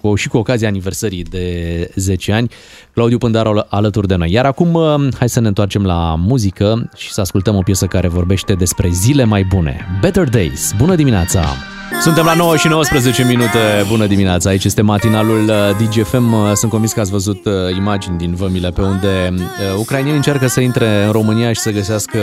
cu, 0.00 0.14
și 0.14 0.28
cu 0.28 0.36
ocazia 0.36 0.68
aniversării 0.68 1.22
de 1.22 1.90
10 1.94 2.32
ani. 2.32 2.50
Claudiu 2.92 3.18
Pândaru 3.18 3.48
al- 3.48 3.66
alături 3.68 4.06
de 4.06 4.14
noi. 4.14 4.25
Iar 4.28 4.44
acum 4.44 4.74
uh, 4.74 4.94
hai 5.18 5.28
să 5.28 5.40
ne 5.40 5.48
întoarcem 5.48 5.84
la 5.84 6.14
muzică 6.18 6.88
și 6.96 7.12
să 7.12 7.20
ascultăm 7.20 7.56
o 7.56 7.62
piesă 7.62 7.86
care 7.86 8.08
vorbește 8.08 8.54
despre 8.54 8.88
zile 8.88 9.24
mai 9.24 9.44
bune. 9.44 9.86
Better 10.00 10.28
Days. 10.28 10.74
Bună 10.78 10.94
dimineața! 10.94 11.75
Suntem 12.00 12.24
la 12.24 12.34
9 12.34 12.56
și 12.56 12.68
19 12.68 13.24
minute. 13.24 13.58
Bună 13.88 14.06
dimineața! 14.06 14.50
Aici 14.50 14.64
este 14.64 14.82
matinalul 14.82 15.44
uh, 15.48 15.54
DGFM. 15.86 16.32
Uh, 16.32 16.52
Sunt 16.54 16.70
convins 16.70 16.92
că 16.92 17.00
ați 17.00 17.10
văzut 17.10 17.44
uh, 17.44 17.52
imagini 17.76 18.18
din 18.18 18.34
vămile 18.34 18.70
pe 18.70 18.80
unde 18.80 19.32
uh, 19.34 19.40
ucrainienii 19.78 20.16
încearcă 20.16 20.46
să 20.46 20.60
intre 20.60 21.04
în 21.04 21.12
România 21.12 21.52
și 21.52 21.60
să 21.60 21.70
găsească 21.70 22.18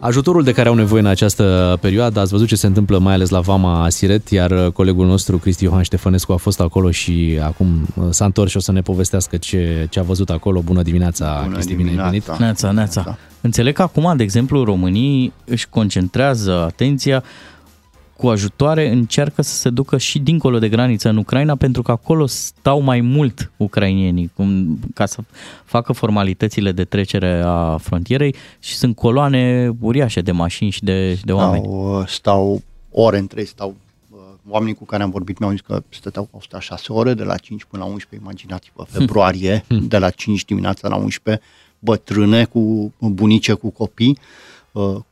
ajutorul 0.00 0.42
de 0.42 0.52
care 0.52 0.68
au 0.68 0.74
nevoie 0.74 1.00
în 1.00 1.06
această 1.06 1.76
perioadă. 1.80 2.20
Ați 2.20 2.30
văzut 2.30 2.46
ce 2.48 2.56
se 2.56 2.66
întâmplă 2.66 2.98
mai 2.98 3.14
ales 3.14 3.28
la 3.28 3.40
Vama 3.40 3.88
Siret, 3.88 4.28
iar 4.28 4.50
uh, 4.50 4.72
colegul 4.72 5.06
nostru, 5.06 5.38
Cristi 5.38 5.64
Iohan 5.64 5.82
Ștefănescu, 5.82 6.32
a 6.32 6.36
fost 6.36 6.60
acolo 6.60 6.90
și 6.90 7.38
acum 7.42 7.86
uh, 7.94 8.04
s-a 8.10 8.24
întors 8.24 8.50
și 8.50 8.56
o 8.56 8.60
să 8.60 8.72
ne 8.72 8.80
povestească 8.80 9.36
ce, 9.36 9.86
ce 9.90 9.98
a 9.98 10.02
văzut 10.02 10.30
acolo. 10.30 10.60
Bună 10.60 10.82
dimineața, 10.82 11.40
Bună 11.42 11.54
Cristi, 11.54 11.74
bine 11.74 11.88
ai 11.90 11.94
venit! 11.96 12.10
dimineața. 12.10 12.36
Neața, 12.44 12.70
neața. 12.70 13.18
Înțeleg 13.40 13.74
că 13.74 13.82
acum, 13.82 14.12
de 14.16 14.22
exemplu, 14.22 14.64
românii 14.64 15.32
își 15.44 15.66
concentrează 15.68 16.62
atenția 16.66 17.22
cu 18.20 18.28
ajutoare, 18.28 18.88
încearcă 18.88 19.42
să 19.42 19.54
se 19.54 19.70
ducă 19.70 19.98
și 19.98 20.18
dincolo 20.18 20.58
de 20.58 20.68
graniță 20.68 21.08
în 21.08 21.16
Ucraina, 21.16 21.56
pentru 21.56 21.82
că 21.82 21.90
acolo 21.90 22.26
stau 22.26 22.80
mai 22.80 23.00
mult 23.00 23.50
ucrainienii, 23.56 24.30
cum, 24.34 24.78
ca 24.94 25.06
să 25.06 25.20
facă 25.64 25.92
formalitățile 25.92 26.72
de 26.72 26.84
trecere 26.84 27.42
a 27.44 27.76
frontierei 27.76 28.34
și 28.58 28.76
sunt 28.76 28.96
coloane 28.96 29.72
uriașe 29.80 30.20
de 30.20 30.32
mașini 30.32 30.70
și 30.70 30.84
de, 30.84 31.14
și 31.14 31.24
de 31.24 31.32
oameni. 31.32 31.64
Stau, 31.64 31.98
uh, 31.98 32.06
stau 32.08 32.62
ore 32.90 33.18
întregi, 33.18 33.48
stau 33.48 33.74
uh, 34.10 34.18
oamenii 34.48 34.74
cu 34.74 34.84
care 34.84 35.02
am 35.02 35.10
vorbit 35.10 35.38
mi-au 35.38 35.52
zis 35.52 35.60
că 35.60 35.82
stăteau 35.88 36.28
au 36.32 36.40
stat 36.40 36.60
6 36.60 36.92
ore 36.92 37.14
de 37.14 37.24
la 37.24 37.36
5 37.36 37.64
până 37.64 37.82
la 37.82 37.88
11, 37.90 38.28
imaginați-vă, 38.28 38.82
februarie, 38.98 39.64
de 39.68 39.98
la 39.98 40.10
5 40.10 40.44
dimineața 40.44 40.88
la 40.88 40.96
11, 40.96 41.44
bătrâne 41.78 42.44
cu 42.44 42.92
bunice 42.98 43.52
cu 43.52 43.70
copii, 43.70 44.18
uh, 44.18 44.49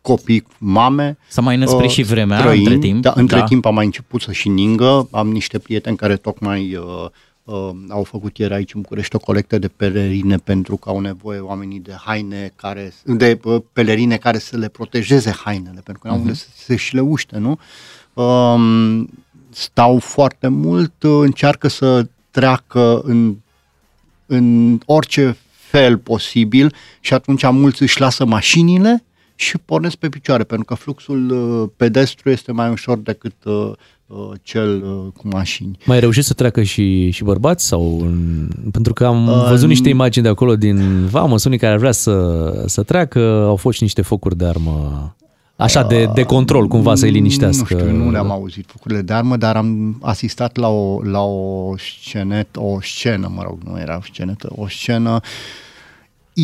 copii, 0.01 0.41
cu 0.41 0.51
mame. 0.59 1.19
S-a 1.29 1.41
mai 1.41 1.57
năsprit 1.57 1.91
și 1.91 2.03
vremea 2.03 2.51
între 2.51 2.79
timp, 2.79 3.03
Da, 3.03 3.13
între 3.17 3.39
da. 3.39 3.45
timp 3.45 3.65
a 3.65 3.71
mai 3.71 3.85
început 3.85 4.21
să 4.21 4.33
și 4.33 4.49
ningă. 4.49 5.09
Am 5.11 5.29
niște 5.31 5.59
prieteni 5.59 5.97
care 5.97 6.17
tocmai 6.17 6.75
uh, 6.75 6.85
uh, 7.45 7.71
au 7.89 8.03
făcut 8.05 8.39
ieri 8.39 8.55
aici 8.55 8.75
în 8.75 8.81
București 8.81 9.17
o 9.17 9.19
colectă 9.19 9.59
de 9.59 9.69
pelerine 9.69 10.37
pentru 10.37 10.77
că 10.77 10.89
au 10.89 11.01
nevoie 11.01 11.39
oamenii 11.41 11.81
de 11.81 11.95
haine 12.05 12.53
care, 12.57 12.93
de 13.05 13.39
uh, 13.45 13.63
pelerine 13.73 14.17
care 14.17 14.39
să 14.39 14.57
le 14.57 14.69
protejeze 14.69 15.31
hainele, 15.45 15.81
pentru 15.85 16.03
că 16.03 16.09
nu 16.09 16.13
au 16.15 16.19
unde 16.21 16.31
Mhm. 16.31 16.41
să 16.41 16.47
se 16.55 16.77
și 16.77 16.95
le 16.95 17.01
uște, 17.01 17.39
nu? 17.39 17.59
Um, 18.23 19.09
stau 19.51 19.99
foarte 19.99 20.49
mult, 20.49 21.03
uh, 21.03 21.19
încearcă 21.21 21.69
să 21.69 22.07
treacă 22.31 23.01
în, 23.05 23.37
în 24.27 24.79
orice 24.87 25.37
fel 25.71 25.99
posibil 25.99 26.75
și 27.01 27.15
atunci 27.15 27.43
mulți 27.51 27.83
își 27.83 28.01
lasă 28.01 28.25
mașinile 28.25 29.05
și 29.40 29.59
pornesc 29.65 29.97
pe 29.97 30.09
picioare, 30.09 30.43
pentru 30.44 30.66
că 30.66 30.74
fluxul 30.74 31.31
uh, 31.31 31.69
pedestru 31.77 32.31
este 32.31 32.52
mai 32.52 32.70
ușor 32.70 32.98
decât 32.98 33.35
uh, 33.44 33.70
uh, 34.06 34.16
cel 34.43 34.82
uh, 34.82 35.12
cu 35.16 35.28
mașini. 35.28 35.78
Mai 35.86 36.01
reușit 36.01 36.24
să 36.24 36.32
treacă 36.35 36.62
și, 36.62 37.10
și 37.10 37.24
bărbați? 37.24 37.66
sau 37.66 38.01
în- 38.01 38.48
Pentru 38.73 38.93
că 38.93 39.06
am 39.06 39.27
Uh, 39.28 39.47
văzut 39.48 39.69
niște 39.69 39.89
imagini 39.89 40.24
de 40.24 40.31
acolo 40.31 40.56
din 40.56 41.06
Vamă, 41.06 41.28
sunt 41.31 41.44
unii 41.44 41.59
care 41.59 41.73
ar 41.73 41.78
vrea 41.78 41.93
să, 41.93 42.52
să 42.66 42.82
treacă, 42.82 43.20
au 43.47 43.56
fost 43.56 43.77
și 43.77 43.82
niște 43.82 44.02
focuri 44.02 44.36
de 44.36 44.44
armă 44.47 45.12
așa 45.56 45.82
de, 45.82 46.10
de 46.15 46.23
control, 46.23 46.66
cumva 46.66 46.94
să-i 46.94 47.10
liniștească. 47.10 47.74
Nu 47.74 47.81
știu, 47.81 47.93
nu 47.97 48.10
le-am 48.10 48.31
auzit 48.31 48.65
focurile 48.70 49.01
de 49.02 49.12
armă, 49.12 49.36
dar 49.36 49.56
am 49.56 49.98
asistat 50.02 50.56
la 50.56 50.69
o, 50.69 51.02
la 51.02 51.20
o 51.20 51.74
scenetă, 51.77 52.60
o 52.62 52.78
scenă, 52.81 53.32
mă 53.35 53.43
rog, 53.43 53.59
nu 53.65 53.78
era 53.81 53.97
o 53.97 54.02
scenetă, 54.12 54.48
o 54.56 54.69
scenă 54.69 55.20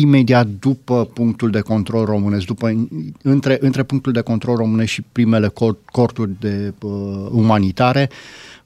imediat 0.01 0.47
după 0.47 1.09
punctul 1.13 1.49
de 1.49 1.59
control 1.59 2.05
românesc, 2.05 2.45
după, 2.45 2.87
între, 3.21 3.57
între 3.61 3.83
punctul 3.83 4.11
de 4.11 4.21
control 4.21 4.55
românesc 4.55 4.91
și 4.91 5.01
primele 5.01 5.47
cor- 5.47 5.85
corturi 5.91 6.31
de 6.39 6.73
uh, 6.81 7.27
umanitare, 7.31 8.09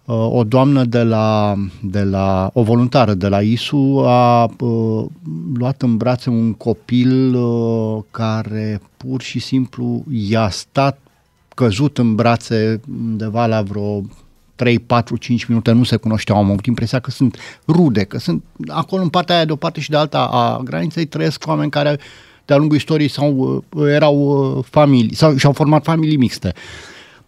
Uh, 0.10 0.31
o 0.31 0.43
doamnă 0.43 0.84
de 0.84 1.03
la, 1.03 1.56
de 1.81 2.03
la, 2.03 2.49
o 2.53 2.64
voluntară 2.64 3.14
de 3.14 3.27
la 3.27 3.41
ISU 3.41 4.01
a 4.06 4.43
uh, 4.60 5.06
luat 5.53 5.81
în 5.81 5.97
brațe 5.97 6.30
un 6.30 6.53
copil 6.53 7.35
uh, 7.35 8.03
care 8.11 8.81
pur 8.97 9.22
și 9.22 9.39
simplu 9.39 10.03
i-a 10.11 10.49
stat 10.49 10.99
căzut 11.56 11.97
în 11.97 12.15
brațe 12.15 12.81
undeva 13.07 13.45
la 13.45 13.61
vreo 13.61 14.01
3, 14.60 14.80
4, 14.80 15.18
5 15.18 15.45
minute, 15.45 15.72
nu 15.72 15.84
se 15.84 15.95
cunoșteau, 15.95 16.38
am 16.38 16.52
avut 16.52 16.65
impresia 16.65 16.99
că 16.99 17.11
sunt 17.11 17.38
rude, 17.68 18.03
că 18.03 18.18
sunt 18.19 18.44
acolo 18.68 19.02
în 19.02 19.10
partea 19.10 19.36
aia 19.36 19.45
de 19.45 19.52
o 19.52 19.56
parte 19.56 19.80
și 19.80 19.90
de 19.90 19.98
alta 19.98 20.30
a 20.31 20.61
graniței 20.64 21.06
trăiesc 21.06 21.44
oameni 21.48 21.69
care 21.69 21.99
de-a 22.45 22.57
lungul 22.57 22.76
istoriei 22.76 23.10
sau 23.10 23.64
erau 23.88 24.65
familii 24.69 25.15
sau 25.15 25.38
și-au 25.38 25.52
format 25.52 25.84
familii 25.84 26.18
mixte. 26.18 26.53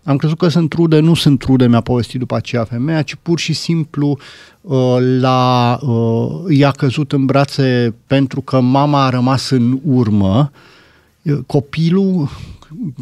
Am 0.03 0.15
crezut 0.15 0.37
că 0.37 0.47
sunt 0.47 0.73
rude, 0.73 0.99
nu 0.99 1.13
sunt 1.13 1.41
rude, 1.43 1.67
mi-a 1.67 1.81
povestit 1.81 2.19
după 2.19 2.35
aceea 2.35 2.63
femeia, 2.63 3.01
ci 3.01 3.15
pur 3.21 3.39
și 3.39 3.53
simplu 3.53 4.17
uh, 4.61 4.97
la, 5.19 5.79
uh, 5.81 6.57
i-a 6.57 6.71
căzut 6.71 7.11
în 7.11 7.25
brațe 7.25 7.95
pentru 8.07 8.41
că 8.41 8.59
mama 8.59 9.05
a 9.05 9.09
rămas 9.09 9.49
în 9.49 9.79
urmă. 9.85 10.51
Uh, 11.21 11.37
Copilul, 11.45 12.29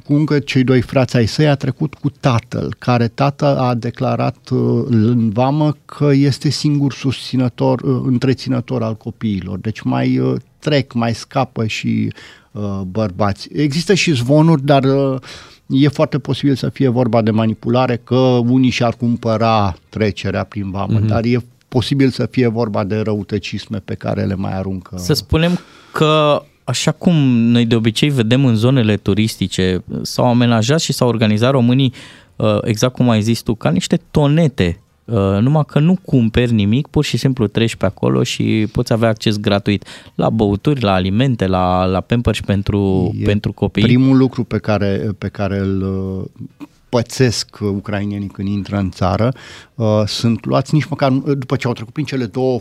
cu 0.05 0.13
încă 0.13 0.39
cei 0.39 0.63
doi 0.63 0.81
frați 0.81 1.15
ai 1.17 1.25
săi, 1.27 1.47
a 1.47 1.55
trecut 1.55 1.93
cu 1.93 2.09
tatăl, 2.09 2.75
care 2.79 3.07
tatăl 3.07 3.57
a 3.57 3.73
declarat 3.73 4.49
uh, 4.51 4.83
în 4.89 5.29
vamă 5.29 5.75
că 5.85 6.09
este 6.13 6.49
singur 6.49 6.93
susținător, 6.93 7.81
uh, 7.81 8.01
întreținător 8.05 8.83
al 8.83 8.95
copiilor. 8.95 9.57
Deci 9.59 9.81
mai 9.81 10.17
uh, 10.19 10.35
trec, 10.59 10.93
mai 10.93 11.13
scapă 11.13 11.65
și 11.65 12.13
uh, 12.51 12.81
bărbați. 12.87 13.49
Există 13.53 13.93
și 13.93 14.11
zvonuri, 14.13 14.65
dar 14.65 14.83
uh, 14.83 15.19
e 15.67 15.87
foarte 15.87 16.19
posibil 16.19 16.55
să 16.55 16.69
fie 16.69 16.87
vorba 16.87 17.21
de 17.21 17.31
manipulare, 17.31 18.01
că 18.03 18.15
unii 18.47 18.69
și-ar 18.69 18.93
cumpăra 18.93 19.75
trecerea 19.89 20.43
prin 20.43 20.71
vamă, 20.71 20.93
Mhm. 20.93 21.03
mm-hmm. 21.03 21.07
dar 21.07 21.23
e 21.23 21.37
posibil 21.67 22.09
să 22.09 22.25
fie 22.25 22.47
vorba 22.47 22.83
de 22.83 22.97
răutăcisme 22.99 23.77
pe 23.85 23.93
care 23.93 24.23
le 24.23 24.35
mai 24.35 24.57
aruncă. 24.57 24.97
Să 24.97 25.13
spunem 25.13 25.59
că 25.93 26.43
așa 26.69 26.91
cum 26.91 27.15
noi 27.27 27.65
de 27.65 27.75
obicei 27.75 28.09
vedem 28.09 28.45
în 28.45 28.55
zonele 28.55 28.97
turistice, 28.97 29.83
s-au 30.01 30.25
amenajat 30.25 30.79
și 30.79 30.93
s-au 30.93 31.07
organizat 31.07 31.51
românii, 31.51 31.93
uh, 32.35 32.57
exact 32.61 32.93
cum 32.93 33.09
ai 33.09 33.21
zis 33.21 33.41
tu, 33.41 33.55
ca 33.55 33.69
niște 33.69 33.99
tonete. 34.11 34.79
Uh, 35.05 35.15
Numai 35.15 35.63
că 35.67 35.79
nu 35.79 35.97
cumperi 36.05 36.53
nimic, 36.53 36.87
pur 36.87 37.03
și 37.03 37.17
simplu 37.17 37.47
treci 37.47 37.75
pe 37.75 37.85
acolo 37.85 38.23
și 38.23 38.67
poți 38.71 38.93
avea 38.93 39.09
acces 39.09 39.37
gratuit 39.39 39.85
la 40.15 40.29
băuturi, 40.29 40.81
la 40.81 40.93
alimente, 40.93 41.47
la, 41.47 41.85
la 41.85 42.01
pampers 42.01 42.39
pentru, 42.39 43.11
E 43.19 43.23
pentru 43.23 43.51
copii. 43.53 43.83
Primul 43.83 44.17
lucru 44.17 44.43
pe 44.43 44.57
care, 44.57 45.09
pe 45.17 45.27
care 45.27 45.57
îl 45.57 45.81
uh, 45.81 46.45
pățesc 46.89 47.57
ucrainienii 47.61 48.27
când 48.27 48.47
intră 48.47 48.77
în 48.77 48.89
țară 48.91 49.33
uh, 49.75 50.01
sunt 50.05 50.45
luați 50.45 50.73
nici 50.73 50.85
măcar, 50.85 51.11
uh, 51.11 51.37
după 51.37 51.55
ce 51.55 51.67
au 51.67 51.73
trecut 51.73 51.93
prin 51.93 52.05
cele 52.05 52.25
două 52.25 52.59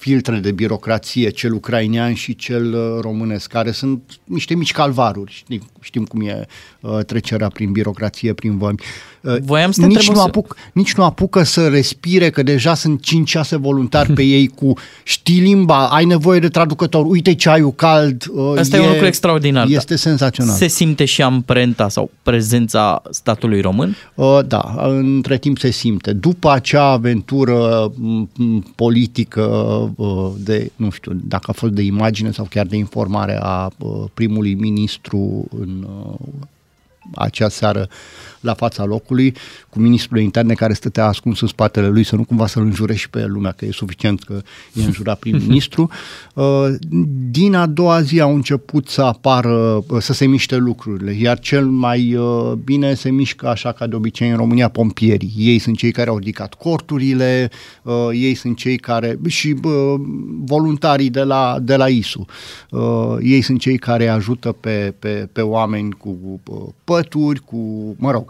filtre 0.00 0.38
de 0.38 0.52
birocrație, 0.52 1.30
cel 1.30 1.52
ucrainean 1.52 2.14
și 2.14 2.36
cel 2.36 2.74
uh, 2.74 2.98
românesc, 3.00 3.50
care 3.50 3.70
sunt 3.70 4.20
niște 4.24 4.54
mici 4.54 4.72
calvaruri. 4.72 5.32
Știm, 5.32 5.62
știm 5.80 6.04
cum 6.04 6.20
e 6.20 6.46
uh, 6.80 7.04
trecerea 7.04 7.48
prin 7.48 7.72
birocrație, 7.72 8.32
prin 8.32 8.58
vămi. 8.58 8.80
Uh, 9.20 9.36
Voiam 9.42 9.70
să 9.70 9.80
te 9.80 9.86
nici, 9.86 9.96
întreb 9.96 10.14
nu 10.14 10.20
o 10.20 10.22
să- 10.22 10.28
apuc, 10.28 10.56
nici 10.72 10.94
nu 10.94 11.04
apucă 11.04 11.42
să 11.42 11.68
respire, 11.68 12.30
că 12.30 12.42
deja 12.42 12.74
sunt 12.74 13.00
5-6 13.02 13.56
voluntari 13.56 14.12
pe 14.12 14.22
ei 14.22 14.46
cu 14.46 14.72
știi 15.02 15.40
limba, 15.40 15.88
ai 15.88 16.04
nevoie 16.04 16.40
de 16.40 16.48
traducător, 16.48 17.04
uite 17.06 17.34
ceaiul 17.34 17.72
cald. 17.72 18.24
uh, 18.32 18.58
Asta 18.58 18.76
e, 18.76 18.80
un 18.80 18.88
lucru 18.88 19.06
extraordinar. 19.06 19.66
Este 19.68 19.96
senzațional. 19.96 20.54
Se 20.56 20.66
simte 20.66 21.04
și 21.04 21.22
amprenta 21.22 21.88
sau 21.88 22.10
prezența 22.22 23.02
statului 23.10 23.60
român? 23.60 23.96
Uh, 24.14 24.38
Da, 24.46 24.74
între 24.88 25.38
timp 25.38 25.58
se 25.58 25.70
simte. 25.70 26.12
După 26.12 26.50
acea 26.50 26.84
aventură 26.84 27.92
m, 27.96 28.28
m, 28.36 28.72
politică 28.76 29.42
uh, 29.96 30.30
de, 30.38 30.70
nu 30.76 30.90
știu, 30.90 31.12
dacă 31.24 31.44
a 31.48 31.52
fost 31.52 31.72
de 31.72 31.82
imagine 31.82 32.30
sau 32.30 32.46
chiar 32.50 32.66
de 32.66 32.76
informare 32.76 33.38
a 33.42 33.70
uh, 33.78 34.04
primului 34.14 34.54
ministru 34.54 35.48
în 35.60 35.86
uh, 36.04 36.14
acea 37.14 37.48
seară 37.48 37.88
la 38.40 38.54
fața 38.54 38.84
locului, 38.84 39.34
cu 39.68 39.78
ministrul 39.78 40.16
de 40.16 40.22
interne 40.22 40.54
care 40.54 40.72
stătea 40.72 41.06
ascuns 41.06 41.40
în 41.40 41.48
spatele 41.48 41.88
lui, 41.88 42.04
să 42.04 42.16
nu 42.16 42.24
cumva 42.24 42.46
să-l 42.46 42.62
înjure 42.62 42.94
și 42.94 43.10
pe 43.10 43.24
lumea, 43.26 43.52
că 43.52 43.64
e 43.64 43.72
suficient 43.72 44.22
că 44.22 44.42
e 44.74 44.84
înjurat 44.84 45.18
prim-ministru. 45.18 45.88
Uh, 46.34 46.68
Din 47.30 47.54
a 47.54 47.66
doua 47.66 48.00
zi 48.02 48.20
au 48.20 48.34
început 48.34 48.88
să 48.88 49.02
apară, 49.02 49.84
uh, 49.88 50.00
să 50.00 50.12
se 50.12 50.26
miște 50.26 50.56
lucrurile, 50.56 51.12
iar 51.12 51.38
cel 51.38 51.66
mai 51.66 52.14
uh, 52.14 52.52
bine 52.52 52.94
se 52.94 53.10
mișcă 53.10 53.48
așa 53.48 53.72
ca 53.72 53.86
de 53.86 53.96
obicei 53.96 54.30
în 54.30 54.36
România 54.36 54.68
pompierii. 54.68 55.32
Ei 55.36 55.58
sunt 55.58 55.76
cei 55.76 55.90
care 55.90 56.10
au 56.10 56.16
ridicat 56.16 56.54
corturile, 56.54 57.50
uh, 57.82 58.08
ei 58.12 58.34
sunt 58.34 58.56
cei 58.56 58.76
care, 58.76 59.18
și 59.26 59.54
uh, 59.64 59.94
voluntarii 60.44 61.10
de 61.10 61.22
la, 61.22 61.58
de 61.62 61.76
la 61.76 61.88
ISU, 61.88 62.26
uh, 62.70 63.16
ei 63.22 63.40
sunt 63.40 63.60
cei 63.60 63.78
care 63.78 64.08
ajută 64.08 64.52
pe, 64.52 64.94
pe, 64.98 65.28
pe 65.32 65.40
oameni 65.40 65.92
cu 65.92 66.40
uh, 66.50 66.58
pături, 66.84 67.40
cu, 67.40 67.94
mă 67.98 68.10
rog, 68.10 68.29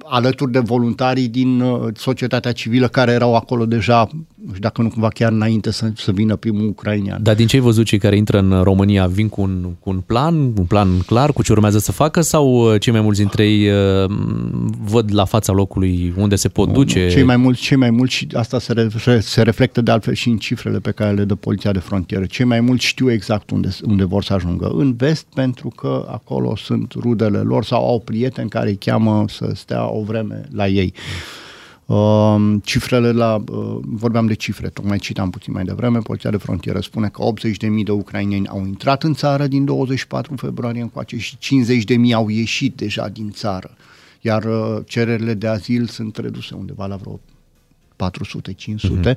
alături 0.03 0.51
de 0.51 0.59
voluntarii 0.59 1.27
din 1.27 1.59
uh, 1.59 1.87
societatea 1.95 2.51
civilă 2.51 2.87
care 2.87 3.11
erau 3.11 3.35
acolo 3.35 3.65
deja, 3.65 4.09
nu 4.13 4.47
știu 4.47 4.59
dacă 4.59 4.81
nu 4.81 4.89
cumva 4.89 5.07
chiar 5.07 5.31
înainte 5.31 5.71
să, 5.71 5.91
să 5.95 6.11
vină 6.11 6.35
primul 6.35 6.67
ucrainean. 6.67 7.23
Dar 7.23 7.35
din 7.35 7.47
ce 7.47 7.55
ai 7.55 7.61
văzut 7.61 7.85
cei 7.85 7.99
care 7.99 8.15
intră 8.15 8.37
în 8.37 8.61
România 8.63 9.07
vin 9.07 9.29
cu 9.29 9.41
un, 9.41 9.69
cu 9.79 9.89
un 9.89 9.99
plan, 10.05 10.35
un 10.35 10.65
plan 10.67 10.99
clar 10.99 11.31
cu 11.31 11.43
ce 11.43 11.51
urmează 11.51 11.79
să 11.79 11.91
facă 11.91 12.21
sau 12.21 12.73
uh, 12.73 12.79
cei 12.79 12.93
mai 12.93 13.01
mulți 13.01 13.19
dintre 13.19 13.47
ei 13.47 13.69
uh, 13.69 14.09
văd 14.83 15.13
la 15.13 15.25
fața 15.25 15.53
locului 15.53 16.13
unde 16.17 16.35
se 16.35 16.47
pot 16.47 16.73
duce? 16.73 17.09
Cei 17.09 17.23
mai 17.23 17.37
mulți, 17.37 17.61
cei 17.61 17.77
mai 17.77 17.89
mulți 17.89 18.13
și 18.13 18.27
asta 18.33 18.59
se, 18.59 18.73
re, 18.73 19.19
se 19.19 19.41
reflectă 19.41 19.81
de 19.81 19.91
altfel 19.91 20.13
și 20.13 20.29
în 20.29 20.37
cifrele 20.37 20.79
pe 20.79 20.91
care 20.91 21.11
le 21.13 21.23
dă 21.23 21.35
poliția 21.35 21.71
de 21.71 21.79
frontieră. 21.79 22.25
Cei 22.25 22.45
mai 22.45 22.59
mulți 22.59 22.85
știu 22.85 23.11
exact 23.11 23.49
unde, 23.49 23.69
unde 23.85 24.05
vor 24.05 24.23
să 24.23 24.33
ajungă. 24.33 24.71
În 24.75 24.95
vest, 24.95 25.25
pentru 25.33 25.67
că 25.75 26.07
acolo 26.11 26.55
sunt 26.55 26.93
rudele 26.99 27.37
lor 27.37 27.63
sau 27.63 27.87
au 27.87 27.99
prieteni 27.99 28.49
care 28.49 28.69
îi 28.69 28.75
cheamă 28.75 29.25
să 29.27 29.51
stea 29.53 29.90
o 29.91 30.03
vreme 30.03 30.47
la 30.51 30.67
ei. 30.67 30.93
Uh, 31.85 32.55
cifrele 32.63 33.11
la, 33.11 33.35
uh, 33.35 33.77
vorbeam 33.81 34.25
de 34.25 34.33
cifre, 34.33 34.69
tocmai 34.69 34.97
citam 34.97 35.29
puțin 35.29 35.53
mai 35.53 35.63
devreme, 35.63 35.99
Poliția 35.99 36.29
de 36.29 36.37
Frontieră 36.37 36.79
spune 36.79 37.07
că 37.07 37.23
80.000 37.23 37.83
de 37.83 37.91
ucraineni 37.91 38.47
au 38.47 38.65
intrat 38.65 39.03
în 39.03 39.13
țară 39.13 39.47
din 39.47 39.65
24 39.65 40.35
februarie 40.35 40.81
încoace 40.81 41.17
și 41.17 41.37
50.000 41.37 42.13
au 42.13 42.29
ieșit 42.29 42.75
deja 42.75 43.07
din 43.07 43.31
țară, 43.31 43.75
iar 44.21 44.43
uh, 44.43 44.77
cererile 44.85 45.33
de 45.33 45.47
azil 45.47 45.87
sunt 45.87 46.17
reduse 46.17 46.55
undeva 46.55 46.85
la 46.85 46.95
vreo 46.95 47.19
400-500 49.05 49.15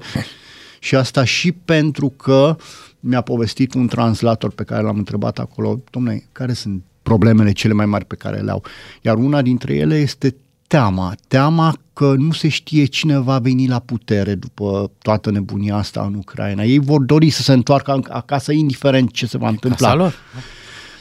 și 0.79 0.95
asta 0.95 1.25
și 1.25 1.53
pentru 1.53 2.09
că 2.09 2.57
mi-a 3.01 3.21
povestit 3.21 3.75
un 3.75 3.87
translator 3.87 4.51
pe 4.51 4.65
care 4.65 4.83
l-am 4.83 4.99
întrebat 4.99 5.39
acolo, 5.39 5.81
domnule, 5.91 6.25
care 6.33 6.53
sunt 6.53 6.83
problemele 7.03 7.53
cele 7.53 7.73
mai 7.73 7.87
mari 7.87 8.05
pe 8.05 8.15
care 8.15 8.41
le 8.41 8.51
au? 8.51 8.63
Iar 9.03 9.17
una 9.17 9.43
dintre 9.43 9.75
ele 9.75 9.97
este 9.99 10.35
teama, 10.75 11.15
teama 11.29 11.77
că 11.93 12.15
nu 12.19 12.33
se 12.33 12.49
știe 12.49 12.85
cine 12.85 13.19
va 13.19 13.39
veni 13.39 13.67
la 13.67 13.79
putere 13.79 14.35
după 14.35 14.91
toată 15.03 15.31
nebunia 15.31 15.77
asta 15.77 16.05
în 16.07 16.15
Ucraina. 16.15 16.63
Ei 16.63 16.79
vor 16.79 17.03
dori 17.03 17.31
să 17.31 17.43
se 17.43 17.53
întoarcă 17.53 18.01
acasă 18.09 18.53
indiferent 18.53 19.13
ce 19.13 19.27
se 19.27 19.39
va 19.39 19.49
întâmpla. 19.49 19.87
Casa 19.87 19.99
lor. 19.99 20.15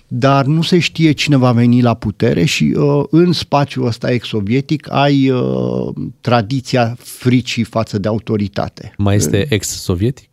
Dar 0.07 0.45
nu 0.45 0.61
se 0.61 0.79
știe 0.79 1.11
cine 1.11 1.35
va 1.35 1.51
veni 1.51 1.81
la 1.81 1.93
putere 1.93 2.45
și 2.45 2.73
uh, 2.75 3.03
în 3.09 3.31
spațiul 3.31 3.85
ăsta 3.85 4.11
ex-sovietic 4.11 4.91
ai 4.91 5.29
uh, 5.29 5.93
tradiția 6.21 6.95
fricii 6.99 7.63
față 7.63 7.97
de 7.97 8.07
autoritate. 8.07 8.93
Mai 8.97 9.15
este 9.15 9.45
ex-sovietic? 9.49 10.29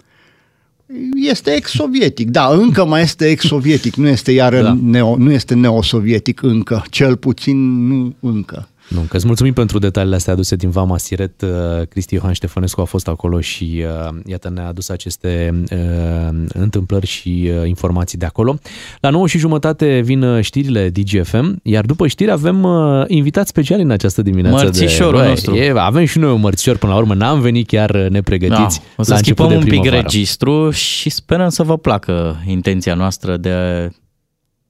Este 1.15 1.51
ex-sovietic, 1.51 2.31
da, 2.31 2.47
încă 2.47 2.85
mai 2.85 3.03
este 3.03 3.29
ex-sovietic, 3.29 3.95
nu 3.95 4.09
este 4.09 4.33
iar 4.33 4.63
da. 4.63 4.79
neo, 4.83 5.17
nu 5.17 5.33
este 5.33 5.55
neosovietic 5.55 6.43
încă, 6.43 6.85
cel 6.91 7.17
puțin 7.17 7.87
nu 7.87 8.15
încă. 8.21 8.69
Nu, 8.91 9.01
că 9.01 9.17
îți 9.17 9.27
mulțumim 9.27 9.53
pentru 9.53 9.79
detaliile 9.79 10.17
astea 10.17 10.33
aduse 10.33 10.57
din 10.57 10.71
Vama 10.71 10.99
Siret. 10.99 11.43
Uh, 11.43 11.49
Cristi 11.89 12.15
Iohan 12.15 12.33
Ștefănescu 12.33 12.81
a 12.81 12.85
fost 12.85 13.09
acolo 13.09 13.41
și 13.41 13.85
uh, 14.09 14.19
iată 14.27 14.51
ne-a 14.51 14.67
adus 14.67 14.89
aceste 14.89 15.63
uh, 15.73 16.39
întâmplări 16.49 17.07
și 17.07 17.51
uh, 17.61 17.69
informații 17.69 18.19
de 18.19 18.27
acolo. 18.27 18.59
La 19.01 19.11
9 19.11 19.27
și 19.27 19.39
jumătate 19.39 20.01
vin 20.01 20.23
uh, 20.23 20.45
știrile 20.45 20.89
DGFM, 20.89 21.61
iar 21.63 21.85
după 21.85 22.07
știri 22.07 22.31
avem 22.31 22.63
uh, 22.63 23.05
invitat 23.07 23.47
special 23.47 23.81
în 23.81 23.91
această 23.91 24.23
dimineață. 24.23 24.65
Mărțișorul 24.65 25.21
de, 25.21 25.27
nostru. 25.27 25.55
E, 25.55 25.73
avem 25.77 26.05
și 26.05 26.19
noi 26.19 26.33
un 26.33 26.41
mărțișor 26.41 26.77
până 26.77 26.93
la 26.93 26.99
urmă, 26.99 27.15
n-am 27.15 27.41
venit 27.41 27.67
chiar 27.67 27.91
uh, 27.91 28.07
nepregătiți. 28.09 28.79
Da, 28.79 28.85
o 28.97 29.03
să 29.03 29.11
la 29.11 29.17
început 29.17 29.45
schimbăm 29.45 29.49
de 29.49 29.55
un 29.55 29.63
pic 29.63 29.71
primăvară. 29.71 30.03
registru 30.03 30.71
și 30.71 31.11
sperăm 31.11 31.49
să 31.49 31.63
vă 31.63 31.79
placă 31.79 32.43
intenția 32.47 32.95
noastră 32.95 33.37
de, 33.37 33.89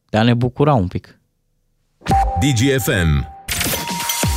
de 0.08 0.18
a 0.18 0.22
ne 0.22 0.34
bucura 0.34 0.74
un 0.74 0.86
pic. 0.86 1.20
DGFM. 2.40 3.39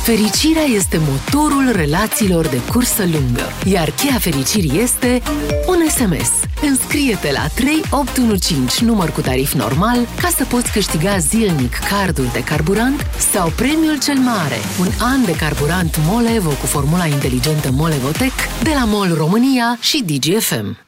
Fericirea 0.04 0.62
este 0.62 1.00
motorul 1.08 1.72
relațiilor 1.72 2.46
de 2.46 2.60
cursă 2.72 3.02
lungă, 3.02 3.42
iar 3.64 3.90
cheia 3.90 4.18
fericirii 4.18 4.80
este 4.80 5.22
un 5.66 5.88
SMS. 5.88 6.30
Înscrie-te 6.62 7.32
la 7.32 7.46
3815 7.54 8.84
număr 8.84 9.10
cu 9.10 9.20
tarif 9.20 9.52
normal 9.52 9.98
ca 10.20 10.28
să 10.28 10.44
poți 10.44 10.72
câștiga 10.72 11.18
zilnic 11.18 11.74
cardul 11.88 12.28
de 12.32 12.44
carburant 12.44 13.06
sau 13.32 13.48
premiul 13.56 13.98
cel 13.98 14.18
mare, 14.18 14.58
un 14.80 14.88
an 15.00 15.24
de 15.24 15.36
carburant 15.36 15.96
MOL 16.06 16.26
Evo 16.34 16.50
cu 16.50 16.66
formula 16.66 17.06
inteligentă 17.06 17.70
MOL 17.72 17.92
Evotec 17.92 18.32
de 18.62 18.70
la 18.74 18.84
MOL 18.84 19.14
România 19.14 19.78
și 19.80 20.04
DGFM. 20.06 20.83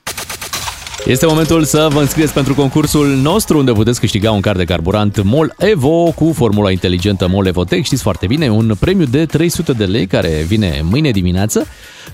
Este 1.05 1.27
momentul 1.27 1.65
să 1.65 1.89
vă 1.91 2.01
înscrieți 2.01 2.33
pentru 2.33 2.55
concursul 2.55 3.07
nostru 3.07 3.59
unde 3.59 3.73
puteți 3.73 4.01
câștiga 4.01 4.31
un 4.33 4.41
card 4.41 4.59
de 4.59 4.65
carburant 4.65 5.23
MOL 5.23 5.55
Evo 5.59 6.11
cu 6.11 6.33
formula 6.35 6.71
inteligentă 6.71 7.29
MOL 7.29 7.47
Evotec. 7.47 7.85
Știți 7.85 8.03
foarte 8.03 8.27
bine, 8.27 8.51
un 8.51 8.75
premiu 8.81 9.05
de 9.05 9.27
300 9.27 9.73
de 9.73 9.85
lei 9.85 10.07
care 10.07 10.45
vine 10.47 10.81
mâine 10.83 11.11
dimineață 11.11 11.67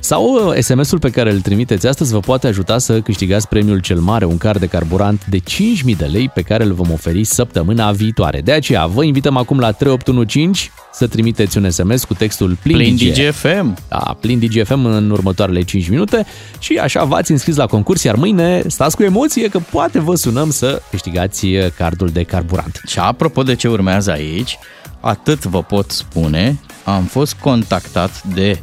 sau 0.05 0.49
uh, 0.49 0.59
SMS-ul 0.59 0.99
pe 0.99 1.11
care 1.11 1.31
îl 1.31 1.41
trimiteți 1.41 1.87
astăzi 1.87 2.13
vă 2.13 2.21
poate 2.21 2.47
ajuta 2.47 2.79
să 2.79 3.01
câștigați 3.01 3.49
premiul 3.49 3.81
cel 3.81 3.99
mare, 3.99 4.25
un 4.25 4.39
card 4.39 4.61
de 4.61 4.67
carburant 4.67 5.27
de 5.27 5.39
5.000 5.39 5.97
de 5.97 6.05
lei 6.05 6.29
pe 6.29 6.43
care 6.43 6.65
îl 6.65 6.73
vom 6.73 6.91
oferi 6.91 7.25
săptămâna 7.25 7.93
viitoare. 7.93 8.41
De 8.41 8.53
aceea 8.53 8.87
vă 8.87 9.05
invităm 9.05 9.37
acum 9.37 9.59
la 9.59 9.73
3815 9.73 10.71
să 10.93 11.07
trimiteți 11.07 11.59
un 11.59 11.71
SMS 11.71 12.05
cu 12.05 12.15
textul 12.15 12.57
plin, 12.63 12.77
Plin 12.77 12.97
DG. 12.97 13.03
DGFM. 13.03 13.77
Da, 13.89 14.17
plin 14.21 14.39
DGFM 14.39 14.85
în 14.85 15.11
următoarele 15.11 15.63
5 15.63 15.89
minute 15.89 16.27
și 16.59 16.77
așa 16.77 17.05
v-ați 17.05 17.31
înscris 17.31 17.57
la 17.57 17.67
concurs, 17.67 18.03
iar 18.03 18.15
mâine 18.15 18.63
stați 18.67 18.97
cu 18.97 19.03
emoție 19.03 19.49
că 19.49 19.59
poate 19.71 19.99
vă 19.99 20.15
sunăm 20.15 20.51
să 20.51 20.83
câștigați 20.91 21.47
cardul 21.77 22.09
de 22.09 22.23
carburant. 22.23 22.81
Și 22.87 22.99
apropo 22.99 23.43
de 23.43 23.55
ce 23.55 23.69
urmează 23.69 24.11
aici, 24.11 24.59
atât 25.01 25.45
vă 25.45 25.63
pot 25.63 25.91
spune, 25.91 26.61
am 26.85 27.05
fost 27.05 27.35
contactat 27.35 28.23
de 28.23 28.59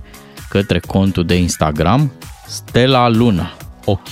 către 0.50 0.80
contul 0.80 1.26
de 1.26 1.36
Instagram 1.36 2.12
Stella 2.48 3.10
Luna. 3.10 3.54
Ok. 3.86 4.08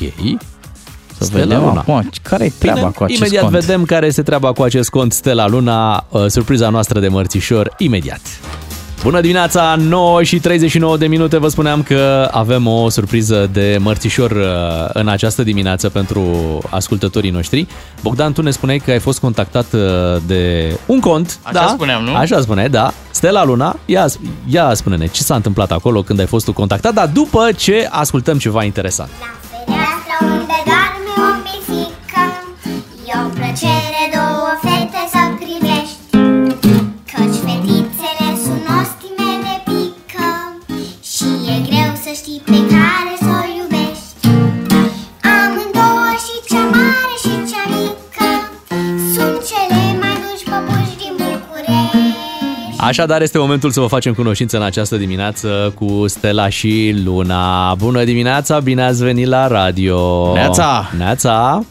Să 1.18 1.24
Stella 1.24 1.44
vedem 1.44 1.60
Luna. 1.60 1.80
acum 1.80 2.10
care 2.22 2.46
e 2.46 2.52
treaba 2.60 2.80
Bine, 2.80 2.92
cu 2.92 3.04
acest 3.04 3.20
imediat 3.20 3.44
cont. 3.44 3.54
vedem 3.54 3.86
care 3.86 4.06
este 4.06 4.22
treaba 4.22 4.52
cu 4.52 4.62
acest 4.64 4.90
cont 4.90 5.14
Stella 5.14 5.48
Luna, 5.48 6.06
uh, 6.10 6.26
surpriza 6.28 6.70
noastră 6.70 7.00
de 7.00 7.08
mărțișor, 7.08 7.74
imediat. 7.78 8.22
Bună 9.04 9.22
dimineața, 9.22 9.76
9 9.80 10.24
și 10.24 10.40
39 10.40 10.98
de 10.98 11.08
minute, 11.08 11.38
vă 11.38 11.48
spuneam 11.48 11.84
că 11.84 12.30
avem 12.32 12.68
o 12.68 12.90
surpriză 12.90 13.50
de 13.52 13.78
mărțișor 13.80 14.32
uh, 14.32 14.90
în 14.94 15.08
această 15.08 15.44
dimineață 15.44 15.90
pentru 15.90 16.24
ascultătorii 16.70 17.30
noștri. 17.30 17.68
Bogdan, 18.02 18.34
tu 18.34 18.42
ne 18.42 18.52
spuneai 18.52 18.78
că 18.78 18.92
ai 18.92 19.00
fost 19.00 19.20
contactat 19.20 19.74
uh, 19.74 19.82
de 20.26 20.74
un 20.86 21.00
cont. 21.00 21.40
Așa 21.44 21.60
da? 21.60 21.68
spuneam, 21.68 22.04
nu? 22.04 22.16
Așa 22.16 22.42
spune, 22.42 22.68
da. 22.68 22.94
Stella 23.10 23.44
Luna, 23.44 23.80
ia, 23.86 24.06
ia 24.48 24.74
spune-ne 24.74 25.08
ce 25.08 25.24
s-a 25.24 25.36
întâmplat 25.36 25.72
acolo 25.72 26.02
când 26.02 26.20
ai 26.20 26.26
fost 26.26 26.46
tu 26.46 26.54
contactat, 26.54 26.94
dar 26.94 27.08
după 27.08 27.50
ce 27.58 27.88
ascultăm 27.92 28.38
ceva 28.38 28.64
interesant. 28.64 29.10
Fereastra 29.66 30.18
unde 30.22 30.58
doarme 30.66 31.14
o 31.18 31.30
pisică 31.44 32.22
E 33.06 33.14
o 33.26 33.30
plăcere 33.30 33.97
Așadar, 52.78 53.22
este 53.22 53.38
momentul 53.38 53.72
să 53.72 53.80
vă 53.80 53.88
facem 53.88 54.14
cunoștință 54.14 54.58
în 54.58 54.64
această 54.64 54.98
dimineață 54.98 55.74
cu 55.80 56.08
Stella 56.08 56.50
și 56.50 57.02
Luna. 57.04 57.76
Bună 57.76 58.04
dimineața, 58.04 58.60
bine 58.60 58.84
ați 58.84 59.04
venit 59.04 59.28
la 59.28 59.48
radio! 59.48 60.32
Neața! 60.34 60.92
Neața! 60.98 61.66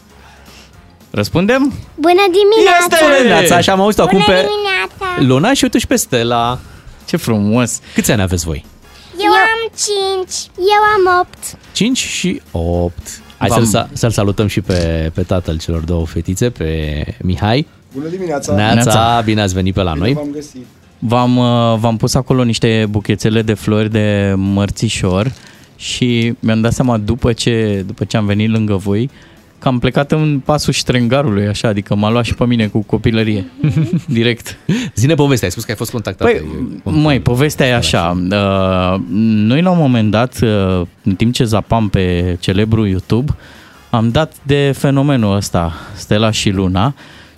Răspundem? 1.11 1.73
Bună 1.95 2.21
dimineața! 2.31 2.97
Bună 3.05 3.17
dimineața! 3.17 3.55
Așa 3.55 3.71
am 3.71 3.79
auzit 3.81 3.99
acum 3.99 4.11
Bună 4.25 4.37
pe 4.37 4.47
dimineața! 4.47 5.21
Luna 5.33 5.53
și 5.53 5.63
uite 5.63 5.77
și 5.77 5.87
pe 5.87 5.95
Stella. 5.95 6.59
Ce 7.05 7.17
frumos! 7.17 7.79
Câți 7.93 8.11
ani 8.11 8.21
aveți 8.21 8.45
voi? 8.45 8.65
Eu 9.19 9.31
am 9.31 9.71
5, 10.25 10.35
eu 10.57 11.11
am 11.13 11.19
8 11.21 11.57
5 11.71 11.97
și 11.97 12.41
8. 12.51 12.93
Hai 13.37 13.47
V-am- 13.49 13.65
să-l, 13.65 13.89
să-l 13.93 14.09
salutăm 14.09 14.47
și 14.47 14.61
pe, 14.61 15.11
pe 15.13 15.23
tatăl 15.23 15.57
celor 15.57 15.79
două 15.81 16.05
fetițe, 16.05 16.49
pe 16.49 17.03
Mihai. 17.21 17.67
Bună 17.93 18.07
dimineața! 18.07 18.53
Neața, 18.55 18.73
Neața. 18.73 19.21
bine 19.25 19.41
ați 19.41 19.53
venit 19.53 19.73
pe 19.73 19.81
la 19.81 19.91
Bine 19.91 20.05
noi. 20.05 20.13
v-am 20.13 20.29
găsit. 20.33 20.65
V-am, 20.99 21.37
uh, 21.37 21.77
v-am 21.79 21.97
pus 21.97 22.13
acolo 22.13 22.43
niște 22.43 22.87
buchețele 22.89 23.41
de 23.41 23.53
flori 23.53 23.91
de 23.91 24.33
mărțișor 24.35 25.31
și 25.75 26.33
mi-am 26.39 26.61
dat 26.61 26.73
seama 26.73 26.97
după 26.97 27.33
ce, 27.33 27.83
după 27.85 28.03
ce 28.03 28.17
am 28.17 28.25
venit 28.25 28.49
lângă 28.49 28.75
voi 28.75 29.09
că 29.59 29.67
am 29.67 29.79
plecat 29.79 30.11
în 30.11 30.41
pasul 30.45 30.73
ștrengarului, 30.73 31.47
așa, 31.47 31.67
adică 31.67 31.95
m-a 31.95 32.09
luat 32.09 32.25
și 32.25 32.33
pe 32.33 32.45
mine 32.45 32.67
cu 32.67 32.79
copilărie, 32.79 33.45
direct. 34.07 34.57
Zine 34.95 35.13
povestea, 35.13 35.47
ai 35.47 35.51
spus 35.51 35.63
că 35.63 35.71
ai 35.71 35.77
fost 35.77 35.91
contactat. 35.91 36.31
Păi, 36.31 36.43
măi, 36.83 37.19
povestea 37.19 37.67
e 37.67 37.75
așa. 37.75 38.23
Uh, 38.31 38.99
noi 39.09 39.61
la 39.61 39.69
un 39.69 39.77
moment 39.77 40.11
dat, 40.11 40.39
uh, 40.41 40.81
în 41.03 41.15
timp 41.15 41.33
ce 41.33 41.43
zapam 41.43 41.89
pe 41.89 42.37
celebru 42.39 42.85
YouTube, 42.85 43.35
am 43.89 44.09
dat 44.09 44.33
de 44.43 44.73
fenomenul 44.77 45.35
ăsta, 45.35 45.73
Stella 45.95 46.31
și 46.31 46.49
Luna, 46.49 46.93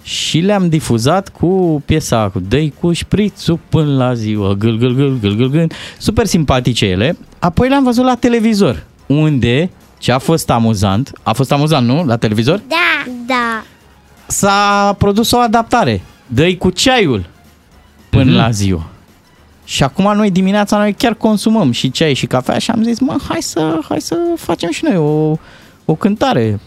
și 0.09 0.39
le-am 0.39 0.69
difuzat 0.69 1.29
cu 1.29 1.81
piesa 1.85 2.29
cu 2.29 2.39
Dei 2.39 2.73
cu 2.79 2.91
șprițul 2.91 3.59
până 3.69 3.95
la 3.95 4.13
ziua, 4.13 4.53
gâl, 4.53 4.77
gâl, 4.77 4.93
gâl, 4.93 5.17
gâl, 5.21 5.35
gâl, 5.35 5.49
gâl. 5.49 5.71
super 5.97 6.25
simpatice 6.25 6.85
ele. 6.85 7.17
Apoi 7.39 7.69
le-am 7.69 7.83
văzut 7.83 8.03
la 8.05 8.15
televizor, 8.15 8.83
unde, 9.05 9.69
ce 9.97 10.11
a 10.11 10.17
fost 10.17 10.49
amuzant, 10.49 11.11
a 11.23 11.33
fost 11.33 11.51
amuzant, 11.51 11.87
nu? 11.87 12.03
La 12.05 12.17
televizor? 12.17 12.61
Da, 12.67 13.11
da 13.25 13.63
s-a 14.27 14.95
produs 14.97 15.31
o 15.31 15.37
adaptare. 15.37 16.01
Dă-i 16.27 16.57
cu 16.57 16.69
ceaiul 16.69 17.25
până 18.09 18.23
Mhm. 18.23 18.33
mm-hmm. 18.33 18.37
la 18.37 18.49
ziua. 18.49 18.87
Și 19.63 19.83
acum 19.83 20.13
noi 20.15 20.31
dimineața 20.31 20.77
noi 20.77 20.93
chiar 20.93 21.13
consumăm 21.13 21.71
și 21.71 21.91
ceai 21.91 22.13
și 22.13 22.25
cafea 22.25 22.57
și 22.57 22.71
am 22.71 22.83
zis, 22.83 22.99
mă, 22.99 23.15
hai 23.27 23.41
să, 23.41 23.79
hai 23.89 24.01
să 24.01 24.15
facem 24.35 24.71
și 24.71 24.83
noi 24.87 24.97
o, 24.97 25.35
o 25.85 25.95
cântare 25.95 26.59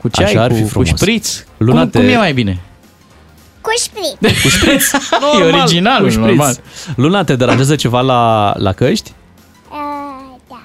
cu 0.00 0.08
ceai, 0.08 0.26
Așa 0.26 0.42
ar 0.42 0.52
fi 0.52 0.56
cu, 0.58 0.62
cu 0.64 0.68
frumos. 0.70 0.88
șpriț. 0.88 1.44
Luna, 1.56 1.80
cum, 1.80 1.90
te- 1.90 1.98
cum 1.98 2.08
e 2.08 2.16
mai 2.16 2.32
bine? 2.32 2.60
Cu 3.64 3.70
șpriț 3.82 4.42
Cu 4.42 4.48
șpriț. 4.56 4.90
E 5.40 5.44
originalul, 5.44 6.04
cu 6.06 6.10
șpriț. 6.12 6.26
normal. 6.26 6.54
Luna, 6.96 7.24
te 7.24 7.36
deranjează 7.36 7.74
ceva 7.74 8.00
la, 8.00 8.52
la 8.56 8.72
căști? 8.72 9.12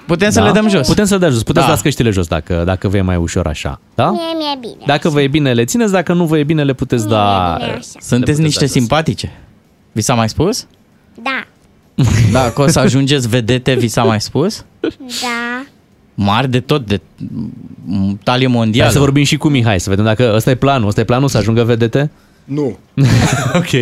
Putem 0.06 0.30
să 0.30 0.42
le 0.42 0.50
dăm 0.50 0.68
jos. 0.68 0.86
Putem 0.86 1.04
să 1.04 1.14
le 1.14 1.20
dăm 1.20 1.30
jos. 1.30 1.42
Puteți 1.42 1.54
Da. 1.54 1.60
da. 1.66 1.68
dați 1.70 1.82
căștile 1.82 2.10
jos 2.10 2.26
dacă, 2.26 2.62
dacă 2.66 2.88
vă 2.88 2.96
e 2.96 3.00
mai 3.00 3.16
ușor 3.16 3.46
așa. 3.46 3.80
Da? 3.94 4.10
Mie 4.10 4.20
mi-e 4.38 4.56
bine 4.60 4.82
Dacă 4.86 5.08
vă 5.08 5.20
e 5.22 5.26
bine, 5.28 5.52
le 5.52 5.64
țineți. 5.64 5.92
Dacă 5.92 6.12
nu 6.12 6.24
vă 6.24 6.38
e 6.38 6.42
bine, 6.44 6.64
le 6.64 6.72
puteți 6.72 7.08
da... 7.08 7.54
bine 7.58 7.68
așa. 7.70 7.76
le 7.76 7.80
Sunteți 7.82 8.18
puteți 8.18 8.40
niște 8.40 8.58
da 8.60 8.66
jos. 8.66 8.74
simpatice. 8.74 9.32
Vi 9.92 10.00
s-a 10.00 10.14
mai 10.14 10.28
spus? 10.28 10.66
Da, 11.22 11.44
Da, 12.32 12.50
că 12.50 12.62
o 12.62 12.66
să 12.66 12.78
ajungeți 12.78 13.28
vedete, 13.28 13.74
vi 13.74 13.88
s-a 13.88 14.02
mai 14.04 14.20
spus? 14.20 14.64
da 14.80 15.64
Mari 16.14 16.48
de 16.50 16.60
tot, 16.60 16.86
de 16.86 17.00
m, 17.84 18.18
talie 18.24 18.46
Hai 18.46 18.54
mondială. 18.56 18.90
să 18.90 18.98
vorbim 18.98 19.24
și 19.24 19.36
cu 19.36 19.48
Mihai, 19.48 19.80
să 19.80 19.90
vedem 19.90 20.04
dacă 20.04 20.32
ăsta 20.34 20.50
e 20.50 20.54
planul. 20.54 20.88
Ăsta 20.88 21.00
e 21.00 21.04
planul 21.04 21.28
să 21.28 21.36
ajungă 21.36 21.64
vedete? 21.64 22.10
Nu, 22.54 22.64
ok. 23.60 23.72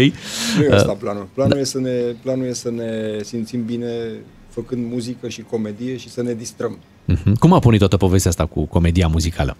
nu 0.58 0.64
e 0.64 0.74
asta 0.74 0.90
Uh, 0.90 0.96
planul. 1.00 1.28
Planul, 1.34 1.58
e 1.58 1.64
să 1.64 1.78
ne, 1.80 1.90
planul 2.22 2.46
e 2.46 2.52
să 2.52 2.70
ne 2.70 3.18
simțim 3.22 3.64
bine 3.64 3.86
făcând 4.48 4.90
muzică 4.92 5.28
și 5.28 5.42
comedie 5.50 5.96
și 5.96 6.08
să 6.10 6.22
ne 6.22 6.34
distrăm. 6.34 6.78
mhm. 7.04 7.34
Cum 7.34 7.52
a 7.52 7.58
pornit 7.58 7.80
toată 7.80 7.96
povestea 7.96 8.30
asta 8.30 8.46
cu 8.46 8.64
comedia 8.64 9.06
muzicală? 9.06 9.56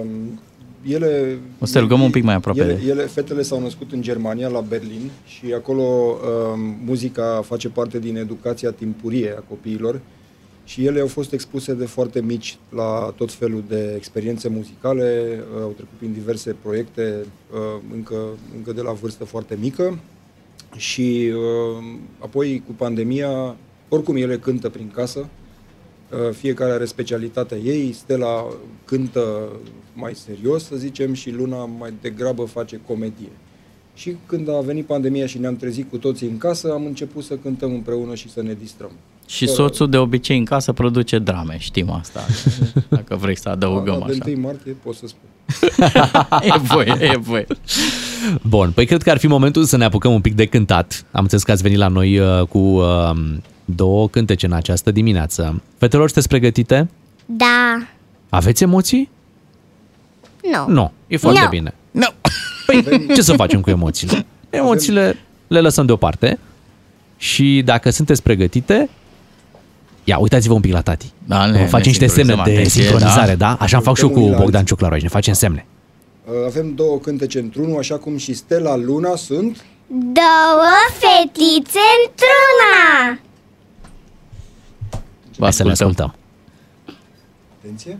Um, 0.00 0.40
ele, 0.86 1.38
O 1.58 1.66
să 1.66 1.72
te 1.72 1.78
rugăm 1.78 2.00
un 2.00 2.10
pic 2.10 2.22
mai 2.22 2.34
aproape 2.34 2.60
Ele, 2.60 2.72
de- 2.74 2.88
ele, 2.90 3.02
fetele 3.02 3.42
s-au 3.42 3.60
născut 3.60 3.92
în 3.92 4.02
Germania, 4.02 4.48
la 4.48 4.60
Berlin, 4.60 5.10
și 5.26 5.44
acolo 5.56 5.82
um, 5.82 6.76
muzica 6.84 7.42
face 7.44 7.68
parte 7.68 7.98
din 7.98 8.16
educația 8.16 8.70
timpurie 8.70 9.34
a 9.38 9.40
copiilor 9.48 10.00
și 10.68 10.84
ele 10.84 11.00
au 11.00 11.06
fost 11.06 11.32
expuse 11.32 11.74
de 11.74 11.86
foarte 11.86 12.20
mici 12.20 12.58
la 12.68 13.14
tot 13.16 13.32
felul 13.32 13.64
de 13.68 13.92
experiențe 13.96 14.48
muzicale, 14.48 15.38
uh, 15.54 15.62
au 15.62 15.72
trecut 15.76 15.98
prin 15.98 16.12
diverse 16.12 16.56
proiecte 16.62 17.26
uh, 17.52 17.80
încă, 17.94 18.16
încă 18.56 18.72
de 18.72 18.82
la 18.82 18.92
vârstă 18.92 19.24
foarte 19.24 19.56
mică 19.60 19.98
și 20.76 21.32
uh, 21.34 21.84
apoi 22.18 22.62
cu 22.66 22.72
pandemia, 22.72 23.56
oricum 23.88 24.16
ele 24.16 24.38
cântă 24.38 24.68
prin 24.68 24.90
casă, 24.94 25.28
Uh, 26.12 26.30
fiecare 26.32 26.72
are 26.72 26.84
specialitatea 26.84 27.56
ei, 27.56 27.92
Stella 27.92 28.46
cântă 28.84 29.48
mai 29.94 30.14
serios, 30.14 30.64
să 30.64 30.76
zicem, 30.76 31.12
și 31.12 31.30
Luna 31.30 31.64
mai 31.64 31.92
degrabă 32.00 32.44
face 32.44 32.80
comedie. 32.86 33.32
Și 33.94 34.16
când 34.26 34.48
a 34.48 34.60
venit 34.60 34.86
pandemia 34.86 35.26
și 35.26 35.38
ne-am 35.38 35.56
trezit 35.56 35.90
cu 35.90 35.98
toții 35.98 36.28
în 36.28 36.38
casă, 36.38 36.72
am 36.72 36.86
început 36.86 37.24
să 37.24 37.36
cântăm 37.36 37.72
împreună 37.72 38.14
și 38.14 38.30
să 38.30 38.42
ne 38.42 38.54
distrăm. 38.54 38.90
Și 39.28 39.48
soțul 39.48 39.90
de 39.90 39.96
obicei 39.96 40.38
în 40.38 40.44
casă 40.44 40.72
produce 40.72 41.18
drame, 41.18 41.56
știm 41.58 41.90
asta. 41.90 42.26
Dacă 42.88 43.16
vrei 43.16 43.36
să 43.38 43.48
adăugăm 43.48 43.98
Da, 43.98 44.04
așa. 44.04 44.24
de 44.24 44.32
1 44.32 44.40
martie 44.40 44.76
pot 44.82 44.94
să 44.94 45.04
spun. 45.06 45.28
e 46.54 46.58
voie, 46.58 46.94
e 47.00 47.16
voie. 47.16 47.46
Bun, 48.42 48.70
păi 48.70 48.86
cred 48.86 49.02
că 49.02 49.10
ar 49.10 49.18
fi 49.18 49.26
momentul 49.26 49.64
să 49.64 49.76
ne 49.76 49.84
apucăm 49.84 50.12
un 50.12 50.20
pic 50.20 50.34
de 50.34 50.46
cântat. 50.46 51.04
Am 51.10 51.22
înțeles 51.22 51.42
că 51.44 51.50
ați 51.52 51.62
venit 51.62 51.78
la 51.78 51.88
noi 51.88 52.18
uh, 52.18 52.42
cu 52.42 52.58
uh, 52.58 53.10
două 53.64 54.08
cântece 54.08 54.46
în 54.46 54.52
această 54.52 54.90
dimineață. 54.90 55.62
Fetelor, 55.78 56.04
sunteți 56.06 56.28
pregătite? 56.28 56.88
Da. 57.26 57.86
Aveți 58.28 58.62
emoții? 58.62 59.10
Nu. 60.52 60.72
Nu, 60.72 60.92
e 61.06 61.16
foarte 61.16 61.40
Nu. 61.42 61.48
bine. 61.48 61.74
Nu. 61.90 62.06
Păi, 62.66 63.06
ce 63.14 63.22
să 63.22 63.32
facem 63.32 63.60
cu 63.60 63.70
emoțiile? 63.70 64.26
Emoțiile 64.50 65.16
le 65.46 65.60
lăsăm 65.60 65.86
deoparte 65.86 66.38
și 67.16 67.62
dacă 67.64 67.90
sunteți 67.90 68.22
pregătite, 68.22 68.88
ia, 70.08 70.18
uitați-vă 70.18 70.54
un 70.54 70.60
pic 70.60 70.72
la 70.72 70.80
tati. 70.80 71.12
Da, 71.26 71.46
ne, 71.46 71.66
Facem 71.66 71.86
niște 71.86 72.06
semne 72.06 72.34
de 72.34 72.40
atenție, 72.40 72.82
sincronizare, 72.82 73.34
da? 73.34 73.56
da? 73.58 73.64
Așa 73.64 73.76
am 73.76 73.82
fac 73.82 73.96
și 73.96 74.02
eu 74.02 74.08
cu 74.08 74.14
Suntem 74.14 74.28
unii 74.28 74.38
la 74.38 74.44
Bogdan 74.44 74.64
Ciuclaru 74.64 74.92
aici, 74.92 75.02
ne 75.02 75.08
facem 75.08 75.34
semne. 75.34 75.66
Uh, 76.24 76.32
Avem 76.46 76.74
două 76.74 76.98
cântece 76.98 77.38
într-unul, 77.38 77.78
așa 77.78 77.96
cum 77.98 78.16
și 78.16 78.34
Stella 78.34 78.76
Luna 78.76 79.16
sunt... 79.16 79.64
Două 79.88 80.74
fetițe 80.98 81.78
într-una. 82.06 83.18
Vă 85.36 85.50
să 85.50 85.64
le 85.64 85.70
ascultăm. 85.70 86.14
Atenție! 87.58 87.98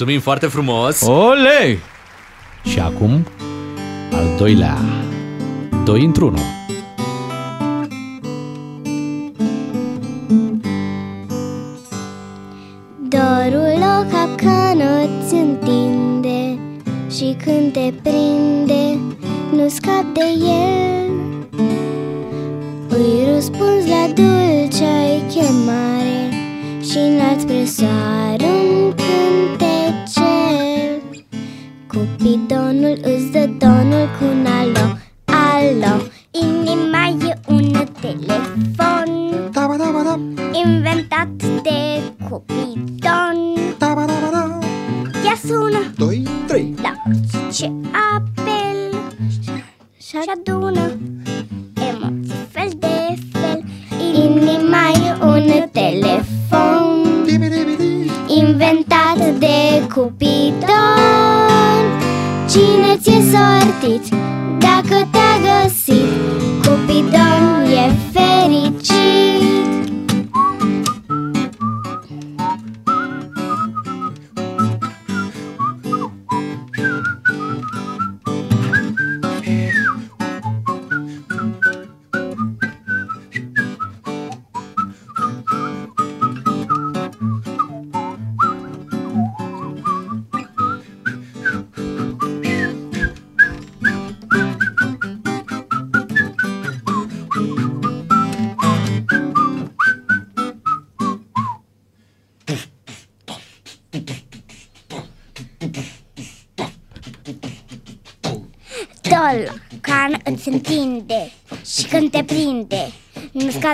Mulțumim 0.00 0.24
foarte 0.24 0.46
frumos! 0.46 1.00
Ole! 1.06 1.78
Și 2.64 2.78
acum, 2.78 3.26
al 4.12 4.36
doilea, 4.38 4.78
doi 5.84 6.04
într-unul. 6.04 6.49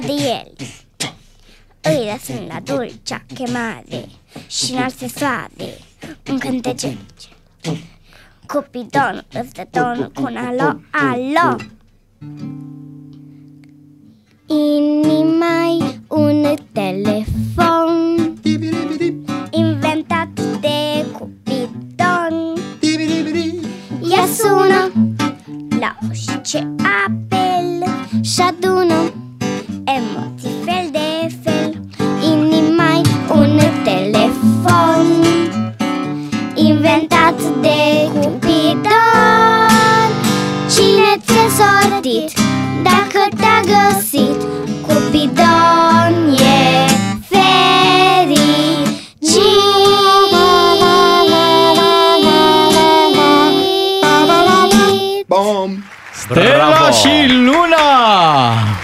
Nu 0.07 0.13
scade 0.13 0.29
el 0.29 0.53
Îi 1.81 2.11
răsând 2.13 2.49
la 2.49 2.61
dulcea 2.61 3.25
chemare 3.35 4.09
Și 4.47 4.73
înalți 4.73 5.07
soare 5.17 5.79
Un 6.31 6.39
cântece. 6.39 6.97
Cupidon 8.47 9.25
îți 9.33 9.53
dă 9.53 9.67
ton 9.71 10.11
cu 10.15 10.23
un 10.23 10.37
alo, 10.37 10.81
alo. 10.91 11.57
Inimai 14.47 16.01
un 16.09 16.55
telefon 16.73 18.17
Inventat 19.51 20.41
de 20.61 21.07
Cupidon 21.13 22.55
Ea 24.11 24.27
sună 24.27 24.93
la 25.81 25.97
orice 26.09 26.75
apel 27.05 27.85
Și 28.23 28.41
adună 28.41 29.26
emoții 29.87 30.57
fel 30.65 30.89
de 30.93 31.35
fel 31.43 31.81
Inimai 32.23 33.01
un 33.35 33.61
telefon 33.85 35.07
Inventat 36.55 37.41
de 37.61 38.09
Cupidon 38.13 40.11
Cine 40.75 41.17
ți-a 41.27 41.49
sortit 41.65 42.33
dacă 42.83 43.29
te-a 43.37 43.61
găsit 43.61 44.41
Cupidon 44.87 46.35
e 46.39 46.87
fericit 47.29 48.57
Bom! 55.27 55.71
Stella 56.13 56.69
Bravo! 56.69 56.91
și 56.91 57.33
Luna! 57.33 58.76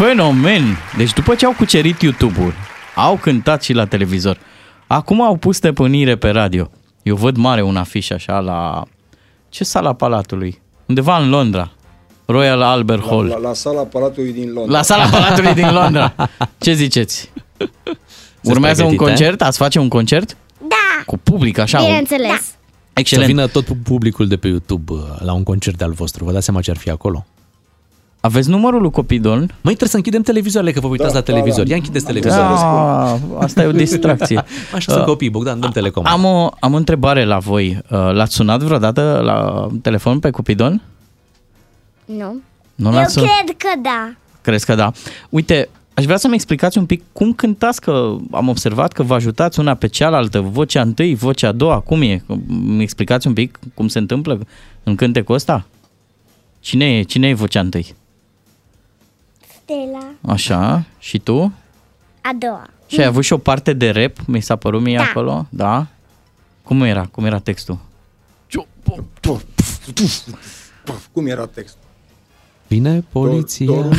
Uu, 0.00 0.06
fenomen! 0.06 0.62
Deci 0.96 1.12
după 1.12 1.34
ce 1.34 1.44
au 1.46 1.52
cucerit 1.52 2.00
YouTube-ul, 2.02 2.54
au 2.94 3.16
cântat 3.16 3.62
și 3.62 3.72
la 3.72 3.86
televizor, 3.86 4.38
acum 4.86 5.22
au 5.22 5.36
pus 5.36 5.56
stăpânire 5.56 6.16
pe 6.16 6.28
radio. 6.28 6.70
Eu 7.02 7.16
văd 7.16 7.36
mare 7.36 7.62
un 7.62 7.76
afiș 7.76 8.10
așa 8.10 8.38
la... 8.38 8.82
Ce 9.48 9.64
sala 9.64 9.92
Palatului? 9.92 10.60
Undeva 10.86 11.18
în 11.18 11.28
Londra. 11.28 11.70
Royal 12.26 12.62
Albert 12.62 13.06
Hall. 13.06 13.26
La, 13.26 13.36
la, 13.36 13.48
la 13.48 13.52
sala 13.54 13.82
Palatului 13.82 14.32
din 14.32 14.52
Londra. 14.52 14.76
La 14.76 14.82
sala 14.82 15.04
Palatului 15.04 15.54
din 15.54 15.72
Londra. 15.72 16.14
Ce 16.58 16.72
ziceți? 16.72 17.30
Urmează 18.42 18.82
un 18.82 18.88
pregătite? 18.88 19.04
concert? 19.20 19.42
Ați 19.42 19.58
face 19.58 19.78
un 19.78 19.88
concert? 19.88 20.36
Da, 20.68 21.02
Cu 21.06 21.16
public, 21.18 21.58
așa? 21.58 21.78
un- 21.78 21.84
bineînțeles 21.84 22.28
da. 22.28 22.38
Excelent. 22.92 23.26
Să 23.28 23.34
vină 23.34 23.46
tot 23.46 23.66
publicul 23.82 24.26
de 24.26 24.36
pe 24.36 24.48
YouTube 24.48 24.92
uh, 24.92 24.98
la 25.18 25.32
un 25.32 25.42
concert 25.42 25.76
de-al 25.76 25.92
vostru. 25.92 26.24
Vă 26.24 26.32
dați 26.32 26.44
seama 26.44 26.60
ce 26.60 26.70
ar 26.70 26.76
fi 26.76 26.90
acolo? 26.90 27.26
Aveți 28.24 28.48
numărul 28.48 28.80
lui 28.80 28.90
Copidon? 28.90 29.38
Măi, 29.38 29.48
trebuie 29.62 29.88
să 29.88 29.96
închidem 29.96 30.22
televizoarele, 30.22 30.72
că 30.72 30.80
vă 30.80 30.86
uitați 30.86 31.12
Da, 31.12 31.18
la 31.18 31.24
da, 31.24 31.32
televizor. 31.32 31.64
da. 31.64 31.70
Ia 31.70 31.76
închideți 31.76 32.04
televizorul. 32.04 32.44
Da, 32.56 33.18
asta 33.38 33.62
e 33.62 33.66
o 33.66 33.72
distracție. 33.72 34.44
Așa 34.74 34.92
sunt 34.92 35.04
Uh, 35.04 35.04
copii, 35.10 35.30
Bogdan, 35.30 35.60
dăm 35.60 35.70
telecom. 35.70 36.04
Am 36.06 36.24
o, 36.24 36.50
am 36.60 36.72
o 36.72 36.76
întrebare 36.76 37.24
la 37.24 37.38
voi. 37.38 37.78
Uh, 37.90 37.98
L-ați 38.12 38.34
sunat 38.34 38.62
vreodată 38.62 39.20
la 39.24 39.66
telefon 39.82 40.18
pe 40.18 40.30
Cupidon? 40.30 40.82
Nu? 42.04 42.36
Nu 42.74 42.88
Eu 42.88 42.94
l-ați 42.94 43.12
sunat? 43.12 43.28
cred 43.44 43.56
că 43.56 43.80
da 43.82 44.12
Crezi 44.40 44.64
că 44.66 44.74
da. 44.74 44.92
Uite, 45.28 45.68
aș 45.94 46.04
vrea 46.04 46.16
să-mi 46.16 46.34
explicați 46.34 46.78
un 46.78 46.86
pic 46.86 47.02
cum 47.12 47.32
cântați, 47.32 47.80
că 47.80 48.16
am 48.30 48.48
observat 48.48 48.92
că 48.92 49.02
vă 49.02 49.14
ajutați 49.14 49.60
una 49.60 49.74
pe 49.74 49.86
cealaltă, 49.86 50.40
vocea 50.40 50.80
întâi, 50.80 51.14
vocea 51.14 51.48
a 51.48 51.52
doua, 51.52 51.80
cum 51.80 52.02
e? 52.02 52.22
Îmi 52.48 52.82
explicați 52.82 53.26
un 53.26 53.32
pic 53.32 53.58
cum 53.74 53.88
se 53.88 53.98
întâmplă 53.98 54.38
în 54.82 54.94
cântecul 54.94 55.34
ăsta? 55.34 55.66
Cine 56.60 56.98
e, 56.98 57.02
cine 57.02 57.28
e 57.28 57.34
vocea 57.34 57.60
întâi? 57.60 57.94
Stella 59.64 60.06
Așa, 60.32 60.84
și 60.98 61.18
tu? 61.18 61.52
A 62.20 62.30
doua 62.38 62.66
Și 62.86 63.00
ai 63.00 63.06
avut 63.06 63.24
și 63.24 63.32
o 63.32 63.38
parte 63.38 63.72
de 63.72 63.90
rap, 63.90 64.16
mi 64.26 64.40
s-a 64.40 64.56
părut 64.56 64.82
mie 64.82 64.96
Da. 64.96 65.02
acolo, 65.02 65.46
da? 65.50 65.86
Cum 66.62 66.82
era? 66.82 67.06
Cum 67.10 67.24
era 67.24 67.38
textul? 67.38 67.78
Cum 71.12 71.26
era 71.26 71.46
textul? 71.46 71.80
Vine 72.66 73.04
poliția. 73.12 73.66
Dor- 73.66 73.88
dor- 73.88 73.96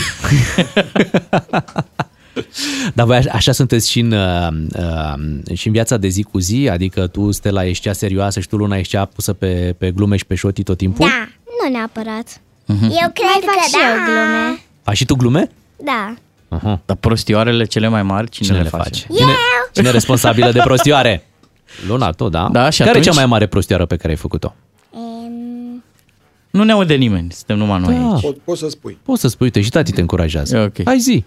Dar 2.94 3.06
voi 3.06 3.18
a- 3.18 3.32
așa 3.34 3.52
sunteți 3.52 3.90
și 3.92 4.00
în, 4.00 4.12
uh, 4.12 4.48
uh, 4.78 5.14
și 5.58 5.68
în 5.68 5.74
viața 5.74 5.98
de 5.98 6.08
zi 6.08 6.24
cu 6.24 6.40
zi? 6.40 6.70
Adică 6.72 7.08
tu, 7.08 7.32
Stella, 7.32 7.66
ești 7.66 7.84
cea 7.84 7.94
serioasă 7.94 8.40
și 8.40 8.48
tu, 8.48 8.56
Luna, 8.58 8.78
ești 8.78 8.92
cea 8.92 9.06
pusă 9.06 9.34
pe, 9.34 9.76
pe 9.78 9.92
glume 9.92 10.18
și 10.18 10.26
pe 10.26 10.36
șotii 10.36 10.64
tot 10.64 10.78
timpul? 10.78 11.08
Da, 11.08 11.28
nu 11.64 11.72
neapărat 11.78 12.40
Mhm. 12.68 12.84
Eu 12.84 12.90
cred 13.14 13.26
Mai 13.26 13.42
fac 13.46 13.54
că 13.56 13.62
și 13.68 13.72
da 13.72 13.80
eu 13.90 13.96
glume 14.06 14.60
Faci 14.86 14.95
și 14.95 15.06
tu 15.06 15.16
glume? 15.16 15.49
Da 15.84 16.14
Aha. 16.49 16.80
Dar 16.86 16.95
prostioarele 16.98 17.66
cele 17.66 17.88
mai 17.88 18.03
mari, 18.03 18.30
cine, 18.30 18.48
Cine 18.48 18.57
le 18.57 18.64
le 18.64 18.70
face? 18.70 18.84
face? 18.84 19.06
Cine, 19.20 19.32
cine 19.72 19.88
e 19.88 19.91
responsabilă 19.91 20.52
de 20.52 20.60
prostioare? 20.64 21.26
Luna, 21.88 22.12
tot, 22.12 22.32
da? 22.32 22.49
Da, 22.52 22.70
și 22.70 22.78
Care 22.78 22.90
atunci? 22.90 23.06
e 23.06 23.10
cea 23.10 23.16
mai 23.16 23.26
mare 23.26 23.48
prostioară 23.48 23.86
pe 23.86 23.95
care 23.95 24.10
ai 24.10 24.16
făcut-o? 24.18 24.53
Em, 24.94 25.84
Nu 26.49 26.64
ne 26.64 26.72
aude 26.72 26.95
nimeni, 26.95 27.32
suntem 27.32 27.57
numai 27.57 27.80
noi 27.80 27.94
Da. 27.95 28.12
aici. 28.12 28.22
Pot, 28.22 28.38
poți 28.38 28.60
să 28.60 28.70
spui. 28.70 28.98
Poți 29.03 29.22
să 29.22 29.28
spui, 29.28 29.45
uite, 29.45 29.62
și 29.62 29.70
tati 29.70 29.91
te 29.91 30.02
încurajează. 30.02 30.60
Ok. 30.60 30.86
Hai 30.86 30.99
zi. 30.99 31.24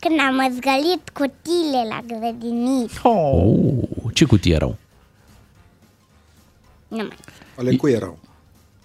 Când 0.00 0.14
am 0.28 0.34
măzgălit 0.34 1.08
cutile 1.12 1.86
la 1.88 2.00
grădiniță 2.06 3.00
Oh, 3.08 4.12
ce 4.14 4.24
cutii 4.24 4.52
erau? 4.52 4.76
Nu 6.88 6.96
mai 6.96 7.08
Ale 7.56 7.76
cui 7.76 7.92
erau? 7.92 8.18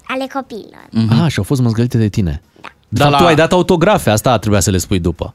Ale 0.07 0.27
copiilor 0.33 0.85
Mm-hmm. 0.89 1.23
Ah, 1.23 1.31
și 1.31 1.37
au 1.37 1.43
fost 1.43 1.61
măzgălite 1.61 1.97
de 1.97 2.07
tine. 2.09 2.41
Da. 2.97 3.03
De 3.03 3.09
fapt, 3.09 3.11
la- 3.11 3.17
tu 3.17 3.25
ai 3.25 3.35
dat 3.35 3.51
autografe, 3.51 4.09
asta 4.09 4.37
trebuia 4.37 4.59
să 4.59 4.71
le 4.71 4.77
spui 4.77 4.99
după. 4.99 5.33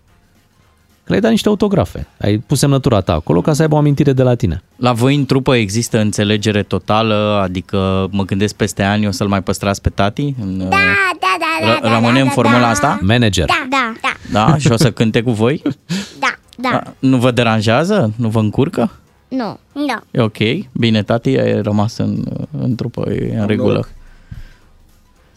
Că 1.04 1.06
le-ai 1.16 1.20
dat 1.20 1.30
niște 1.30 1.48
autografe. 1.48 2.06
Ai 2.20 2.38
pus 2.38 2.58
semnătura 2.58 3.00
ta 3.00 3.12
acolo 3.12 3.40
ca 3.40 3.52
să 3.52 3.62
aibă 3.62 3.74
o 3.74 3.78
amintire 3.78 4.12
de 4.12 4.22
la 4.22 4.34
tine. 4.34 4.62
La 4.76 4.92
voi 4.92 5.14
în 5.14 5.24
trupă 5.26 5.54
există 5.56 5.98
înțelegere 6.00 6.62
totală? 6.62 7.40
Adică 7.42 8.08
mă 8.10 8.24
gândesc 8.24 8.54
peste 8.54 8.82
ani 8.82 9.06
o 9.06 9.10
să-l 9.10 9.28
mai 9.28 9.42
păstrați 9.42 9.80
pe 9.80 9.88
tati? 9.88 10.34
În, 10.42 10.58
Da, 10.58 10.66
da, 10.68 10.76
da, 11.20 11.66
da, 11.66 11.78
r- 11.78 11.80
da, 11.82 11.88
rămâne 11.94 12.12
da, 12.14 12.20
în 12.20 12.26
da, 12.26 12.30
formula 12.32 12.60
da. 12.60 12.68
asta? 12.68 12.98
Manager. 13.02 13.46
Da, 13.46 13.66
da, 13.70 13.92
da, 14.02 14.12
Da? 14.46 14.56
Și 14.58 14.70
o 14.72 14.76
să 14.76 14.90
cânte 14.92 15.22
cu 15.22 15.30
voi? 15.30 15.62
da, 16.20 16.34
da, 16.56 16.82
Nu 16.98 17.16
vă 17.16 17.30
deranjează? 17.30 18.12
Nu 18.16 18.28
vă 18.28 18.38
încurcă? 18.38 18.90
nu, 19.28 19.58
nu 19.72 19.84
E 20.10 20.20
ok? 20.20 20.36
Bine, 20.72 21.02
tati 21.02 21.38
a 21.38 21.60
rămas 21.60 21.96
în, 21.98 22.24
în 22.60 22.74
trupă, 22.74 23.10
e 23.12 23.34
în 23.34 23.40
Am 23.40 23.46
regulă. 23.46 23.68
noroc. 23.68 23.88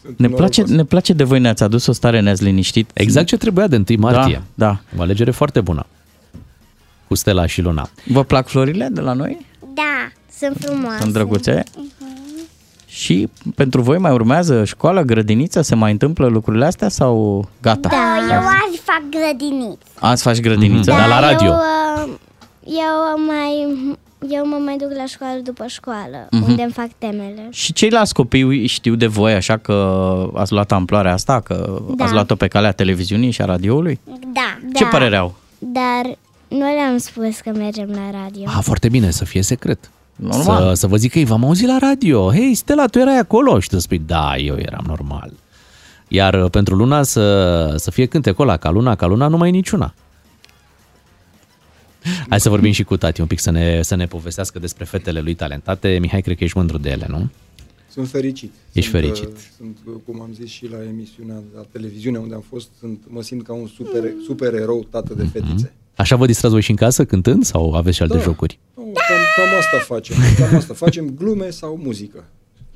Sunt 0.03 0.19
Ne 0.19 0.27
norocos. 0.27 0.55
place, 0.55 0.73
ne 0.73 0.83
place 0.83 1.13
de 1.13 1.23
voi, 1.23 1.39
ne-ați 1.39 1.63
adus 1.63 1.85
o 1.85 1.91
stare, 1.91 2.19
ne-ați 2.19 2.43
liniștit. 2.43 2.89
Exact 2.93 3.27
ce 3.27 3.37
trebuia 3.37 3.67
de 3.67 3.75
1 3.75 3.99
martie. 3.99 4.41
Da, 4.53 4.65
da. 4.65 4.97
O 4.97 5.01
alegere 5.01 5.31
foarte 5.31 5.61
bună. 5.61 5.85
Cu 7.07 7.15
Stella 7.15 7.45
și 7.45 7.61
Luna. 7.61 7.89
Vă 8.05 8.23
plac 8.23 8.47
florile 8.47 8.87
de 8.91 9.01
la 9.01 9.13
noi? 9.13 9.45
Da, 9.73 10.11
sunt 10.39 10.57
frumoase 10.59 11.01
Sunt 11.01 11.13
drăguțe? 11.13 11.63
Și 12.85 13.29
pentru 13.55 13.81
voi 13.81 13.97
mai 13.97 14.11
urmează 14.11 14.63
școală, 14.63 15.01
grădiniță? 15.01 15.61
Se 15.61 15.75
mai 15.75 15.91
întâmplă 15.91 16.27
lucrurile 16.27 16.65
astea 16.65 16.89
sau 16.89 17.47
gata? 17.61 17.89
Da, 17.89 18.33
eu 18.35 18.39
azi 18.39 18.81
fac 18.83 19.01
grădiniță 19.09 19.77
Azi 19.99 20.23
faci 20.23 20.39
grădiniță? 20.39 20.91
Mhm. 20.91 20.99
Dar 20.99 21.07
la 21.07 21.19
radio. 21.19 21.47
Eu, 21.47 21.53
uh, 22.07 22.13
eu, 22.65 23.25
mai, 23.25 23.67
eu 24.29 24.47
mă 24.47 24.55
mai 24.65 24.77
duc 24.77 24.91
la 24.97 25.05
școală 25.05 25.39
după 25.43 25.63
școală, 25.67 26.27
Mhm. 26.31 26.43
unde 26.49 26.61
îmi 26.61 26.71
fac 26.71 26.87
temele. 26.97 27.47
Și 27.51 27.73
ceilalți 27.73 28.13
copii 28.13 28.67
știu 28.67 28.95
de 28.95 29.07
voi 29.07 29.33
așa 29.33 29.57
că 29.57 29.73
ați 30.35 30.51
luat 30.51 30.71
amploarea 30.71 31.13
asta, 31.13 31.39
că 31.39 31.81
Da. 31.95 32.03
ați 32.03 32.13
luat-o 32.13 32.35
pe 32.35 32.47
calea 32.47 32.71
televiziunii 32.71 33.31
și 33.31 33.41
a 33.41 33.45
radioului? 33.45 33.99
Da, 34.33 34.57
Ce 34.75 34.83
da. 34.83 34.89
părere 34.89 35.15
au? 35.17 35.35
Dar 35.59 36.17
nu 36.47 36.59
le-am 36.73 36.97
spus 36.97 37.39
că 37.39 37.51
mergem 37.55 37.89
la 37.89 38.19
radio. 38.23 38.43
Ah, 38.45 38.59
foarte 38.61 38.89
bine, 38.89 39.11
să 39.11 39.25
fie 39.25 39.41
secret. 39.41 39.89
Normal. 40.15 40.67
Să, 40.67 40.73
să 40.73 40.87
vă 40.87 40.95
zic 40.95 41.11
că 41.11 41.19
ei 41.19 41.25
v-am 41.25 41.45
auzit 41.45 41.67
la 41.67 41.77
radio. 41.79 42.31
Hei, 42.31 42.53
Stella, 42.53 42.85
tu 42.85 42.99
erai 42.99 43.17
acolo. 43.17 43.59
Și 43.59 43.69
tu 43.69 43.79
spui, 43.79 44.01
da, 44.05 44.37
eu 44.37 44.55
eram 44.57 44.83
normal. 44.87 45.31
Iar 46.07 46.33
uh, 46.43 46.49
pentru 46.49 46.75
Luna 46.75 47.03
să, 47.03 47.73
să 47.77 47.91
fie 47.91 48.05
cântecul 48.05 48.47
ăla, 48.47 48.57
ca 48.57 48.69
Luna, 48.69 48.95
ca 48.95 49.05
Luna, 49.05 49.27
nu 49.27 49.37
mai 49.37 49.47
e 49.47 49.51
niciuna. 49.51 49.93
Hai 52.29 52.39
să 52.39 52.49
vorbim 52.49 52.71
și 52.71 52.83
cu 52.83 52.97
tati 52.97 53.21
un 53.21 53.27
pic, 53.27 53.39
să 53.39 53.51
ne, 53.51 53.81
să 53.81 53.95
ne 53.95 54.05
povestească 54.05 54.59
despre 54.59 54.85
fetele 54.85 55.19
lui 55.19 55.33
talentate. 55.33 55.97
Mihai, 56.01 56.21
cred 56.21 56.37
că 56.37 56.43
ești 56.43 56.57
mândru 56.57 56.77
de 56.77 56.89
ele, 56.89 57.05
nu? 57.09 57.29
Sunt 57.89 58.09
fericit. 58.09 58.51
Ești 58.71 58.89
sunt, 58.89 59.01
fericit. 59.03 59.27
uh, 59.27 59.41
Sunt, 59.57 59.77
uh, 59.85 59.93
cum 60.05 60.21
am 60.21 60.29
zis 60.33 60.49
și 60.49 60.67
la 60.71 60.77
emisiunea, 60.83 61.35
la 61.55 61.61
televiziune 61.71 62.17
unde 62.17 62.33
am 62.33 62.43
fost, 62.49 62.67
sunt, 62.79 62.99
mă 63.07 63.21
simt 63.21 63.43
ca 63.45 63.53
un 63.53 63.67
super, 63.67 64.03
super 64.25 64.53
erou, 64.53 64.87
tată 64.89 65.13
de 65.13 65.23
fetițe. 65.31 65.73
Așa 65.95 66.15
vă 66.15 66.25
distrați 66.25 66.53
voi 66.53 66.61
și 66.63 66.69
în 66.69 66.75
casă 66.75 67.05
cântând 67.05 67.43
sau 67.45 67.73
aveți 67.73 67.95
și 67.95 68.01
alte 68.01 68.17
Da. 68.17 68.21
jocuri? 68.21 68.59
Nu, 68.75 68.83
cam, 68.83 69.17
cam 69.35 69.57
asta 69.59 69.77
facem. 69.93 70.15
Cam 70.37 70.55
asta. 70.55 70.73
Facem 70.73 71.09
glume 71.09 71.49
sau 71.49 71.79
muzică. 71.83 72.23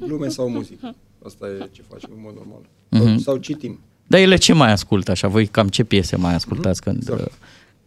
Glume 0.05 0.27
sau 0.27 0.49
muzică. 0.49 0.95
Asta 1.25 1.45
e 1.47 1.69
ce 1.71 1.81
facem 1.89 2.09
în 2.15 2.21
mod 2.23 2.33
normal. 2.35 2.61
Mhm. 2.89 3.17
Sau 3.23 3.37
citim. 3.37 3.79
Dar 4.07 4.19
ele 4.19 4.35
ce 4.35 4.53
mai 4.53 4.71
ascultă 4.71 5.11
așa? 5.11 5.27
Voi 5.27 5.45
cam 5.47 5.67
ce 5.67 5.83
piese 5.83 6.15
mai 6.15 6.33
ascultați 6.33 6.81
când, 6.81 6.97
Exact. 6.97 7.31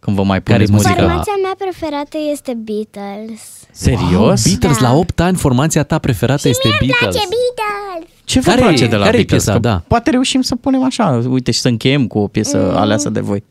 Când 0.03 0.15
vă 0.15 0.23
mai 0.23 0.41
Care-i 0.43 0.65
puneți 0.65 0.71
muzica? 0.71 0.89
muzică? 0.93 1.07
Formația 1.07 1.33
mea 1.43 1.55
preferată 1.57 2.17
este 2.31 2.53
Beatles. 2.53 3.41
Serios? 3.71 4.11
Wow, 4.45 4.53
Beatles 4.57 4.77
Da. 4.81 4.87
la 4.87 4.93
8 4.95 5.19
ani, 5.19 5.37
formația 5.37 5.83
ta 5.83 5.97
preferată 5.99 6.47
este 6.47 6.67
Mie 6.67 6.77
îmi 6.81 6.89
Beatles. 6.89 7.15
place 7.15 7.35
Beatles! 7.35 8.09
Ce 8.23 8.39
vă 8.39 8.49
Care- 8.49 8.61
place 8.61 8.87
de 8.87 8.95
la 8.95 9.03
care-i 9.05 9.17
Beatles? 9.25 9.43
piesa? 9.43 9.51
Că 9.53 9.59
Da. 9.59 9.83
Poate 9.87 10.09
reușim 10.09 10.41
să 10.41 10.55
punem 10.55 10.83
așa, 10.83 11.21
uite, 11.29 11.51
și 11.51 11.59
să 11.59 11.67
încheiem 11.67 12.07
cu 12.07 12.19
o 12.19 12.27
piesă 12.27 12.57
Mm. 12.71 12.77
aleasă 12.77 13.09
de 13.09 13.19
voi. 13.19 13.43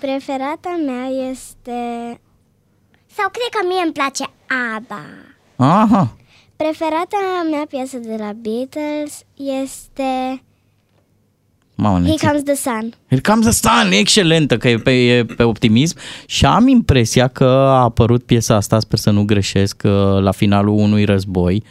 Preferata 0.00 0.80
mea 0.86 1.06
este... 1.30 1.78
Sau 3.16 3.28
cred 3.36 3.50
că 3.50 3.66
mie 3.68 3.82
îmi 3.84 3.92
place 3.92 4.24
ABBA. 4.76 5.02
Aha, 5.56 6.16
Preferata 6.56 7.16
mea 7.50 7.64
piesă 7.68 7.96
de 7.96 8.16
la 8.18 8.30
Beatles 8.36 9.20
este 9.62 10.42
Mamă, 11.86 11.98
Here 11.98 12.10
Neții. 12.10 12.26
comes 12.26 12.42
the 12.42 12.54
sun. 12.54 12.92
Here 13.08 13.20
comes 13.20 13.44
the 13.44 13.68
sun, 13.68 13.92
excelentă 13.92 14.56
că 14.56 14.68
e 14.68 14.76
pe, 14.76 14.90
e 14.90 15.24
pe 15.24 15.42
optimism 15.42 15.96
și 16.26 16.46
am 16.46 16.68
impresia 16.68 17.28
că 17.28 17.44
a 17.44 17.82
apărut 17.82 18.22
piesa 18.22 18.54
asta, 18.54 18.78
sper 18.80 18.98
să 18.98 19.10
nu 19.10 19.24
greșesc, 19.24 19.76
că 19.76 20.18
la 20.22 20.30
finalul 20.30 20.74
unui 20.78 21.04
război 21.04 21.62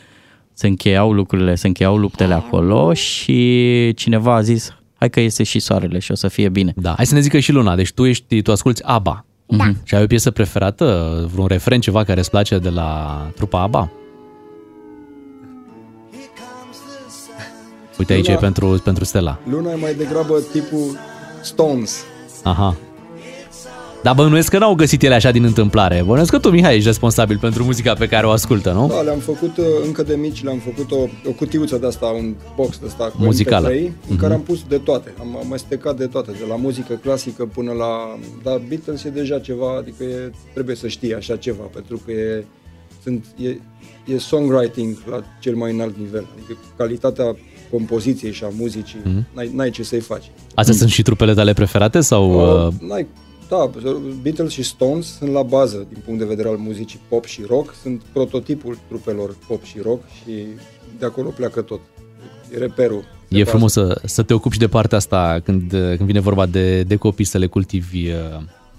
se 0.53 0.67
încheiau 0.67 1.11
lucrurile, 1.11 1.55
se 1.55 1.67
încheiau 1.67 1.97
luptele 1.97 2.33
acolo 2.33 2.93
și 2.93 3.93
cineva 3.95 4.35
a 4.35 4.41
zis 4.41 4.75
hai 4.95 5.09
că 5.09 5.19
iese 5.19 5.43
și 5.43 5.59
soarele 5.59 5.99
și 5.99 6.11
o 6.11 6.15
să 6.15 6.27
fie 6.27 6.49
bine. 6.49 6.73
Da, 6.75 6.93
hai 6.95 7.05
să 7.05 7.13
ne 7.13 7.19
zică 7.19 7.39
și 7.39 7.51
Luna. 7.51 7.75
Deci 7.75 7.91
tu 7.91 8.05
ești, 8.05 8.41
tu 8.41 8.51
asculti 8.51 8.83
ABBA. 8.83 9.25
Da. 9.45 9.71
Și 9.83 9.95
ai 9.95 10.03
o 10.03 10.07
piesă 10.07 10.31
preferată, 10.31 11.29
vreun 11.31 11.47
refren, 11.47 11.79
ceva 11.79 12.03
care 12.03 12.19
îți 12.19 12.29
place 12.29 12.57
de 12.57 12.69
la 12.69 13.19
trupa 13.35 13.61
ABBA? 13.61 13.91
Uite 17.97 18.13
aici 18.13 18.25
Luna- 18.27 18.33
e 18.37 18.39
pentru, 18.39 18.81
pentru 18.83 19.03
Stella. 19.03 19.39
Luna 19.49 19.71
e 19.71 19.75
mai 19.75 19.93
degrabă 19.93 20.39
tipul 20.51 20.97
Stones. 21.41 22.03
Aha. 22.43 22.75
Dar 24.03 24.15
bănuiesc 24.15 24.49
că 24.49 24.57
n-au 24.57 24.75
găsit 24.75 25.03
ele 25.03 25.13
așa 25.15 25.31
din 25.31 25.43
întâmplare. 25.43 26.03
Bănuiesc 26.05 26.31
că 26.31 26.39
tu, 26.39 26.49
Mihai, 26.49 26.73
ești 26.75 26.87
responsabil 26.87 27.37
pentru 27.37 27.63
muzica 27.63 27.93
pe 27.93 28.07
care 28.07 28.25
o 28.25 28.29
ascultă, 28.29 28.71
nu? 28.71 28.87
Da, 28.87 29.01
le-am 29.01 29.19
făcut 29.19 29.57
uh, 29.57 29.65
încă 29.85 30.03
de 30.03 30.15
mici, 30.15 30.43
le-am 30.43 30.57
făcut 30.57 30.91
o, 30.91 30.97
o 31.29 31.31
cutiuță 31.35 31.77
de 31.77 31.85
asta, 31.87 32.05
un 32.05 32.35
box 32.55 32.77
de 32.79 32.85
asta 32.87 33.03
cu 33.05 33.23
Muzicală. 33.23 33.69
MP3, 33.71 33.77
în 33.85 33.91
Mhm. 34.07 34.17
care 34.19 34.33
am 34.33 34.41
pus 34.41 34.63
de 34.67 34.77
toate. 34.77 35.13
Am 35.19 35.37
amestecat 35.43 35.97
de 35.97 36.05
toate, 36.07 36.31
de 36.31 36.45
la 36.49 36.55
muzică 36.55 36.93
clasică 36.93 37.45
până 37.53 37.71
la... 37.71 38.17
Dar 38.43 38.61
Beatles 38.67 39.03
e 39.03 39.09
deja 39.09 39.39
ceva, 39.39 39.77
adică 39.77 40.03
e, 40.03 40.31
trebuie 40.53 40.75
să 40.75 40.87
știi 40.87 41.15
așa 41.15 41.35
ceva, 41.35 41.63
pentru 41.73 42.01
că 42.05 42.11
e, 42.11 42.45
sunt, 43.03 43.25
e, 43.37 43.47
e 44.13 44.17
songwriting 44.17 44.97
la 45.09 45.23
cel 45.39 45.55
mai 45.55 45.71
înalt 45.73 45.97
nivel. 45.97 46.25
Adică 46.37 46.57
calitatea 46.77 47.35
compoziției 47.75 48.31
și 48.33 48.43
a 48.43 48.49
muzicii, 48.57 48.99
Mhm. 49.03 49.25
n-ai, 49.35 49.51
n-ai 49.55 49.69
ce 49.69 49.83
să-i 49.83 49.99
faci. 49.99 50.31
Astea 50.53 50.73
sunt 50.75 50.89
și 50.89 51.01
trupele 51.01 51.33
tale 51.33 51.53
preferate 51.53 51.99
sau... 52.01 52.23
Uh, 52.31 52.67
Uh, 52.67 52.73
n-ai, 52.89 53.07
da, 53.49 53.69
Beatles 54.21 54.51
și 54.51 54.63
Stones 54.63 55.05
sunt 55.17 55.31
la 55.31 55.41
bază 55.43 55.85
din 55.93 56.01
punct 56.05 56.19
de 56.19 56.25
vedere 56.25 56.47
al 56.47 56.55
muzicii 56.57 56.99
pop 57.09 57.25
și 57.25 57.41
rock, 57.47 57.73
sunt 57.81 58.01
prototipul 58.13 58.77
trupelor 58.87 59.35
pop 59.47 59.63
și 59.63 59.77
rock 59.83 60.01
și 60.23 60.31
de 60.99 61.05
acolo 61.05 61.29
pleacă 61.29 61.61
tot. 61.61 61.79
E 62.53 62.57
reperul. 62.57 63.03
de 63.27 63.37
e 63.37 63.43
bază. 63.43 63.49
frumos 63.49 63.71
să, 63.71 64.01
să 64.03 64.21
te 64.23 64.33
ocupi 64.33 64.53
și 64.53 64.59
de 64.59 64.67
partea 64.67 64.97
asta 64.97 65.39
când, 65.43 65.73
uh, 65.73 65.79
când 65.97 65.99
vine 65.99 66.19
vorba 66.19 66.45
de, 66.45 66.83
de 66.83 66.95
copii, 66.95 67.25
să 67.25 67.37
le 67.37 67.47
cultivi 67.47 68.07
uh, 68.09 68.15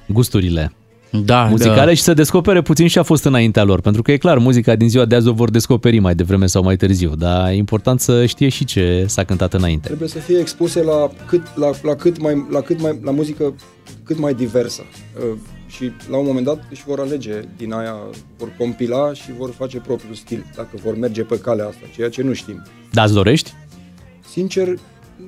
gusturile 0.09 0.73
da, 1.11 1.45
muzicale 1.45 1.85
da. 1.85 1.95
și 1.95 2.03
să 2.03 2.15
descopere 2.15 2.63
puțin 2.63 2.87
ce 2.87 2.99
a 2.99 3.03
fost 3.03 3.25
înaintea 3.25 3.63
lor. 3.63 3.81
Pentru 3.81 4.03
că 4.03 4.13
e 4.13 4.17
clar, 4.17 4.39
muzica 4.39 4.75
din 4.75 4.89
ziua 4.89 5.05
de 5.05 5.15
azi 5.15 5.29
o 5.29 5.33
vor 5.33 5.51
descoperi 5.51 5.99
mai 5.99 6.15
devreme 6.15 6.47
sau 6.47 6.63
mai 6.63 6.77
târziu, 6.77 7.15
dar 7.15 7.51
e 7.51 7.55
important 7.55 8.01
să 8.01 8.27
știe 8.27 8.49
și 8.49 8.65
ce 8.65 9.05
s-a 9.07 9.25
cântat 9.25 9.55
înainte. 9.55 9.87
Trebuie 9.87 10.09
să 10.09 10.19
fie 10.19 10.39
expuse 10.39 10.83
la 10.83 11.11
cât, 11.27 11.43
la, 11.57 11.71
la 11.83 11.95
cât 11.95 12.21
mai, 12.21 12.47
la 12.51 12.61
cât 12.61 12.81
mai, 12.81 12.99
la 13.03 13.11
muzică 13.11 13.55
cât 14.03 14.19
mai 14.19 14.35
diversă. 14.35 14.83
Uh, 15.31 15.39
și 15.67 15.91
la 16.11 16.17
un 16.17 16.27
moment 16.27 16.47
dat 16.47 16.65
își 16.71 16.83
vor 16.87 17.01
alege 17.01 17.41
din 17.57 17.73
aia, 17.73 17.97
vor 18.39 18.53
compila 18.59 19.13
și 19.13 19.33
vor 19.39 19.51
face 19.51 19.79
propriul 19.79 20.15
stil, 20.15 20.45
dacă 20.57 20.71
vor 20.85 20.97
merge 20.99 21.23
pe 21.23 21.39
calea 21.39 21.67
asta, 21.67 21.81
ceea 21.95 22.09
ce 22.09 22.23
nu 22.23 22.33
știm. 22.33 22.63
Da, 22.93 23.03
îți 23.03 23.15
dorești? 23.15 23.53
Sincer, 24.31 24.69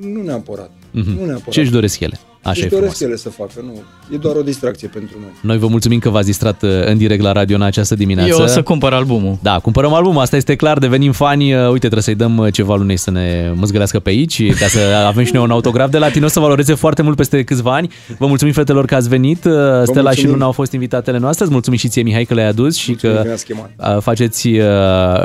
nu 0.01 0.23
neapărat. 0.23 0.71
Mhm. 0.91 1.11
Nu 1.11 1.25
neapărat. 1.25 1.51
Ce 1.51 1.61
își 1.61 1.71
doresc 1.71 2.01
ele? 2.01 2.19
Așa 2.49 2.65
Își 2.65 2.75
e 2.75 2.79
doresc 2.79 2.97
frumos. 2.97 3.01
ele 3.01 3.16
să 3.16 3.29
facă, 3.31 3.53
nu. 3.65 3.81
E 4.15 4.16
doar 4.16 4.37
o 4.37 4.43
distracție 4.43 4.89
pentru 4.89 5.16
noi. 5.20 5.31
Noi 5.41 5.59
vă 5.59 5.66
mulțumim 5.66 5.99
că 5.99 6.09
v-ați 6.09 6.27
distrat 6.27 6.62
uh, 6.62 6.70
în 6.85 6.97
direct 6.99 7.23
la 7.23 7.33
radio 7.33 7.57
în 7.57 7.62
această 7.62 7.95
dimineață. 7.95 8.31
Eu 8.31 8.43
o 8.43 8.47
să 8.47 8.62
cumpăr 8.62 8.93
albumul. 8.93 9.39
Da, 9.43 9.59
cumpărăm 9.59 9.93
albumul, 9.95 10.20
asta 10.20 10.37
este 10.37 10.55
clar, 10.57 10.79
devenim 10.79 11.12
fani. 11.12 11.55
Uh, 11.55 11.61
Uite, 11.66 11.79
trebuie 11.79 12.03
să-i 12.03 12.15
dăm 12.15 12.37
uh, 12.39 12.53
ceva 12.53 12.75
lunei 12.77 12.97
să 12.97 13.11
ne 13.11 13.53
măzgălească 13.55 13.99
pe 13.99 14.11
aici, 14.11 14.53
ca 14.55 14.66
să 14.66 14.79
avem 15.11 15.25
și 15.25 15.33
noi 15.35 15.43
un 15.43 15.51
autograf 15.51 15.91
de 15.91 15.99
la 15.99 16.09
tine, 16.09 16.25
o 16.25 16.29
să 16.29 16.41
valoreze 16.41 16.75
foarte 16.75 17.03
mult 17.03 17.16
peste 17.16 17.43
câțiva 17.45 17.75
ani. 17.75 17.91
Vă 18.19 18.27
mulțumim, 18.27 18.53
fetelor, 18.53 18.85
că 18.85 18.95
ați 18.95 19.09
venit. 19.09 19.45
Uh, 19.45 19.53
Stella 19.53 19.83
și 19.83 19.93
mulțumim. 20.03 20.31
Luna 20.33 20.45
au 20.45 20.53
fost 20.53 20.73
invitatele 20.73 21.19
noastre. 21.19 21.45
Îți 21.45 21.53
mulțumim 21.53 21.79
și 21.79 21.89
ție, 21.89 22.03
Mihai, 22.03 22.25
că 22.25 22.35
le-ai 22.35 22.49
adus 22.49 22.77
și 22.77 22.89
Mulțumim 22.91 23.15
că 23.16 23.20
că 23.23 23.27
ne-ați 23.27 23.45
chemat. 23.45 23.70
uh, 23.97 24.03
faceți 24.03 24.49
uh, 24.49 24.65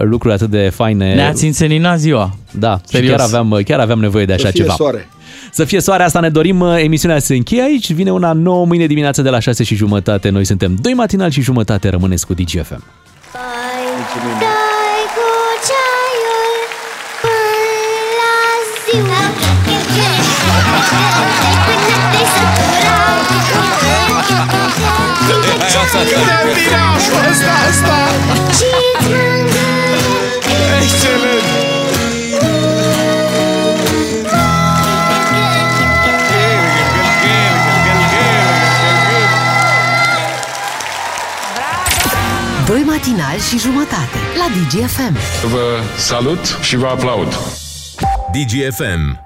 lucruri 0.03 0.33
atât 0.33 0.49
de 0.49 0.69
faine. 0.73 1.13
Ne-ați 1.15 1.45
înseninat 1.45 1.99
ziua. 1.99 2.35
Da, 2.59 2.75
și 2.77 2.95
Serios. 2.95 3.09
chiar 3.15 3.19
aveam, 3.19 3.61
chiar 3.65 3.79
aveam 3.79 3.99
nevoie 3.99 4.25
de 4.25 4.33
așa 4.33 4.45
Să 4.45 4.51
fie 4.51 4.61
ceva. 4.61 4.73
soare. 4.73 5.07
Să 5.55 5.65
fie 5.65 5.79
soare, 5.79 6.03
asta 6.03 6.19
ne 6.19 6.29
dorim. 6.29 6.61
Emisiunea 6.61 7.19
se 7.19 7.35
încheie 7.35 7.61
aici. 7.61 7.91
Vine 7.91 8.11
una 8.11 8.33
nouă 8.33 8.65
mâine 8.65 8.85
dimineață 8.85 9.21
de 9.21 9.29
la 9.29 9.39
6 9.39 9.63
și 9.63 9.75
jumătate. 9.75 10.29
Noi 10.29 10.45
suntem 10.45 10.75
doi 10.81 10.93
matinal 10.93 11.29
și 11.29 11.41
jumătate. 11.41 11.89
Rămâneți 11.89 12.25
cu 12.25 12.33
DGFM. 12.33 12.83
Dai 13.33 14.63
Doi 43.03 43.11
matinali 43.11 43.39
și 43.39 43.57
jumătate 43.57 44.17
la 44.37 44.45
DGFM. 44.47 45.17
Vă 45.47 45.83
salut 45.97 46.57
și 46.61 46.75
vă 46.75 46.85
aplaud. 46.85 47.39
DGFM 48.31 49.23